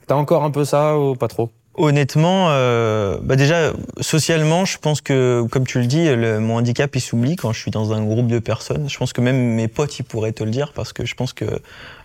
t'as 0.08 0.16
encore 0.16 0.42
un 0.42 0.50
peu 0.50 0.64
ça 0.64 0.98
ou 0.98 1.14
pas 1.14 1.28
trop? 1.28 1.50
Honnêtement, 1.74 2.48
euh, 2.50 3.18
bah 3.22 3.36
déjà 3.36 3.72
socialement, 4.00 4.64
je 4.64 4.76
pense 4.76 5.00
que, 5.00 5.46
comme 5.50 5.66
tu 5.66 5.78
le 5.78 5.86
dis, 5.86 6.04
le, 6.14 6.40
mon 6.40 6.56
handicap 6.56 6.94
il 6.96 7.00
s'oublie 7.00 7.36
quand 7.36 7.52
je 7.52 7.60
suis 7.60 7.70
dans 7.70 7.92
un 7.92 8.02
groupe 8.02 8.26
de 8.26 8.40
personnes. 8.40 8.90
Je 8.90 8.98
pense 8.98 9.12
que 9.12 9.20
même 9.20 9.54
mes 9.54 9.68
potes 9.68 9.98
ils 9.98 10.02
pourraient 10.02 10.32
te 10.32 10.42
le 10.42 10.50
dire 10.50 10.72
parce 10.72 10.92
que 10.92 11.06
je 11.06 11.14
pense 11.14 11.32
que 11.32 11.44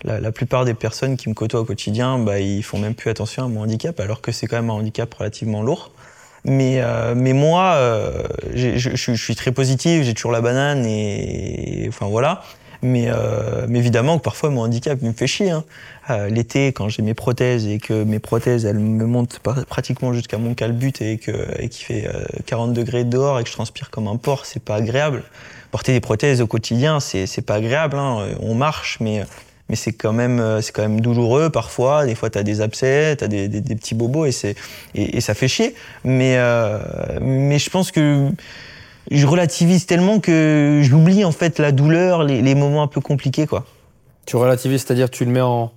la, 0.04 0.20
la 0.20 0.32
plupart 0.32 0.66
des 0.66 0.76
personnes 0.76 1.18
qui 1.18 1.30
me 1.30 1.34
côtoient 1.34 1.62
au 1.62 1.66
quotidien, 1.66 2.20
bah, 2.20 2.40
ils 2.40 2.64
font 2.64 2.78
même 2.78 2.94
plus 2.94 3.10
attention 3.10 3.44
à 3.44 3.48
mon 3.48 3.64
handicap 3.64 4.00
alors 4.00 4.22
que 4.22 4.32
c'est 4.32 4.46
quand 4.46 4.58
même 4.58 4.70
un 4.70 4.74
handicap 4.74 5.12
relativement 5.14 5.64
lourd. 5.64 5.92
Mais, 6.46 6.80
euh, 6.80 7.16
mais 7.16 7.34
moi, 7.34 7.74
euh, 7.76 8.24
je, 8.54 9.16
suis 9.16 9.36
très 9.36 9.52
positif, 9.52 10.04
j'ai 10.04 10.14
toujours 10.14 10.32
la 10.32 10.42
banane 10.42 10.86
et, 10.86 11.86
enfin 11.88 12.06
voilà. 12.06 12.44
Mais, 12.82 13.06
euh, 13.08 13.66
mais 13.68 13.80
évidemment 13.80 14.18
que 14.18 14.24
parfois 14.24 14.50
mon 14.50 14.62
handicap 14.62 15.02
me 15.02 15.12
fait 15.12 15.28
chier. 15.28 15.52
Hein. 15.52 15.64
Euh, 16.10 16.30
L'été, 16.30 16.68
quand 16.74 16.90
j'ai 16.90 17.02
mes 17.02 17.14
prothèses 17.14 17.68
et 17.68 17.80
que 17.80 18.04
mes 18.04 18.20
prothèses 18.20 18.66
elles 18.66 18.80
me 18.80 19.06
montent 19.06 19.40
pratiquement 19.68 20.14
jusqu'à 20.14 20.38
mon 20.38 20.54
calbut 20.54 20.94
et 21.02 21.18
que 21.18 21.32
et 21.60 21.70
qu'il 21.70 21.86
fait 21.86 22.08
euh, 22.08 22.24
40 22.46 22.74
degrés 22.74 23.04
dehors 23.04 23.40
et 23.40 23.44
que 23.44 23.50
je 23.50 23.54
transpire 23.56 23.90
comme 23.90 24.08
un 24.08 24.18
porc, 24.18 24.46
c'est 24.46 24.64
pas 24.64 24.76
agréable. 24.76 25.24
Porter 25.72 25.94
des 25.94 26.00
prothèses 26.00 26.42
au 26.42 26.48
quotidien, 26.48 27.00
c'est 27.00 27.46
pas 27.46 27.56
agréable. 27.56 27.98
Hein. 27.98 28.28
On 28.40 28.56
marche, 28.56 28.98
mais 29.02 29.24
mais 29.70 29.76
c'est 29.76 29.94
quand 29.94 30.14
même 30.14 30.40
euh, 30.40 30.62
c'est 30.62 30.72
quand 30.72 30.84
même 30.84 31.02
douloureux 31.02 31.50
parfois. 31.50 32.06
Des 32.06 32.16
fois, 32.16 32.30
t'as 32.30 32.44
des 32.44 32.62
abcès, 32.62 33.16
t'as 33.18 33.28
des, 33.28 33.48
des, 33.48 33.62
des 33.62 33.76
petits 33.76 33.96
bobos 33.96 34.26
et 34.26 34.32
c'est 34.32 34.56
et, 34.94 35.18
et 35.18 35.22
ça 35.22 35.34
fait 35.34 35.48
chier. 35.48 35.76
Mais 36.04 36.36
euh, 36.38 36.80
mais 37.22 37.58
je 37.60 37.70
pense 37.70 37.92
que 37.92 38.30
je 39.12 39.28
relativise 39.28 39.86
tellement 39.86 40.20
que 40.20 40.82
j'oublie 40.84 41.26
en 41.26 41.32
fait 41.32 41.60
la 41.60 41.72
douleur, 41.72 42.24
les, 42.24 42.42
les 42.42 42.56
moments 42.56 42.84
un 42.84 42.88
peu 42.88 43.02
compliqués 43.02 43.48
quoi. 43.48 43.66
Tu 44.26 44.36
relativises, 44.38 44.84
c'est-à-dire 44.84 45.10
tu 45.10 45.26
le 45.26 45.32
mets 45.32 45.42
en, 45.42 45.72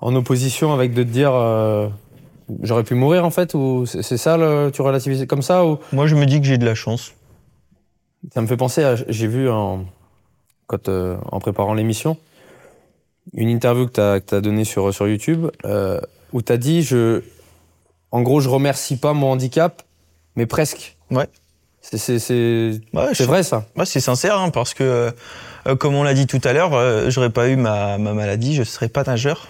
en 0.00 0.14
opposition 0.14 0.72
avec 0.72 0.94
de 0.94 1.02
te 1.02 1.08
dire 1.08 1.32
euh, 1.34 1.88
j'aurais 2.62 2.84
pu 2.84 2.94
mourir 2.94 3.24
en 3.24 3.30
fait 3.30 3.54
ou 3.54 3.86
c'est 3.86 4.16
ça 4.16 4.36
le, 4.36 4.70
tu 4.72 4.82
relativises 4.82 5.26
comme 5.26 5.42
ça 5.42 5.64
ou? 5.66 5.78
Moi, 5.92 6.06
je 6.06 6.14
me 6.14 6.26
dis 6.26 6.40
que 6.40 6.46
j'ai 6.46 6.58
de 6.58 6.64
la 6.64 6.74
chance. 6.74 7.14
Ça 8.32 8.40
me 8.40 8.46
fait 8.46 8.56
penser 8.56 8.82
à. 8.84 8.96
J'ai 9.08 9.26
vu 9.26 9.50
en, 9.50 9.84
quand, 10.66 10.88
euh, 10.88 11.16
en 11.30 11.40
préparant 11.40 11.74
l'émission 11.74 12.16
une 13.32 13.48
interview 13.48 13.86
que 13.86 14.18
tu 14.20 14.34
as, 14.34 14.40
donnée 14.40 14.64
sur, 14.64 14.92
sur 14.92 15.08
YouTube 15.08 15.46
euh, 15.64 16.00
où 16.32 16.42
tu 16.42 16.52
as 16.52 16.58
dit 16.58 16.82
je, 16.82 17.22
En 18.10 18.22
gros, 18.22 18.40
je 18.40 18.48
remercie 18.48 18.96
pas 18.96 19.12
mon 19.14 19.32
handicap, 19.32 19.82
mais 20.36 20.46
presque. 20.46 20.96
Ouais. 21.10 21.26
C'est 21.86 21.98
c'est- 21.98 22.18
c'est- 22.18 22.80
Ouais, 22.94 23.08
c'est 23.12 23.24
je- 23.24 23.28
vrai 23.28 23.42
ça. 23.42 23.66
Ouais, 23.76 23.84
c'est 23.84 24.00
sincère, 24.00 24.38
hein, 24.38 24.48
parce 24.48 24.72
que, 24.72 25.12
euh, 25.66 25.76
comme 25.76 25.94
on 25.94 26.02
l'a 26.02 26.14
dit 26.14 26.26
tout 26.26 26.40
à 26.44 26.52
l'heure, 26.54 26.72
euh, 26.72 27.10
j'aurais 27.10 27.28
pas 27.30 27.48
eu 27.48 27.56
ma, 27.56 27.98
ma 27.98 28.14
maladie, 28.14 28.54
je 28.54 28.62
serais 28.62 28.88
pas 28.88 29.02
nageur. 29.04 29.48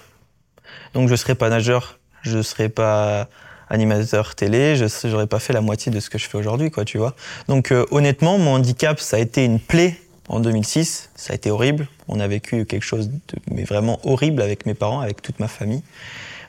Donc, 0.95 1.09
je 1.09 1.15
serais 1.15 1.37
pas 1.37 1.49
nageur, 1.49 1.99
je 2.23 2.43
serais 2.43 2.69
pas 2.69 3.29
animateur 3.71 4.35
télé, 4.35 4.75
je 4.77 4.87
serais- 4.89 5.11
j'aurais 5.11 5.29
pas 5.29 5.39
fait 5.39 5.53
la 5.53 5.61
moitié 5.61 5.93
de 5.93 6.01
ce 6.01 6.11
que 6.11 6.19
je 6.19 6.29
fais 6.29 6.37
aujourd'hui, 6.37 6.71
quoi, 6.73 6.85
tu 6.85 6.99
vois. 6.99 7.15
Donc, 7.49 7.71
euh, 7.71 7.87
honnêtement, 7.93 8.37
mon 8.39 8.55
handicap, 8.55 8.99
ça 9.01 9.17
a 9.17 9.21
été 9.21 9.45
une 9.45 9.61
plaie 9.61 9.97
en 10.29 10.41
2006. 10.41 11.11
Ça 11.15 11.33
a 11.33 11.37
été 11.37 11.51
horrible. 11.53 11.87
On 12.09 12.19
a 12.21 12.27
vécu 12.27 12.65
quelque 12.67 12.83
chose 12.85 13.09
de 13.11 13.19
mais 13.51 13.63
vraiment 13.65 14.01
horrible 14.05 14.43
avec 14.43 14.67
mes 14.67 14.75
parents, 14.75 15.01
avec 15.01 15.23
toute 15.23 15.39
ma 15.39 15.49
famille. 15.49 15.83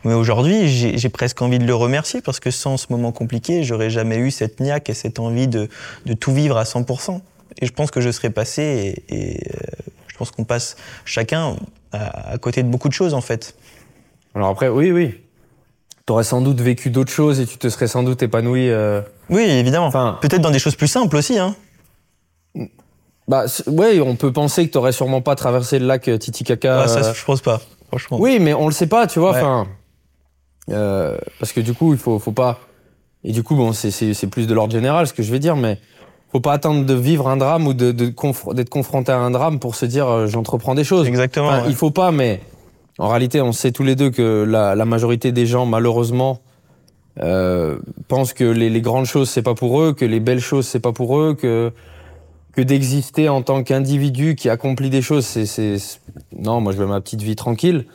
Mais 0.05 0.13
aujourd'hui, 0.13 0.67
j'ai 0.69 1.09
presque 1.09 1.41
envie 1.41 1.59
de 1.59 1.65
le 1.65 1.75
remercier 1.75 2.21
parce 2.21 2.39
que 2.39 2.51
sans 2.51 2.77
ce 2.77 2.85
moment 2.91 3.11
compliqué, 3.11 3.63
j'aurais 3.63 3.89
jamais 3.89 4.17
eu 4.17 4.31
cette 4.31 4.59
niaque 4.59 4.89
et 4.89 4.93
cette 4.93 5.19
envie 5.19 5.47
de, 5.47 5.67
de 6.05 6.13
tout 6.13 6.31
vivre 6.31 6.57
à 6.57 6.63
100%. 6.63 7.19
Et 7.61 7.65
je 7.65 7.71
pense 7.73 7.89
que 7.91 8.01
je 8.01 8.11
serais 8.11 8.29
passé 8.29 9.03
et, 9.09 9.15
et, 9.15 9.37
euh, 9.55 9.57
je 10.07 10.15
pense 10.17 10.31
qu'on 10.31 10.43
passe 10.43 10.75
chacun 11.05 11.55
à, 11.91 12.31
à 12.33 12.37
côté 12.37 12.63
de 12.63 12.67
beaucoup 12.69 12.87
de 12.87 12.93
choses 12.93 13.13
en 13.13 13.21
fait. 13.21 13.55
Alors 14.35 14.49
après, 14.49 14.67
oui, 14.69 14.91
oui. 14.91 15.15
Tu 16.05 16.13
aurais 16.13 16.23
sans 16.23 16.41
doute 16.41 16.61
vécu 16.61 16.91
d'autres 16.91 17.11
choses 17.11 17.39
et 17.39 17.45
tu 17.47 17.57
te 17.57 17.67
serais 17.67 17.87
sans 17.87 18.03
doute 18.03 18.21
épanoui. 18.21 18.69
euh, 18.69 19.01
Oui, 19.29 19.41
évidemment. 19.41 19.87
Enfin- 19.87 20.19
Peut-être 20.21 20.41
dans 20.41 20.51
des 20.51 20.59
choses 20.59 20.75
plus 20.75 20.87
simples 20.87 21.15
aussi. 21.17 21.39
Hein. 21.39 21.55
Bah, 23.27 23.45
ouais, 23.65 23.99
on 24.01 24.15
peut 24.15 24.31
penser 24.31 24.69
que 24.69 24.77
tu 24.79 24.93
sûrement 24.93 25.21
pas 25.21 25.33
traversé 25.35 25.79
le 25.79 25.87
lac 25.87 26.07
euh, 26.07 26.17
Titicaca. 26.19 26.83
Ah, 26.83 26.87
ça, 26.87 26.99
euh, 26.99 27.13
je 27.13 27.25
pense 27.25 27.41
pas. 27.41 27.59
Franchement. 27.87 28.17
Oui, 28.19 28.37
mais 28.39 28.53
on 28.53 28.67
le 28.67 28.73
sait 28.73 28.85
pas, 28.87 29.07
tu 29.07 29.17
vois. 29.19 29.31
Ouais. 29.33 29.67
Euh, 30.71 31.17
parce 31.39 31.53
que 31.53 31.61
du 31.61 31.73
coup, 31.73 31.93
il 31.93 31.99
faut, 31.99 32.17
faut 32.19 32.31
pas. 32.31 32.59
Et 33.23 33.31
du 33.31 33.43
coup, 33.43 33.55
bon, 33.55 33.71
c'est- 33.73 34.27
plus 34.27 34.47
de 34.47 34.53
l'ordre 34.53 34.73
général 34.73 35.07
ce 35.07 35.13
que 35.13 35.23
je 35.23 35.31
vais 35.31 35.39
dire, 35.39 35.55
mais 35.55 35.79
faut 36.31 36.39
pas 36.39 36.53
attendre 36.53 36.85
de 36.85 36.93
vivre 36.93 37.27
un 37.27 37.37
drame 37.37 37.65
ou 37.67 37.73
de 37.73 37.91
de 37.91 38.07
conf- 38.07 38.53
d'être 38.53 38.69
confronté 38.69 39.11
à 39.11 39.17
un 39.19 39.31
drame 39.31 39.59
pour 39.59 39.75
se 39.75 39.85
dire 39.85 40.07
euh, 40.07 40.27
j'entreprends 40.27 40.75
des 40.75 40.83
choses. 40.83 41.07
Exactement. 41.07 41.47
Enfin, 41.47 41.61
ouais. 41.63 41.69
Il 41.69 41.75
faut 41.75 41.91
pas, 41.91 42.11
mais 42.11 42.41
en 42.97 43.07
réalité, 43.09 43.41
on 43.41 43.51
sait 43.51 43.71
tous 43.71 43.83
les 43.83 43.95
deux 43.95 44.09
que 44.09 44.43
la, 44.47 44.75
la 44.75 44.85
majorité 44.85 45.31
des 45.31 45.45
gens, 45.45 45.65
malheureusement, 45.65 46.39
euh, 47.21 47.77
pensent 48.07 48.33
que 48.33 48.43
les, 48.43 48.69
les 48.69 48.81
grandes 48.81 49.05
choses 49.05 49.29
c'est 49.29 49.41
pas 49.41 49.53
pour 49.55 49.79
eux, 49.81 49.93
que 49.93 50.03
les 50.05 50.19
belles 50.19 50.39
choses 50.41 50.67
c'est 50.67 50.79
pas 50.81 50.91
pour 50.91 51.17
eux, 51.19 51.33
que 51.35 51.71
que 52.53 52.61
d'exister 52.61 53.27
en 53.29 53.41
tant 53.41 53.63
qu'individu 53.63 54.35
qui 54.35 54.49
accomplit 54.49 54.89
des 54.89 55.01
choses, 55.01 55.25
c'est- 55.25 55.99
non, 56.37 56.61
moi 56.61 56.71
je 56.73 56.77
veux 56.77 56.85
ma 56.87 57.01
petite 57.01 57.21
vie 57.21 57.35
tranquille. 57.35 57.85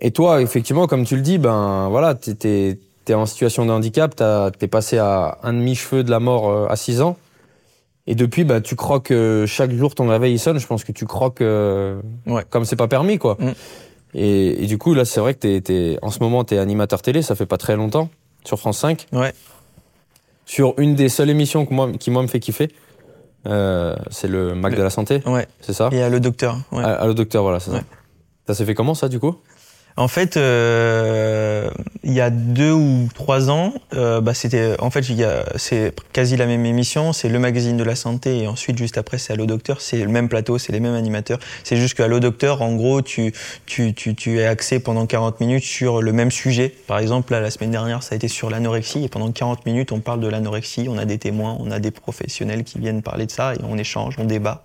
Et 0.00 0.10
toi, 0.10 0.42
effectivement, 0.42 0.86
comme 0.86 1.04
tu 1.04 1.16
le 1.16 1.22
dis, 1.22 1.38
ben 1.38 1.88
voilà, 1.88 2.14
t'es 2.14 2.34
t'es 2.34 2.78
t'es 3.04 3.14
en 3.14 3.26
situation 3.26 3.66
de 3.66 3.70
handicap, 3.70 4.14
t'es 4.58 4.66
passé 4.68 4.98
à 4.98 5.38
un 5.42 5.52
demi 5.52 5.74
cheveu 5.74 6.02
de 6.04 6.10
la 6.10 6.20
mort 6.20 6.48
euh, 6.50 6.66
à 6.68 6.76
6 6.76 7.00
ans. 7.02 7.16
Et 8.06 8.14
depuis, 8.14 8.44
bah, 8.44 8.60
tu 8.60 8.76
croques 8.76 9.10
euh, 9.10 9.46
chaque 9.46 9.70
jour 9.72 9.94
ton 9.94 10.08
réveil 10.08 10.34
il 10.34 10.38
sonne. 10.38 10.58
Je 10.58 10.66
pense 10.66 10.84
que 10.84 10.92
tu 10.92 11.04
croques 11.06 11.40
euh, 11.42 12.00
Ouais. 12.26 12.44
comme 12.50 12.64
c'est 12.64 12.76
pas 12.76 12.88
permis, 12.88 13.18
quoi. 13.18 13.36
Mm. 13.38 13.52
Et, 14.14 14.64
et 14.64 14.66
du 14.66 14.78
coup, 14.78 14.94
là, 14.94 15.04
c'est 15.04 15.20
vrai 15.20 15.34
que 15.34 15.40
t'es, 15.40 15.60
t'es- 15.60 15.98
en 16.02 16.10
ce 16.10 16.18
moment, 16.20 16.44
tu 16.44 16.54
es 16.54 16.58
animateur 16.58 17.02
télé. 17.02 17.20
Ça 17.22 17.34
fait 17.34 17.46
pas 17.46 17.56
très 17.58 17.76
longtemps 17.76 18.08
sur 18.44 18.58
France 18.58 18.78
5. 18.78 19.06
Ouais. 19.12 19.32
sur 20.46 20.74
une 20.78 20.94
des 20.94 21.08
seules 21.08 21.30
émissions 21.30 21.64
que 21.66 21.72
moi, 21.72 21.90
qui 21.98 22.10
moi 22.10 22.20
me 22.22 22.26
fait 22.28 22.40
kiffer. 22.40 22.68
Euh, 23.46 23.96
c'est 24.10 24.28
le 24.28 24.54
Mac 24.54 24.72
Le- 24.72 24.78
de 24.78 24.82
la 24.82 24.90
santé, 24.90 25.22
Ouais. 25.26 25.46
c'est 25.60 25.72
ça 25.74 25.88
Et 25.92 26.02
euh, 26.02 26.08
le 26.10 26.20
docteur. 26.20 26.56
Ouais. 26.72 26.82
Ah, 26.84 26.94
Allô 26.94 27.12
docteur, 27.14 27.42
voilà, 27.42 27.60
c'est 27.60 27.70
Ouais. 27.70 27.78
ça. 27.78 27.84
Ça 28.48 28.54
s'est 28.54 28.64
fait 28.66 28.74
comment 28.74 28.94
ça 28.94 29.08
du 29.08 29.18
coup? 29.18 29.36
En 29.96 30.08
fait, 30.08 30.36
euh, 30.36 31.70
il 32.02 32.12
y 32.12 32.20
a 32.20 32.30
deux 32.30 32.72
ou 32.72 33.08
trois 33.14 33.48
ans, 33.48 33.72
euh, 33.94 34.20
bah, 34.20 34.34
c'était, 34.34 34.74
en 34.80 34.90
fait, 34.90 35.04
c'est 35.54 35.94
quasi 36.12 36.36
la 36.36 36.46
même 36.46 36.66
émission. 36.66 37.12
C'est 37.12 37.28
le 37.28 37.38
magazine 37.38 37.76
de 37.76 37.84
la 37.84 37.94
santé 37.94 38.42
et 38.42 38.48
ensuite 38.48 38.76
juste 38.76 38.98
après 38.98 39.18
c'est 39.18 39.32
Allo 39.32 39.46
Docteur. 39.46 39.80
C'est 39.80 39.98
le 39.98 40.08
même 40.08 40.28
plateau, 40.28 40.58
c'est 40.58 40.72
les 40.72 40.80
mêmes 40.80 40.96
animateurs. 40.96 41.38
C'est 41.62 41.76
juste 41.76 41.94
qu'Allo 41.94 42.18
Docteur, 42.18 42.60
en 42.62 42.74
gros, 42.74 43.02
tu, 43.02 43.32
tu, 43.66 43.94
tu, 43.94 44.16
tu 44.16 44.40
es 44.40 44.46
axé 44.46 44.80
pendant 44.80 45.06
40 45.06 45.38
minutes 45.38 45.62
sur 45.62 46.02
le 46.02 46.12
même 46.12 46.32
sujet. 46.32 46.74
Par 46.88 46.98
exemple, 46.98 47.32
là, 47.32 47.40
la 47.40 47.52
semaine 47.52 47.70
dernière, 47.70 48.02
ça 48.02 48.14
a 48.14 48.16
été 48.16 48.26
sur 48.26 48.50
l'anorexie 48.50 49.04
et 49.04 49.08
pendant 49.08 49.30
40 49.30 49.64
minutes, 49.64 49.92
on 49.92 50.00
parle 50.00 50.18
de 50.18 50.28
l'anorexie. 50.28 50.88
On 50.88 50.98
a 50.98 51.04
des 51.04 51.18
témoins, 51.18 51.56
on 51.60 51.70
a 51.70 51.78
des 51.78 51.92
professionnels 51.92 52.64
qui 52.64 52.80
viennent 52.80 53.02
parler 53.02 53.26
de 53.26 53.30
ça 53.30 53.54
et 53.54 53.58
on 53.62 53.78
échange, 53.78 54.16
on 54.18 54.24
débat. 54.24 54.64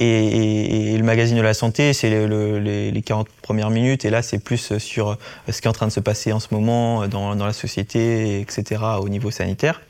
Et, 0.00 0.04
et- 0.06 0.94
et 0.94 0.96
le 0.98 1.02
magazine 1.04 1.36
de 1.36 1.42
la 1.42 1.54
santé, 1.54 1.92
c'est 1.92 2.08
le- 2.10 2.26
le- 2.26 2.58
les, 2.60 2.90
les 2.90 3.02
40 3.02 3.28
premières 3.42 3.70
minutes. 3.70 4.04
Et 4.04 4.10
là, 4.10 4.22
c'est 4.22 4.38
plus 4.38 4.72
sur 4.78 5.16
ce 5.50 5.60
qui 5.60 5.66
est 5.66 5.68
en 5.68 5.72
train 5.72 5.86
de 5.88 5.92
se 5.92 6.00
passer 6.00 6.32
en 6.32 6.40
ce 6.40 6.48
moment 6.52 7.06
dans, 7.08 7.34
dans 7.34 7.46
la 7.46 7.52
société, 7.52 8.40
etc., 8.40 8.80
au 9.00 9.08
niveau 9.08 9.30
sanitaire. 9.30 9.80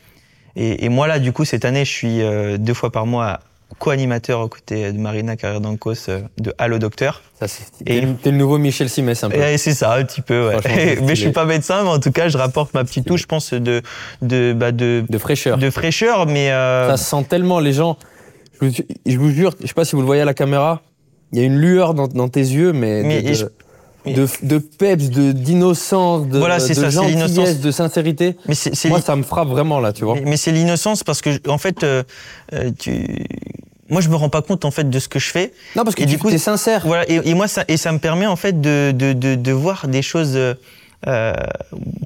Et, 0.57 0.85
et 0.85 0.89
moi, 0.89 1.07
là, 1.07 1.19
du 1.19 1.33
coup, 1.33 1.45
cette 1.45 1.65
année, 1.65 1.85
je 1.85 1.91
suis 1.93 2.23
euh, 2.23 2.57
deux 2.59 2.75
fois 2.75 2.91
par 2.91 3.07
mois 3.07 3.41
co-animateur 3.79 4.41
aux 4.41 4.49
côtés 4.49 4.93
de 4.93 4.99
Marina 4.99 5.37
Carrère-Dancos 5.37 6.09
euh, 6.09 6.23
de 6.39 6.55
Allo 6.57 6.79
Docteur. 6.79 7.21
Ça, 7.39 7.47
c'est- 7.49 7.65
Et- 7.83 7.85
T'es 7.85 8.01
le- 8.01 8.15
t'es 8.15 8.31
le 8.31 8.39
nouveau 8.39 8.57
Michel 8.57 8.89
Simès 8.89 9.23
un 9.23 9.29
peu. 9.31 9.37
Et 9.39 9.59
c'est 9.59 9.75
ça, 9.75 9.93
un 9.95 10.05
petit 10.05 10.23
peu, 10.23 10.49
ouais. 10.49 10.57
Mais 11.03 11.15
je 11.15 11.21
suis 11.21 11.33
pas 11.33 11.45
médecin, 11.45 11.83
mais 11.85 11.91
en 11.91 12.01
tout 12.01 12.11
cas, 12.13 12.29
je 12.29 12.39
rapporte 12.39 12.73
ma 12.73 12.83
petite 12.85 13.05
touche, 13.07 13.23
je 13.23 13.27
pense, 13.27 13.53
de, 13.53 13.83
de, 14.23 14.55
bah, 14.57 14.73
de, 14.73 15.05
De 15.09 15.19
fraîcheur. 15.19 15.59
de 15.59 15.69
fraîcheur, 15.69 16.27
mais 16.27 16.51
euh, 16.51 16.89
Ça 16.89 16.97
se 16.97 17.05
sent 17.11 17.25
tellement 17.29 17.61
les 17.61 17.75
gens. 17.75 17.99
Je 18.61 18.67
vous, 18.67 18.75
je 19.07 19.19
vous 19.19 19.31
jure, 19.31 19.55
je 19.61 19.67
sais 19.67 19.75
pas 19.75 19.85
si 19.85 19.95
vous 19.95 20.01
le 20.03 20.07
voyez 20.07 20.23
à 20.23 20.25
la 20.25 20.35
caméra, 20.35 20.83
il 21.33 21.39
y 21.39 21.43
a 21.43 21.45
une 21.45 21.59
lueur 21.59 21.95
dans, 21.95 22.09
dans 22.09 22.29
tes 22.29 22.41
yeux, 22.41 22.73
mais, 22.73 23.03
Mais 23.03 23.23
de, 24.15 24.59
peps, 24.59 25.11
d'innocence, 25.11 26.29
de, 26.29 26.39
Voilà, 26.39 26.61
c'est 26.61 26.75
de 26.75 26.81
ça, 26.81 26.91
c'est 26.91 27.19
gentillesse, 27.19 27.61
de 27.61 27.71
sincérité. 27.71 28.37
mais 28.47 28.55
c'est 28.55 28.75
c'est 28.75 28.89
Moi, 28.89 29.01
ça 29.01 29.17
me 29.17 29.23
frappe 29.23 29.49
vraiment 29.49 29.81
là, 29.81 29.93
tu 29.93 30.05
vois. 30.05 30.15
Mais, 30.15 30.23
mais 30.23 30.37
c'est 30.37 30.53
l'innocence 30.53 31.05
parce 31.05 31.21
que, 31.21 31.31
en 31.49 31.59
fait, 31.59 31.83
euh, 31.83 32.03
euh, 32.55 32.71
tu... 32.79 33.05
moi, 33.91 34.01
je 34.01 34.09
me 34.09 34.17
rends 34.17 34.31
pas 34.31 34.41
compte 34.41 34.65
en 34.65 34.71
fait 34.71 34.89
de 34.89 34.99
ce 34.99 35.09
que 35.09 35.19
je 35.19 35.29
fais. 35.29 35.53
Non, 35.77 35.85
parce 35.85 35.95
que 35.95 36.03
Et 36.03 36.07
tu 36.07 36.13
du 36.13 36.19
coup, 36.19 36.31
es 36.31 36.39
sincère. 36.39 36.83
Voilà, 36.87 37.05
et, 37.11 37.21
et 37.29 37.35
moi, 37.35 37.49
ça, 37.49 37.65
et 37.69 37.77
ça 37.77 37.93
me 37.93 37.99
permet 37.99 38.27
en 38.27 38.37
fait 38.37 38.61
de, 38.61 38.93
de, 38.93 39.13
de, 39.13 39.35
de 39.35 39.53
voir 39.53 39.89
des 39.89 40.03
choses 40.03 40.39
euh, 41.07 41.33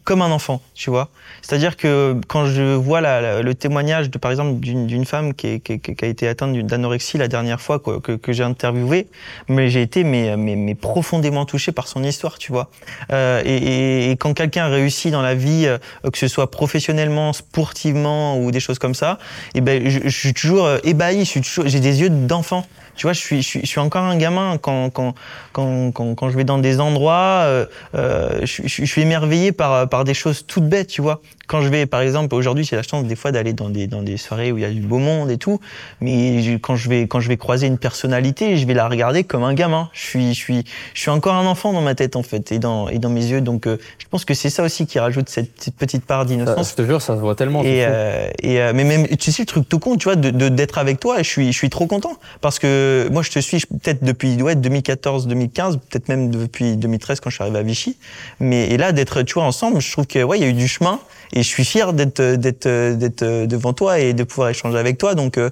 comme 0.05 0.21
un 0.21 0.31
enfant, 0.31 0.61
tu 0.75 0.91
vois. 0.91 1.09
C'est-à-dire 1.41 1.77
que 1.77 2.17
quand 2.29 2.47
je 2.47 2.75
vois 2.75 3.01
le 3.01 3.53
témoignage 3.55 4.11
de, 4.11 4.19
par 4.19 4.31
exemple, 4.31 4.61
d'une 4.61 5.05
femme 5.05 5.35
qui, 5.35 5.47
a 5.47 6.07
été 6.07 6.29
atteinte 6.29 6.57
d'anorexie 6.67 7.19
la 7.19 7.29
dernière 7.29 7.61
fois 7.61 7.79
que, 7.79 8.33
j'ai 8.33 8.43
interviewée, 8.43 9.07
mais 9.49 9.71
j'ai 9.71 9.83
été 9.83 10.05
mais, 10.05 10.75
profondément 10.75 11.47
touché 11.47 11.73
par 11.73 11.89
son 11.89 12.03
histoire, 12.03 12.39
tu 12.39 12.53
vois. 12.53 12.71
Euh, 13.13 13.43
et, 13.45 14.13
quand 14.19 14.35
quelqu'un 14.35 14.69
réussit 14.69 15.11
dans 15.11 15.23
la 15.23 15.35
vie, 15.35 15.67
euh, 15.67 15.79
que 16.11 16.19
ce 16.19 16.29
soit 16.29 16.51
professionnellement, 16.51 17.33
sportivement 17.33 18.39
ou 18.39 18.51
des 18.51 18.61
choses 18.61 18.79
comme 18.79 18.95
ça, 18.95 19.19
et 19.55 19.61
ben 19.61 19.89
je, 19.89 20.01
je 20.05 20.17
suis 20.17 20.35
toujours 20.35 20.67
euh, 20.67 20.79
ébahi, 20.85 21.25
j'ai 21.65 21.81
des 21.81 22.01
yeux 22.01 22.11
d'enfant. 22.11 22.67
Tu 22.95 23.07
vois, 23.07 23.13
je 23.15 23.21
suis, 23.21 23.41
je 23.43 23.47
suis, 23.49 23.61
je 23.63 23.67
suis 23.67 23.81
encore 23.81 24.03
un 24.05 24.17
gamin 24.17 24.59
quand, 24.61 24.91
quand, 24.91 25.15
quand, 25.53 25.93
quand, 25.93 26.15
quand 26.15 26.29
je 26.31 26.37
vais 26.37 26.45
dans 26.45 26.59
des 26.59 26.79
endroits, 26.79 27.43
euh, 27.45 27.65
euh, 27.95 28.41
je, 28.43 28.85
suis 28.85 29.01
émerveillé 29.03 29.51
par, 29.53 29.89
par 29.89 30.05
des 30.05 30.15
choses 30.15 30.45
toutes 30.47 30.69
bêtes, 30.69 30.89
tu 30.89 31.01
vois. 31.03 31.23
Quand 31.49 31.61
je 31.63 31.69
vais, 31.69 31.87
par 31.87 32.01
exemple, 32.01 32.35
aujourd'hui, 32.35 32.65
j'ai 32.65 32.77
la 32.77 32.83
chance 32.83 33.05
des 33.05 33.17
fois 33.17 33.33
d'aller 33.33 33.53
dans 33.53 33.69
des, 33.69 33.87
dans 33.87 34.03
des 34.03 34.17
soirées 34.17 34.53
où 34.53 34.59
il 34.59 34.63
y 34.63 34.65
a 34.67 34.71
du 34.71 34.81
beau 34.81 34.99
monde 34.99 35.31
et 35.31 35.37
tout, 35.39 35.59
mais 36.01 36.59
quand 36.63 36.77
je 36.77 36.89
vais, 36.89 37.03
quand 37.07 37.21
je 37.21 37.29
vais 37.29 37.37
croiser 37.37 37.67
une 37.67 37.79
personnalité, 37.79 38.57
je 38.57 38.67
vais 38.67 38.75
la 38.75 38.89
regarder 38.89 39.25
comme 39.25 39.43
un 39.43 39.55
gamin. 39.55 39.89
Je 39.93 40.01
suis, 40.03 40.29
je 40.35 40.39
suis, 40.39 40.65
je 40.95 41.01
suis 41.01 41.11
encore 41.11 41.35
un 41.35 41.47
enfant 41.47 41.73
dans 41.73 41.83
ma 41.83 41.95
tête, 41.95 42.15
en 42.17 42.23
fait, 42.23 42.53
et 42.53 42.59
dans, 42.59 42.89
et 42.89 42.99
dans 42.99 43.11
mes 43.11 43.25
yeux. 43.25 43.41
Donc, 43.41 43.67
euh, 43.67 43.77
je 43.99 44.07
pense 44.11 44.25
que 44.25 44.35
c'est 44.35 44.51
ça 44.51 44.63
aussi 44.63 44.87
qui 44.87 44.99
rajoute 44.99 45.29
cette 45.29 45.53
petite- 45.55 45.77
petite 45.77 46.05
part 46.07 46.25
d'innocence. 46.27 46.71
je 46.71 46.75
te 46.77 46.87
jure, 46.87 47.03
ça 47.03 47.17
se 47.17 47.21
voit 47.21 47.35
tellement. 47.35 47.63
Et, 47.65 48.61
mais 48.75 48.85
même 48.85 49.07
tu 49.17 49.33
sais 49.33 49.43
le 49.43 49.47
truc 49.47 49.69
tout 49.69 49.79
con 49.79 49.97
tu 49.97 50.05
vois 50.05 50.17
de 50.17 50.31
de- 50.31 50.49
d'être 50.49 50.79
avec 50.79 51.01
toi 51.01 51.19
je 51.19 51.29
suis 51.29 51.53
je 51.53 51.57
suis 51.57 51.71
trop 51.71 51.87
content 51.87 52.13
parce 52.41 52.59
que 52.59 52.82
moi 53.11 53.23
je 53.23 53.31
te 53.31 53.39
suis 53.39 53.61
peut-être 53.61 54.03
depuis 54.05 54.41
ouais 54.43 54.55
2014 54.55 55.27
2015 55.27 55.77
peut-être 55.77 56.09
même 56.09 56.31
depuis 56.31 56.77
2013 56.77 57.21
quand 57.21 57.31
je 57.31 57.37
suis 57.37 57.43
arrivé 57.43 57.59
à 57.59 57.63
Vichy. 57.63 57.97
Mais 58.41 58.69
et 58.69 58.77
là 58.77 58.93
d'être 58.93 59.23
tu 59.23 59.39
ensemble 59.39 59.81
je 59.81 59.93
trouve 59.93 60.07
que 60.07 60.23
ouais 60.23 60.39
il 60.39 60.43
y 60.43 60.45
a 60.45 60.49
eu 60.49 60.55
du 60.55 60.69
chemin 60.69 61.01
et 61.33 61.43
je 61.43 61.49
suis 61.49 61.65
fier 61.65 61.93
d'être 61.93 62.23
d'être 62.23 62.97
d'être 62.97 63.47
devant 63.47 63.73
toi 63.73 63.99
et 63.99 64.13
de 64.13 64.25
pouvoir 64.25 64.51
échanger 64.51 64.79
avec 64.79 64.99
toi. 64.99 65.15
Donc 65.15 65.39
euh, 65.39 65.51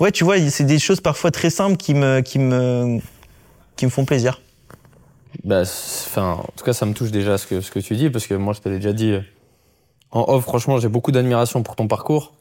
ouais 0.00 0.12
tu 0.12 0.24
vois 0.24 0.38
c'est 0.50 0.64
des 0.64 0.78
choses 0.78 1.00
parfois 1.00 1.30
très 1.30 1.50
simples 1.50 1.76
qui 1.76 1.94
me 1.94 2.20
qui 2.20 2.38
me 2.38 3.00
qui 3.76 3.86
me 3.86 3.90
font 3.90 4.04
plaisir. 4.04 4.40
Bah, 5.44 5.62
en 6.16 6.42
tout 6.56 6.64
cas, 6.64 6.72
ça 6.72 6.84
me 6.84 6.94
touche 6.94 7.10
déjà 7.10 7.38
ce 7.38 7.46
que, 7.46 7.60
ce 7.60 7.70
que 7.70 7.78
tu 7.78 7.96
dis, 7.96 8.10
parce 8.10 8.26
que 8.26 8.34
moi, 8.34 8.52
je 8.52 8.60
te 8.60 8.68
l'ai 8.68 8.76
déjà 8.76 8.92
dit 8.92 9.12
euh, 9.12 9.20
en 10.10 10.24
off, 10.28 10.44
franchement, 10.44 10.78
j'ai 10.78 10.88
beaucoup 10.88 11.12
d'admiration 11.12 11.62
pour 11.62 11.76
ton 11.76 11.86
parcours. 11.86 12.34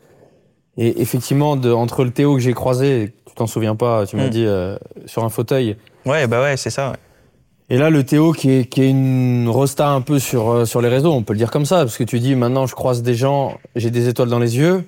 Et 0.77 1.01
effectivement, 1.01 1.55
de, 1.55 1.71
entre 1.71 2.03
le 2.03 2.11
Théo 2.11 2.35
que 2.35 2.39
j'ai 2.41 2.53
croisé, 2.53 3.13
tu 3.25 3.33
t'en 3.35 3.47
souviens 3.47 3.75
pas, 3.75 4.05
tu 4.05 4.15
m'as 4.15 4.27
Mm. 4.27 4.29
dit, 4.29 4.45
euh, 4.45 4.77
sur 5.05 5.23
un 5.23 5.29
fauteuil, 5.29 5.75
ouais 6.05 6.27
bah 6.27 6.41
ouais 6.41 6.55
c'est 6.57 6.69
ça 6.69 6.91
ouais. 6.91 6.97
et 7.69 7.77
là, 7.77 7.89
le 7.89 8.03
Théo 8.03 8.31
qui 8.31 8.51
est, 8.51 8.65
qui 8.65 8.81
est 8.83 8.89
une 8.89 9.49
rosta 9.49 9.89
un 9.89 10.01
peu 10.01 10.19
sur, 10.19 10.49
euh, 10.49 10.65
sur 10.65 10.81
les 10.81 10.89
réseaux, 10.89 11.11
on 11.13 11.23
peut 11.23 11.33
le 11.33 11.39
dire 11.39 11.51
comme 11.51 11.65
ça, 11.65 11.77
parce 11.77 11.97
que 11.97 12.03
tu 12.03 12.19
dis, 12.19 12.35
maintenant, 12.35 12.65
je 12.67 12.75
croise 12.75 13.01
des 13.01 13.15
gens, 13.15 13.57
j'ai 13.75 13.89
des 13.91 14.07
étoiles 14.07 14.29
dans 14.29 14.39
les 14.39 14.57
yeux. 14.57 14.83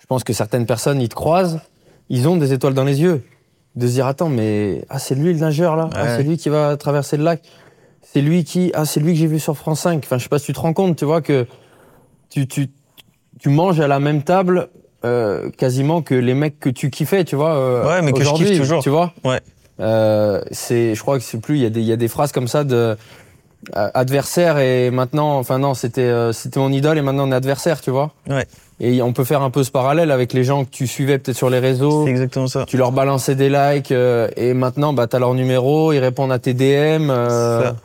Je 0.00 0.06
pense 0.06 0.24
que 0.24 0.32
certaines 0.32 0.64
personnes, 0.64 1.00
ils 1.02 1.08
te 1.10 1.14
croisent, 1.14 1.60
ils 2.08 2.26
ont 2.28 2.36
des 2.36 2.54
étoiles 2.54 2.72
dans 2.74 2.84
les 2.84 3.00
yeux. 3.02 3.22
De 3.76 3.86
se 3.86 3.92
dire, 3.92 4.06
attends, 4.06 4.30
mais 4.30 4.84
ah, 4.88 4.98
c'est 4.98 5.14
lui 5.14 5.32
le 5.34 5.38
nageur 5.38 5.76
là, 5.76 5.90
ah, 5.94 6.16
c'est 6.16 6.22
lui 6.22 6.36
qui 6.38 6.48
va 6.48 6.76
traverser 6.78 7.16
le 7.18 7.24
lac, 7.24 7.42
c'est 8.02 8.22
lui 8.22 8.42
qui, 8.42 8.72
ah, 8.74 8.86
c'est 8.86 8.98
lui 9.00 9.12
que 9.12 9.18
j'ai 9.18 9.26
vu 9.26 9.38
sur 9.38 9.54
France 9.56 9.80
5. 9.82 10.02
Enfin, 10.02 10.16
je 10.16 10.22
sais 10.22 10.28
pas 10.30 10.38
si 10.38 10.46
tu 10.46 10.52
te 10.54 10.58
rends 10.60 10.72
compte, 10.72 10.96
tu 10.96 11.04
vois, 11.04 11.20
que 11.20 11.46
tu, 12.30 12.48
tu, 12.48 12.70
tu 13.40 13.48
manges 13.48 13.80
à 13.80 13.88
la 13.88 14.00
même 14.00 14.22
table 14.22 14.68
euh, 15.04 15.50
quasiment 15.56 16.02
que 16.02 16.14
les 16.14 16.34
mecs 16.34 16.58
que 16.58 16.68
tu 16.70 16.90
kiffais, 16.90 17.24
tu 17.24 17.36
vois. 17.36 17.54
euh, 17.54 17.86
Ouais, 17.88 18.02
mais 18.02 18.12
que 18.12 18.22
je 18.24 18.30
kiffe 18.34 18.58
toujours. 18.58 18.82
Tu 18.82 18.90
vois 18.90 19.12
Ouais. 19.24 19.40
Euh, 19.80 20.40
c'est, 20.50 20.94
je 20.96 21.00
crois 21.02 21.18
que 21.18 21.24
c'est 21.24 21.38
plus, 21.40 21.56
il 21.56 21.62
y, 21.62 21.66
a 21.66 21.70
des- 21.70 21.80
il 21.80 21.86
y 21.86 21.92
a 21.92 21.96
des 21.96 22.08
phrases 22.08 22.32
comme 22.32 22.48
ça 22.48 22.64
de 22.64 22.96
euh, 23.76 23.90
adversaire 23.94 24.58
et 24.58 24.90
maintenant, 24.90 25.36
enfin 25.38 25.58
non, 25.58 25.74
c'était 25.74 26.00
euh, 26.02 26.32
c'était 26.32 26.58
mon 26.60 26.72
idole 26.72 26.98
et 26.98 27.02
maintenant 27.02 27.28
on 27.28 27.32
est 27.32 27.34
adversaire, 27.36 27.80
tu 27.80 27.90
vois. 27.90 28.12
Ouais. 28.28 28.46
Et 28.80 29.02
on 29.02 29.12
peut 29.12 29.24
faire 29.24 29.42
un 29.42 29.50
peu 29.50 29.64
ce 29.64 29.70
parallèle 29.72 30.10
avec 30.12 30.32
les 30.32 30.44
gens 30.44 30.64
que 30.64 30.70
tu 30.70 30.86
suivais 30.86 31.18
peut-être 31.18 31.36
sur 31.36 31.50
les 31.50 31.58
réseaux. 31.58 32.04
c'est 32.04 32.10
exactement 32.10 32.46
ça 32.46 32.64
Tu 32.66 32.76
leur 32.76 32.92
balançais 32.92 33.34
des 33.34 33.48
likes 33.50 33.90
euh, 33.92 34.28
et 34.36 34.54
maintenant 34.54 34.92
bah 34.92 35.06
t'as 35.08 35.18
leur 35.18 35.34
numéro, 35.34 35.92
ils 35.92 35.98
répondent 35.98 36.30
à 36.32 36.38
tes 36.38 36.54
DM. 36.54 37.10
euh, 37.10 37.62
Ça. 37.64 37.76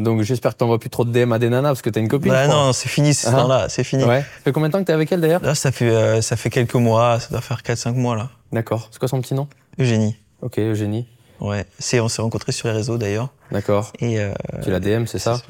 Donc 0.00 0.22
j'espère 0.22 0.52
que 0.52 0.58
t'envoies 0.58 0.78
plus 0.78 0.90
trop 0.90 1.04
de 1.04 1.10
DM 1.12 1.32
à 1.32 1.38
des 1.38 1.48
nanas 1.48 1.68
parce 1.70 1.82
que 1.82 1.90
t'as 1.90 2.00
une 2.00 2.08
copine. 2.08 2.30
bah 2.32 2.46
non 2.48 2.72
c'est 2.72 2.88
fini 2.88 3.14
ce 3.14 3.28
Hein 3.28 3.32
temps-là 3.32 3.68
c'est 3.68 3.84
fini 3.84 4.04
Ouais. 4.04 4.20
Ça 4.20 4.26
fait 4.44 4.52
combien 4.52 4.68
de 4.68 4.72
temps 4.72 4.80
que 4.80 4.84
t'es 4.84 4.92
avec 4.92 5.10
elle 5.12 5.20
d'ailleurs? 5.20 5.42
Là, 5.42 5.54
ça 5.54 5.72
fait, 5.72 5.88
euh, 5.90 6.20
ça 6.22 6.36
fait 6.36 6.50
quelques 6.50 6.74
mois, 6.74 7.18
ça 7.20 7.28
doit 7.30 7.40
faire 7.40 7.62
4-5 7.62 7.94
mois, 7.94 8.14
là. 8.16 8.30
D'accord. 8.52 8.88
C'est 8.90 8.98
quoi 8.98 9.08
son 9.08 9.20
petit 9.20 9.34
nom? 9.34 9.48
Eugénie. 9.78 10.16
Ok, 10.42 10.58
Eugénie. 10.58 11.06
Ouais. 11.40 11.64
C'est, 11.78 12.00
on 12.00 12.08
s'est 12.08 12.22
rencontrés 12.22 12.52
sur 12.52 12.68
les 12.68 12.74
réseaux, 12.74 12.96
d'ailleurs. 12.98 13.28
D'accord. 13.52 13.92
Et, 14.00 14.18
euh, 14.20 14.30
Tu 14.64 14.70
l'as 14.70 14.80
DM, 14.80 15.04
c'est 15.06 15.18
ça 15.18 15.40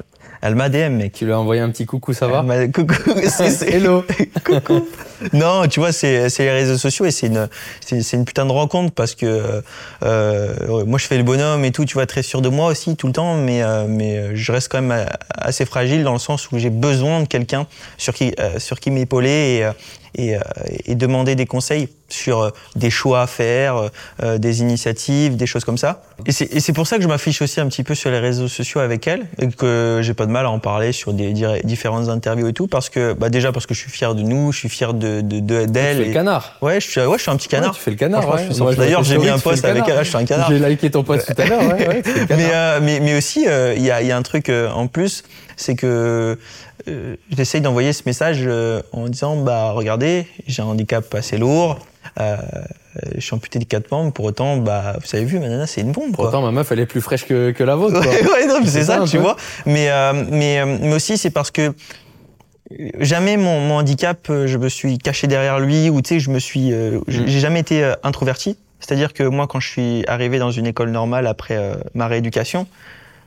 Elle 0.41 0.55
m'a 0.55 0.69
DM, 0.69 0.95
mec. 0.97 1.13
Tu 1.13 1.25
lui 1.25 1.31
as 1.33 1.39
envoyé 1.39 1.61
un 1.61 1.69
petit 1.69 1.85
coucou, 1.85 2.13
ça 2.13 2.27
va 2.27 2.43
Coucou. 2.67 2.93
C'est- 3.27 3.69
Hello. 3.73 4.03
non, 5.33 5.67
tu 5.67 5.79
vois, 5.79 5.91
c'est, 5.91 6.29
c'est 6.29 6.43
les 6.43 6.51
réseaux 6.51 6.77
sociaux 6.77 7.05
et 7.05 7.11
c'est 7.11 7.27
une, 7.27 7.47
c'est, 7.81 8.13
une 8.17 8.25
putain 8.25 8.45
de 8.45 8.51
rencontre 8.51 8.93
parce 8.93 9.15
que, 9.15 9.63
euh, 10.03 10.67
ouais, 10.67 10.83
moi, 10.83 10.99
je 10.99 11.07
fais 11.07 11.17
le 11.17 11.23
bonhomme 11.23 11.63
et 11.65 11.71
tout, 11.71 11.85
tu 11.85 11.95
vois, 11.95 12.05
très 12.05 12.21
sûr 12.23 12.41
de 12.41 12.49
moi 12.49 12.69
aussi, 12.69 12.95
tout 12.95 13.07
le 13.07 13.13
temps, 13.13 13.35
mais, 13.37 13.63
euh, 13.63 13.85
mais 13.87 14.35
je 14.35 14.51
reste 14.51 14.69
quand 14.71 14.81
même 14.81 14.91
euh, 14.91 15.05
assez 15.29 15.65
fragile 15.65 16.03
dans 16.03 16.13
le 16.13 16.19
sens 16.19 16.51
où 16.51 16.59
j'ai 16.59 16.69
besoin 16.69 17.21
de 17.21 17.27
quelqu'un 17.27 17.65
sur 17.97 18.13
qui, 18.13 18.33
euh, 18.39 18.59
sur 18.59 18.79
qui 18.79 18.91
m'épauler 18.91 19.57
et, 19.59 19.63
euh, 19.65 19.71
et, 20.17 20.35
euh, 20.35 20.39
et 20.85 20.95
demander 20.95 21.35
des 21.35 21.45
conseils 21.45 21.89
sur 22.09 22.39
euh, 22.41 22.49
des 22.75 22.89
choix 22.89 23.21
à 23.21 23.27
faire, 23.27 23.89
euh, 24.23 24.37
des 24.37 24.61
initiatives, 24.61 25.35
des 25.35 25.45
choses 25.45 25.63
comme 25.65 25.77
ça. 25.77 26.01
Et 26.25 26.31
c'est, 26.31 26.73
pour 26.73 26.87
ça 26.87 26.97
que 26.97 27.03
je 27.03 27.07
m'affiche 27.07 27.41
aussi 27.41 27.59
un 27.59 27.67
petit 27.67 27.83
peu 27.83 27.95
sur 27.95 28.09
les 28.09 28.19
réseaux 28.19 28.47
sociaux 28.47 28.79
avec 28.81 29.07
elle 29.07 29.25
et 29.41 29.47
que 29.49 29.99
j'ai 30.01 30.13
pas 30.13 30.25
de 30.25 30.31
mal 30.31 30.45
à 30.45 30.49
en 30.49 30.59
parler 30.59 30.91
sur 30.91 31.13
des 31.13 31.33
différentes 31.63 32.09
interviews 32.09 32.47
et 32.47 32.53
tout 32.53 32.67
parce 32.67 32.89
que 32.89 33.13
bah 33.13 33.29
déjà 33.29 33.51
parce 33.51 33.65
que 33.65 33.73
je 33.73 33.79
suis 33.81 33.91
fier 33.91 34.15
de 34.15 34.21
nous, 34.21 34.51
je 34.51 34.57
suis 34.59 34.69
fier 34.69 34.93
de 34.93 35.21
de, 35.21 35.39
de- 35.39 35.65
Tu 35.65 35.71
d'elle. 35.71 35.97
fais 35.97 36.05
le 36.05 36.13
canard. 36.13 36.57
Ouais, 36.61 36.79
je 36.79 36.89
suis 36.89 37.01
ouais, 37.01 37.17
je 37.17 37.21
suis 37.21 37.31
un 37.31 37.35
petit 37.37 37.47
canard. 37.47 37.71
Ouais, 37.71 37.75
tu 37.77 37.81
fais 37.83 37.91
le 37.91 37.97
canard, 37.97 38.33
ouais. 38.33 38.75
D'ailleurs, 38.75 39.03
j'ai 39.03 39.17
mis 39.17 39.29
un 39.29 39.39
post 39.39 39.63
avec 39.65 39.83
elle, 39.87 39.97
je 40.03 40.09
suis 40.09 40.17
un 40.17 40.25
canard. 40.25 40.49
J'ai 40.49 40.59
liké 40.59 40.89
ton 40.89 41.03
post 41.03 41.33
tout 41.33 41.41
à 41.41 41.45
l'heure, 41.45 41.61
ouais. 41.67 42.01
Mais, 42.29 42.49
euh, 42.53 42.79
mais, 42.81 42.99
mais 43.01 43.17
aussi, 43.17 43.45
euh, 43.47 43.73
il 43.75 43.83
y, 43.83 43.91
a, 43.91 44.01
il 44.01 44.07
y 44.07 44.11
a 44.11 44.17
un 44.17 44.21
truc 44.21 44.49
euh, 44.49 44.69
en 44.71 44.87
plus, 44.87 45.23
c'est 45.55 45.75
que 45.75 46.37
j'essaye 47.35 47.61
d'envoyer 47.61 47.93
ce 47.93 48.03
message 48.05 48.39
euh, 48.45 48.81
en 48.91 49.07
disant 49.07 49.35
bah 49.37 49.71
regardez, 49.71 50.27
j'ai 50.47 50.61
un 50.61 50.65
handicap 50.65 51.13
assez 51.15 51.37
lourd, 51.37 51.79
euh, 52.19 52.37
je 53.15 53.19
suis 53.21 53.33
amputé 53.35 53.59
de 53.59 53.65
quatre 53.65 53.91
membres, 53.91 54.11
pour 54.13 54.25
autant, 54.25 54.57
bah 54.57 54.95
vous 55.03 55.15
avez 55.15 55.25
vu, 55.25 55.39
ma 55.39 55.49
nana, 55.49 55.67
c'est 55.67 55.81
une 55.81 55.91
bombe. 55.91 56.15
quoi. 56.15 56.25
Pourtant, 56.25 56.41
ma 56.41 56.51
meuf, 56.51 56.71
elle 56.71 56.79
est 56.79 56.85
plus 56.85 57.01
fraîche 57.01 57.25
que, 57.25 57.51
que 57.51 57.63
la 57.63 57.75
vôtre. 57.75 58.01
quoi. 58.01 58.11
Ouais, 58.11 58.23
ouais, 58.33 58.47
non, 58.47 58.59
mais 58.61 58.67
C'est 58.67 58.83
ça, 58.83 59.01
tu 59.05 59.17
peu. 59.17 59.23
vois. 59.23 59.35
Mais, 59.65 59.89
euh, 59.89 60.13
mais, 60.31 60.59
euh, 60.59 60.77
mais 60.81 60.93
aussi, 60.93 61.17
c'est 61.17 61.29
parce 61.29 61.51
que 61.51 61.73
jamais 62.99 63.37
mon, 63.37 63.61
mon 63.61 63.75
handicap, 63.75 64.27
euh, 64.29 64.47
je 64.47 64.57
me 64.57 64.67
suis 64.69 64.97
caché 64.97 65.27
derrière 65.27 65.59
lui 65.59 65.89
ou 65.89 66.01
tu 66.01 66.15
sais, 66.15 66.19
je 66.19 66.29
me 66.29 66.39
suis, 66.39 66.73
euh, 66.73 66.99
j- 67.07 67.21
Mm. 67.21 67.27
j'ai 67.27 67.39
jamais 67.39 67.59
été 67.61 67.83
euh, 67.83 67.93
introverti. 68.03 68.57
C'est-à-dire 68.79 69.13
que 69.13 69.23
moi, 69.23 69.47
quand 69.47 69.59
je 69.59 69.67
suis 69.69 70.03
arrivé 70.07 70.37
dans 70.37 70.51
une 70.51 70.67
école 70.67 70.91
normale 70.91 71.27
après 71.27 71.55
euh, 71.57 71.75
ma 71.95 72.07
rééducation, 72.07 72.67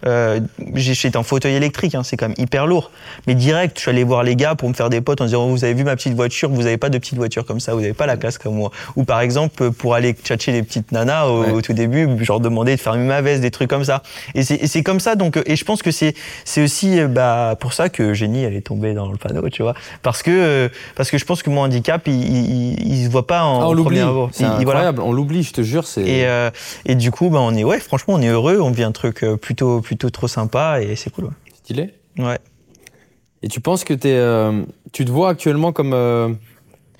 euh, 0.06 0.40
j'étais 0.74 1.16
en 1.16 1.22
fauteuil 1.22 1.54
électrique, 1.54 1.94
hein, 1.94 2.02
c'est 2.02 2.16
quand 2.16 2.28
même 2.28 2.36
hyper 2.38 2.66
lourd. 2.66 2.90
Mais 3.26 3.34
direct, 3.34 3.76
je 3.76 3.82
suis 3.82 3.90
allé 3.90 4.04
voir 4.04 4.22
les 4.22 4.36
gars 4.36 4.54
pour 4.54 4.68
me 4.68 4.74
faire 4.74 4.90
des 4.90 5.00
potes 5.00 5.20
en 5.20 5.24
disant 5.26 5.44
oh, 5.44 5.48
Vous 5.50 5.64
avez 5.64 5.74
vu 5.74 5.84
ma 5.84 5.96
petite 5.96 6.14
voiture? 6.14 6.48
Vous 6.50 6.62
n'avez 6.62 6.76
pas 6.78 6.88
de 6.88 6.98
petite 6.98 7.16
voiture 7.18 7.44
comme 7.44 7.60
ça, 7.60 7.74
vous 7.74 7.80
n'avez 7.80 7.92
pas 7.92 8.06
la 8.06 8.16
classe 8.16 8.38
comme 8.38 8.54
moi. 8.54 8.70
Ou 8.96 9.04
par 9.04 9.20
exemple, 9.20 9.70
pour 9.72 9.94
aller 9.94 10.12
tchatcher 10.12 10.52
les 10.52 10.62
petites 10.62 10.92
nanas 10.92 11.26
au, 11.26 11.40
Ouais. 11.42 11.50
au 11.52 11.62
tout 11.62 11.72
début, 11.72 12.08
genre 12.24 12.40
demander 12.40 12.76
de 12.76 12.80
fermer 12.80 13.04
ma 13.04 13.20
veste, 13.22 13.40
des 13.42 13.50
trucs 13.50 13.70
comme 13.70 13.84
ça. 13.84 14.02
Et 14.34 14.42
c'est 14.42 14.82
comme 14.82 15.00
ça, 15.00 15.14
donc, 15.16 15.36
euh, 15.36 15.42
et 15.46 15.56
je 15.56 15.64
pense 15.64 15.82
que 15.82 15.90
c'est 15.90 16.14
aussi 16.58 17.00
euh, 17.00 17.08
bah, 17.08 17.56
pour 17.58 17.72
ça 17.72 17.88
que 17.88 18.12
Génie, 18.14 18.42
elle 18.44 18.54
est 18.54 18.60
tombée 18.66 18.94
dans 18.94 19.10
le 19.10 19.16
panneau, 19.16 19.48
tu 19.48 19.62
vois. 19.62 19.74
Parce 20.02 20.22
que, 20.22 20.70
parce 20.96 21.10
que 21.10 21.18
je 21.18 21.24
pense 21.24 21.42
que 21.42 21.50
mon 21.50 21.62
handicap, 21.62 22.02
il, 22.06 22.14
il, 22.14 22.92
il- 23.00 23.04
se 23.06 23.10
voit 23.10 23.26
pas 23.26 23.44
en 23.44 23.60
Ah, 23.62 23.68
on 23.68 23.82
premier 23.82 24.00
abord. 24.00 24.28
C'est 24.32 24.44
voilà. 24.44 24.58
incroyable. 24.60 25.02
On 25.02 25.12
l'oublie, 25.12 25.42
je 25.42 25.52
te 25.52 25.62
jure. 25.62 25.84
Et, 25.96 26.26
euh, 26.26 26.50
et 26.86 26.94
du 26.94 27.10
coup, 27.10 27.30
bah, 27.30 27.38
on 27.40 27.54
est, 27.54 27.64
ouais, 27.64 27.80
franchement, 27.80 28.14
on 28.14 28.22
est 28.22 28.28
heureux, 28.28 28.58
on 28.60 28.70
vit 28.70 28.82
un 28.84 28.92
truc 28.92 29.24
plutôt, 29.40 29.80
plutôt 29.90 30.10
trop 30.10 30.28
sympa 30.28 30.80
et 30.82 30.94
c'est 30.94 31.10
cool. 31.10 31.30
stylé. 31.52 31.92
Ouais. 32.16 32.38
Et 33.42 33.48
tu 33.48 33.60
penses 33.60 33.82
que 33.82 33.92
t'es, 33.92 34.14
euh, 34.14 34.62
tu 34.92 35.04
te 35.04 35.10
vois 35.10 35.30
actuellement 35.30 35.72
comme 35.72 35.94
euh, 35.94 36.28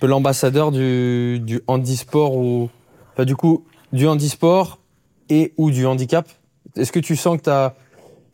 l'ambassadeur 0.03 0.73
du, 0.73 1.39
du 1.39 1.61
handisport 1.69 2.37
ou, 2.37 2.69
enfin, 3.13 3.25
du 3.25 3.37
coup, 3.37 3.65
du 3.93 4.09
handisport 4.09 4.81
et 5.29 5.53
ou 5.57 5.71
du 5.71 5.87
handicap? 5.87 6.29
Est-ce 6.77 6.91
que 6.91 6.99
tu 6.99 7.15
sens 7.15 7.37
que, 7.37 7.43
t'as, 7.43 7.75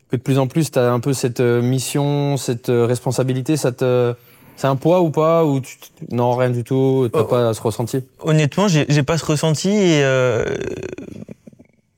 que 0.09 0.15
de 0.15 0.21
plus 0.23 0.39
en 0.39 0.47
plus 0.47 0.71
tu 0.71 0.79
as 0.79 0.91
un 0.91 0.99
peu 0.99 1.13
cette 1.13 1.39
euh, 1.39 1.61
mission, 1.61 2.35
cette 2.37 2.69
responsabilité 2.69 3.57
ça 3.57 3.71
te, 3.71 4.15
C'est 4.55 4.65
un 4.67 4.75
poids 4.75 5.01
ou 5.01 5.11
pas 5.11 5.45
Ou 5.45 5.59
tu, 5.59 5.77
non, 6.11 6.35
rien 6.35 6.49
du 6.49 6.63
tout 6.63 7.07
T'as 7.13 7.19
Oh. 7.21 7.25
pas 7.25 7.53
ce 7.53 7.61
ressenti 7.61 7.99
Honnêtement, 8.21 8.67
j'ai 8.67 8.87
j'ai 8.89 9.03
pas 9.03 9.19
ce 9.19 9.25
ressenti 9.25 9.69
et, 9.69 10.01
euh, 10.03 10.45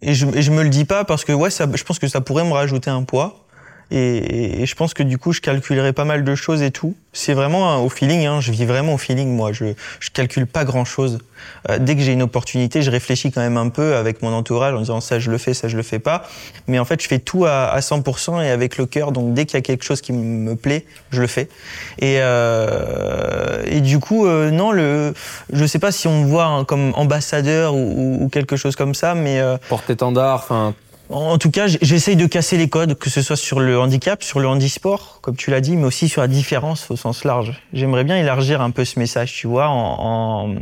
et, 0.02 0.14
je, 0.14 0.26
et 0.28 0.50
me 0.52 0.64
le 0.64 0.70
dis 0.70 0.86
pas 0.86 1.04
parce 1.04 1.26
que 1.26 1.34
ouais, 1.34 1.50
ça, 1.50 1.68
je 1.74 1.84
pense 1.84 2.00
que 2.00 2.08
ça 2.08 2.22
pourrait 2.22 2.46
me 2.46 2.54
rajouter 2.54 2.90
un 2.90 3.04
poids. 3.04 3.46
Et, 3.92 4.62
et- 4.62 4.66
je 4.66 4.76
pense 4.76 4.94
que 4.94 5.04
du 5.04 5.18
coup, 5.18 5.32
je 5.34 5.42
calculerai 5.42 5.94
pas 5.94 6.06
mal 6.06 6.24
de 6.24 6.36
choses 6.36 6.62
et 6.62 6.72
tout. 6.72 6.96
C'est 7.14 7.34
vraiment 7.34 7.72
un- 7.74 7.78
au 7.80 7.90
feeling, 7.90 8.26
hein, 8.28 8.40
je 8.40 8.52
vis 8.52 8.66
vraiment 8.66 8.94
au 8.94 8.98
feeling, 8.98 9.36
moi. 9.36 9.52
Je, 9.52 9.66
je 10.00 10.10
calcule 10.12 10.46
pas 10.48 10.64
grand 10.66 10.86
chose. 10.86 11.20
dès 11.80 11.96
que 11.96 12.02
j'ai 12.02 12.12
une 12.12 12.22
opportunité, 12.22 12.82
je 12.82 12.92
réfléchis 12.92 13.32
quand 13.32 13.40
même 13.42 13.56
un 13.58 13.70
peu 13.70 13.96
avec 13.96 14.22
mon 14.22 14.34
entourage 14.34 14.74
en 14.76 14.80
disant 14.80 15.00
ça, 15.00 15.20
je 15.20 15.32
le 15.32 15.38
fais, 15.38 15.54
ça, 15.54 15.68
je 15.70 15.78
le 15.78 15.84
fais 15.84 15.98
pas. 16.00 16.24
Mais 16.68 16.80
en 16.80 16.86
fait, 16.86 17.02
je 17.02 17.08
fais 17.08 17.20
tout 17.20 17.46
à, 17.46 17.70
à 17.70 17.80
100% 17.80 18.42
et 18.44 18.50
avec 18.50 18.78
le 18.78 18.86
cœur. 18.86 19.12
Donc 19.14 19.34
dès 19.34 19.46
qu'il 19.46 19.56
y 19.56 19.58
a 19.58 19.62
quelque 19.62 19.84
chose 19.86 20.02
qui 20.02 20.12
me 20.14 20.56
plaît, 20.56 20.86
je 21.12 21.22
le 21.22 21.28
fais. 21.28 21.48
Et, 22.00 22.18
euh, 22.20 23.64
et 23.66 23.82
du 23.82 24.00
coup, 24.00 24.26
euh, 24.28 24.52
non, 24.52 24.72
le, 24.72 25.14
je 25.52 25.66
sais 25.66 25.80
pas 25.80 25.92
si 25.92 26.08
on 26.08 26.24
me 26.24 26.28
voit 26.28 26.46
hein, 26.46 26.66
comme 26.66 26.92
ambassadeur 26.96 27.74
ou, 27.74 27.78
ou- 28.20 28.24
ou 28.26 28.30
quelque 28.30 28.56
chose 28.58 28.76
comme 28.76 28.94
ça, 28.94 29.16
mais 29.16 29.40
euh, 29.40 29.58
Porte-étendard, 29.70 30.36
enfin. 30.44 30.74
En 31.10 31.38
tout 31.38 31.50
cas, 31.52 31.66
j'essaye 31.68 32.16
de 32.16 32.26
casser 32.28 32.58
les 32.58 32.70
codes, 32.70 32.94
que 32.98 33.10
ce 33.10 33.22
soit 33.22 33.36
sur 33.36 33.60
le 33.60 33.80
handicap, 33.80 34.22
sur 34.24 34.40
le 34.40 34.48
handisport, 34.48 35.20
comme 35.22 35.36
tu 35.36 35.50
l'as 35.50 35.62
dit, 35.62 35.76
mais 35.76 35.86
aussi 35.86 36.08
sur 36.08 36.22
la 36.22 36.28
différence 36.28 36.92
au 36.92 36.96
sens 36.96 37.24
large. 37.24 37.54
J'aimerais 37.74 38.04
bien 38.04 38.18
élargir 38.18 38.62
un 38.62 38.70
peu 38.72 38.86
ce 38.86 39.00
message, 39.00 39.34
tu 39.34 39.48
vois, 39.48 39.68
en, 39.70 40.50
en- 40.52 40.56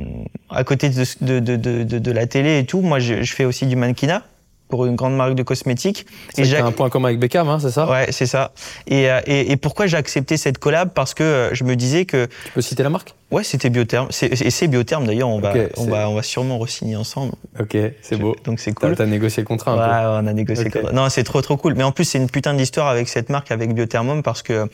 à 0.49 0.63
côté 0.63 0.89
de, 0.89 1.03
de, 1.21 1.39
de, 1.57 1.83
de, 1.99 2.11
la 2.11 2.27
télé 2.27 2.59
et 2.59 2.65
tout. 2.65 2.81
Moi, 2.81 2.99
je, 2.99 3.23
je 3.23 3.33
fais 3.33 3.43
aussi 3.45 3.65
du 3.65 3.75
mannequinat 3.75 4.23
pour 4.69 4.85
une 4.85 4.95
grande 4.95 5.15
marque 5.15 5.35
de 5.35 5.43
cosmétiques. 5.43 6.05
Et 6.37 6.43
j'ai- 6.43 6.57
un 6.57 6.71
point 6.73 6.89
commun 6.89 7.07
avec 7.09 7.19
Beckham, 7.19 7.47
hein, 7.47 7.57
c'est 7.61 7.71
ça? 7.71 7.89
Ouais, 7.89 8.07
c'est 8.11 8.25
ça. 8.25 8.51
Et, 8.85 9.09
euh, 9.09 9.21
et, 9.25 9.51
et 9.51 9.57
pourquoi 9.57 9.87
j'ai 9.87 9.95
accepté 9.97 10.35
cette 10.37 10.57
collab? 10.57 10.89
Parce 10.93 11.13
que 11.13 11.23
euh, 11.23 11.53
je 11.53 11.63
me 11.63 11.75
disais 11.77 12.03
que 12.05 12.25
Tu 12.45 12.51
peux 12.53 12.61
citer 12.61 12.83
la 12.83 12.89
marque? 12.89 13.13
Ouais, 13.31 13.43
c'était 13.43 13.69
Biotherm. 13.69 14.07
C'est- 14.09 14.41
Et 14.41 14.49
c'est 14.49 14.67
Biotherm 14.67 15.05
d'ailleurs. 15.05 15.29
On 15.29 15.39
va, 15.39 15.53
on 15.77 15.85
va, 15.85 16.09
on 16.09 16.15
va 16.15 16.23
sûrement 16.23 16.57
re-signer 16.59 16.95
ensemble. 16.95 17.33
Ok, 17.59 17.75
c'est 18.01 18.17
beau. 18.17 18.35
Donc 18.45 18.59
c'est 18.59 18.73
cool. 18.73 18.95
t'as 18.95 19.05
négocié 19.05 19.41
le 19.43 19.47
contrat 19.47 19.71
un 19.71 19.75
peu. 19.77 19.81
Ouais, 19.83 20.21
on 20.23 20.27
a 20.27 20.33
négocié. 20.33 20.67
Ok. 20.67 20.81
quoi. 20.81 20.91
Non, 20.91 21.09
c'est 21.09 21.23
trop 21.23 21.41
trop 21.41 21.57
cool. 21.57 21.73
Mais 21.75 21.83
en 21.83 21.91
plus, 21.91 22.05
c'est 22.05 22.17
une 22.17 22.29
putain 22.29 22.53
d'histoire 22.53 22.87
avec 22.87 23.09
cette 23.09 23.29
marque, 23.29 23.51
avec 23.51 23.73
Biothermum, 23.73 24.23
parce 24.23 24.41
que 24.43 24.67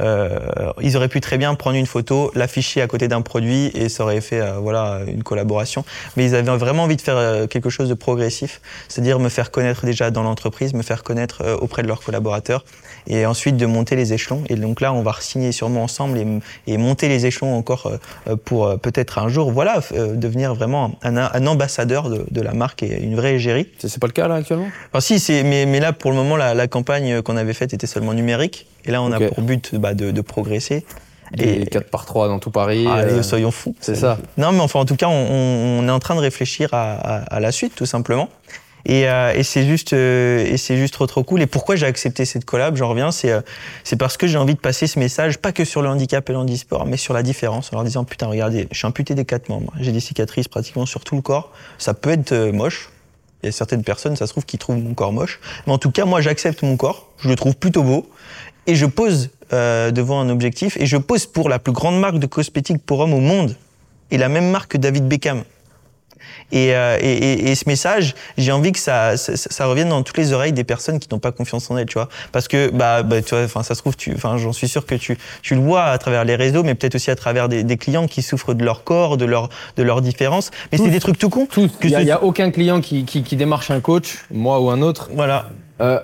euh, 0.00 0.38
ils 0.82 0.96
auraient 0.96 1.08
pu 1.08 1.20
très 1.20 1.38
bien 1.38 1.54
prendre 1.54 1.76
une 1.76 1.86
photo, 1.86 2.30
l'afficher 2.34 2.82
à 2.82 2.86
côté 2.86 3.08
d'un 3.08 3.22
produit, 3.22 3.70
et 3.74 3.88
ça 3.88 4.04
aurait 4.04 4.20
fait 4.20 4.40
euh, 4.40 4.58
voilà 4.58 5.00
une 5.06 5.22
collaboration. 5.22 5.84
Mais 6.16 6.24
ils 6.26 6.34
avaient 6.34 6.56
vraiment 6.56 6.84
envie 6.84 6.96
de 6.96 7.02
faire 7.02 7.16
euh, 7.16 7.46
quelque 7.46 7.70
chose 7.70 7.88
de 7.88 7.94
progressif, 7.94 8.60
c'est-à-dire 8.88 9.18
me 9.18 9.28
faire 9.28 9.50
connaître 9.50 9.84
déjà 9.86 10.10
dans 10.10 10.22
l'entreprise, 10.22 10.74
me 10.74 10.82
faire 10.82 11.02
connaître 11.02 11.42
euh, 11.42 11.56
auprès 11.56 11.82
de 11.82 11.88
leurs 11.88 12.00
collaborateurs, 12.02 12.64
et 13.06 13.24
ensuite 13.26 13.56
de 13.56 13.66
monter 13.66 13.96
les 13.96 14.12
échelons. 14.12 14.42
Et 14.48 14.56
donc 14.56 14.80
là, 14.80 14.92
on 14.92 15.02
va 15.02 15.14
signer 15.20 15.52
sûrement 15.52 15.82
ensemble 15.84 16.18
et, 16.18 16.26
et 16.66 16.76
monter 16.76 17.08
les 17.08 17.26
échelons 17.26 17.54
encore 17.56 17.90
pour 18.44 18.66
euh, 18.66 18.76
peut-être 18.76 19.18
un 19.18 19.28
jour, 19.28 19.50
voilà, 19.52 19.80
euh, 19.92 20.14
devenir 20.14 20.54
vraiment 20.54 20.92
un, 21.02 21.16
un 21.16 21.46
ambassadeur 21.46 22.08
de, 22.10 22.24
de 22.30 22.40
la 22.40 22.52
marque 22.52 22.82
et 22.82 23.00
une 23.02 23.16
vraie 23.16 23.34
égérie. 23.34 23.66
C'est 23.78 23.98
pas 24.00 24.06
le 24.06 24.12
cas 24.12 24.28
là 24.28 24.36
actuellement? 24.36 24.68
Enfin, 24.92 25.00
si, 25.00 25.20
mais, 25.44 25.66
mais 25.66 25.80
là, 25.80 25.92
pour 25.92 26.10
le 26.10 26.16
moment, 26.16 26.36
la, 26.36 26.54
la 26.54 26.68
campagne 26.68 27.22
qu'on 27.22 27.36
avait 27.36 27.54
faite 27.54 27.72
était 27.74 27.86
seulement 27.86 28.14
numérique. 28.14 28.66
Et 28.84 28.90
là, 28.90 29.02
on 29.02 29.10
a 29.12 29.18
pour 29.28 29.42
but 29.42 29.74
bah, 29.74 29.94
de, 29.94 30.10
de 30.10 30.20
progresser. 30.20 30.84
Et 31.36 31.62
Et 31.62 31.66
4 31.66 31.90
par 31.90 32.06
3 32.06 32.28
dans 32.28 32.38
tout 32.38 32.52
Paris. 32.52 32.86
Allez, 32.86 33.12
euh, 33.14 33.22
soyons 33.22 33.50
fous. 33.50 33.74
c'est 33.80 33.96
ça. 33.96 34.16
Non, 34.38 34.52
mais 34.52 34.60
enfin, 34.60 34.78
en 34.78 34.84
tout 34.84 34.94
cas, 34.94 35.08
on, 35.08 35.10
on- 35.12 35.80
on 35.84 35.88
est 35.88 35.90
en 35.90 35.98
train 35.98 36.14
de 36.14 36.20
réfléchir 36.20 36.68
à, 36.72 36.92
à- 36.92 37.16
à 37.36 37.40
la 37.40 37.50
suite, 37.50 37.74
tout 37.74 37.84
simplement. 37.86 38.28
Et, 38.88 39.08
euh, 39.08 39.34
et 39.34 39.42
c'est 39.42 39.66
juste, 39.66 39.92
euh, 39.92 40.56
c'est 40.56 40.76
juste 40.76 40.94
trop 40.94 41.08
trop 41.08 41.24
cool. 41.24 41.42
Et 41.42 41.46
pourquoi 41.46 41.74
j'ai 41.74 41.86
accepté 41.86 42.24
cette 42.24 42.44
collab 42.44 42.76
J'en 42.76 42.88
reviens, 42.88 43.10
c'est, 43.10 43.32
euh, 43.32 43.40
c'est 43.82 43.96
parce 43.96 44.16
que 44.16 44.28
j'ai 44.28 44.38
envie 44.38 44.54
de 44.54 44.60
passer 44.60 44.86
ce 44.86 45.00
message, 45.00 45.38
pas 45.38 45.50
que 45.50 45.64
sur 45.64 45.82
le 45.82 45.88
handicap 45.88 46.28
et 46.30 46.32
le 46.32 46.38
handisport, 46.38 46.86
mais 46.86 46.96
sur 46.96 47.12
la 47.12 47.24
différence, 47.24 47.72
en 47.72 47.76
leur 47.76 47.84
disant 47.84 48.04
putain, 48.04 48.28
regardez, 48.28 48.68
je 48.70 48.78
suis 48.78 48.86
amputé 48.86 49.16
des 49.16 49.24
quatre 49.24 49.48
membres, 49.48 49.72
j'ai 49.80 49.90
des 49.90 49.98
cicatrices 49.98 50.46
pratiquement 50.46 50.86
sur 50.86 51.02
tout 51.02 51.16
le 51.16 51.20
corps. 51.20 51.52
Ça 51.78 51.94
peut 51.94 52.10
être 52.10 52.32
moche. 52.52 52.90
Il 53.42 53.46
y 53.46 53.48
a 53.48 53.52
certaines 53.52 53.82
personnes, 53.82 54.14
ça 54.14 54.28
se 54.28 54.32
trouve, 54.32 54.46
qui 54.46 54.56
trouvent 54.56 54.78
mon 54.78 54.94
corps 54.94 55.12
moche. 55.12 55.40
Mais 55.66 55.72
en 55.72 55.78
tout 55.78 55.90
cas, 55.90 56.04
moi, 56.04 56.20
j'accepte 56.20 56.62
mon 56.62 56.76
corps. 56.76 57.08
Je 57.18 57.28
le 57.28 57.34
trouve 57.34 57.56
plutôt 57.56 57.82
beau. 57.82 58.08
Et 58.68 58.76
je 58.76 58.86
pose 58.86 59.30
devant 59.50 60.20
un 60.20 60.30
objectif. 60.30 60.76
Et 60.78 60.86
je 60.86 60.96
pose 60.96 61.26
pour 61.26 61.48
la 61.48 61.58
plus 61.58 61.72
grande 61.72 62.00
marque 62.00 62.18
de 62.18 62.26
cosmétiques 62.26 62.82
pour 62.84 63.00
hommes 63.00 63.12
au 63.12 63.20
monde. 63.20 63.54
Et 64.10 64.16
la 64.16 64.28
même 64.28 64.50
marque 64.50 64.72
que 64.72 64.78
David 64.78 65.06
Beckham. 65.06 65.44
Et, 66.52 66.74
euh, 66.74 66.96
et, 67.00 67.12
et- 67.12 67.50
et 67.50 67.54
ce 67.54 67.64
message, 67.68 68.14
j'ai 68.38 68.52
envie 68.52 68.72
que 68.72 68.78
ça, 68.78 69.16
ça, 69.16 69.36
ça 69.36 69.66
revienne 69.66 69.88
dans 69.88 70.02
toutes 70.02 70.16
les 70.18 70.32
oreilles 70.32 70.52
des 70.52 70.64
personnes 70.64 70.98
qui 70.98 71.08
n'ont 71.12 71.18
pas 71.18 71.32
confiance 71.32 71.70
en 71.70 71.76
elles, 71.76 71.86
tu 71.86 71.94
vois. 71.94 72.08
Parce 72.32 72.46
que, 72.48 72.70
bah, 72.70 73.02
bah 73.02 73.20
tu 73.22 73.34
vois, 73.34 73.44
enfin, 73.44 73.62
ça 73.62 73.74
se 73.74 73.80
trouve, 73.80 73.96
tu, 73.96 74.12
enfin, 74.14 74.36
j'en 74.36 74.52
suis 74.52 74.68
sûr 74.68 74.86
que 74.86 74.94
tu, 74.94 75.18
tu 75.42 75.54
le 75.54 75.60
vois 75.60 75.84
à 75.84 75.98
travers 75.98 76.24
les 76.24 76.36
réseaux, 76.36 76.62
mais 76.62 76.74
peut-être 76.74 76.94
aussi 76.94 77.10
à 77.10 77.16
travers 77.16 77.48
des, 77.48 77.64
des 77.64 77.76
clients 77.76 78.06
qui 78.06 78.22
souffrent 78.22 78.54
de 78.54 78.64
leur 78.64 78.84
corps, 78.84 79.16
de 79.16 79.24
leur, 79.24 79.48
de 79.76 79.82
leurs 79.82 80.02
différences. 80.02 80.50
Mais 80.72 80.78
c'est 80.78 80.88
des 80.90 81.00
trucs 81.00 81.18
tout. 81.18 81.30
Que 81.30 81.60
Il 81.82 81.90
ce- 81.90 81.96
n'y 82.02 82.10
a, 82.10 82.22
aucun 82.22 82.50
client 82.50 82.80
qui, 82.80 83.04
qui, 83.04 83.22
qui 83.22 83.36
démarche 83.36 83.70
un 83.70 83.80
coach, 83.80 84.24
moi 84.30 84.60
ou 84.60 84.70
un 84.70 84.82
autre, 84.82 85.10
Voilà. 85.14 85.46
euh, 85.80 85.98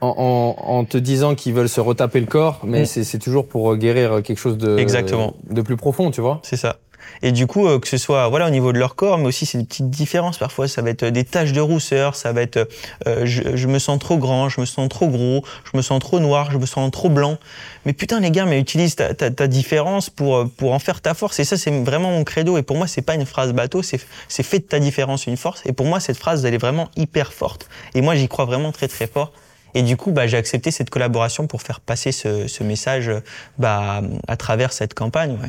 en, 0.00 0.56
en, 0.58 0.64
en 0.78 0.84
te 0.84 0.96
disant 0.96 1.34
qu'ils 1.34 1.52
veulent 1.54 1.68
se 1.68 1.80
retaper 1.80 2.18
le 2.20 2.26
corps, 2.26 2.60
mais 2.64 2.82
Mm. 2.82 2.86
c'est 2.86 3.04
c'est 3.04 3.18
toujours 3.18 3.46
pour 3.46 3.76
guérir 3.76 4.22
quelque 4.24 4.38
chose 4.38 4.56
de, 4.58 4.76
Exactement. 4.78 5.34
de 5.48 5.62
plus 5.62 5.76
profond, 5.76 6.10
tu 6.10 6.20
vois. 6.20 6.40
C'est 6.42 6.56
ça. 6.56 6.76
Et 7.22 7.32
du 7.32 7.46
coup, 7.46 7.66
euh, 7.68 7.78
que 7.78 7.88
ce 7.88 7.98
soit 7.98 8.28
voilà 8.28 8.46
au 8.46 8.50
niveau 8.50 8.72
de 8.72 8.78
leur 8.78 8.94
corps, 8.94 9.18
mais 9.18 9.26
aussi 9.26 9.46
c'est 9.46 9.58
des 9.58 9.64
petites 9.64 9.90
différences. 9.90 10.38
Parfois, 10.38 10.68
ça 10.68 10.82
va 10.82 10.90
être 10.90 11.04
des 11.04 11.24
taches 11.24 11.52
de 11.52 11.60
rousseur, 11.60 12.16
ça 12.16 12.32
va 12.32 12.42
être 12.42 12.68
euh, 13.06 13.24
je, 13.24 13.56
je 13.56 13.68
me 13.68 13.78
sens 13.78 13.98
trop 13.98 14.16
grand, 14.18 14.48
je 14.48 14.60
me 14.60 14.66
sens 14.66 14.88
trop 14.88 15.08
gros, 15.08 15.44
je 15.70 15.76
me 15.76 15.82
sens 15.82 16.00
trop 16.00 16.20
noir, 16.20 16.50
je 16.50 16.58
me 16.58 16.66
sens 16.66 16.90
trop 16.90 17.08
blanc. 17.08 17.38
Mais 17.86 17.92
putain 17.92 18.20
les 18.20 18.30
gars, 18.30 18.44
mais 18.44 18.60
utilise 18.60 18.96
ta, 18.96 19.14
ta, 19.14 19.30
ta 19.30 19.46
différence 19.46 20.10
pour 20.10 20.36
euh, 20.36 20.44
pour 20.56 20.72
en 20.72 20.78
faire 20.78 21.00
ta 21.00 21.14
force. 21.14 21.38
Et 21.40 21.44
ça, 21.44 21.56
c'est 21.56 21.70
vraiment 21.70 22.10
mon 22.10 22.24
credo. 22.24 22.58
Et 22.58 22.62
pour 22.62 22.76
moi, 22.76 22.86
c'est 22.86 23.02
pas 23.02 23.14
une 23.14 23.26
phrase 23.26 23.52
bateau, 23.52 23.82
c'est 23.82 24.00
c'est 24.28 24.42
fait 24.42 24.58
de 24.58 24.64
ta 24.64 24.78
différence 24.78 25.26
une 25.26 25.36
force. 25.36 25.62
Et 25.66 25.72
pour 25.72 25.86
moi, 25.86 26.00
cette 26.00 26.16
phrase, 26.18 26.44
elle 26.44 26.54
est 26.54 26.58
vraiment 26.58 26.88
hyper 26.96 27.32
forte. 27.32 27.68
Et 27.94 28.00
moi, 28.00 28.14
j'y 28.14 28.28
crois 28.28 28.44
vraiment 28.44 28.72
très 28.72 28.88
très 28.88 29.06
fort. 29.06 29.32
Et 29.74 29.82
du 29.82 29.96
coup, 29.96 30.12
bah, 30.12 30.26
j'ai 30.26 30.36
accepté 30.36 30.70
cette 30.70 30.90
collaboration 30.90 31.46
pour 31.46 31.62
faire 31.62 31.80
passer 31.80 32.12
ce, 32.12 32.46
ce 32.46 32.62
message 32.62 33.10
bah, 33.58 34.02
à 34.28 34.36
travers 34.36 34.72
cette 34.72 34.92
campagne. 34.92 35.38
Ouais. 35.42 35.48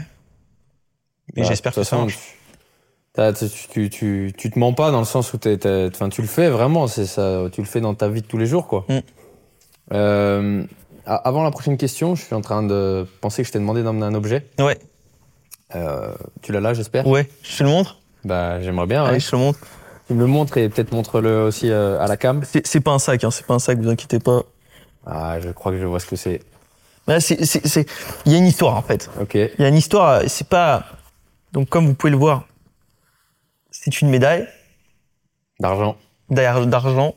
Et 1.36 1.42
Bah, 1.42 1.48
j'espère 1.48 1.74
que 1.74 1.84
ça 1.84 1.98
marche. 1.98 2.20
Tu, 3.16 3.50
tu, 3.70 3.90
tu, 3.90 4.34
tu 4.38 4.50
te 4.52 4.58
mens 4.58 4.74
pas 4.74 4.90
dans 4.92 5.00
le 5.00 5.06
sens 5.06 5.34
où 5.34 5.38
t'es- 5.38 5.60
enfin, 5.94 6.10
tu 6.10 6.22
le 6.22 6.28
fais 6.28 6.50
vraiment, 6.50 6.88
c'est 6.88 7.06
ça, 7.06 7.44
tu 7.52 7.62
le 7.62 7.68
fais 7.68 7.80
dans 7.82 7.94
ta 7.94 8.10
vie 8.10 8.22
de 8.22 8.28
tous 8.28 8.38
les 8.40 8.48
jours, 8.48 8.68
quoi. 8.68 8.86
Mm. 8.90 9.00
Euh, 9.94 10.64
avant 11.06 11.44
la 11.44 11.52
prochaine 11.52 11.78
question, 11.78 12.16
je 12.16 12.24
suis 12.24 12.34
en 12.34 12.42
train 12.42 12.64
de 12.64 13.06
penser 13.22 13.44
que 13.44 13.48
je 13.48 13.52
t'ai 13.54 13.60
demandé 13.60 13.84
d'emmener 13.84 14.06
un 14.06 14.16
objet. 14.16 14.48
Ouais, 14.60 14.78
Euh, 15.76 16.14
tu 16.42 16.52
l'as 16.52 16.60
là, 16.60 16.74
j'espère? 16.74 17.06
Ouais, 17.08 17.28
je 17.44 17.58
te 17.58 17.64
le 17.64 17.70
montre? 17.70 17.98
Bah, 18.26 18.62
j'aimerais 18.62 18.86
bien. 18.88 19.04
Allez, 19.04 19.14
ouais. 19.16 19.20
je 19.20 19.30
te 19.30 19.36
le 19.36 19.42
montre. 19.42 19.60
Tu 20.08 20.14
me 20.14 20.20
le 20.20 20.28
montres 20.28 20.58
et 20.58 20.70
peut-être 20.70 20.92
montre-le 20.92 21.44
aussi 21.44 21.70
euh, 21.72 22.00
à 22.00 22.08
la 22.08 22.16
cam. 22.18 22.42
C'est 22.44 22.80
pas 22.82 22.92
un 22.92 23.00
sac, 23.00 23.24
hein, 23.24 23.32
c'est 23.32 23.46
pas 23.46 23.54
un 23.56 23.60
sac, 23.60 23.78
vous 23.80 23.90
inquiétez 23.90 24.20
pas. 24.20 24.44
Ah, 25.06 25.40
je 25.40 25.50
crois 25.50 25.72
que 25.72 25.80
je 25.80 25.86
vois 25.86 26.00
ce 26.00 26.06
que 26.06 26.16
c'est. 26.16 26.42
C'est- 27.20 27.44
c'est- 27.46 27.86
Il 28.26 28.32
y 28.32 28.36
a 28.36 28.38
une 28.38 28.46
histoire 28.48 28.76
en 28.78 28.82
fait. 28.82 29.10
Ok. 29.20 29.34
Il 29.36 29.50
y 29.60 29.66
a 29.66 29.68
une 29.68 29.76
histoire, 29.76 30.22
c'est 30.28 30.48
pas. 30.48 30.86
Donc, 31.54 31.70
comme 31.70 31.86
vous 31.88 31.94
pouvez 31.94 32.12
le 32.12 32.18
voir, 32.18 32.46
c'est 33.72 34.02
une 34.02 34.10
médaille 34.10 34.48
D'argent. 35.60 35.96
d'argent 36.30 37.16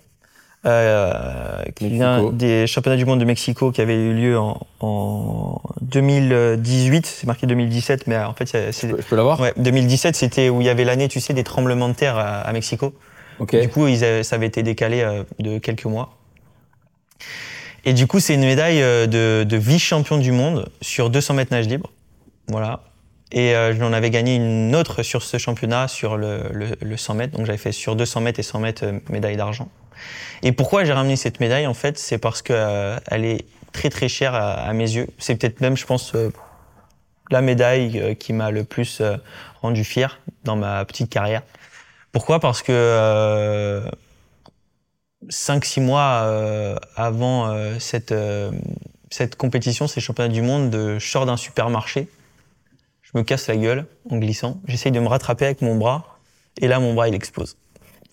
euh, 0.66 1.62
qui 1.76 1.88
vient 1.88 2.30
des 2.32 2.66
championnats 2.66 2.96
du 2.96 3.04
monde 3.04 3.20
de 3.20 3.24
Mexico 3.24 3.70
qui 3.72 3.80
avaient 3.80 3.96
eu 3.96 4.12
lieu 4.14 4.38
en, 4.38 4.60
en 4.80 5.60
2018. 5.80 7.06
C'est 7.06 7.26
marqué 7.26 7.46
2017, 7.46 8.06
mais 8.08 8.18
en 8.18 8.34
fait, 8.34 8.46
c'est. 8.46 8.72
Je 8.72 8.94
peux, 8.94 9.02
peux 9.02 9.16
l'avoir? 9.16 9.40
Ouais, 9.40 9.52
2017, 9.56 10.16
c'était 10.16 10.48
où 10.48 10.60
il 10.60 10.66
y 10.66 10.70
avait 10.70 10.84
l'année, 10.84 11.08
tu 11.08 11.20
sais, 11.20 11.32
des 11.34 11.44
tremblements 11.44 11.88
de 11.88 11.94
terre 11.94 12.16
à, 12.18 12.40
à 12.40 12.52
Mexico. 12.52 12.92
Ok. 13.38 13.54
Du 13.56 13.68
coup, 13.68 13.86
ils 13.86 14.02
avaient- 14.04 14.22
ça 14.22 14.36
avait 14.36 14.46
été 14.46 14.62
décalé 14.62 15.00
euh, 15.02 15.22
de 15.38 15.58
quelques 15.58 15.84
mois. 15.84 16.16
Et 17.84 17.92
du 17.92 18.06
coup, 18.06 18.18
c'est 18.18 18.34
une 18.34 18.40
médaille 18.40 18.82
euh, 18.82 19.06
de, 19.06 19.44
de 19.44 19.56
vice-champion 19.56 20.18
du 20.18 20.32
monde 20.32 20.68
sur 20.80 21.10
200 21.10 21.34
mètres 21.34 21.52
nage 21.52 21.68
libre. 21.68 21.90
Voilà. 22.48 22.80
Et 23.36 23.54
euh, 23.54 23.76
j'en 23.78 23.92
avais 23.92 24.08
gagné 24.08 24.36
une 24.36 24.74
autre 24.74 25.02
sur 25.02 25.22
ce 25.22 25.36
championnat, 25.36 25.88
sur 25.88 26.16
le, 26.16 26.44
le, 26.52 26.68
le 26.80 26.96
100 26.96 27.14
mètres. 27.14 27.36
Donc 27.36 27.44
j'avais 27.44 27.58
fait 27.58 27.70
sur 27.70 27.94
200 27.94 28.22
mètres 28.22 28.40
et 28.40 28.42
100 28.42 28.60
mètres 28.60 28.84
euh, 28.86 28.98
médaille 29.10 29.36
d'argent. 29.36 29.68
Et 30.42 30.52
pourquoi 30.52 30.84
j'ai 30.84 30.94
ramené 30.94 31.16
cette 31.16 31.38
médaille 31.38 31.66
En 31.66 31.74
fait, 31.74 31.98
c'est 31.98 32.16
parce 32.16 32.40
que 32.40 32.54
euh, 32.54 32.98
elle 33.08 33.26
est 33.26 33.44
très 33.72 33.90
très 33.90 34.08
chère 34.08 34.34
à, 34.34 34.72
mes 34.72 34.90
yeux. 34.90 35.06
C'est 35.18 35.36
peut-être 35.36 35.60
même, 35.60 35.76
je 35.76 35.84
pense, 35.84 36.14
la 37.30 37.42
médaille 37.42 38.16
qui 38.16 38.32
m'a 38.32 38.50
le 38.50 38.64
plus 38.64 39.02
rendu 39.60 39.84
fier 39.84 40.18
dans 40.44 40.56
ma 40.56 40.82
petite 40.86 41.10
carrière. 41.10 41.42
Pourquoi? 42.12 42.40
Parce 42.40 42.62
que 42.62 42.72
euh, 42.72 43.82
5-6 45.28 45.82
mois 45.82 46.78
avant 46.96 47.54
cette, 47.78 48.14
cette 49.10 49.36
compétition, 49.36 49.88
ces 49.88 50.00
championnats 50.00 50.32
du 50.32 50.42
monde, 50.42 50.70
de, 50.70 50.98
je 50.98 51.06
sors 51.06 51.26
d'un 51.26 51.36
supermarché, 51.36 52.08
je 53.06 53.18
me 53.18 53.22
casse 53.22 53.46
la 53.48 53.56
gueule 53.56 53.86
en 54.10 54.18
glissant, 54.18 54.60
j'essaye 54.66 54.92
de 54.92 55.00
me 55.00 55.08
rattraper 55.08 55.44
avec 55.46 55.62
mon 55.62 55.76
bras, 55.76 56.18
et 56.60 56.68
là 56.68 56.80
mon 56.80 56.94
bras 56.94 57.08
il 57.08 57.14
explose. 57.14 57.56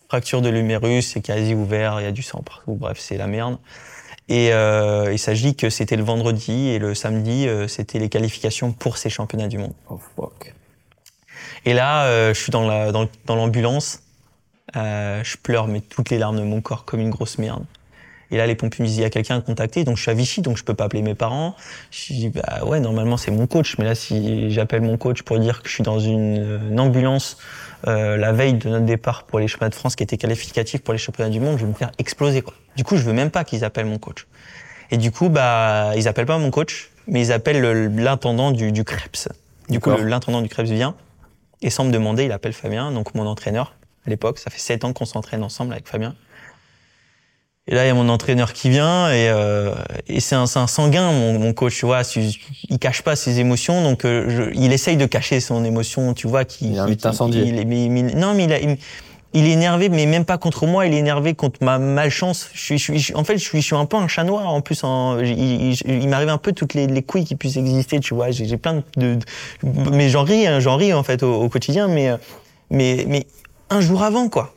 Fracture 0.07 0.41
de 0.41 0.49
l'humérus, 0.49 1.07
c'est 1.11 1.21
quasi 1.21 1.53
ouvert, 1.55 1.99
il 1.99 2.03
y 2.03 2.07
a 2.07 2.11
du 2.11 2.21
sang 2.21 2.41
partout, 2.43 2.73
bref 2.75 2.97
c'est 2.99 3.17
la 3.17 3.27
merde. 3.27 3.57
Et 4.29 4.53
euh, 4.53 5.11
il 5.11 5.19
s'agit 5.19 5.53
que 5.55 5.69
c'était 5.69 5.97
le 5.97 6.03
vendredi 6.03 6.69
et 6.69 6.79
le 6.79 6.95
samedi, 6.95 7.47
euh, 7.47 7.67
c'était 7.67 7.99
les 7.99 8.07
qualifications 8.07 8.71
pour 8.71 8.97
ces 8.97 9.09
championnats 9.09 9.49
du 9.49 9.57
monde. 9.57 9.73
Oh 9.89 9.99
fuck. 10.15 10.53
Et 11.65 11.73
là, 11.73 12.05
euh, 12.05 12.33
je 12.33 12.39
suis 12.39 12.51
dans 12.51 12.65
la- 12.65 12.91
dans, 12.93 13.09
dans 13.25 13.35
l'ambulance. 13.35 13.99
Je 14.75 15.37
pleure, 15.37 15.67
mais 15.67 15.81
toutes 15.81 16.09
les 16.09 16.17
larmes 16.17 16.37
de 16.37 16.43
mon 16.43 16.61
corps, 16.61 16.85
comme 16.85 16.99
une 17.01 17.09
grosse 17.09 17.37
merde. 17.37 17.65
Et 18.33 18.37
là, 18.37 18.47
les 18.47 18.55
pompiers 18.55 18.81
me 18.83 18.87
disent, 18.87 18.97
il 18.97 19.01
y 19.01 19.05
a 19.05 19.09
quelqu'un 19.11 19.37
à 19.37 19.41
contacter. 19.41 19.83
Donc, 19.83 19.95
je 19.97 20.01
suis 20.01 20.09
à 20.11 20.15
Vichy, 20.15 20.41
donc 20.41 20.57
je 20.57 20.63
peux 20.63 20.73
pas 20.73 20.85
appeler 20.85 21.03
mes 21.03 21.13
parents. 21.13 21.55
Je 21.91 22.13
dis, 22.13 22.29
bah 22.29 22.61
ouais, 22.65 22.79
normalement, 22.79 23.15
c'est 23.15 23.29
mon 23.31 23.45
coach. 23.45 23.77
Mais 23.77 23.85
là, 23.85 23.93
si 23.93 24.49
j'appelle 24.49 24.81
mon 24.81 24.97
coach 24.97 25.21
pour 25.21 25.37
dire 25.37 25.61
que 25.61 25.69
je 25.69 25.73
suis 25.75 25.83
dans 25.83 25.99
une, 25.99 26.59
une 26.71 26.79
ambulance 26.79 27.37
euh, 27.87 28.17
la 28.17 28.31
veille 28.31 28.55
de 28.55 28.69
notre 28.69 28.85
départ 28.85 29.23
pour 29.25 29.39
les 29.39 29.47
championnats 29.47 29.69
de 29.69 29.75
France, 29.75 29.95
qui 29.95 30.03
était 30.03 30.17
qualificatif 30.17 30.81
pour 30.81 30.93
les 30.93 30.97
championnats 30.97 31.29
du 31.29 31.39
monde, 31.39 31.57
je 31.57 31.63
vais 31.65 31.69
me 31.69 31.75
faire 31.75 31.91
exploser, 31.99 32.41
quoi. 32.41 32.53
Du 32.75 32.83
coup, 32.83 32.97
je 32.97 33.03
veux 33.03 33.13
même 33.13 33.29
pas 33.29 33.43
qu'ils 33.43 33.63
appellent 33.63 33.85
mon 33.85 33.99
coach. 33.99 34.25
Et 34.89 34.97
du 34.97 35.11
coup, 35.11 35.29
bah, 35.29 35.91
ils 35.95 36.07
appellent 36.07 36.25
pas 36.25 36.37
mon 36.39 36.49
coach, 36.49 36.89
mais 37.07 37.21
ils 37.21 37.31
appellent 37.31 37.61
le- 37.61 37.87
l'intendant 37.87 38.51
du, 38.51 38.71
du 38.71 38.83
Krebs. 38.83 39.27
Du 39.69 39.79
coup, 39.79 39.91
l'intendant 40.05 40.41
du 40.41 40.49
Krebs 40.49 40.69
vient 40.71 40.95
et 41.61 41.69
sans 41.69 41.83
me 41.85 41.91
demander, 41.91 42.25
il 42.25 42.31
appelle 42.31 42.53
Fabien, 42.53 42.91
donc 42.91 43.13
mon 43.15 43.25
entraîneur 43.27 43.75
à 44.05 44.09
l'époque. 44.09 44.39
Ça 44.39 44.49
fait 44.49 44.59
sept 44.59 44.83
ans 44.85 44.91
qu'on 44.93 45.05
s'entraîne 45.05 45.43
ensemble 45.43 45.71
avec 45.73 45.87
Fabien. 45.87 46.15
Et 47.67 47.75
là, 47.75 47.85
il 47.85 47.87
y 47.87 47.91
a 47.91 47.93
mon 47.93 48.09
entraîneur 48.09 48.51
qui 48.51 48.69
vient 48.69 49.07
et, 49.09 49.29
euh, 49.29 49.73
et 50.07 50.19
c'est 50.19 50.35
un, 50.35 50.47
c'est 50.47 50.59
un 50.59 50.67
sanguin, 50.67 51.11
mon, 51.13 51.39
mon 51.39 51.53
coach, 51.53 51.77
tu 51.77 51.85
vois. 51.85 52.01
Il 52.69 52.77
cache 52.77 53.03
pas 53.03 53.15
ses 53.15 53.39
émotions, 53.39 53.81
donc 53.83 54.03
euh, 54.03 54.25
je- 54.29 54.57
il 54.59 54.73
essaye 54.73 54.97
de 54.97 55.05
cacher 55.05 55.39
son 55.39 55.63
émotion, 55.63 56.13
tu 56.13 56.27
vois. 56.27 56.43
Qui, 56.43 56.73
Il 56.73 56.79
a 56.79 57.13
envie 57.93 58.09
de 58.15 58.15
Non, 58.19 58.33
mais 58.33 58.43
il, 58.43 58.51
a- 58.53 58.59
il- 58.59 58.77
il 59.33 59.45
est 59.47 59.51
énervé, 59.51 59.87
mais 59.87 60.05
même 60.05 60.25
pas 60.25 60.37
contre 60.37 60.67
moi. 60.67 60.85
Il 60.87 60.93
est 60.93 60.97
énervé 60.97 61.35
contre 61.35 61.63
ma 61.63 61.79
malchance. 61.79 62.49
Je 62.53 62.59
suis, 62.61 62.77
je 62.77 62.97
suis- 62.97 63.15
en 63.15 63.23
fait, 63.23 63.37
je 63.37 63.43
suis, 63.43 63.61
je 63.61 63.65
suis 63.65 63.75
un 63.77 63.85
peu 63.85 63.95
un 63.95 64.09
chat 64.09 64.25
noir. 64.25 64.45
En 64.49 64.59
plus, 64.59 64.83
en, 64.83 65.17
il, 65.21 65.71
il- 65.71 65.77
il 65.87 66.09
m'arrive 66.09 66.27
un 66.29 66.37
peu 66.37 66.51
toutes 66.51 66.73
les, 66.73 66.85
les 66.85 67.01
couilles 67.01 67.23
qui 67.23 67.35
puissent 67.37 67.55
exister, 67.55 68.01
tu 68.01 68.13
vois. 68.13 68.29
J'ai 68.31 68.45
j'ai 68.45 68.57
plein 68.57 68.83
de, 68.97 69.15
de- 69.15 69.89
mais 69.89 70.09
j'en 70.09 70.23
ris, 70.23 70.47
hein, 70.47 70.59
j'en 70.59 70.75
ris 70.75 70.91
en 70.93 71.03
fait 71.03 71.23
au, 71.23 71.33
au 71.41 71.47
quotidien, 71.47 71.87
mais, 71.87 72.11
mais, 72.69 73.05
mais 73.07 73.25
un 73.69 73.79
jour 73.79 74.03
avant, 74.03 74.27
quoi. 74.27 74.53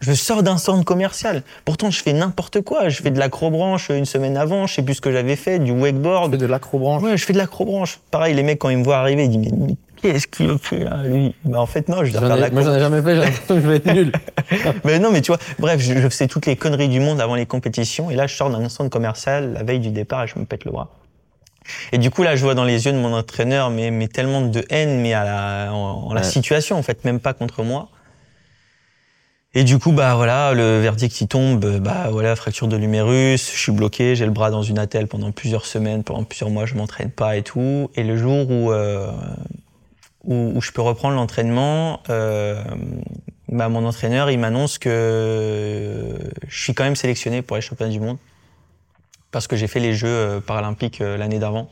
Je 0.00 0.14
sors 0.14 0.42
d'un 0.42 0.56
centre 0.56 0.84
commercial. 0.84 1.42
Pourtant, 1.66 1.90
je 1.90 2.02
fais 2.02 2.14
n'importe 2.14 2.62
quoi. 2.62 2.88
Je 2.88 3.02
fais 3.02 3.10
de 3.10 3.18
l'acrobranche 3.18 3.90
une 3.90 4.06
semaine 4.06 4.36
avant. 4.38 4.66
Je 4.66 4.74
sais 4.74 4.82
plus 4.82 4.94
ce 4.94 5.00
que 5.02 5.12
j'avais 5.12 5.36
fait, 5.36 5.58
du 5.58 5.72
wakeboard. 5.72 6.36
de 6.36 6.46
l'acrobranche. 6.46 7.02
Ouais, 7.02 7.16
je 7.18 7.24
fais 7.24 7.34
de 7.34 7.38
l'acrobranche. 7.38 8.00
Pareil, 8.10 8.34
les 8.34 8.42
mecs, 8.42 8.58
quand 8.58 8.70
ils 8.70 8.78
me 8.78 8.84
voient 8.84 8.96
arriver, 8.96 9.24
ils 9.24 9.40
disent, 9.40 9.52
mais, 9.52 9.76
qu'est-ce 10.00 10.26
qu'il 10.26 10.56
fait 10.58 10.84
là, 10.84 11.02
lui? 11.04 11.34
Bah, 11.44 11.60
en 11.60 11.66
fait, 11.66 11.88
non, 11.88 12.02
je 12.02 12.12
dois 12.12 12.20
faire 12.22 12.48
de 12.48 12.54
Moi, 12.54 12.62
j'en 12.62 12.74
ai 12.74 12.80
jamais 12.80 13.02
fait, 13.02 13.14
j'ai 13.14 13.20
l'impression 13.20 13.54
que 13.54 13.60
je 13.60 13.66
vais 13.68 13.76
être 13.76 13.92
nul. 13.92 14.12
Mais 14.84 14.98
non, 14.98 15.10
mais 15.12 15.20
tu 15.20 15.28
vois, 15.28 15.38
bref, 15.58 15.80
je, 15.80 15.94
je 15.94 16.08
faisais 16.08 16.26
toutes 16.26 16.46
les 16.46 16.56
conneries 16.56 16.88
du 16.88 16.98
monde 16.98 17.20
avant 17.20 17.34
les 17.34 17.46
compétitions. 17.46 18.10
Et 18.10 18.16
là, 18.16 18.26
je 18.26 18.34
sors 18.34 18.50
d'un 18.50 18.68
centre 18.68 18.90
commercial 18.90 19.52
la 19.52 19.62
veille 19.62 19.78
du 19.80 19.90
départ 19.90 20.24
et 20.24 20.26
je 20.26 20.38
me 20.38 20.44
pète 20.44 20.64
le 20.64 20.72
bras. 20.72 20.88
Et 21.92 21.98
du 21.98 22.10
coup, 22.10 22.22
là, 22.22 22.36
je 22.36 22.42
vois 22.42 22.54
dans 22.54 22.64
les 22.64 22.86
yeux 22.86 22.92
de 22.92 22.98
mon 22.98 23.12
entraîneur, 23.14 23.70
mais, 23.70 23.90
mais 23.90 24.08
tellement 24.08 24.40
de 24.40 24.64
haine, 24.70 25.00
mais 25.00 25.12
à 25.12 25.24
la, 25.24 25.72
en, 25.74 26.08
en 26.08 26.14
la 26.14 26.22
situation, 26.22 26.76
en 26.76 26.82
fait, 26.82 27.04
même 27.04 27.20
pas 27.20 27.34
contre 27.34 27.62
moi. 27.62 27.90
Et 29.52 29.64
du 29.64 29.78
coup, 29.78 29.90
bah 29.90 30.14
voilà, 30.14 30.54
le 30.54 30.80
verdict 30.80 31.20
il 31.20 31.26
tombe, 31.26 31.78
bah 31.78 32.08
voilà, 32.10 32.36
fracture 32.36 32.68
de 32.68 32.76
l'humérus, 32.76 33.52
je 33.52 33.58
suis 33.58 33.72
bloqué, 33.72 34.14
j'ai 34.14 34.24
le 34.24 34.30
bras 34.30 34.50
dans 34.50 34.62
une 34.62 34.78
attelle 34.78 35.08
pendant 35.08 35.32
plusieurs 35.32 35.66
semaines, 35.66 36.04
pendant 36.04 36.22
plusieurs 36.22 36.50
mois, 36.50 36.66
je 36.66 36.76
m'entraîne 36.76 37.10
pas 37.10 37.36
et 37.36 37.42
tout. 37.42 37.90
Et 37.96 38.04
le 38.04 38.16
jour 38.16 38.48
où 38.48 38.70
euh, 38.70 39.10
où, 40.22 40.52
où 40.54 40.60
je 40.60 40.70
peux 40.70 40.82
reprendre 40.82 41.16
l'entraînement, 41.16 42.00
euh, 42.10 42.62
bah 43.48 43.68
mon 43.68 43.84
entraîneur 43.84 44.30
il 44.30 44.38
m'annonce 44.38 44.78
que 44.78 46.16
je 46.46 46.62
suis 46.62 46.74
quand 46.74 46.84
même 46.84 46.96
sélectionné 46.96 47.42
pour 47.42 47.56
les 47.56 47.62
championnats 47.62 47.92
du 47.92 47.98
monde 47.98 48.18
parce 49.30 49.46
que 49.46 49.56
j'ai 49.56 49.66
fait 49.66 49.80
les 49.80 49.94
Jeux 49.94 50.08
euh, 50.08 50.40
paralympiques 50.40 51.00
euh, 51.00 51.16
l'année 51.16 51.38
d'avant. 51.38 51.70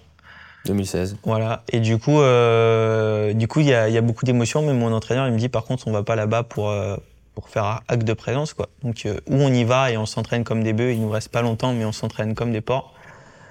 2016. 0.66 1.16
Voilà. 1.24 1.62
Et 1.72 1.81
du 1.81 1.99
coup, 1.99 2.20
euh, 2.20 3.33
du 3.33 3.49
coup, 3.49 3.61
il 3.61 3.66
y 3.66 3.74
a, 3.74 3.89
y 3.89 3.97
a 3.97 4.01
beaucoup 4.01 4.24
d'émotions, 4.24 4.62
mais 4.62 4.72
mon 4.72 4.93
entraîneur, 4.93 5.26
il 5.26 5.33
me 5.33 5.39
dit, 5.39 5.49
par 5.49 5.64
contre, 5.64 5.89
on 5.89 5.93
va 5.93 6.03
pas 6.03 6.16
là-bas 6.16 6.43
pour 6.43 6.70
euh, 6.70 6.97
pour 7.39 7.51
faire 7.51 7.82
acte 7.86 8.03
de 8.03 8.14
présence, 8.14 8.53
quoi. 8.53 8.68
Donc, 8.82 9.07
euh, 9.07 9.20
où 9.28 9.36
on 9.36 9.53
y 9.53 9.62
va 9.62 9.93
et 9.93 9.97
on 9.97 10.07
s'entraîne 10.07 10.43
comme 10.43 10.64
des 10.64 10.72
bœufs. 10.72 10.93
Il 10.93 11.01
nous 11.01 11.09
reste 11.09 11.28
pas 11.28 11.41
longtemps, 11.41 11.72
mais 11.72 11.84
on 11.84 11.93
s'entraîne 11.93 12.34
comme 12.34 12.51
des 12.51 12.61
porcs. 12.61 12.93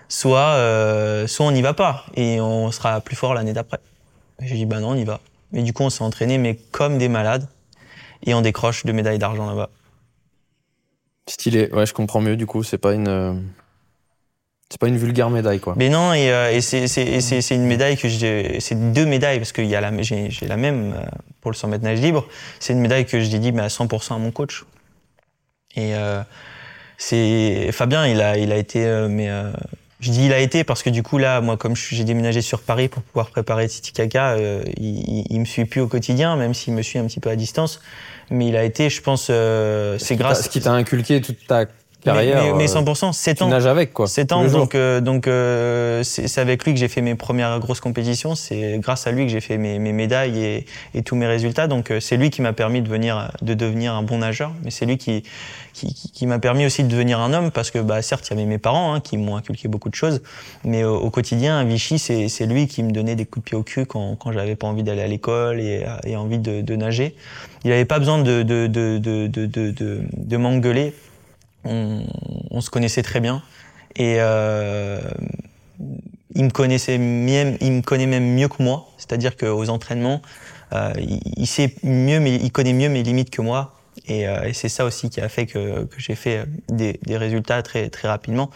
Soit, 0.09 0.55
euh, 0.55 1.25
soit 1.25 1.45
on 1.45 1.51
n'y 1.51 1.61
va 1.61 1.73
pas 1.73 2.03
et 2.13 2.41
on 2.41 2.69
sera 2.71 2.99
plus 2.99 3.15
fort 3.15 3.33
l'année 3.33 3.53
d'après. 3.53 3.79
J'ai 4.41 4.55
dit, 4.55 4.65
bah 4.65 4.81
non, 4.81 4.89
on 4.89 4.95
y 4.95 5.05
va. 5.05 5.21
Mais 5.53 5.63
du 5.63 5.71
coup, 5.71 5.83
on 5.83 5.89
s'est 5.89 6.03
entraîné, 6.03 6.37
mais 6.37 6.55
comme 6.71 6.97
des 6.97 7.07
malades, 7.07 7.47
et 8.25 8.33
on 8.33 8.41
décroche 8.41 8.85
deux 8.85 8.91
médailles 8.91 9.19
d'argent 9.19 9.47
là-bas. 9.47 9.69
Stylé. 11.29 11.69
Ouais, 11.71 11.85
je 11.85 11.93
comprends 11.93 12.19
mieux, 12.19 12.35
du 12.35 12.45
coup. 12.45 12.63
C'est 12.63 12.77
pas 12.77 12.93
une. 12.93 13.47
C'est 14.69 14.81
pas 14.81 14.87
une 14.89 14.97
vulgaire 14.97 15.29
médaille, 15.29 15.59
quoi. 15.61 15.75
Mais 15.77 15.87
non, 15.87 16.13
et, 16.13 16.29
euh, 16.29 16.51
et 16.51 16.59
c'est- 16.61 17.55
une 17.55 17.65
médaille 17.65 17.95
que 17.95 18.09
j'ai. 18.09 18.59
C'est 18.59 18.91
deux 18.91 19.05
médailles, 19.05 19.37
parce 19.39 19.53
que 19.53 19.61
y 19.61 19.75
a 19.75 19.81
la- 19.81 20.01
j'ai 20.01 20.29
la 20.45 20.57
même 20.57 20.93
euh, 20.93 21.05
pour 21.39 21.51
le 21.51 21.55
100 21.55 21.69
mètres 21.69 21.85
nage 21.85 22.01
libre. 22.01 22.27
C'est 22.59 22.73
une 22.73 22.81
médaille 22.81 23.05
que 23.05 23.19
j'ai 23.21 23.39
dit 23.39 23.51
mais 23.53 23.61
à 23.61 23.69
100% 23.69 24.15
à 24.15 24.17
mon 24.17 24.31
coach. 24.31 24.65
Et 25.75 25.95
euh, 25.95 26.21
c'est. 26.97 27.69
Fabien, 27.71 28.07
il 28.07 28.19
a, 28.21 28.37
il 28.37 28.51
a 28.51 28.57
été. 28.57 28.83
euh, 28.85 29.07
mais 29.07 29.29
euh, 29.29 29.51
je 30.01 30.11
dis 30.11 30.25
il 30.25 30.33
a 30.33 30.39
été 30.39 30.65
parce 30.65 30.83
que 30.83 30.89
du 30.89 31.01
coup, 31.01 31.17
là, 31.17 31.39
moi, 31.39 31.55
comme 31.55 31.75
je 31.75 31.95
j'ai 31.95 32.03
déménagé 32.03 32.41
sur 32.41 32.61
Paris 32.61 32.89
pour 32.89 33.01
pouvoir 33.03 33.29
préparer 33.29 33.67
Titicaca, 33.69 34.31
euh, 34.31 34.63
il, 34.77 35.25
il, 35.29 35.39
me 35.39 35.45
suit 35.45 35.63
plus 35.65 35.79
au 35.79 35.87
quotidien, 35.87 36.35
même 36.35 36.53
s'il 36.53 36.73
me 36.73 36.81
suit 36.81 36.99
un 36.99 37.05
petit 37.05 37.21
peu 37.21 37.29
à 37.29 37.35
distance. 37.37 37.79
Mais 38.29 38.47
il 38.47 38.57
a 38.57 38.63
été, 38.65 38.89
je 38.89 39.01
pense, 39.01 39.27
euh, 39.29 39.97
c'est 39.97 40.17
grâce. 40.17 40.43
Ce 40.43 40.49
qui 40.49 40.59
t'a 40.59 40.73
inculqué 40.73 41.21
toute 41.21 41.47
ta 41.47 41.65
carrière. 42.03 42.43
mais, 42.55 42.65
mais 42.65 42.69
euh, 42.75 42.81
100%, 42.81 43.11
7 43.13 43.37
Tu 43.37 43.43
ans. 43.43 43.47
nages 43.49 43.65
avec, 43.65 43.93
quoi. 43.93 44.07
7 44.07 44.27
tous 44.29 44.35
ans, 44.35 44.43
les 44.43 44.49
jours. 44.49 44.59
donc, 44.59 44.75
euh, 44.75 45.01
donc 45.01 45.27
euh, 45.27 46.03
c'est 46.03 46.37
avec 46.39 46.63
lui 46.65 46.73
que 46.73 46.79
j'ai 46.79 46.87
fait 46.87 47.01
mes 47.01 47.15
premières 47.15 47.59
grosses 47.59 47.79
compétitions. 47.79 48.35
C'est 48.35 48.77
grâce 48.79 49.07
à 49.07 49.11
lui 49.11 49.25
que 49.25 49.31
j'ai 49.31 49.41
fait 49.41 49.57
mes, 49.57 49.79
mes 49.79 49.91
médailles 49.93 50.43
et, 50.43 50.65
et 50.93 51.03
tous 51.03 51.15
mes 51.15 51.27
résultats. 51.27 51.67
Donc 51.67 51.91
euh, 51.91 51.99
c'est 51.99 52.17
lui 52.17 52.29
qui 52.29 52.41
m'a 52.41 52.53
permis 52.53 52.81
de, 52.81 52.89
venir, 52.89 53.31
de 53.41 53.53
devenir 53.53 53.93
un 53.93 54.03
bon 54.03 54.19
nageur, 54.19 54.51
mais 54.63 54.71
c'est 54.71 54.85
lui 54.85 54.97
qui, 54.97 55.23
qui, 55.73 55.93
qui- 55.93 56.11
qui 56.11 56.25
m'a 56.27 56.39
permis 56.39 56.65
aussi 56.65 56.83
de 56.83 56.89
devenir 56.89 57.19
un 57.19 57.33
homme 57.33 57.51
parce 57.51 57.71
que 57.71 57.79
bah, 57.79 58.01
certes, 58.01 58.27
il 58.27 58.31
y 58.31 58.33
avait 58.39 58.45
mes 58.47 58.57
parents 58.57 58.93
hein, 58.93 58.99
qui 58.99 59.17
m'ont 59.17 59.35
inculqué 59.35 59.67
beaucoup 59.67 59.89
de 59.89 59.95
choses, 59.95 60.21
mais 60.63 60.83
au, 60.83 60.95
au 60.97 61.09
quotidien, 61.11 61.59
à 61.59 61.63
Vichy, 61.63 61.99
c'est 61.99 62.45
lui 62.45 62.67
qui 62.67 62.81
me 62.83 62.91
donnait 62.91 63.15
des 63.15 63.25
coups 63.25 63.43
de 63.43 63.49
pied 63.49 63.57
au 63.57 63.63
cul 63.63 63.85
quand, 63.85 64.15
quand 64.15 64.31
j'avais 64.31 64.55
pas 64.55 64.67
envie 64.67 64.83
d'aller 64.83 65.01
à 65.03 65.07
l'école 65.07 65.59
et, 65.59 65.85
et 66.05 66.15
envie 66.15 66.39
de, 66.39 66.61
de 66.61 66.75
nager. 66.75 67.15
Il 67.63 67.69
n'avait 67.71 67.85
pas 67.85 67.99
besoin 67.99 68.19
de, 68.23 68.43
de, 68.43 68.67
de, 68.67 68.97
de 70.17 70.37
m'engueuler. 70.37 70.93
On, 71.67 72.03
on 72.51 72.61
se 72.61 72.69
connaissait 72.69 73.03
très 73.03 73.19
bien. 73.19 73.41
Et 73.95 74.17
euh, 74.19 74.99
il 76.35 76.43
me 76.43 76.49
connaissait 76.49 76.97
même, 76.97 77.57
il 77.61 77.71
me 77.71 77.81
connaît 77.81 78.05
même 78.05 78.35
mieux 78.35 78.47
que 78.47 78.61
moi. 78.61 78.87
C'est-à-dire 78.97 79.35
qu'aux 79.37 79.69
entraînements, 79.69 80.21
euh, 80.73 80.91
il, 80.99 81.19
il 81.35 81.47
sait 81.47 81.73
mieux, 81.83 82.19
mais 82.19 82.35
il 82.35 82.51
connaît 82.51 82.73
mieux 82.73 82.89
mes 82.89 83.03
limites 83.03 83.29
que 83.29 83.41
moi. 83.41 83.73
Et, 84.07 84.27
euh, 84.27 84.43
et 84.43 84.53
c'est 84.53 84.69
ça 84.69 84.85
aussi 84.85 85.09
qui 85.09 85.19
a 85.21 85.29
fait 85.29 85.45
que, 85.47 85.85
que 85.85 85.99
j'ai 85.99 86.15
fait 86.15 86.45
des, 86.69 86.99
des 87.03 87.17
résultats 87.17 87.61
très 87.63 87.89
très 87.89 88.07
rapidement, 88.07 88.51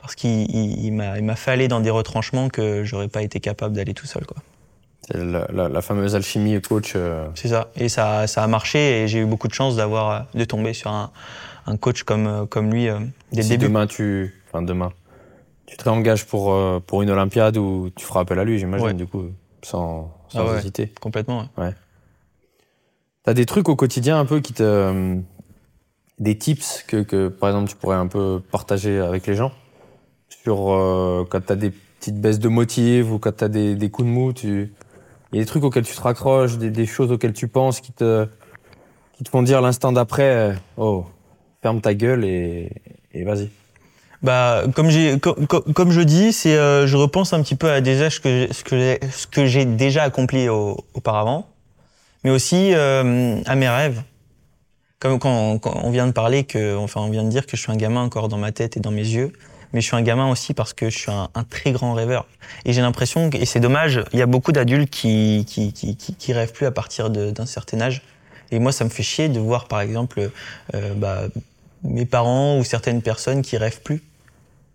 parce 0.00 0.14
qu'il 0.14 0.48
il, 0.54 0.84
il 0.84 0.92
m'a 0.92 1.36
fait 1.36 1.50
aller 1.50 1.68
dans 1.68 1.80
des 1.80 1.90
retranchements 1.90 2.48
que 2.48 2.84
j'aurais 2.84 3.08
pas 3.08 3.22
été 3.22 3.40
capable 3.40 3.74
d'aller 3.74 3.94
tout 3.94 4.06
seul, 4.06 4.24
quoi. 4.24 4.36
C'est 5.10 5.18
la, 5.24 5.46
la- 5.52 5.68
la 5.68 5.82
fameuse 5.82 6.14
alchimie 6.16 6.60
coach. 6.60 6.92
euh, 6.96 7.26
C'est 7.34 7.48
ça. 7.48 7.68
Et 7.76 7.88
ça, 7.88 8.26
ça 8.26 8.42
a 8.42 8.46
marché 8.46 9.02
et 9.02 9.08
j'ai 9.08 9.20
eu 9.20 9.24
beaucoup 9.24 9.46
de 9.48 9.54
chance 9.54 9.76
d'avoir, 9.76 10.26
de 10.34 10.44
tomber 10.44 10.72
sur 10.72 10.90
un, 10.90 11.10
un 11.66 11.76
coach 11.76 12.02
comme, 12.04 12.46
comme 12.48 12.72
lui 12.72 12.88
dès 13.32 13.42
si 13.42 13.50
le 13.52 13.56
début. 13.58 13.64
demain 13.66 13.86
tu, 13.86 14.34
enfin 14.48 14.62
demain, 14.62 14.92
tu 15.66 15.76
te 15.76 15.84
réengages 15.84 16.24
pour 16.26 16.54
pour 16.86 17.02
une 17.02 17.10
Olympiade 17.10 17.56
ou 17.56 17.90
tu 17.94 18.04
feras 18.04 18.20
appel 18.20 18.38
à 18.38 18.44
lui, 18.44 18.58
j'imagine 18.58 18.86
Ouais. 18.86 18.94
du 18.94 19.06
coup, 19.06 19.24
sans 19.62 20.12
sans 20.28 20.40
Ah 20.46 20.52
ouais. 20.52 20.58
hésiter. 20.58 20.92
Complètement. 21.00 21.48
ouais. 21.58 21.74
T'as 23.24 23.34
des 23.34 23.46
trucs 23.46 23.68
au 23.68 23.76
quotidien 23.76 24.18
un 24.20 24.24
peu 24.24 24.40
qui 24.40 24.52
te. 24.52 24.62
euh, 24.62 25.16
des 26.18 26.38
tips 26.38 26.84
que, 26.88 27.02
que, 27.02 27.28
par 27.28 27.50
exemple, 27.50 27.68
tu 27.68 27.76
pourrais 27.76 27.96
un 27.96 28.06
peu 28.06 28.40
partager 28.50 28.98
avec 29.00 29.26
les 29.26 29.34
gens? 29.34 29.52
Sur 30.28 30.72
euh, 30.72 31.26
quand 31.28 31.44
t'as 31.44 31.56
des 31.56 31.70
petites 31.70 32.20
baisses 32.20 32.38
de 32.38 32.48
motive 32.48 33.12
ou 33.12 33.18
quand 33.18 33.34
t'as 33.36 33.48
des, 33.48 33.74
des 33.74 33.90
coups 33.90 34.06
de 34.08 34.12
mou, 34.12 34.32
tu. 34.32 34.72
Il 35.32 35.36
y 35.36 35.40
a 35.40 35.42
des 35.42 35.46
trucs 35.46 35.64
auxquels 35.64 35.84
tu 35.84 35.94
te 35.94 36.00
raccroches, 36.00 36.56
des, 36.56 36.70
des 36.70 36.86
choses 36.86 37.10
auxquelles 37.10 37.32
tu 37.32 37.48
penses 37.48 37.80
qui 37.80 37.92
te, 37.92 38.26
qui 39.14 39.24
te 39.24 39.28
font 39.28 39.42
dire 39.42 39.60
l'instant 39.60 39.90
d'après 39.92 40.30
euh, 40.30 40.54
Oh, 40.76 41.04
ferme 41.66 41.80
ta 41.80 41.94
gueule 41.94 42.24
et, 42.24 42.70
vas-y. 43.24 43.48
Bah, 44.22 44.62
comme 44.72 44.88
je 44.88 46.00
dis, 46.02 46.32
euh, 46.46 46.86
je 46.86 46.96
repense 46.96 47.32
un 47.32 47.42
petit 47.42 47.56
peu 47.56 47.68
à 47.68 47.80
des 47.80 48.02
âges 48.02 48.20
que 48.20 48.46
ce 48.52 48.62
que 48.62 48.98
ce 49.10 49.26
que 49.26 49.46
j'ai 49.46 49.64
déjà 49.64 50.04
accompli 50.04 50.48
au- 50.48 50.76
auparavant, 50.94 51.48
mais 52.22 52.30
aussi 52.30 52.72
euh, 52.72 53.40
à 53.46 53.56
mes 53.56 53.68
rêves. 53.68 54.00
Comme 55.00 55.18
quand, 55.18 55.58
on 55.64 55.90
vient 55.90 56.06
de 56.06 56.12
parler 56.12 56.44
que, 56.44 56.76
vient 57.10 57.24
de 57.24 57.30
dire 57.30 57.46
que 57.46 57.56
je 57.56 57.62
suis 57.62 57.72
un 57.72 57.76
gamin 57.76 58.02
encore 58.02 58.28
dans 58.28 58.38
ma 58.38 58.52
tête 58.52 58.76
et 58.76 58.80
dans 58.80 58.92
mes 58.92 59.08
yeux, 59.18 59.32
mais 59.72 59.80
je 59.80 59.86
suis 59.86 59.96
un 59.96 60.02
gamin 60.02 60.30
aussi 60.30 60.54
parce 60.54 60.72
que 60.72 60.88
je 60.88 60.96
suis 60.96 61.10
un, 61.10 61.44
très 61.50 61.72
grand 61.72 61.94
rêveur. 61.94 62.26
Et 62.64 62.72
j'ai 62.72 62.80
l'impression, 62.80 63.28
et 63.32 63.44
c'est 63.44 63.60
dommage, 63.60 64.04
il 64.12 64.20
y 64.20 64.22
a 64.22 64.26
beaucoup 64.26 64.52
d'adultes 64.52 64.88
qui, 64.88 65.44
qui, 65.48 65.72
qui, 65.72 65.96
qui, 65.96 66.32
rêvent 66.32 66.52
plus 66.52 66.66
à 66.66 66.70
partir 66.70 67.10
d'un 67.10 67.46
certain 67.46 67.80
âge. 67.80 68.02
Et 68.52 68.60
moi, 68.60 68.70
ça 68.70 68.84
me 68.84 68.90
fait 68.90 69.02
chier 69.02 69.28
de 69.28 69.40
voir, 69.40 69.66
par 69.66 69.80
exemple, 69.80 70.30
euh, 70.74 70.94
bah, 70.94 71.24
mes 71.82 72.06
parents 72.06 72.58
ou 72.58 72.64
certaines 72.64 73.02
personnes 73.02 73.42
qui 73.42 73.56
rêvent 73.56 73.80
plus. 73.82 74.02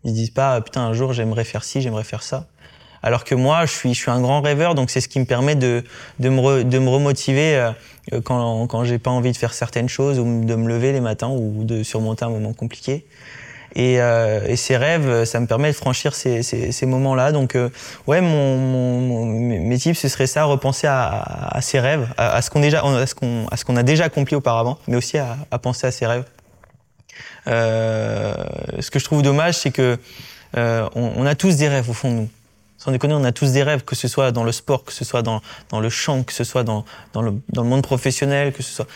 Ils 0.03 0.11
se 0.11 0.15
disent 0.15 0.29
pas 0.31 0.55
ah, 0.55 0.61
putain 0.61 0.81
un 0.81 0.93
jour 0.93 1.13
j'aimerais 1.13 1.43
faire 1.43 1.63
ci, 1.63 1.81
j'aimerais 1.81 2.03
faire 2.03 2.23
ça. 2.23 2.47
Alors 3.03 3.23
que 3.23 3.35
moi 3.35 3.65
je 3.65 3.71
suis 3.71 3.93
je 3.93 3.99
suis 3.99 4.11
un 4.11 4.21
grand 4.21 4.41
rêveur 4.41 4.75
donc 4.75 4.89
c'est 4.91 5.01
ce 5.01 5.07
qui 5.07 5.19
me 5.19 5.25
permet 5.25 5.55
de 5.55 5.83
de 6.19 6.29
me 6.29 6.39
re- 6.39 6.63
de 6.63 6.79
me 6.79 6.89
remotiver 6.89 7.55
euh, 7.55 8.21
quand 8.23 8.67
quand 8.67 8.83
j'ai 8.83 8.99
pas 8.99 9.11
envie 9.11 9.31
de 9.31 9.37
faire 9.37 9.53
certaines 9.53 9.89
choses 9.89 10.19
ou 10.19 10.45
de 10.45 10.55
me 10.55 10.67
lever 10.67 10.91
les 10.91 11.01
matins 11.01 11.29
ou 11.29 11.63
de 11.63 11.83
surmonter 11.83 12.25
un 12.25 12.29
moment 12.29 12.53
compliqué. 12.53 13.05
Et, 13.73 14.01
euh, 14.01 14.45
et 14.49 14.57
ces 14.57 14.75
rêves, 14.75 15.23
ça 15.23 15.39
me 15.39 15.47
permet 15.47 15.69
de 15.69 15.75
franchir 15.77 16.13
ces, 16.13 16.43
ces, 16.43 16.73
ces 16.73 16.85
moments-là. 16.85 17.31
Donc, 17.31 17.55
euh, 17.55 17.69
ouais, 18.05 18.19
mon, 18.19 18.57
mon, 18.57 19.25
mes 19.25 19.77
tips, 19.77 19.97
ce 19.97 20.09
serait 20.09 20.27
ça, 20.27 20.43
repenser 20.43 20.87
à, 20.87 21.03
à, 21.07 21.57
à 21.57 21.61
ces 21.61 21.79
rêves, 21.79 22.05
à, 22.17 22.33
à 22.35 22.41
ce 22.41 22.49
qu'on 22.49 22.61
ce 23.55 23.63
qu'on 23.63 23.77
a 23.77 23.83
déjà 23.83 24.03
accompli 24.03 24.35
auparavant, 24.35 24.77
mais 24.89 24.97
aussi 24.97 25.17
à, 25.17 25.37
à 25.51 25.57
penser 25.57 25.87
à 25.87 25.91
ces 25.91 26.05
rêves. 26.05 26.25
Euh, 27.47 28.33
ce 28.79 28.91
que 28.91 28.99
je 28.99 29.05
trouve 29.05 29.21
dommage, 29.21 29.55
c'est 29.55 29.71
que 29.71 29.97
euh, 30.57 30.89
on, 30.95 31.25
a 31.25 31.35
tous 31.35 31.55
des 31.55 31.67
rêves 31.67 31.89
au 31.89 31.93
fond 31.93 32.11
de 32.11 32.15
nous. 32.15 32.29
Sans 32.77 32.91
déconner, 32.91 33.13
on 33.13 33.23
a 33.23 33.31
tous 33.31 33.51
des 33.51 33.61
rêves, 33.61 33.83
que 33.83 33.95
ce 33.95 34.07
soit 34.07 34.31
dans 34.31 34.43
le 34.43 34.51
sport, 34.51 34.83
que 34.83 34.91
ce 34.91 35.05
soit 35.05 35.21
dans, 35.21 35.41
dans 35.69 35.79
le 35.79 35.89
chant, 35.89 36.23
que 36.23 36.33
ce 36.33 36.43
soit 36.43 36.63
dans, 36.63 36.83
dans, 37.13 37.21
le, 37.21 37.33
dans 37.49 37.61
le 37.61 37.69
monde 37.69 37.83
professionnel, 37.83 38.51
que 38.53 38.63
ce 38.63 38.73
soit. 38.73 38.87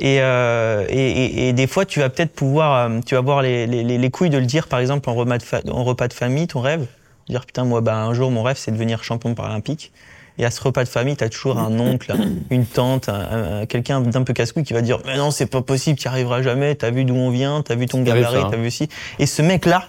Et, 0.00 0.22
euh, 0.22 0.86
et, 0.88 1.48
et, 1.48 1.52
des 1.52 1.66
fois, 1.66 1.84
tu 1.84 2.00
vas 2.00 2.08
peut-être 2.08 2.32
pouvoir, 2.32 2.90
tu 3.04 3.14
vas 3.14 3.18
avoir 3.18 3.42
les, 3.42 3.66
les, 3.66 3.84
les 3.84 4.10
couilles 4.10 4.30
de 4.30 4.38
le 4.38 4.46
dire, 4.46 4.66
par 4.66 4.80
exemple, 4.80 5.10
en 5.10 5.14
repas 5.14 5.38
de, 5.38 5.70
en 5.70 5.84
repas 5.84 6.08
de 6.08 6.14
famille, 6.14 6.46
ton 6.46 6.60
rêve. 6.60 6.86
Dire, 7.28 7.44
putain, 7.44 7.64
moi, 7.64 7.80
bah, 7.82 7.96
un 7.96 8.14
jour, 8.14 8.30
mon 8.30 8.42
rêve, 8.42 8.56
c'est 8.58 8.70
de 8.70 8.76
devenir 8.76 9.04
champion 9.04 9.34
paralympique. 9.34 9.92
Et 10.38 10.44
à 10.44 10.50
ce 10.50 10.60
repas 10.60 10.82
de 10.84 10.88
famille, 10.88 11.16
tu 11.16 11.22
as 11.24 11.28
toujours 11.28 11.58
un 11.58 11.78
oncle, 11.78 12.12
une 12.50 12.66
tante, 12.66 13.08
un- 13.08 13.60
un- 13.62 13.66
quelqu'un 13.66 14.00
d'un 14.00 14.22
peu 14.22 14.32
casse-couille 14.32 14.64
qui 14.64 14.72
va 14.72 14.82
dire 14.82 14.98
Mais 15.06 15.16
non, 15.16 15.30
c'est 15.30 15.46
pas 15.46 15.62
possible, 15.62 15.98
tu 15.98 16.08
n'y 16.08 16.12
arriveras 16.12 16.42
jamais, 16.42 16.74
t'as 16.74 16.90
vu 16.90 17.04
d'où 17.04 17.14
on 17.14 17.30
vient, 17.30 17.62
t'as 17.62 17.74
vu 17.76 17.86
ton 17.86 17.98
gabarit, 18.02 18.36
hein. 18.46 18.48
t'as 18.50 18.56
vu 18.56 18.70
ci. 18.70 18.88
Et 19.18 19.26
ce 19.26 19.42
mec-là, 19.42 19.84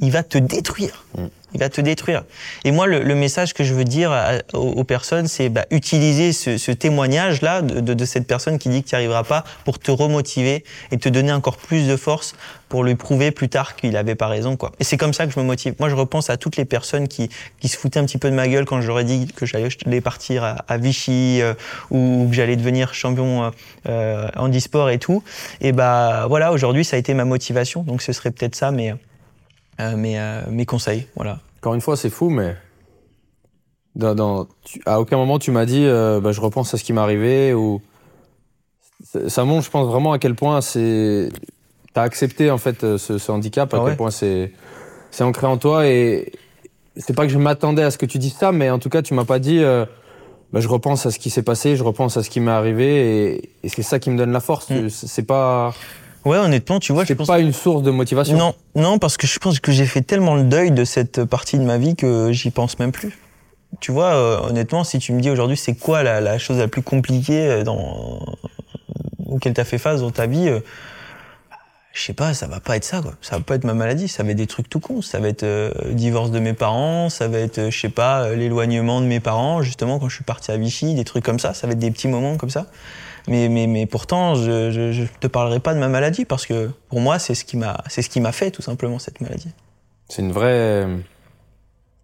il 0.00 0.10
va 0.10 0.22
te 0.22 0.38
détruire. 0.38 1.04
Il 1.54 1.60
va 1.60 1.70
te 1.70 1.80
détruire. 1.80 2.24
Et 2.64 2.72
moi, 2.72 2.86
le, 2.86 3.02
le 3.02 3.14
message 3.14 3.54
que 3.54 3.64
je 3.64 3.72
veux 3.72 3.84
dire 3.84 4.12
à- 4.12 4.32
aux, 4.52 4.58
aux 4.72 4.84
personnes, 4.84 5.28
c'est 5.28 5.48
bah, 5.48 5.64
utiliser 5.70 6.32
ce, 6.34 6.58
ce 6.58 6.70
témoignage-là 6.72 7.62
de, 7.62 7.80
de- 7.80 7.94
de 7.94 8.04
cette 8.04 8.26
personne 8.26 8.58
qui 8.58 8.68
dit 8.68 8.82
que 8.82 8.88
tu 8.88 8.94
n'y 8.94 8.98
arriveras 8.98 9.24
pas 9.24 9.44
pour 9.64 9.78
te 9.78 9.90
remotiver 9.90 10.62
et 10.92 10.98
te 10.98 11.08
donner 11.08 11.32
encore 11.32 11.56
plus 11.56 11.88
de 11.88 11.96
force 11.96 12.34
pour 12.68 12.84
lui 12.84 12.96
prouver 12.96 13.30
plus 13.30 13.48
tard 13.48 13.76
qu'il 13.76 13.96
avait 13.96 14.14
pas 14.14 14.26
raison. 14.26 14.56
Quoi. 14.56 14.72
Et 14.78 14.84
c'est 14.84 14.98
comme 14.98 15.14
ça 15.14 15.26
que 15.26 15.32
je 15.32 15.40
me 15.40 15.44
motive. 15.44 15.74
Moi, 15.78 15.88
je 15.88 15.94
repense 15.94 16.28
à 16.28 16.36
toutes 16.36 16.56
les 16.56 16.66
personnes 16.66 17.08
qui, 17.08 17.30
qui 17.60 17.68
se 17.68 17.78
foutaient 17.78 17.98
un 17.98 18.04
petit 18.04 18.18
peu 18.18 18.28
de 18.30 18.34
ma 18.34 18.46
gueule 18.46 18.66
quand 18.66 18.82
j'aurais 18.82 19.04
dit 19.04 19.26
que 19.34 19.46
j'allais 19.46 20.00
partir 20.02 20.44
à, 20.44 20.50
à 20.68 20.76
Vichy 20.76 21.40
euh, 21.40 21.54
ou 21.90 22.26
que 22.28 22.36
j'allais 22.36 22.56
devenir 22.56 22.92
champion 22.92 23.44
euh, 23.44 23.50
euh, 23.88 24.28
handisport 24.36 24.90
et 24.90 24.98
tout. 24.98 25.22
Et 25.62 25.72
bah 25.72 26.26
voilà, 26.28 26.52
aujourd'hui, 26.52 26.84
ça 26.84 26.96
a 26.96 26.98
été 26.98 27.14
ma 27.14 27.24
motivation. 27.24 27.82
Donc 27.84 28.02
ce 28.02 28.12
serait 28.12 28.32
peut-être 28.32 28.54
ça, 28.54 28.70
mais, 28.70 28.90
euh, 28.90 28.94
mes, 29.96 30.18
euh, 30.18 30.42
mes 30.50 30.66
conseils. 30.66 31.06
Voilà. 31.16 31.40
Encore 31.60 31.74
une 31.74 31.80
fois, 31.80 31.96
c'est 31.96 32.10
fou, 32.10 32.30
mais 32.30 32.56
dans, 33.94 34.14
dans- 34.14 34.46
tu- 34.64 34.80
à 34.86 35.00
aucun 35.00 35.16
moment 35.16 35.38
tu 35.38 35.50
m'as 35.50 35.66
dit 35.66 35.84
euh, 35.84 36.20
bah, 36.20 36.32
je 36.32 36.40
repense 36.40 36.72
à 36.74 36.76
ce 36.78 36.84
qui 36.84 36.92
m'est 36.92 37.00
arrivé 37.00 37.52
ou 37.54 37.80
ça- 39.28 39.44
montre, 39.44 39.64
je 39.64 39.70
pense 39.70 39.88
vraiment 39.88 40.12
à 40.12 40.18
quel 40.18 40.34
point 40.34 40.60
c'est 40.60 41.30
t'as 41.94 42.02
accepté 42.02 42.50
en 42.50 42.58
fait 42.58 42.84
euh, 42.84 42.98
ce, 42.98 43.18
ce 43.18 43.32
handicap, 43.32 43.72
à 43.74 43.78
Ah 43.80 43.84
quel 43.86 43.96
point 43.96 44.10
c'est 44.10 44.52
c'est 45.10 45.24
ancré 45.24 45.46
en 45.46 45.56
toi 45.56 45.86
et 45.88 46.32
c'est 46.96 47.14
pas 47.16 47.24
que 47.26 47.32
je 47.32 47.38
m'attendais 47.38 47.82
à 47.82 47.90
ce 47.90 47.98
que 47.98 48.06
tu 48.06 48.18
dises 48.18 48.34
ça, 48.34 48.52
mais 48.52 48.70
en 48.70 48.78
tout 48.78 48.88
cas 48.90 49.02
tu 49.02 49.14
m'as 49.14 49.24
pas 49.24 49.38
dit 49.38 49.58
euh, 49.62 49.84
bah, 50.52 50.60
je 50.60 50.68
repense 50.68 51.06
à 51.06 51.10
ce 51.10 51.18
qui 51.18 51.30
s'est 51.30 51.42
passé, 51.42 51.74
je 51.76 51.82
repense 51.82 52.16
à 52.16 52.22
ce 52.22 52.30
qui 52.30 52.40
m'est 52.40 52.50
arrivé 52.52 53.32
et, 53.34 53.50
et 53.64 53.68
c'est 53.68 53.82
ça 53.82 53.98
qui 53.98 54.10
me 54.10 54.16
donne 54.18 54.32
la 54.32 54.40
force. 54.40 54.70
Mm. 54.70 54.88
C'est 54.90 55.22
pas 55.26 55.74
Ouais, 56.28 56.36
honnêtement, 56.36 56.78
tu 56.78 56.92
vois, 56.92 57.04
je 57.04 57.08
c'est 57.08 57.14
pense. 57.14 57.26
pas 57.26 57.40
une 57.40 57.54
source 57.54 57.82
de 57.82 57.90
motivation? 57.90 58.36
Non, 58.36 58.54
non, 58.74 58.98
parce 58.98 59.16
que 59.16 59.26
je 59.26 59.38
pense 59.38 59.60
que 59.60 59.72
j'ai 59.72 59.86
fait 59.86 60.02
tellement 60.02 60.34
le 60.34 60.42
deuil 60.44 60.70
de 60.70 60.84
cette 60.84 61.24
partie 61.24 61.56
de 61.58 61.64
ma 61.64 61.78
vie 61.78 61.96
que 61.96 62.32
j'y 62.32 62.50
pense 62.50 62.78
même 62.78 62.92
plus. 62.92 63.18
Tu 63.80 63.92
vois, 63.92 64.12
euh, 64.12 64.40
honnêtement, 64.48 64.84
si 64.84 64.98
tu 64.98 65.12
me 65.14 65.20
dis 65.22 65.30
aujourd'hui 65.30 65.56
c'est 65.56 65.74
quoi 65.74 66.02
la, 66.02 66.20
la 66.20 66.38
chose 66.38 66.58
la 66.58 66.68
plus 66.68 66.82
compliquée 66.82 67.48
euh, 67.48 67.64
dans 67.64 68.24
auquel 69.26 69.54
tu 69.54 69.60
as 69.60 69.64
fait 69.64 69.78
face 69.78 70.00
dans 70.00 70.10
ta 70.10 70.26
vie, 70.26 70.48
euh, 70.48 70.60
je 71.94 72.02
sais 72.02 72.12
pas, 72.12 72.34
ça 72.34 72.46
va 72.46 72.60
pas 72.60 72.76
être 72.76 72.84
ça, 72.84 73.00
quoi. 73.00 73.14
Ça 73.22 73.36
va 73.38 73.42
pas 73.42 73.54
être 73.54 73.64
ma 73.64 73.74
maladie, 73.74 74.06
ça 74.06 74.22
va 74.22 74.30
être 74.30 74.36
des 74.36 74.46
trucs 74.46 74.68
tout 74.68 74.80
cons. 74.80 75.00
Ça 75.00 75.20
va 75.20 75.28
être 75.28 75.44
euh, 75.44 75.70
le 75.86 75.94
divorce 75.94 76.30
de 76.30 76.38
mes 76.40 76.52
parents, 76.52 77.08
ça 77.08 77.26
va 77.26 77.38
être, 77.38 77.70
je 77.70 77.78
sais 77.78 77.88
pas, 77.88 78.30
l'éloignement 78.34 79.00
de 79.00 79.06
mes 79.06 79.20
parents, 79.20 79.62
justement, 79.62 79.98
quand 79.98 80.08
je 80.10 80.14
suis 80.16 80.24
parti 80.24 80.50
à 80.50 80.58
Vichy, 80.58 80.94
des 80.94 81.04
trucs 81.04 81.24
comme 81.24 81.38
ça. 81.38 81.54
Ça 81.54 81.66
va 81.66 81.72
être 81.72 81.78
des 81.78 81.90
petits 81.90 82.08
moments 82.08 82.36
comme 82.36 82.50
ça. 82.50 82.66
Mais, 83.28 83.48
mais, 83.48 83.66
mais 83.66 83.86
pourtant, 83.86 84.34
je, 84.34 84.70
je 84.70 85.04
te 85.20 85.26
parlerai 85.26 85.60
pas 85.60 85.74
de 85.74 85.78
ma 85.78 85.88
maladie 85.88 86.24
parce 86.24 86.46
que 86.46 86.70
pour 86.88 87.00
moi, 87.00 87.18
c'est 87.18 87.34
ce 87.34 87.44
qui 87.44 87.56
m'a, 87.56 87.82
c'est 87.88 88.02
ce 88.02 88.08
qui 88.10 88.20
m'a 88.20 88.32
fait, 88.32 88.50
tout 88.50 88.62
simplement, 88.62 88.98
cette 88.98 89.20
maladie. 89.20 89.50
C'est 90.08 90.22
une 90.22 90.32
vraie 90.32 90.46
euh, 90.84 90.96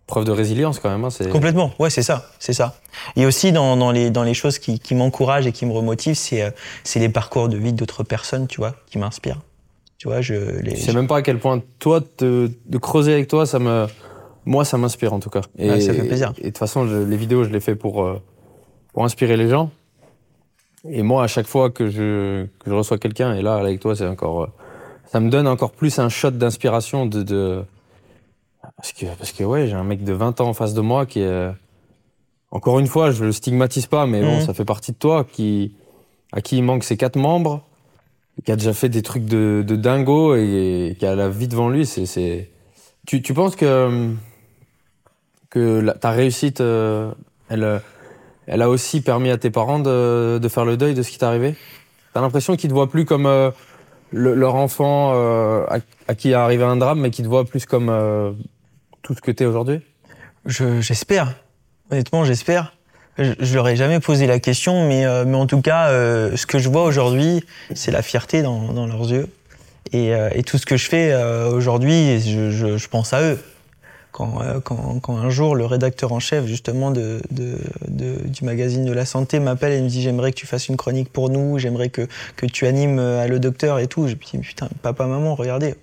preuve 0.06 0.24
de 0.24 0.30
résilience 0.32 0.78
quand 0.78 0.90
même. 0.90 1.04
hein, 1.04 1.10
Complètement, 1.30 1.72
ouais, 1.78 1.90
c'est 1.90 2.02
ça, 2.02 2.30
c'est 2.38 2.52
ça. 2.52 2.74
Et 3.16 3.24
aussi 3.26 3.52
dans, 3.52 3.76
dans, 3.76 3.90
les, 3.90 4.10
dans 4.10 4.22
les 4.22 4.34
choses 4.34 4.58
qui, 4.58 4.78
qui 4.78 4.94
m'encouragent 4.94 5.46
et 5.46 5.52
qui 5.52 5.64
me 5.66 5.72
remotivent, 5.72 6.14
c'est, 6.14 6.42
euh, 6.42 6.50
c'est 6.84 7.00
les 7.00 7.08
parcours 7.08 7.48
de 7.48 7.56
vie 7.56 7.72
d'autres 7.72 8.02
personnes, 8.04 8.46
tu 8.46 8.58
vois, 8.58 8.74
qui 8.86 8.98
m'inspirent. 8.98 9.40
Tu 9.98 10.08
vois, 10.08 10.20
je 10.20 10.34
les. 10.34 10.76
Je 10.76 10.80
sais 10.82 10.92
même 10.92 11.06
pas 11.06 11.18
à 11.18 11.22
quel 11.22 11.38
point 11.38 11.62
toi 11.78 12.00
te- 12.02 12.50
de 12.66 12.78
creuser 12.78 13.14
avec 13.14 13.28
toi, 13.28 13.46
ça 13.46 13.58
me, 13.58 13.86
moi 14.44 14.64
ça 14.66 14.76
m'inspire 14.76 15.14
en 15.14 15.20
tout 15.20 15.30
cas. 15.30 15.40
Et, 15.56 15.70
Ouais, 15.70 15.80
ça 15.80 15.94
fait 15.94 16.04
plaisir. 16.04 16.34
Et, 16.36 16.42
de 16.42 16.46
toute 16.48 16.58
façon, 16.58 16.86
je- 16.86 16.96
les 16.96 17.16
vidéos, 17.16 17.44
je 17.44 17.48
les 17.50 17.60
fais 17.60 17.74
pour 17.74 18.04
euh, 18.04 18.20
pour 18.92 19.04
inspirer 19.04 19.36
les 19.38 19.48
gens. 19.48 19.70
Et 20.88 21.02
moi, 21.02 21.24
à 21.24 21.26
chaque 21.26 21.46
fois 21.46 21.70
que 21.70 21.88
je 21.88 22.44
que 22.58 22.70
je 22.70 22.72
reçois 22.74 22.98
quelqu'un, 22.98 23.34
et 23.34 23.42
là 23.42 23.54
avec 23.56 23.80
toi, 23.80 23.96
c'est 23.96 24.06
encore, 24.06 24.42
euh, 24.42 24.46
ça 25.06 25.20
me 25.20 25.30
donne 25.30 25.46
encore 25.48 25.72
plus 25.72 25.98
un 25.98 26.08
shot 26.08 26.32
d'inspiration 26.32 27.06
de, 27.06 27.22
de 27.22 27.62
parce 28.76 28.92
que 28.92 29.06
parce 29.18 29.32
que 29.32 29.44
ouais, 29.44 29.66
j'ai 29.66 29.74
un 29.74 29.84
mec 29.84 30.04
de 30.04 30.12
20 30.12 30.40
ans 30.40 30.48
en 30.48 30.54
face 30.54 30.74
de 30.74 30.80
moi 30.80 31.06
qui 31.06 31.20
est 31.20 31.50
encore 32.50 32.78
une 32.78 32.86
fois, 32.86 33.10
je 33.10 33.24
le 33.24 33.32
stigmatise 33.32 33.86
pas, 33.86 34.06
mais 34.06 34.20
bon, 34.22 34.36
Mhm. 34.36 34.40
ça 34.42 34.54
fait 34.54 34.64
partie 34.64 34.92
de 34.92 34.96
toi 34.98 35.24
qui 35.24 35.74
à 36.32 36.40
qui 36.40 36.58
il 36.58 36.62
manque 36.62 36.84
ses 36.84 36.96
quatre 36.96 37.16
membres 37.16 37.62
qui 38.44 38.50
a 38.50 38.56
déjà 38.56 38.72
fait 38.72 38.88
des 38.88 39.02
trucs 39.02 39.24
de, 39.26 39.64
de 39.66 39.76
dingo 39.76 40.34
et, 40.34 40.96
qui 40.98 41.06
a 41.06 41.14
la 41.14 41.28
vie 41.28 41.46
devant 41.46 41.68
lui, 41.68 41.86
c'est, 41.86 42.04
c'est... 42.04 42.50
Tu, 43.06 43.22
tu 43.22 43.32
penses 43.32 43.54
que, 43.54 44.10
que 45.50 45.78
la- 45.80 45.94
ta 45.94 46.10
réussite, 46.10 46.60
euh, 46.60 47.12
elle, 47.48 47.80
elle 48.46 48.62
a 48.62 48.68
aussi 48.68 49.00
permis 49.00 49.30
à 49.30 49.38
tes 49.38 49.50
parents 49.50 49.78
de, 49.78 50.38
de 50.40 50.48
faire 50.48 50.64
le 50.64 50.76
deuil 50.76 50.94
de 50.94 51.02
ce 51.02 51.10
qui 51.10 51.18
t'est 51.18 51.24
arrivé? 51.26 51.54
T'as 52.12 52.20
l'impression 52.20 52.56
qu'ils 52.56 52.68
te 52.70 52.74
voient 52.74 52.90
plus 52.90 53.04
comme 53.04 53.26
euh, 53.26 53.50
le- 54.12 54.34
leur 54.34 54.54
enfant 54.54 55.12
euh, 55.14 55.64
à, 56.08 56.14
qui 56.14 56.30
est 56.30 56.34
arrivé 56.34 56.62
un 56.64 56.76
drame, 56.76 57.00
mais 57.00 57.10
qu'ils 57.10 57.24
te 57.24 57.30
voient 57.30 57.44
plus 57.44 57.66
comme 57.66 57.88
euh, 57.88 58.30
tout 59.02 59.14
ce 59.14 59.20
que 59.20 59.30
t'es 59.30 59.44
aujourd'hui? 59.46 59.80
Je- 60.46 60.80
j'espère. 60.80 61.34
Honnêtement, 61.90 62.24
j'espère. 62.24 62.74
Je, 63.18 63.32
je 63.38 63.54
leur 63.54 63.68
ai 63.68 63.76
jamais 63.76 64.00
posé 64.00 64.26
la 64.26 64.40
question, 64.40 64.88
mais, 64.88 65.06
euh, 65.06 65.24
mais 65.26 65.36
en 65.36 65.46
tout 65.46 65.60
cas, 65.60 65.88
euh, 65.88 66.36
ce 66.36 66.46
que 66.46 66.58
je 66.58 66.68
vois 66.68 66.84
aujourd'hui, 66.84 67.44
c'est 67.74 67.90
la 67.92 68.02
fierté 68.02 68.42
dans, 68.42 68.72
dans 68.72 68.86
leurs 68.86 69.10
yeux. 69.10 69.28
Et, 69.92 70.14
euh, 70.14 70.30
et 70.34 70.42
tout 70.42 70.58
ce 70.58 70.66
que 70.66 70.76
je 70.76 70.88
fais 70.88 71.14
aujourd'hui, 71.52 72.20
je, 72.20 72.76
je 72.76 72.88
pense 72.88 73.12
à 73.12 73.22
eux. 73.22 73.38
Quand, 74.14 74.40
euh, 74.40 74.60
quand, 74.60 75.00
quand, 75.02 75.16
un 75.16 75.28
jour 75.28 75.56
le 75.56 75.66
rédacteur 75.66 76.12
en 76.12 76.20
chef 76.20 76.46
justement 76.46 76.92
de, 76.92 77.20
de, 77.32 77.56
de 77.88 78.28
du 78.28 78.44
magazine 78.44 78.84
de 78.84 78.92
la 78.92 79.04
santé 79.04 79.40
m'appelle 79.40 79.72
et 79.72 79.82
me 79.82 79.88
dit 79.88 80.02
j'aimerais 80.02 80.30
que 80.30 80.36
tu 80.36 80.46
fasses 80.46 80.68
une 80.68 80.76
chronique 80.76 81.12
pour 81.12 81.30
nous, 81.30 81.58
j'aimerais 81.58 81.88
que, 81.88 82.06
que 82.36 82.46
tu 82.46 82.64
animes 82.68 83.00
à 83.00 83.26
le 83.26 83.40
docteur 83.40 83.80
et 83.80 83.88
tout. 83.88 84.06
Je 84.06 84.14
me 84.14 84.20
dis 84.20 84.38
putain, 84.38 84.68
papa, 84.82 85.06
maman, 85.06 85.34
regardez, 85.34 85.74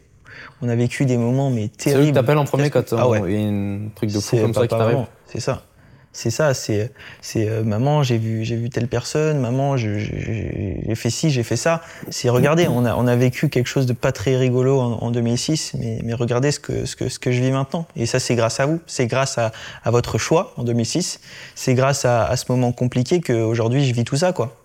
on 0.62 0.70
a 0.70 0.76
vécu 0.76 1.04
des 1.04 1.18
moments 1.18 1.50
mais 1.50 1.68
terribles. 1.68 1.76
C'est 1.78 1.96
eux 1.96 2.06
qui 2.06 2.14
t'appellent 2.14 2.38
en 2.38 2.46
premier 2.46 2.70
quand 2.70 2.94
ah 2.94 3.10
ouais. 3.10 3.22
il 3.26 3.34
y 3.34 3.44
a 3.44 3.50
un 3.50 3.90
truc 3.96 4.14
de 4.14 4.20
fou 4.22 4.38
comme 4.38 4.54
ça 4.54 4.62
qui 4.62 4.68
t'arrive. 4.70 5.06
C'est 5.26 5.42
ça. 5.42 5.64
C'est 6.14 6.30
ça, 6.30 6.54
c'est 6.54 6.92
c'est 7.22 7.48
euh, 7.48 7.64
maman, 7.64 8.04
j'ai 8.04 8.18
vu 8.18 8.44
j'ai 8.44 8.58
vu 8.58 8.70
telle 8.70 8.90
personne, 8.90 9.40
maman, 9.40 9.78
j'ai 9.78 10.94
fait 10.94 11.10
ci, 11.10 11.30
j'ai 11.30 11.44
fait 11.44 11.56
ça. 11.56 11.82
C'est 12.10 12.30
regardez, 12.30 12.68
on 12.68 12.84
a 12.84 12.96
on 12.96 13.08
a 13.08 13.16
vécu 13.16 13.48
quelque 13.48 13.68
chose 13.68 13.86
de 13.86 13.94
pas 13.94 14.12
très 14.12 14.36
rigolo 14.36 14.78
en, 14.78 15.00
en 15.02 15.12
2006, 15.12 15.76
mais 15.80 16.00
mais 16.04 16.14
regardez 16.14 16.52
ce 16.52 16.60
que 16.60 16.86
ce 16.86 16.98
que 16.98 17.08
ce 17.08 17.18
que 17.18 17.32
je 17.32 17.42
vis 17.42 17.52
maintenant. 17.52 17.86
Et 17.96 18.06
ça 18.06 18.20
c'est 18.20 18.36
grâce 18.36 18.60
à 18.60 18.66
vous, 18.66 18.82
c'est 18.88 19.08
grâce 19.08 19.38
à, 19.38 19.54
à 19.86 19.92
votre 19.92 20.18
choix 20.18 20.54
en 20.58 20.64
2006, 20.64 21.22
c'est 21.56 21.76
grâce 21.76 22.04
à, 22.04 22.26
à 22.26 22.36
ce 22.36 22.46
moment 22.50 22.74
compliqué 22.74 23.22
que 23.22 23.32
aujourd'hui 23.32 23.86
je 23.86 23.94
vis 23.94 24.04
tout 24.04 24.18
ça 24.18 24.34
quoi. 24.34 24.58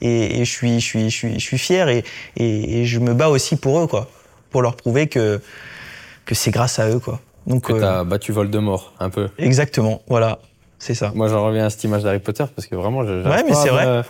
Et, 0.00 0.40
et 0.40 0.44
je 0.46 0.50
suis 0.50 0.80
je 0.80 0.86
suis 0.86 1.10
je 1.10 1.14
suis 1.14 1.34
je 1.34 1.44
suis 1.44 1.58
fier 1.58 1.90
et, 1.90 2.02
et 2.38 2.80
et 2.80 2.84
je 2.86 2.98
me 2.98 3.12
bats 3.12 3.28
aussi 3.28 3.56
pour 3.56 3.78
eux 3.78 3.86
quoi, 3.86 4.08
pour 4.48 4.62
leur 4.62 4.74
prouver 4.74 5.08
que 5.08 5.42
que 6.24 6.34
c'est 6.34 6.50
grâce 6.50 6.78
à 6.78 6.88
eux 6.88 6.98
quoi. 6.98 7.20
Donc 7.46 7.64
que 7.64 7.74
t'as 7.74 8.04
battu 8.04 8.32
Voldemort 8.32 8.94
un 9.00 9.10
peu. 9.10 9.28
Exactement, 9.36 10.00
voilà. 10.08 10.38
C'est 10.84 10.94
ça. 10.94 11.12
Moi, 11.14 11.28
j'en 11.28 11.46
reviens 11.46 11.64
à 11.64 11.70
cette 11.70 11.82
image 11.84 12.02
d'Harry 12.02 12.18
Potter 12.18 12.44
parce 12.54 12.68
que 12.68 12.74
vraiment, 12.74 13.06
je. 13.06 13.26
Ouais, 13.26 13.42
mais 13.42 13.54
c'est 13.54 13.70
vrai. 13.70 14.02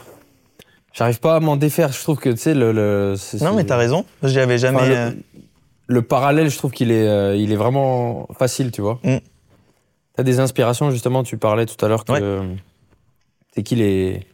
J'arrive 0.93 1.21
pas 1.21 1.37
à 1.37 1.41
m'en 1.41 1.57
défaire. 1.57 1.93
Je 1.93 2.01
trouve 2.01 2.19
que, 2.19 2.31
tu 2.31 2.37
sais, 2.37 2.53
le. 2.53 2.73
le 2.73 3.15
non, 3.43 3.55
mais 3.55 3.63
t'as 3.63 3.77
raison. 3.77 4.05
J'y 4.25 4.41
avais 4.41 4.59
jamais. 4.59 4.79
Enfin, 4.79 5.11
le, 5.11 5.45
le, 5.87 6.03
parallèle, 6.03 6.51
je 6.51 6.59
trouve 6.59 6.73
qu'il 6.73 6.91
est, 6.91 7.07
euh, 7.07 7.37
il 7.37 7.53
est 7.53 7.57
vraiment 7.57 8.27
facile, 8.37 8.73
tu 8.73 8.81
vois. 8.81 8.99
Mm. 9.05 9.19
T'as 10.17 10.25
des 10.25 10.41
inspirations, 10.41 10.91
justement. 10.91 11.23
Tu 11.23 11.39
parlais 11.39 11.67
tout 11.67 11.85
à 11.85 11.89
l'heure 11.89 12.05
que. 12.05 12.13
Ouais. 12.13 12.57
C'est 13.55 13.63
qui 13.63 13.77
les, 13.77 14.27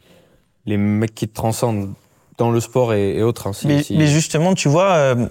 les 0.65 0.77
mecs 0.77 1.13
qui 1.13 1.27
te 1.27 1.35
transcendent 1.35 1.93
dans 2.41 2.49
le 2.49 2.59
sport 2.59 2.93
et, 2.95 3.17
et 3.17 3.23
autres. 3.23 3.45
Hein, 3.45 3.53
si, 3.53 3.67
mais, 3.67 3.83
si... 3.83 3.95
mais, 3.95 4.07
justement, 4.07 4.55
tu 4.55 4.67
vois, 4.67 4.93
euh, 4.93 5.27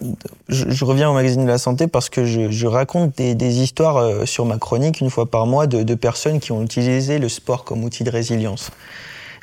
je, 0.49 0.71
je, 0.71 0.85
reviens 0.85 1.11
au 1.11 1.13
magazine 1.13 1.43
de 1.43 1.49
la 1.49 1.59
santé 1.59 1.89
parce 1.89 2.09
que 2.09 2.25
je, 2.25 2.51
je 2.51 2.67
raconte 2.69 3.17
des, 3.17 3.35
des, 3.35 3.61
histoires 3.61 3.97
euh, 3.97 4.27
sur 4.27 4.47
ma 4.47 4.59
chronique 4.59 5.01
une 5.01 5.11
fois 5.11 5.29
par 5.29 5.47
mois 5.47 5.67
de, 5.67 5.83
de, 5.83 5.95
personnes 5.97 6.39
qui 6.39 6.53
ont 6.53 6.63
utilisé 6.63 7.19
le 7.19 7.29
sport 7.29 7.65
comme 7.65 7.83
outil 7.83 8.05
de 8.05 8.11
résilience. 8.11 8.71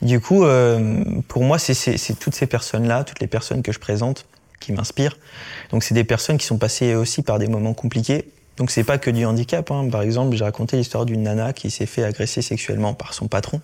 Du 0.02 0.22
coup, 0.22 0.46
euh, 0.46 1.04
pour 1.28 1.44
moi, 1.44 1.60
c'est 1.60 2.20
toutes 2.20 2.36
ces 2.36 2.48
personnes-là, 2.48 3.04
toutes 3.04 3.20
les 3.20 3.28
personnes 3.28 3.62
que 3.62 3.74
je 3.74 3.80
présente, 3.80 4.26
qui 4.62 4.72
m'inspirent. 4.72 5.18
Donc, 5.72 5.84
c'est 5.84 5.94
des 5.94 6.06
personnes 6.06 6.38
qui 6.38 6.46
sont 6.46 6.58
passées 6.58 6.96
aussi 6.96 7.22
par 7.22 7.38
des 7.38 7.48
moments 7.48 7.74
compliqués. 7.74 8.30
Donc, 8.56 8.72
c'est 8.72 8.86
pas 8.86 8.98
que 8.98 9.12
du 9.12 9.26
handicap. 9.26 9.70
Hein. 9.72 9.90
Par 9.92 10.04
exemple, 10.04 10.38
j'ai 10.38 10.46
raconté 10.46 10.78
l'histoire 10.78 11.06
d'une 11.06 11.24
nana 11.24 11.52
qui 11.52 11.70
s'est 11.70 11.86
fait 11.86 12.04
agresser 12.04 12.42
sexuellement 12.42 12.94
par 12.94 13.14
son 13.14 13.28
patron 13.28 13.60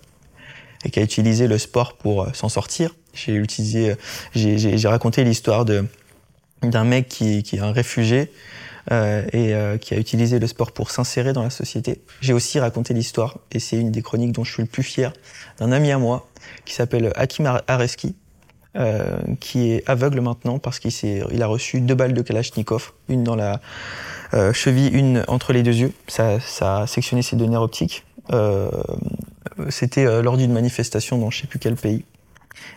et 0.83 0.89
qui 0.89 0.99
a 0.99 1.03
utilisé 1.03 1.47
le 1.47 1.57
sport 1.57 1.93
pour 1.93 2.27
s'en 2.35 2.49
sortir. 2.49 2.95
J'ai 3.13 3.33
utilisé, 3.33 3.95
j'ai 4.33 4.87
raconté 4.87 5.23
l'histoire 5.23 5.65
de 5.65 5.85
d'un 6.61 6.83
mec 6.83 7.07
qui, 7.07 7.43
qui, 7.43 7.57
est 7.57 7.59
un 7.59 7.71
réfugié 7.71 8.31
euh, 8.91 9.25
et 9.31 9.53
euh, 9.53 9.77
qui 9.77 9.93
a 9.93 9.97
utilisé 9.97 10.39
le 10.39 10.47
sport 10.47 10.71
pour 10.71 10.91
s'insérer 10.91 11.33
dans 11.33 11.43
la 11.43 11.49
société. 11.49 12.01
J'ai 12.21 12.33
aussi 12.33 12.59
raconté 12.59 12.93
l'histoire, 12.93 13.37
et 13.51 13.59
c'est 13.59 13.77
une 13.77 13.91
des 13.91 14.01
chroniques 14.01 14.33
dont 14.33 14.43
je 14.43 14.51
suis 14.51 14.63
le 14.63 14.67
plus 14.67 14.83
fier, 14.83 15.13
d'un 15.59 15.71
ami 15.71 15.91
à 15.91 15.97
moi 15.97 16.27
qui 16.65 16.73
s'appelle 16.73 17.11
Hakim 17.15 17.61
Areski, 17.67 18.15
euh, 18.75 19.17
qui 19.39 19.71
est 19.71 19.89
aveugle 19.89 20.19
maintenant 20.19 20.59
parce 20.59 20.79
qu'il 20.79 20.91
il 21.31 21.43
a 21.43 21.47
reçu 21.47 21.79
deux 21.79 21.95
balles 21.95 22.13
de 22.13 22.21
Kalachnikov, 22.21 22.91
une 23.07 23.23
dans 23.23 23.35
la 23.35 23.61
euh, 24.33 24.51
cheville, 24.51 24.89
une 24.89 25.23
entre 25.27 25.53
les 25.53 25.63
deux 25.63 25.75
yeux. 25.75 25.93
Ça, 26.07 26.39
ça 26.39 26.81
a 26.81 26.87
sectionné 26.87 27.21
ses 27.21 27.35
deux 27.35 27.45
nerfs 27.45 27.61
optiques. 27.61 28.03
Euh, 28.31 28.71
C'était 29.69 30.21
lors 30.21 30.37
d'une 30.37 30.53
manifestation 30.53 31.17
dans 31.17 31.29
je 31.29 31.41
sais 31.41 31.47
plus 31.47 31.59
quel 31.59 31.75
pays. 31.75 32.05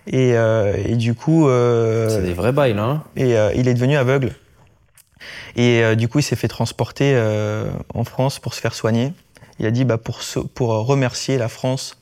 Et, 0.06 0.34
euh, 0.34 0.76
et, 0.84 0.96
du 0.96 1.14
coup. 1.14 1.48
Euh, 1.48 2.08
c'est 2.08 2.22
des 2.22 2.32
vrais 2.32 2.52
bails, 2.52 2.74
là. 2.74 2.84
Hein 2.84 3.04
et 3.14 3.36
euh, 3.36 3.52
il 3.54 3.68
est 3.68 3.74
devenu 3.74 3.96
aveugle. 3.96 4.32
Et 5.54 5.82
euh, 5.82 5.94
du 5.94 6.08
coup, 6.08 6.18
il 6.18 6.22
s'est 6.22 6.36
fait 6.36 6.48
transporter 6.48 7.12
euh, 7.14 7.70
en 7.94 8.04
France 8.04 8.38
pour 8.38 8.54
se 8.54 8.60
faire 8.60 8.74
soigner. 8.74 9.12
Il 9.58 9.66
a 9.66 9.70
dit 9.70 9.84
bah, 9.84 9.98
pour, 9.98 10.20
pour 10.54 10.68
remercier 10.86 11.38
la 11.38 11.48
France 11.48 11.98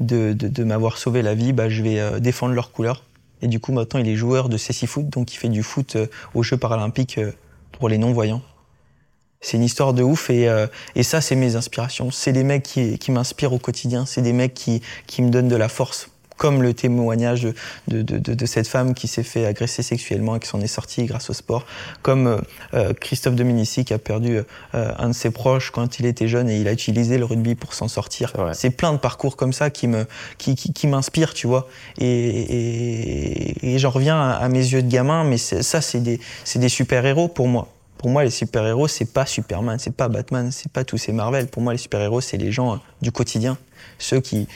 de, 0.00 0.32
de, 0.32 0.48
de 0.48 0.64
m'avoir 0.64 0.98
sauvé 0.98 1.22
la 1.22 1.34
vie, 1.34 1.52
bah, 1.52 1.68
je 1.68 1.82
vais 1.82 2.20
défendre 2.20 2.54
leur 2.54 2.72
couleur. 2.72 3.04
Et 3.42 3.48
du 3.48 3.60
coup, 3.60 3.72
maintenant, 3.72 4.00
il 4.00 4.08
est 4.08 4.16
joueur 4.16 4.48
de 4.48 4.56
Céci 4.56 4.86
Foot, 4.86 5.08
donc 5.08 5.32
il 5.32 5.36
fait 5.36 5.48
du 5.48 5.62
foot 5.62 5.96
aux 6.34 6.42
Jeux 6.42 6.56
paralympiques 6.56 7.20
pour 7.72 7.88
les 7.88 7.98
non-voyants. 7.98 8.42
C'est 9.40 9.56
une 9.56 9.62
histoire 9.62 9.92
de 9.92 10.02
ouf 10.02 10.30
et, 10.30 10.48
euh, 10.48 10.66
et 10.94 11.02
ça, 11.02 11.20
c'est 11.20 11.36
mes 11.36 11.56
inspirations. 11.56 12.10
C'est 12.10 12.32
des 12.32 12.44
mecs 12.44 12.62
qui, 12.62 12.98
qui 12.98 13.10
m'inspirent 13.12 13.52
au 13.52 13.58
quotidien. 13.58 14.06
C'est 14.06 14.22
des 14.22 14.32
mecs 14.32 14.54
qui, 14.54 14.82
qui 15.06 15.22
me 15.22 15.30
donnent 15.30 15.48
de 15.48 15.56
la 15.56 15.68
force 15.68 16.10
comme 16.36 16.62
le 16.62 16.74
témoignage 16.74 17.42
de, 17.42 17.54
de, 17.88 18.18
de, 18.18 18.34
de 18.34 18.46
cette 18.46 18.68
femme 18.68 18.94
qui 18.94 19.08
s'est 19.08 19.22
fait 19.22 19.46
agresser 19.46 19.82
sexuellement 19.82 20.36
et 20.36 20.40
qui 20.40 20.48
s'en 20.48 20.60
est 20.60 20.66
sortie 20.66 21.04
grâce 21.04 21.30
au 21.30 21.32
sport, 21.32 21.66
comme 22.02 22.42
euh, 22.74 22.92
Christophe 22.94 23.34
Dominici 23.34 23.84
qui 23.84 23.94
a 23.94 23.98
perdu 23.98 24.38
euh, 24.74 24.92
un 24.98 25.08
de 25.08 25.14
ses 25.14 25.30
proches 25.30 25.70
quand 25.70 25.98
il 25.98 26.06
était 26.06 26.28
jeune 26.28 26.48
et 26.48 26.58
il 26.58 26.68
a 26.68 26.72
utilisé 26.72 27.18
le 27.18 27.24
rugby 27.24 27.54
pour 27.54 27.74
s'en 27.74 27.88
sortir. 27.88 28.32
C'est 28.52 28.70
plein 28.70 28.92
de 28.92 28.98
parcours 28.98 29.36
comme 29.36 29.52
ça 29.52 29.70
qui 29.70 29.88
me 29.88 30.06
qui, 30.38 30.54
qui, 30.54 30.72
qui 30.72 30.86
m'inspirent, 30.86 31.34
tu 31.34 31.46
vois. 31.46 31.68
Et, 31.98 32.06
et, 32.06 33.74
et 33.74 33.78
j'en 33.78 33.90
reviens 33.90 34.20
à, 34.20 34.32
à, 34.32 34.48
mes 34.48 34.58
yeux 34.58 34.82
de 34.82 34.88
gamin, 34.90 35.24
mais 35.24 35.38
ça 35.38 35.80
c'est 35.80 36.00
des 36.00 36.20
c'est 36.44 36.58
des 36.58 36.68
super 36.68 37.04
héros 37.06 37.28
pour 37.28 37.48
moi. 37.48 37.68
Pour 37.98 38.10
moi, 38.10 38.24
les 38.24 38.30
super-héros, 38.30 38.88
c'est 38.88 39.12
pas 39.12 39.26
Superman, 39.26 39.78
c'est 39.78 39.94
pas 39.94 40.08
Batman, 40.08 40.50
c'est 40.52 40.70
pas 40.70 40.84
tous 40.84 40.98
ces 40.98 41.12
Marvel. 41.12 41.48
Pour 41.48 41.62
moi, 41.62 41.72
les 41.72 41.78
super-héros, 41.78 42.20
c'est 42.20 42.36
les 42.36 42.52
gens 42.52 42.80
du 43.00 43.10
quotidien. 43.10 43.56
Ceux 43.98 44.20
qui, 44.20 44.48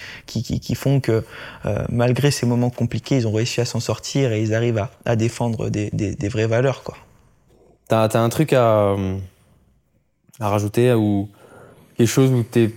font 0.75 1.01
que, 1.01 1.25
euh, 1.65 1.85
malgré 1.89 2.31
ces 2.31 2.47
moments 2.47 2.71
compliqués, 2.71 3.17
ils 3.17 3.27
ont 3.27 3.33
réussi 3.33 3.61
à 3.61 3.65
s'en 3.65 3.81
sortir 3.81 4.33
et 4.33 4.43
ils 4.43 4.55
arrivent 4.55 4.87
à, 5.05 5.17
défendre 5.17 5.71
des, 5.71 6.29
vraies 6.29 6.47
valeurs, 6.47 6.83
quoi. 6.83 6.97
T'as 7.89 8.05
as 8.05 8.19
un 8.19 8.29
truc 8.29 8.53
à, 8.53 8.95
à 10.39 10.49
rajouter 10.49 10.93
ou 10.93 11.29
quelque 11.97 12.07
chose 12.07 12.31
où 12.31 12.43
t'es 12.43 12.71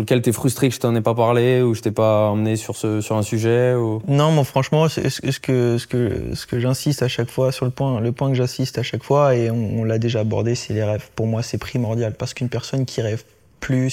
sur 0.00 0.04
lequel 0.04 0.22
tu 0.22 0.30
es 0.30 0.32
frustré 0.32 0.68
que 0.70 0.74
je 0.74 0.80
t'en 0.80 0.94
ai 0.94 1.02
pas 1.02 1.14
parlé 1.14 1.60
ou 1.60 1.74
je 1.74 1.82
t'ai 1.82 1.90
pas 1.90 2.28
emmené 2.28 2.56
sur, 2.56 2.74
ce, 2.74 3.02
sur 3.02 3.16
un 3.16 3.22
sujet 3.22 3.74
ou... 3.74 4.00
Non, 4.08 4.30
moi 4.30 4.44
franchement, 4.44 4.88
ce 4.88 5.00
que, 5.40 5.76
ce 5.78 5.86
que, 5.86 6.34
ce 6.34 6.46
que 6.46 6.58
j'insiste 6.58 7.02
à 7.02 7.08
chaque 7.08 7.30
fois, 7.30 7.52
sur 7.52 7.66
le 7.66 7.70
point, 7.70 8.00
le 8.00 8.12
point 8.12 8.30
que 8.30 8.34
j'insiste 8.34 8.78
à 8.78 8.82
chaque 8.82 9.02
fois, 9.02 9.36
et 9.36 9.50
on, 9.50 9.84
l'a 9.84 9.98
déjà 9.98 10.20
abordé, 10.20 10.54
c'est 10.54 10.72
les 10.72 10.84
rêves. 10.84 11.08
Pour 11.14 11.26
moi, 11.26 11.42
c'est 11.42 11.58
primordial 11.58 12.14
parce 12.14 12.32
qu'une 12.32 12.48
personne 12.48 12.86
qui 12.86 13.02
rêve 13.02 13.24
plus, 13.60 13.90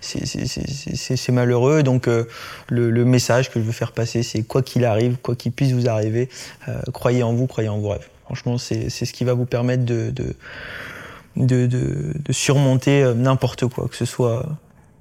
c'est 0.00 1.32
malheureux. 1.32 1.82
Donc 1.82 2.06
euh, 2.06 2.24
le, 2.68 2.90
le, 2.90 3.04
message 3.06 3.50
que 3.50 3.60
je 3.60 3.64
veux 3.64 3.72
faire 3.72 3.92
passer, 3.92 4.22
c'est 4.22 4.42
quoi 4.42 4.60
qu'il 4.60 4.84
arrive, 4.84 5.16
quoi 5.22 5.36
qu'il 5.36 5.52
puisse 5.52 5.72
vous 5.72 5.88
arriver, 5.88 6.28
euh, 6.68 6.78
croyez 6.92 7.22
en 7.22 7.32
vous, 7.32 7.46
croyez 7.46 7.70
en 7.70 7.78
vos 7.78 7.88
rêves. 7.88 8.08
Franchement, 8.24 8.58
c'est 8.58 8.90
ce 8.90 9.12
qui 9.12 9.24
va 9.24 9.32
vous 9.32 9.46
permettre 9.46 9.84
de, 9.86 10.10
de, 10.10 10.34
de, 11.36 11.66
de, 11.66 12.12
de 12.14 12.32
surmonter 12.32 13.02
euh, 13.02 13.14
n'importe 13.14 13.66
quoi, 13.68 13.88
que 13.88 13.96
ce 13.96 14.04
soit 14.04 14.46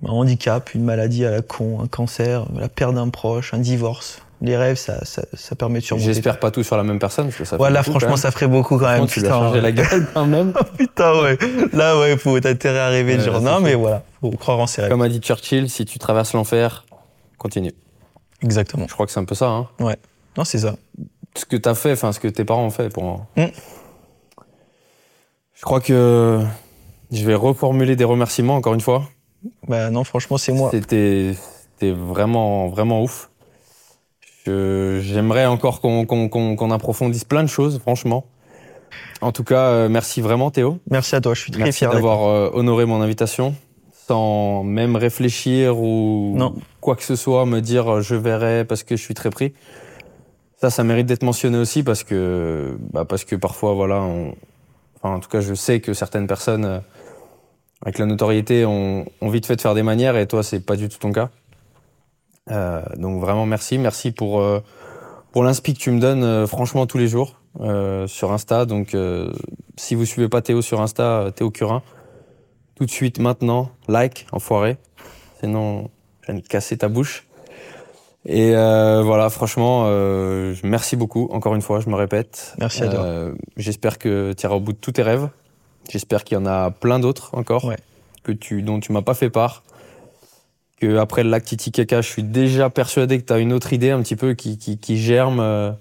un 0.05 0.11
handicap, 0.11 0.73
une 0.73 0.83
maladie 0.83 1.25
à 1.25 1.31
la 1.31 1.41
con, 1.41 1.81
un 1.81 1.87
cancer, 1.87 2.45
la 2.55 2.69
perte 2.69 2.93
d'un 2.93 3.09
proche, 3.09 3.53
un 3.53 3.59
divorce. 3.59 4.21
Les 4.41 4.55
rêves, 4.55 4.77
ça, 4.77 5.03
ça, 5.03 5.23
ça 5.33 5.55
permet 5.55 5.79
de 5.79 5.83
surmonter. 5.83 6.13
J'espère 6.13 6.39
pas 6.39 6.49
tout 6.49 6.63
sur 6.63 6.77
la 6.77 6.83
même 6.83 6.97
personne. 6.97 7.25
Parce 7.25 7.37
que 7.37 7.43
ça 7.43 7.57
ouais, 7.57 7.69
là, 7.69 7.81
beaucoup, 7.81 7.99
franchement, 7.99 8.15
ça 8.15 8.31
ferait 8.31 8.47
beaucoup 8.47 8.77
quand 8.77 8.87
même. 8.87 9.05
Tu 9.05 9.19
lui 9.19 9.27
as 9.27 9.31
changé 9.31 9.59
la 9.59 9.73
gueule 9.73 10.07
quand 10.13 10.25
même. 10.25 10.53
oh, 10.59 10.63
putain, 10.77 11.21
ouais. 11.21 11.37
Là, 11.73 11.99
ouais, 11.99 12.15
faut 12.17 12.37
intérêt 12.37 12.79
à 12.79 12.87
rêver. 12.87 13.17
Ouais, 13.17 13.23
genre, 13.23 13.41
non, 13.41 13.59
mais 13.59 13.75
voilà, 13.75 14.03
faut 14.21 14.31
croire 14.31 14.59
en 14.59 14.67
ses 14.67 14.81
rêves. 14.81 14.91
Comme 14.91 15.01
a 15.01 15.09
dit 15.09 15.19
Churchill, 15.19 15.69
si 15.69 15.83
tu 15.83 15.99
traverses 15.99 16.31
l'enfer, 16.31 16.85
continue. 17.37 17.73
Exactement. 18.41 18.85
Je 18.87 18.93
crois 18.93 19.05
que 19.05 19.11
c'est 19.11 19.19
un 19.19 19.25
peu 19.25 19.35
ça. 19.35 19.49
Hein. 19.49 19.67
Ouais. 19.81 19.97
Non, 20.37 20.45
c'est 20.45 20.59
ça. 20.59 20.75
Ce 21.35 21.43
que 21.43 21.57
t'as 21.57 21.75
fait, 21.75 21.91
enfin, 21.91 22.13
ce 22.13 22.21
que 22.21 22.29
tes 22.29 22.45
parents 22.45 22.63
ont 22.63 22.69
fait 22.69 22.87
pour 22.87 23.03
moi. 23.03 23.27
Mm. 23.35 23.45
Je 25.53 25.61
crois 25.63 25.81
que 25.81 26.39
je 27.11 27.25
vais 27.25 27.35
reformuler 27.35 27.97
des 27.97 28.05
remerciements 28.05 28.55
encore 28.55 28.73
une 28.73 28.79
fois. 28.79 29.03
Bah 29.67 29.89
non, 29.89 30.03
franchement, 30.03 30.37
c'est 30.37 30.51
moi. 30.51 30.71
C'était 30.71 31.35
vraiment, 31.81 32.67
vraiment 32.67 33.03
ouf. 33.03 33.29
J'aimerais 34.45 35.45
encore 35.45 35.81
qu'on 35.81 36.05
qu 36.05 36.55
qu 36.57 36.73
approfondisse 36.73 37.23
plein 37.23 37.43
de 37.43 37.49
choses, 37.49 37.79
franchement. 37.79 38.25
En 39.21 39.31
tout 39.31 39.43
cas, 39.43 39.65
euh, 39.65 39.89
merci 39.89 40.21
vraiment 40.21 40.49
Théo. 40.49 40.79
Merci 40.89 41.15
à 41.15 41.21
toi, 41.21 41.33
je 41.33 41.41
suis 41.41 41.51
très 41.51 41.63
merci 41.63 41.79
fier 41.79 41.91
d'avoir 41.91 42.27
euh, 42.27 42.49
honoré 42.53 42.85
mon 42.85 43.01
invitation 43.01 43.53
sans 44.07 44.63
même 44.63 44.95
réfléchir 44.95 45.77
ou 45.77 46.33
non. 46.35 46.55
quoi 46.81 46.95
que 46.95 47.03
ce 47.03 47.15
soit, 47.15 47.45
me 47.45 47.59
dire 47.59 47.87
euh, 47.87 48.01
je 48.01 48.15
verrai 48.15 48.65
parce 48.65 48.81
que 48.81 48.95
je 48.95 49.03
suis 49.03 49.13
très 49.13 49.29
pris. 49.29 49.53
Ça, 50.59 50.71
ça 50.71 50.83
mérite 50.83 51.05
d'être 51.05 51.21
mentionné 51.21 51.59
aussi 51.59 51.83
parce 51.83 52.03
que, 52.03 52.75
bah, 52.91 53.05
parce 53.05 53.23
que 53.23 53.35
parfois, 53.35 53.75
voilà, 53.75 54.01
on... 54.01 54.33
enfin, 54.95 55.15
en 55.15 55.19
tout 55.19 55.29
cas, 55.29 55.41
je 55.41 55.53
sais 55.53 55.79
que 55.79 55.93
certaines 55.93 56.25
personnes 56.25 56.81
avec 57.81 57.97
la 57.97 58.05
notoriété 58.05 58.65
ont, 58.65 59.05
ont 59.21 59.29
vite 59.29 59.45
fait 59.45 59.55
de 59.55 59.61
faire 59.61 59.75
des 59.75 59.83
manières 59.83 60.17
et 60.17 60.27
toi, 60.27 60.43
c'est 60.43 60.59
pas 60.59 60.75
du 60.75 60.89
tout 60.89 60.97
ton 60.97 61.11
cas. 61.11 61.29
Euh, 62.51 62.81
donc 62.97 63.21
vraiment 63.21 63.45
merci, 63.45 63.77
merci 63.77 64.11
pour 64.11 64.41
euh, 64.41 64.59
pour 65.31 65.43
l'inspi 65.43 65.73
que 65.73 65.79
tu 65.79 65.91
me 65.91 65.99
donnes 65.99 66.23
euh, 66.23 66.47
franchement 66.47 66.87
tous 66.87 66.97
les 66.97 67.07
jours 67.07 67.39
euh, 67.59 68.07
sur 68.07 68.31
Insta. 68.31 68.65
Donc 68.65 68.95
si 69.77 69.95
vous 69.95 70.05
suivez 70.05 70.29
pas 70.29 70.41
Théo 70.41 70.61
sur 70.61 70.81
Insta, 70.81 71.31
Théo 71.35 71.51
Curin, 71.51 71.83
tout 72.79 72.85
de 72.85 72.91
suite, 72.91 73.19
maintenant, 73.19 73.71
like, 73.89 74.25
enfoiré. 74.31 74.77
Sinon, 75.41 75.89
je 76.21 76.31
viens 76.31 76.41
de 76.41 76.47
casser 76.47 76.77
ta 76.77 76.87
bouche. 76.87 77.27
Et 78.25 78.55
euh, 78.55 79.01
voilà, 79.03 79.29
franchement, 79.29 79.83
euh, 79.87 80.55
merci 80.63 80.95
beaucoup. 80.95 81.27
Encore 81.31 81.55
une 81.55 81.61
fois, 81.61 81.81
je 81.81 81.89
me 81.89 81.95
répète. 81.95 82.55
Merci 82.57 82.83
à 82.83 82.87
toi. 82.87 83.03
Euh, 83.03 83.33
J'espère 83.57 83.97
que 83.97 84.33
tu 84.33 84.45
iras 84.45 84.55
au 84.55 84.59
bout 84.61 84.73
de 84.73 84.77
tous 84.77 84.93
tes 84.93 85.01
rêves. 85.01 85.29
J'espère 85.89 86.23
qu'il 86.23 86.37
y 86.37 86.41
en 86.41 86.45
a 86.45 86.71
plein 86.71 86.99
d'autres 86.99 87.29
encore 87.33 87.65
Ouais. 87.65 87.77
que 88.23 88.31
tu, 88.31 88.61
dont 88.61 88.79
tu 88.79 88.91
m'as 88.91 89.01
pas 89.01 89.13
fait 89.13 89.29
part. 89.29 89.63
Que 90.79 90.97
après 90.97 91.23
le 91.23 91.29
lac 91.29 91.43
Titicaca, 91.43 92.01
je 92.01 92.07
suis 92.07 92.23
déjà 92.23 92.69
persuadé 92.69 93.19
que 93.19 93.25
tu 93.25 93.33
as 93.33 93.39
une 93.39 93.51
autre 93.51 93.73
idée 93.73 93.91
un 93.91 94.01
petit 94.01 94.15
peu 94.15 94.33
qui, 94.33 94.57
qui, 94.57 94.77
qui 94.77 94.97
germe. 94.97 95.39
euh, 95.41 95.71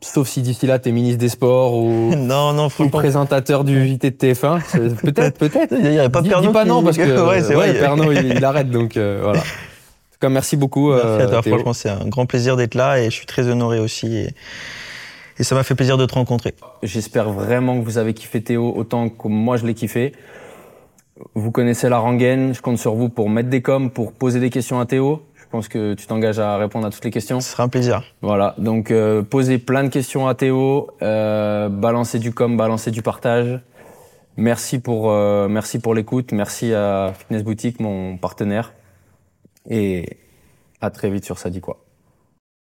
sauf 0.00 0.28
si 0.28 0.42
d'ici 0.42 0.66
là, 0.66 0.78
tu 0.78 0.88
es 0.88 0.92
ministre 0.92 1.18
des 1.18 1.28
Sports 1.28 1.74
ou, 1.76 2.14
Non, 2.16 2.52
non, 2.52 2.66
ou 2.66 2.68
franchement. 2.70 2.98
présentateur 2.98 3.62
du 3.64 3.86
JT 3.86 4.10
de 4.10 4.16
TF1. 4.16 4.60
C'est- 4.66 4.96
Peut-être, 5.02 5.38
peut-être. 5.38 5.72
Il 5.78 5.90
n'y 5.90 5.98
aurait 5.98 6.08
pas 6.10 6.22
Pernod 6.22 6.46
dis 6.46 6.52
pas 6.52 6.64
non 6.64 6.82
parce 6.82 6.96
que 6.96 7.02
ouais, 7.28 7.40
vrai. 7.40 7.74
Pernod, 7.78 8.12
il, 8.16 8.32
il 8.36 8.44
arrête 8.44 8.70
donc 8.70 8.96
euh, 8.96 9.20
voilà. 9.22 9.38
En 9.40 9.42
tout 9.42 10.18
cas, 10.20 10.28
merci 10.30 10.56
beaucoup. 10.56 10.90
Merci 10.90 11.06
à 11.06 11.10
euh, 11.10 11.28
toi. 11.28 11.42
Franchement, 11.42 11.72
c'est 11.74 11.90
un 11.90 12.06
grand 12.08 12.26
plaisir 12.26 12.56
d'être 12.56 12.74
là 12.74 12.98
et 13.00 13.04
je 13.04 13.10
suis 13.14 13.26
très 13.26 13.46
honoré 13.48 13.78
aussi. 13.78 14.16
Et, 14.16 14.34
et 15.38 15.44
ça 15.44 15.54
m'a 15.54 15.62
fait 15.62 15.74
plaisir 15.74 15.96
de 15.96 16.06
te 16.06 16.14
rencontrer. 16.14 16.54
J'espère 16.82 17.30
vraiment 17.30 17.78
que 17.78 17.84
vous 17.84 17.98
avez 17.98 18.14
kiffé 18.14 18.42
Théo 18.42 18.72
autant 18.74 19.08
que 19.08 19.28
moi 19.28 19.56
je 19.56 19.66
l'ai 19.66 19.74
kiffé. 19.74 20.12
Vous 21.34 21.50
connaissez 21.50 21.88
la 21.88 21.98
rengaine, 21.98 22.54
je 22.54 22.60
compte 22.60 22.78
sur 22.78 22.94
vous 22.94 23.08
pour 23.08 23.28
mettre 23.28 23.48
des 23.48 23.62
coms, 23.62 23.90
pour 23.90 24.12
poser 24.12 24.40
des 24.40 24.50
questions 24.50 24.78
à 24.78 24.86
Théo. 24.86 25.22
Je 25.34 25.46
pense 25.50 25.68
que 25.68 25.94
tu 25.94 26.06
t'engages 26.06 26.38
à 26.38 26.58
répondre 26.58 26.86
à 26.86 26.90
toutes 26.90 27.04
les 27.04 27.10
questions. 27.10 27.40
Ce 27.40 27.50
sera 27.50 27.62
un 27.62 27.68
plaisir. 27.68 28.02
Voilà, 28.20 28.54
donc 28.58 28.90
euh, 28.90 29.22
posez 29.22 29.58
plein 29.58 29.82
de 29.82 29.88
questions 29.88 30.28
à 30.28 30.34
Théo, 30.34 30.90
euh, 31.02 31.68
balancez 31.68 32.18
du 32.18 32.32
com, 32.32 32.56
balancez 32.56 32.90
du 32.90 33.02
partage. 33.02 33.58
Merci 34.36 34.78
pour, 34.78 35.10
euh, 35.10 35.48
merci 35.48 35.80
pour 35.80 35.94
l'écoute, 35.94 36.32
merci 36.32 36.72
à 36.72 37.12
Fitness 37.18 37.42
Boutique, 37.42 37.80
mon 37.80 38.16
partenaire. 38.18 38.72
Et 39.68 40.18
à 40.80 40.90
très 40.90 41.10
vite 41.10 41.24
sur 41.24 41.38
Ça 41.38 41.50
dit 41.50 41.60
quoi. 41.60 41.87